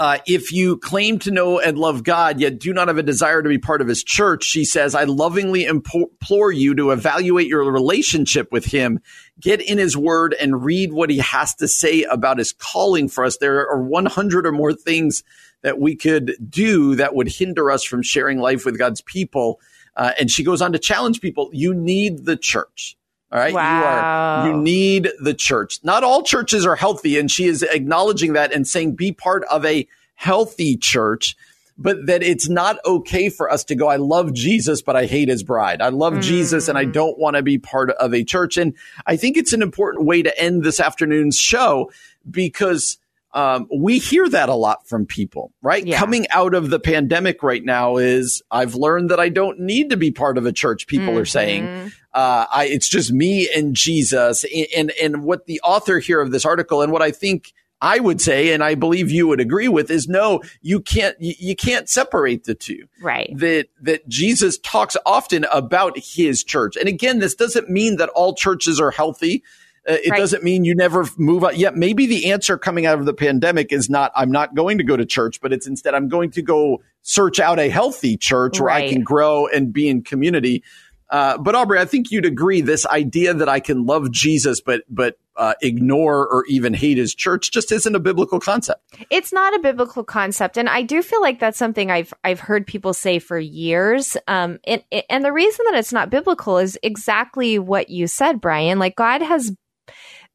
Uh, 0.00 0.16
if 0.26 0.50
you 0.50 0.78
claim 0.78 1.18
to 1.18 1.30
know 1.30 1.60
and 1.60 1.76
love 1.76 2.02
God, 2.02 2.40
yet 2.40 2.58
do 2.58 2.72
not 2.72 2.88
have 2.88 2.96
a 2.96 3.02
desire 3.02 3.42
to 3.42 3.48
be 3.50 3.58
part 3.58 3.82
of 3.82 3.86
his 3.86 4.02
church, 4.02 4.44
she 4.44 4.64
says, 4.64 4.94
I 4.94 5.04
lovingly 5.04 5.64
implore 5.66 6.50
you 6.50 6.74
to 6.76 6.90
evaluate 6.92 7.48
your 7.48 7.70
relationship 7.70 8.50
with 8.50 8.64
him, 8.64 9.00
get 9.38 9.60
in 9.60 9.76
his 9.76 9.98
word, 9.98 10.34
and 10.40 10.64
read 10.64 10.94
what 10.94 11.10
he 11.10 11.18
has 11.18 11.54
to 11.56 11.68
say 11.68 12.04
about 12.04 12.38
his 12.38 12.54
calling 12.54 13.10
for 13.10 13.26
us. 13.26 13.36
There 13.36 13.68
are 13.68 13.82
100 13.82 14.46
or 14.46 14.52
more 14.52 14.72
things 14.72 15.22
that 15.60 15.78
we 15.78 15.96
could 15.96 16.34
do 16.48 16.94
that 16.94 17.14
would 17.14 17.28
hinder 17.28 17.70
us 17.70 17.84
from 17.84 18.02
sharing 18.02 18.38
life 18.38 18.64
with 18.64 18.78
God's 18.78 19.02
people. 19.02 19.60
Uh, 19.96 20.12
and 20.18 20.30
she 20.30 20.42
goes 20.42 20.62
on 20.62 20.72
to 20.72 20.78
challenge 20.78 21.20
people 21.20 21.50
you 21.52 21.74
need 21.74 22.24
the 22.24 22.38
church. 22.38 22.96
All 23.32 23.38
right. 23.38 23.54
Wow. 23.54 24.44
You 24.44 24.50
are, 24.50 24.56
you 24.56 24.62
need 24.62 25.08
the 25.20 25.34
church. 25.34 25.78
Not 25.84 26.02
all 26.02 26.22
churches 26.22 26.66
are 26.66 26.76
healthy. 26.76 27.18
And 27.18 27.30
she 27.30 27.46
is 27.46 27.62
acknowledging 27.62 28.32
that 28.32 28.52
and 28.52 28.66
saying, 28.66 28.96
be 28.96 29.12
part 29.12 29.44
of 29.44 29.64
a 29.64 29.86
healthy 30.16 30.76
church, 30.76 31.36
but 31.78 32.06
that 32.06 32.22
it's 32.22 32.48
not 32.48 32.78
okay 32.84 33.28
for 33.28 33.50
us 33.50 33.64
to 33.64 33.74
go, 33.74 33.88
I 33.88 33.96
love 33.96 34.34
Jesus, 34.34 34.82
but 34.82 34.96
I 34.96 35.06
hate 35.06 35.28
his 35.28 35.42
bride. 35.42 35.80
I 35.80 35.90
love 35.90 36.14
mm. 36.14 36.22
Jesus 36.22 36.68
and 36.68 36.76
I 36.76 36.84
don't 36.84 37.18
want 37.18 37.36
to 37.36 37.42
be 37.42 37.56
part 37.56 37.90
of 37.90 38.12
a 38.12 38.24
church. 38.24 38.56
And 38.56 38.74
I 39.06 39.16
think 39.16 39.36
it's 39.36 39.52
an 39.52 39.62
important 39.62 40.06
way 40.06 40.22
to 40.22 40.38
end 40.38 40.64
this 40.64 40.80
afternoon's 40.80 41.38
show 41.38 41.90
because 42.28 42.98
um, 43.32 43.68
we 43.74 43.98
hear 43.98 44.28
that 44.28 44.48
a 44.48 44.54
lot 44.54 44.88
from 44.88 45.06
people, 45.06 45.52
right? 45.62 45.86
Yeah. 45.86 45.98
Coming 45.98 46.26
out 46.30 46.54
of 46.54 46.70
the 46.70 46.80
pandemic 46.80 47.42
right 47.42 47.64
now 47.64 47.96
is 47.96 48.42
I've 48.50 48.74
learned 48.74 49.10
that 49.10 49.20
I 49.20 49.28
don't 49.28 49.60
need 49.60 49.90
to 49.90 49.96
be 49.96 50.10
part 50.10 50.36
of 50.36 50.46
a 50.46 50.52
church. 50.52 50.86
People 50.86 51.08
mm-hmm. 51.08 51.18
are 51.18 51.26
saying, 51.26 51.64
mm-hmm. 51.64 51.88
uh, 52.12 52.46
I, 52.50 52.66
it's 52.66 52.88
just 52.88 53.12
me 53.12 53.48
and 53.54 53.74
Jesus. 53.74 54.44
And, 54.44 54.66
and, 54.76 54.92
and 55.00 55.24
what 55.24 55.46
the 55.46 55.60
author 55.62 56.00
here 56.00 56.20
of 56.20 56.32
this 56.32 56.44
article 56.44 56.82
and 56.82 56.90
what 56.90 57.02
I 57.02 57.12
think 57.12 57.52
I 57.82 57.98
would 57.98 58.20
say, 58.20 58.52
and 58.52 58.62
I 58.62 58.74
believe 58.74 59.10
you 59.10 59.26
would 59.28 59.40
agree 59.40 59.68
with, 59.68 59.90
is 59.90 60.06
no, 60.06 60.42
you 60.60 60.80
can't, 60.80 61.16
you, 61.18 61.34
you, 61.38 61.56
can't 61.56 61.88
separate 61.88 62.44
the 62.44 62.54
two. 62.54 62.86
Right. 63.00 63.32
That, 63.34 63.68
that 63.80 64.06
Jesus 64.06 64.58
talks 64.58 64.98
often 65.06 65.46
about 65.50 65.96
his 65.96 66.44
church. 66.44 66.76
And 66.76 66.88
again, 66.88 67.20
this 67.20 67.34
doesn't 67.34 67.70
mean 67.70 67.96
that 67.96 68.10
all 68.10 68.34
churches 68.34 68.80
are 68.80 68.90
healthy. 68.90 69.42
Uh, 69.88 69.94
it 69.94 70.10
right. 70.10 70.18
doesn't 70.18 70.44
mean 70.44 70.64
you 70.64 70.74
never 70.74 71.06
move 71.16 71.42
out. 71.42 71.56
Yeah, 71.56 71.70
maybe 71.74 72.06
the 72.06 72.30
answer 72.30 72.58
coming 72.58 72.86
out 72.86 72.98
of 72.98 73.06
the 73.06 73.14
pandemic 73.14 73.72
is 73.72 73.88
not, 73.88 74.12
I'm 74.14 74.30
not 74.30 74.54
going 74.54 74.78
to 74.78 74.84
go 74.84 74.96
to 74.96 75.06
church, 75.06 75.40
but 75.40 75.52
it's 75.52 75.66
instead, 75.66 75.94
I'm 75.94 76.08
going 76.08 76.30
to 76.32 76.42
go 76.42 76.82
search 77.02 77.40
out 77.40 77.58
a 77.58 77.68
healthy 77.68 78.16
church 78.16 78.60
where. 78.60 78.70
I 78.70 78.88
can 78.88 79.02
grow 79.02 79.46
and 79.46 79.72
be 79.72 79.88
in 79.88 80.02
community. 80.02 80.62
Uh, 81.08 81.38
but 81.38 81.54
Aubrey, 81.54 81.80
I 81.80 81.86
think 81.86 82.10
you'd 82.10 82.26
agree 82.26 82.60
this 82.60 82.86
idea 82.86 83.34
that 83.34 83.48
I 83.48 83.60
can 83.60 83.84
love 83.86 84.12
Jesus, 84.12 84.60
but, 84.60 84.82
but, 84.88 85.16
uh, 85.40 85.54
ignore 85.62 86.28
or 86.28 86.44
even 86.48 86.74
hate 86.74 86.98
his 86.98 87.14
church 87.14 87.50
just 87.50 87.72
isn't 87.72 87.94
a 87.94 87.98
biblical 87.98 88.38
concept. 88.38 88.82
It's 89.08 89.32
not 89.32 89.54
a 89.54 89.58
biblical 89.58 90.04
concept, 90.04 90.58
and 90.58 90.68
I 90.68 90.82
do 90.82 91.00
feel 91.02 91.22
like 91.22 91.40
that's 91.40 91.56
something 91.56 91.90
I've 91.90 92.12
I've 92.22 92.40
heard 92.40 92.66
people 92.66 92.92
say 92.92 93.18
for 93.18 93.38
years. 93.38 94.18
Um, 94.28 94.58
and 94.64 94.84
and 95.08 95.24
the 95.24 95.32
reason 95.32 95.64
that 95.70 95.78
it's 95.78 95.94
not 95.94 96.10
biblical 96.10 96.58
is 96.58 96.78
exactly 96.82 97.58
what 97.58 97.88
you 97.88 98.06
said, 98.06 98.38
Brian. 98.42 98.78
Like 98.78 98.96
God 98.96 99.22
has 99.22 99.50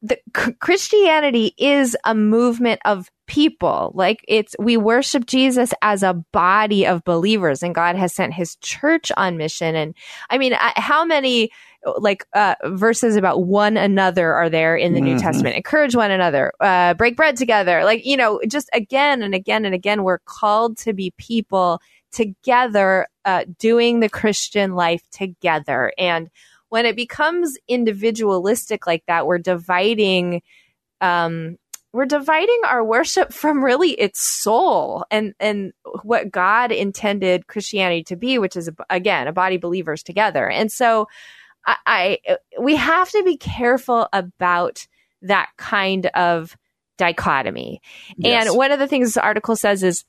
the 0.02 0.18
Christianity 0.60 1.54
is 1.56 1.96
a 2.04 2.14
movement 2.14 2.80
of 2.84 3.10
people. 3.26 3.92
Like 3.94 4.24
it's, 4.28 4.54
we 4.58 4.76
worship 4.76 5.26
Jesus 5.26 5.72
as 5.82 6.02
a 6.02 6.14
body 6.32 6.86
of 6.86 7.04
believers 7.04 7.62
and 7.62 7.74
God 7.74 7.96
has 7.96 8.14
sent 8.14 8.34
his 8.34 8.56
church 8.56 9.10
on 9.16 9.36
mission. 9.36 9.74
And 9.74 9.94
I 10.30 10.38
mean, 10.38 10.52
how 10.54 11.04
many 11.04 11.50
like 11.98 12.24
uh, 12.34 12.56
verses 12.64 13.16
about 13.16 13.44
one 13.44 13.76
another 13.76 14.32
are 14.32 14.50
there 14.50 14.76
in 14.76 14.92
the 14.92 15.00
mm-hmm. 15.00 15.14
New 15.14 15.18
Testament? 15.18 15.56
Encourage 15.56 15.96
one 15.96 16.10
another, 16.10 16.52
uh, 16.60 16.94
break 16.94 17.16
bread 17.16 17.36
together. 17.36 17.84
Like, 17.84 18.04
you 18.04 18.16
know, 18.16 18.40
just 18.46 18.68
again 18.72 19.22
and 19.22 19.34
again 19.34 19.64
and 19.64 19.74
again, 19.74 20.02
we're 20.02 20.18
called 20.18 20.78
to 20.78 20.92
be 20.92 21.12
people 21.16 21.80
together, 22.12 23.08
uh, 23.24 23.44
doing 23.58 24.00
the 24.00 24.08
Christian 24.08 24.74
life 24.74 25.02
together. 25.10 25.92
And 25.98 26.30
when 26.68 26.86
it 26.86 26.96
becomes 26.96 27.56
individualistic 27.68 28.86
like 28.86 29.04
that, 29.06 29.26
we're 29.26 29.38
dividing, 29.38 30.42
um, 31.00 31.56
we're 31.92 32.06
dividing 32.06 32.60
our 32.66 32.84
worship 32.84 33.32
from 33.32 33.64
really 33.64 33.92
its 33.92 34.22
soul 34.22 35.04
and 35.10 35.34
and 35.40 35.72
what 36.02 36.30
God 36.30 36.72
intended 36.72 37.46
Christianity 37.46 38.04
to 38.04 38.16
be, 38.16 38.38
which 38.38 38.56
is 38.56 38.70
again 38.90 39.28
a 39.28 39.32
body 39.32 39.56
believers 39.56 40.02
together. 40.02 40.48
And 40.48 40.70
so, 40.70 41.08
I, 41.66 41.76
I 41.86 42.36
we 42.60 42.76
have 42.76 43.10
to 43.10 43.22
be 43.24 43.36
careful 43.36 44.08
about 44.12 44.86
that 45.22 45.48
kind 45.56 46.06
of 46.06 46.56
dichotomy. 46.98 47.80
Yes. 48.16 48.48
And 48.48 48.56
one 48.56 48.72
of 48.72 48.78
the 48.78 48.86
things 48.86 49.08
this 49.08 49.16
article 49.16 49.56
says 49.56 49.82
is 49.82 50.04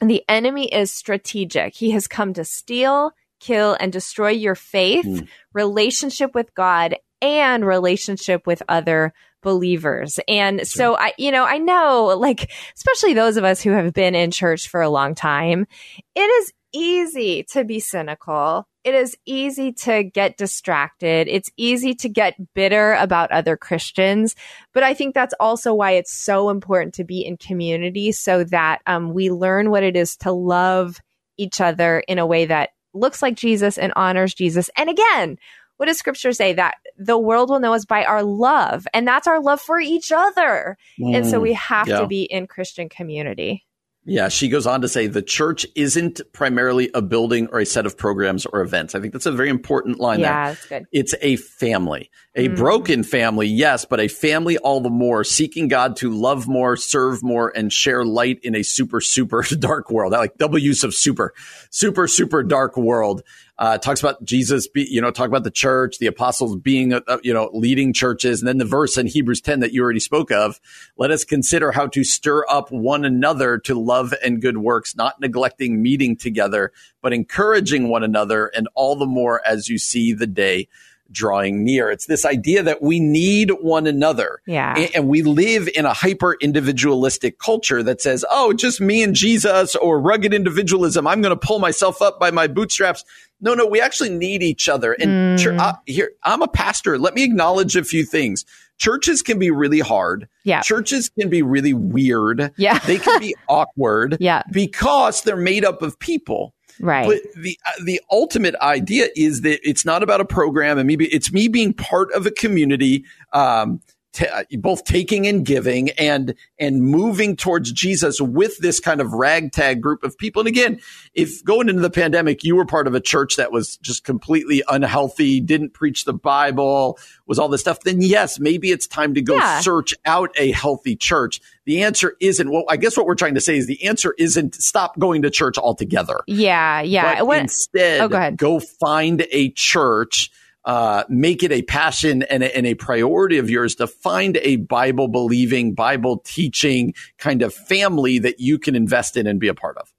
the 0.00 0.24
enemy 0.28 0.66
is 0.66 0.90
strategic. 0.92 1.74
He 1.74 1.90
has 1.92 2.06
come 2.06 2.34
to 2.34 2.44
steal, 2.44 3.12
kill, 3.44 3.76
and 3.78 3.92
destroy 3.92 4.30
your 4.30 4.54
faith, 4.54 5.04
mm. 5.04 5.28
relationship 5.52 6.34
with 6.34 6.54
God, 6.54 6.96
and 7.20 7.64
relationship 7.64 8.46
with 8.46 8.62
other 8.68 9.12
believers. 9.42 10.18
And 10.26 10.60
sure. 10.60 10.66
so 10.66 10.96
I, 10.96 11.12
you 11.18 11.30
know, 11.30 11.44
I 11.44 11.58
know 11.58 12.16
like, 12.18 12.50
especially 12.76 13.14
those 13.14 13.36
of 13.36 13.44
us 13.44 13.62
who 13.62 13.70
have 13.70 13.92
been 13.92 14.14
in 14.14 14.30
church 14.30 14.68
for 14.68 14.80
a 14.82 14.88
long 14.88 15.14
time, 15.14 15.66
it 16.14 16.20
is 16.20 16.52
easy 16.72 17.44
to 17.44 17.64
be 17.64 17.78
cynical. 17.80 18.66
It 18.82 18.94
is 18.94 19.16
easy 19.24 19.72
to 19.72 20.02
get 20.02 20.36
distracted. 20.36 21.28
It's 21.28 21.50
easy 21.56 21.94
to 21.94 22.08
get 22.08 22.34
bitter 22.54 22.94
about 22.94 23.30
other 23.30 23.56
Christians. 23.56 24.34
But 24.74 24.82
I 24.82 24.92
think 24.92 25.14
that's 25.14 25.34
also 25.40 25.72
why 25.72 25.92
it's 25.92 26.12
so 26.12 26.50
important 26.50 26.94
to 26.94 27.04
be 27.04 27.24
in 27.24 27.36
community 27.36 28.12
so 28.12 28.44
that 28.44 28.80
um, 28.86 29.14
we 29.14 29.30
learn 29.30 29.70
what 29.70 29.84
it 29.84 29.96
is 29.96 30.16
to 30.18 30.32
love 30.32 31.00
each 31.36 31.60
other 31.60 32.00
in 32.00 32.18
a 32.18 32.26
way 32.26 32.46
that 32.46 32.70
looks 32.94 33.22
like 33.22 33.34
Jesus 33.34 33.76
and 33.76 33.92
honors 33.96 34.34
Jesus. 34.34 34.70
And 34.76 34.88
again, 34.88 35.38
what 35.76 35.86
does 35.86 35.98
scripture 35.98 36.32
say? 36.32 36.52
That 36.52 36.76
the 36.96 37.18
world 37.18 37.50
will 37.50 37.60
know 37.60 37.74
us 37.74 37.84
by 37.84 38.04
our 38.04 38.22
love, 38.22 38.86
and 38.94 39.06
that's 39.06 39.26
our 39.26 39.40
love 39.40 39.60
for 39.60 39.80
each 39.80 40.12
other. 40.12 40.76
Mm, 41.00 41.16
and 41.16 41.26
so 41.26 41.40
we 41.40 41.52
have 41.54 41.88
yeah. 41.88 42.00
to 42.00 42.06
be 42.06 42.22
in 42.22 42.46
Christian 42.46 42.88
community. 42.88 43.64
Yeah, 44.06 44.28
she 44.28 44.48
goes 44.48 44.66
on 44.66 44.82
to 44.82 44.88
say 44.88 45.06
the 45.06 45.22
church 45.22 45.66
isn't 45.74 46.20
primarily 46.32 46.90
a 46.92 47.00
building 47.00 47.48
or 47.52 47.60
a 47.60 47.66
set 47.66 47.86
of 47.86 47.96
programs 47.96 48.44
or 48.44 48.60
events. 48.60 48.94
I 48.94 49.00
think 49.00 49.14
that's 49.14 49.24
a 49.24 49.32
very 49.32 49.48
important 49.48 49.98
line 49.98 50.20
yeah, 50.20 50.44
there. 50.44 50.54
that's 50.54 50.66
good. 50.66 50.86
It's 50.92 51.14
a 51.22 51.36
family. 51.36 52.10
A 52.34 52.48
mm. 52.48 52.56
broken 52.56 53.02
family, 53.02 53.46
yes, 53.46 53.86
but 53.86 54.00
a 54.00 54.08
family 54.08 54.58
all 54.58 54.80
the 54.80 54.90
more, 54.90 55.24
seeking 55.24 55.68
God 55.68 55.96
to 55.96 56.10
love 56.10 56.46
more, 56.46 56.76
serve 56.76 57.22
more, 57.22 57.50
and 57.56 57.72
share 57.72 58.04
light 58.04 58.40
in 58.42 58.54
a 58.54 58.62
super, 58.62 59.00
super 59.00 59.42
dark 59.58 59.90
world. 59.90 60.12
I 60.12 60.18
like 60.18 60.36
double 60.36 60.58
use 60.58 60.84
of 60.84 60.94
super, 60.94 61.32
super, 61.70 62.06
super 62.06 62.42
dark 62.42 62.76
world 62.76 63.22
uh, 63.58 63.78
talks 63.78 64.00
about 64.00 64.24
Jesus, 64.24 64.66
be, 64.66 64.86
you 64.90 65.00
know, 65.00 65.10
talk 65.10 65.28
about 65.28 65.44
the 65.44 65.50
church, 65.50 65.98
the 65.98 66.06
apostles 66.06 66.56
being, 66.56 66.92
uh, 66.92 67.00
you 67.22 67.32
know, 67.32 67.50
leading 67.52 67.92
churches. 67.92 68.40
And 68.40 68.48
then 68.48 68.58
the 68.58 68.64
verse 68.64 68.98
in 68.98 69.06
Hebrews 69.06 69.40
10 69.40 69.60
that 69.60 69.72
you 69.72 69.82
already 69.82 70.00
spoke 70.00 70.32
of, 70.32 70.60
let 70.96 71.10
us 71.10 71.24
consider 71.24 71.70
how 71.70 71.86
to 71.88 72.02
stir 72.02 72.44
up 72.48 72.72
one 72.72 73.04
another 73.04 73.58
to 73.58 73.78
love 73.78 74.12
and 74.24 74.42
good 74.42 74.58
works, 74.58 74.96
not 74.96 75.20
neglecting 75.20 75.82
meeting 75.82 76.16
together, 76.16 76.72
but 77.00 77.12
encouraging 77.12 77.88
one 77.88 78.02
another 78.02 78.48
and 78.48 78.68
all 78.74 78.96
the 78.96 79.06
more 79.06 79.40
as 79.46 79.68
you 79.68 79.78
see 79.78 80.12
the 80.12 80.26
day 80.26 80.68
drawing 81.10 81.64
near. 81.64 81.90
It's 81.90 82.06
this 82.06 82.24
idea 82.24 82.62
that 82.62 82.82
we 82.82 83.00
need 83.00 83.50
one 83.60 83.86
another. 83.86 84.40
Yeah. 84.46 84.86
And 84.94 85.08
we 85.08 85.22
live 85.22 85.68
in 85.74 85.84
a 85.84 85.92
hyper 85.92 86.36
individualistic 86.40 87.38
culture 87.38 87.82
that 87.82 88.00
says, 88.00 88.24
oh, 88.30 88.52
just 88.52 88.80
me 88.80 89.02
and 89.02 89.14
Jesus 89.14 89.74
or 89.76 90.00
rugged 90.00 90.34
individualism. 90.34 91.06
I'm 91.06 91.22
going 91.22 91.38
to 91.38 91.46
pull 91.46 91.58
myself 91.58 92.02
up 92.02 92.18
by 92.18 92.30
my 92.30 92.46
bootstraps. 92.46 93.04
No, 93.40 93.54
no, 93.54 93.66
we 93.66 93.80
actually 93.80 94.10
need 94.10 94.42
each 94.42 94.68
other. 94.68 94.92
And 94.92 95.38
mm. 95.38 95.58
I, 95.58 95.74
here, 95.86 96.12
I'm 96.22 96.42
a 96.42 96.48
pastor. 96.48 96.98
Let 96.98 97.14
me 97.14 97.24
acknowledge 97.24 97.76
a 97.76 97.84
few 97.84 98.04
things. 98.04 98.44
Churches 98.78 99.22
can 99.22 99.38
be 99.38 99.50
really 99.50 99.80
hard. 99.80 100.28
Yeah. 100.44 100.60
Churches 100.62 101.08
can 101.08 101.28
be 101.28 101.42
really 101.42 101.74
weird. 101.74 102.52
Yeah. 102.56 102.78
they 102.80 102.98
can 102.98 103.20
be 103.20 103.36
awkward. 103.48 104.16
Yeah. 104.18 104.42
Because 104.50 105.22
they're 105.22 105.36
made 105.36 105.64
up 105.64 105.82
of 105.82 105.98
people. 105.98 106.53
Right. 106.80 107.06
But 107.06 107.42
the 107.42 107.58
uh, 107.66 107.84
the 107.84 108.00
ultimate 108.10 108.54
idea 108.56 109.08
is 109.16 109.42
that 109.42 109.60
it's 109.68 109.84
not 109.84 110.02
about 110.02 110.20
a 110.20 110.24
program 110.24 110.78
and 110.78 110.86
maybe 110.86 111.06
it's 111.06 111.32
me 111.32 111.48
being 111.48 111.72
part 111.72 112.12
of 112.12 112.26
a 112.26 112.30
community. 112.30 113.04
Um, 113.32 113.80
t- 114.14 114.26
uh, 114.26 114.44
both 114.58 114.84
taking 114.84 115.26
and 115.26 115.44
giving 115.44 115.90
and 115.90 116.34
and 116.58 116.82
moving 116.82 117.36
towards 117.36 117.70
Jesus 117.72 118.20
with 118.20 118.56
this 118.58 118.80
kind 118.80 119.00
of 119.00 119.12
ragtag 119.12 119.82
group 119.82 120.02
of 120.02 120.16
people. 120.16 120.40
And 120.40 120.48
again, 120.48 120.80
if 121.12 121.44
going 121.44 121.68
into 121.68 121.82
the 121.82 121.90
pandemic, 121.90 122.44
you 122.44 122.56
were 122.56 122.64
part 122.64 122.86
of 122.86 122.94
a 122.94 123.00
church 123.00 123.36
that 123.36 123.52
was 123.52 123.76
just 123.78 124.04
completely 124.04 124.62
unhealthy, 124.68 125.40
didn't 125.40 125.74
preach 125.74 126.04
the 126.04 126.14
Bible, 126.14 126.98
was 127.26 127.38
all 127.38 127.48
this 127.48 127.60
stuff, 127.60 127.80
then 127.80 128.00
yes, 128.00 128.40
maybe 128.40 128.70
it's 128.70 128.86
time 128.86 129.14
to 129.14 129.22
go 129.22 129.36
yeah. 129.36 129.60
search 129.60 129.92
out 130.06 130.30
a 130.38 130.52
healthy 130.52 130.96
church. 130.96 131.40
The 131.64 131.82
answer 131.82 132.16
isn't, 132.20 132.50
well, 132.50 132.64
I 132.68 132.76
guess 132.76 132.96
what 132.96 133.06
we're 133.06 133.14
trying 133.14 133.34
to 133.34 133.40
say 133.40 133.56
is 133.56 133.66
the 133.66 133.84
answer 133.84 134.14
isn't 134.18 134.54
stop 134.54 134.98
going 134.98 135.22
to 135.22 135.30
church 135.30 135.58
altogether. 135.58 136.20
Yeah, 136.26 136.82
yeah. 136.82 137.16
But 137.16 137.26
what, 137.26 137.38
instead, 137.38 138.00
oh, 138.00 138.08
go, 138.08 138.30
go 138.32 138.60
find 138.60 139.26
a 139.30 139.50
church 139.50 140.30
uh, 140.64 141.04
make 141.08 141.42
it 141.42 141.52
a 141.52 141.62
passion 141.62 142.22
and 142.24 142.42
a, 142.42 142.56
and 142.56 142.66
a, 142.66 142.74
priority 142.74 143.38
of 143.38 143.50
yours 143.50 143.74
to 143.76 143.86
find 143.86 144.38
a 144.38 144.56
Bible 144.56 145.08
believing, 145.08 145.74
Bible 145.74 146.22
teaching 146.24 146.94
kind 147.18 147.42
of 147.42 147.52
family 147.52 148.18
that 148.18 148.40
you 148.40 148.58
can 148.58 148.74
invest 148.74 149.16
in 149.16 149.26
and 149.26 149.38
be 149.38 149.48
a 149.48 149.54
part 149.54 149.76
of. 149.76 149.92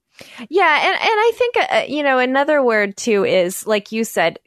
Yeah. 0.50 0.88
And, 0.88 0.94
and 0.94 1.00
I 1.02 1.32
think, 1.36 1.56
uh, 1.58 1.84
you 1.88 2.04
know, 2.04 2.20
another 2.20 2.64
word 2.64 2.98
too 2.98 3.26
is, 3.26 3.68
like 3.68 3.92
you 3.92 4.04
said, 4.04 4.40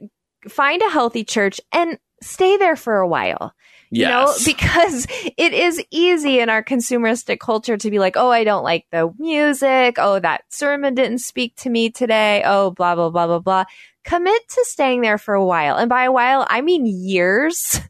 find 0.49 0.83
a 0.83 0.91
healthy 0.91 1.25
church 1.25 1.61
and 1.73 1.99
stay 2.23 2.57
there 2.57 2.77
for 2.77 2.99
a 2.99 3.09
while. 3.09 3.55
Yes. 3.91 4.09
You 4.09 4.09
know, 4.09 4.35
because 4.57 5.07
it 5.37 5.53
is 5.53 5.83
easy 5.91 6.41
in 6.41 6.49
our 6.49 6.65
consumeristic 6.65 7.39
culture 7.39 7.77
to 7.77 7.91
be 7.91 7.99
like, 7.99 8.17
oh, 8.17 8.31
I 8.31 8.45
don't 8.45 8.65
like 8.65 8.87
the 8.91 9.13
music. 9.19 9.97
Oh, 9.99 10.19
that 10.19 10.43
sermon 10.49 10.95
didn't 10.95 11.21
speak 11.21 11.55
to 11.57 11.71
me 11.71 11.91
today. 11.91 12.43
Oh, 12.45 12.71
blah, 12.71 12.95
blah, 12.95 13.11
blah, 13.11 13.27
blah, 13.27 13.39
blah 13.39 13.65
commit 14.09 14.49
to 14.49 14.65
staying 14.65 15.03
there 15.03 15.19
for 15.19 15.35
a 15.35 15.45
while. 15.45 15.77
And 15.77 15.89
by 15.89 16.05
a 16.05 16.13
while, 16.13 16.47
I 16.49 16.63
mean 16.63 16.87
years. 16.87 17.81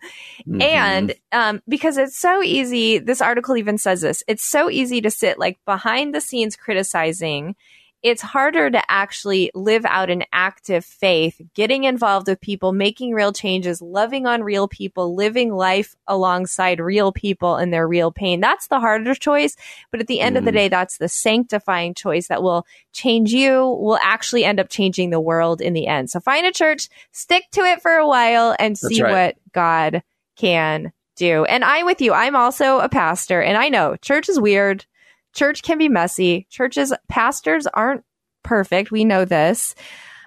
Mm-hmm. 0.49 0.63
And 0.63 1.15
um, 1.31 1.63
because 1.69 1.99
it's 1.99 2.19
so 2.19 2.43
easy, 2.43 2.99
this 2.99 3.21
article 3.21 3.57
even 3.57 3.77
says 3.77 4.01
this 4.01 4.23
it's 4.27 4.43
so 4.43 4.71
easy 4.71 5.03
to 5.03 5.11
sit 5.11 5.39
like 5.39 5.59
behind 5.67 6.15
the 6.15 6.23
scenes 6.23 6.57
criticizing 6.57 7.55
it's 8.03 8.23
harder 8.23 8.71
to 8.71 8.91
actually 8.91 9.51
live 9.55 9.85
out 9.85 10.09
an 10.09 10.23
active 10.33 10.85
faith, 10.85 11.41
getting 11.55 11.85
involved 11.85 12.29
with 12.29 12.41
people, 12.41 12.73
making 12.73 13.13
real 13.13 13.33
changes, 13.33 13.83
loving 13.83 14.27
on 14.27 14.43
real 14.43 14.69
people, 14.69 15.17
living 15.17 15.53
life 15.53 15.97
alongside 16.07 16.79
real 16.79 17.11
people 17.11 17.57
in 17.57 17.71
their 17.71 17.89
real 17.89 18.13
pain. 18.13 18.41
That's 18.41 18.69
the 18.69 18.79
harder 18.79 19.15
choice. 19.15 19.57
But 19.91 20.01
at 20.01 20.07
the 20.07 20.21
end 20.21 20.37
mm. 20.37 20.39
of 20.39 20.45
the 20.45 20.51
mm-hmm. 20.51 20.59
day, 20.59 20.69
that's 20.69 20.99
the 20.99 21.09
sanctifying 21.09 21.95
choice 21.95 22.29
that 22.29 22.43
will 22.43 22.65
change 22.93 23.33
you, 23.33 23.63
will 23.63 23.99
actually 24.01 24.45
end 24.45 24.61
up 24.61 24.69
changing 24.69 25.11
the 25.11 25.21
world 25.21 25.61
in 25.61 25.73
the 25.73 25.89
end. 25.89 26.09
So 26.11 26.21
find 26.21 26.47
a 26.47 26.53
church, 26.53 26.89
stick 27.11 27.45
to 27.53 27.63
it 27.63 27.83
for 27.83 27.93
a 27.93 28.07
while 28.07 28.55
and 28.59 28.79
see 28.79 29.03
right. 29.03 29.13
what 29.13 29.37
God 29.53 30.03
can 30.37 30.93
do. 31.17 31.45
And 31.45 31.65
I'm 31.65 31.85
with 31.85 32.01
you, 32.01 32.13
I'm 32.13 32.37
also 32.37 32.79
a 32.79 32.89
pastor 32.89 33.43
and 33.43 33.59
I 33.59 33.71
know 33.71 33.97
church 33.97 34.29
is 34.29 34.39
weird 34.39 34.87
church 35.35 35.63
can 35.63 35.79
be 35.79 35.89
messy. 35.89 36.47
Churches, 36.51 36.93
pastors 37.09 37.67
aren't 37.67 38.05
perfect. 38.43 38.91
We 38.91 39.05
know 39.05 39.25
this. 39.25 39.75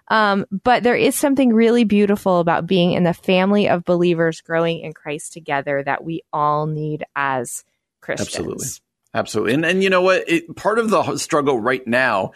Um, 0.10 0.46
but 0.52 0.84
there 0.84 0.96
is 0.96 1.16
something 1.16 1.54
really 1.54 1.86
beautiful 1.86 2.40
about 2.40 2.68
being 2.68 2.92
in 2.92 3.04
the 3.04 3.14
family 3.14 3.70
of 3.70 3.86
believers 3.86 4.42
growing 4.42 4.82
in 4.82 4.94
Christ 4.94 5.32
together 5.32 5.82
that 5.84 6.04
we 6.04 6.22
all 6.34 6.66
need 6.68 7.06
as 7.16 7.64
Christians. 8.02 8.36
Absolutely. 8.36 8.68
Absolutely. 9.14 9.54
And, 9.54 9.66
and 9.66 9.84
you 9.84 9.90
know 9.90 10.02
what? 10.02 10.30
It, 10.30 10.56
part 10.56 10.80
of 10.80 10.90
the 10.90 11.18
struggle 11.18 11.60
right 11.60 11.86
now 11.88 12.32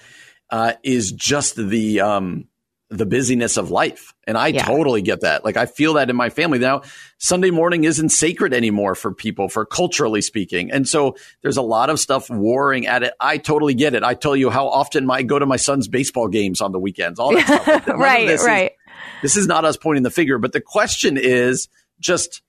uh, 0.50 0.74
is 0.84 1.12
just 1.12 1.56
the, 1.58 2.00
um, 2.00 2.48
the 2.90 3.06
busyness 3.06 3.58
of 3.58 3.72
life. 3.72 4.14
And 4.28 4.38
I 4.38 4.48
yeah. 4.48 4.64
totally 4.64 5.02
get 5.02 5.22
that. 5.22 5.44
Like 5.44 5.58
I 5.58 5.66
feel 5.66 5.94
that 5.94 6.10
in 6.10 6.16
my 6.16 6.30
family. 6.30 6.60
Now, 6.60 6.84
Sunday 7.18 7.50
morning 7.50 7.84
isn't 7.84 8.10
sacred 8.10 8.54
anymore 8.54 8.94
for 8.94 9.12
people, 9.12 9.50
for 9.50 9.66
culturally 9.66 10.22
speaking. 10.22 10.72
And 10.72 10.88
so 10.88 11.16
there's 11.42 11.58
a 11.58 11.64
lot 11.64 11.90
of 11.90 12.00
stuff 12.00 12.30
warring 12.30 12.86
at 12.86 13.02
it. 13.02 13.14
I 13.20 13.38
totally 13.38 13.74
get 13.74 13.96
it. 13.96 14.04
I 14.04 14.14
tell 14.14 14.36
you 14.36 14.50
how 14.50 14.68
often 14.68 15.10
I 15.10 15.24
go 15.24 15.40
to 15.40 15.46
my 15.46 15.58
son's 15.58 15.88
baseball 15.88 16.28
games 16.28 16.62
on 16.62 16.72
the 16.72 16.80
weekends, 16.80 17.20
all 17.20 17.34
that 17.34 17.46
stuff. 17.46 17.88
Like 17.88 17.88
right, 17.98 18.28
this 18.28 18.46
right. 18.46 18.72
Is, 18.72 19.22
this 19.22 19.38
is 19.38 19.48
not 19.48 19.66
us 19.66 19.78
pointing 19.78 20.04
the 20.04 20.12
finger, 20.12 20.38
but 20.38 20.54
the 20.54 20.62
question 20.62 21.18
is 21.18 21.68
just 22.00 22.42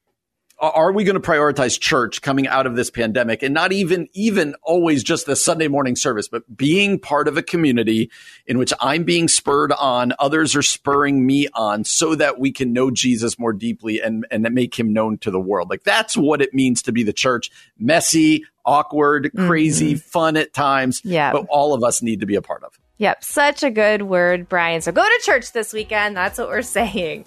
are 0.58 0.92
we 0.92 1.04
going 1.04 1.20
to 1.20 1.28
prioritize 1.28 1.78
church 1.78 2.22
coming 2.22 2.48
out 2.48 2.66
of 2.66 2.76
this 2.76 2.90
pandemic 2.90 3.42
and 3.42 3.52
not 3.52 3.72
even 3.72 4.08
even 4.14 4.54
always 4.62 5.02
just 5.02 5.26
the 5.26 5.36
Sunday 5.36 5.68
morning 5.68 5.96
service, 5.96 6.28
but 6.28 6.56
being 6.56 6.98
part 6.98 7.28
of 7.28 7.36
a 7.36 7.42
community 7.42 8.10
in 8.46 8.56
which 8.56 8.72
I'm 8.80 9.04
being 9.04 9.28
spurred 9.28 9.72
on, 9.72 10.14
others 10.18 10.56
are 10.56 10.62
spurring 10.62 11.26
me 11.26 11.48
on 11.54 11.84
so 11.84 12.14
that 12.14 12.38
we 12.38 12.52
can 12.52 12.72
know 12.72 12.90
Jesus 12.90 13.38
more 13.38 13.52
deeply 13.52 14.00
and 14.00 14.26
and 14.30 14.42
make 14.52 14.78
him 14.78 14.92
known 14.92 15.18
to 15.18 15.30
the 15.30 15.40
world. 15.40 15.68
Like 15.68 15.84
that's 15.84 16.16
what 16.16 16.40
it 16.40 16.54
means 16.54 16.82
to 16.82 16.92
be 16.92 17.02
the 17.02 17.12
church. 17.12 17.50
Messy, 17.78 18.44
awkward, 18.64 19.30
crazy, 19.36 19.94
mm-hmm. 19.94 20.08
fun 20.08 20.36
at 20.36 20.54
times, 20.54 21.02
yeah. 21.04 21.32
but 21.32 21.46
all 21.50 21.74
of 21.74 21.84
us 21.84 22.02
need 22.02 22.20
to 22.20 22.26
be 22.26 22.34
a 22.34 22.42
part 22.42 22.64
of. 22.64 22.78
Yep, 22.98 23.24
such 23.24 23.62
a 23.62 23.70
good 23.70 24.02
word, 24.02 24.48
Brian. 24.48 24.80
So 24.80 24.90
go 24.90 25.02
to 25.02 25.20
church 25.22 25.52
this 25.52 25.74
weekend. 25.74 26.16
That's 26.16 26.38
what 26.38 26.48
we're 26.48 26.62
saying. 26.62 27.26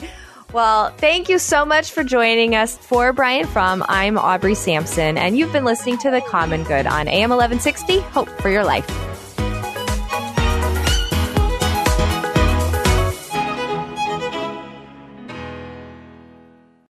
Well, 0.51 0.89
thank 0.97 1.29
you 1.29 1.37
so 1.37 1.63
much 1.63 1.91
for 1.91 2.03
joining 2.03 2.55
us. 2.55 2.75
For 2.75 3.13
Brian 3.13 3.45
Fromm, 3.45 3.83
I'm 3.87 4.17
Aubrey 4.17 4.55
Sampson, 4.55 5.15
and 5.17 5.37
you've 5.37 5.53
been 5.53 5.63
listening 5.63 5.99
to 5.99 6.09
The 6.09 6.21
Common 6.21 6.63
Good 6.63 6.87
on 6.87 7.07
AM 7.07 7.29
1160. 7.29 7.99
Hope 7.99 8.29
for 8.41 8.49
your 8.49 8.63
life. 8.63 9.18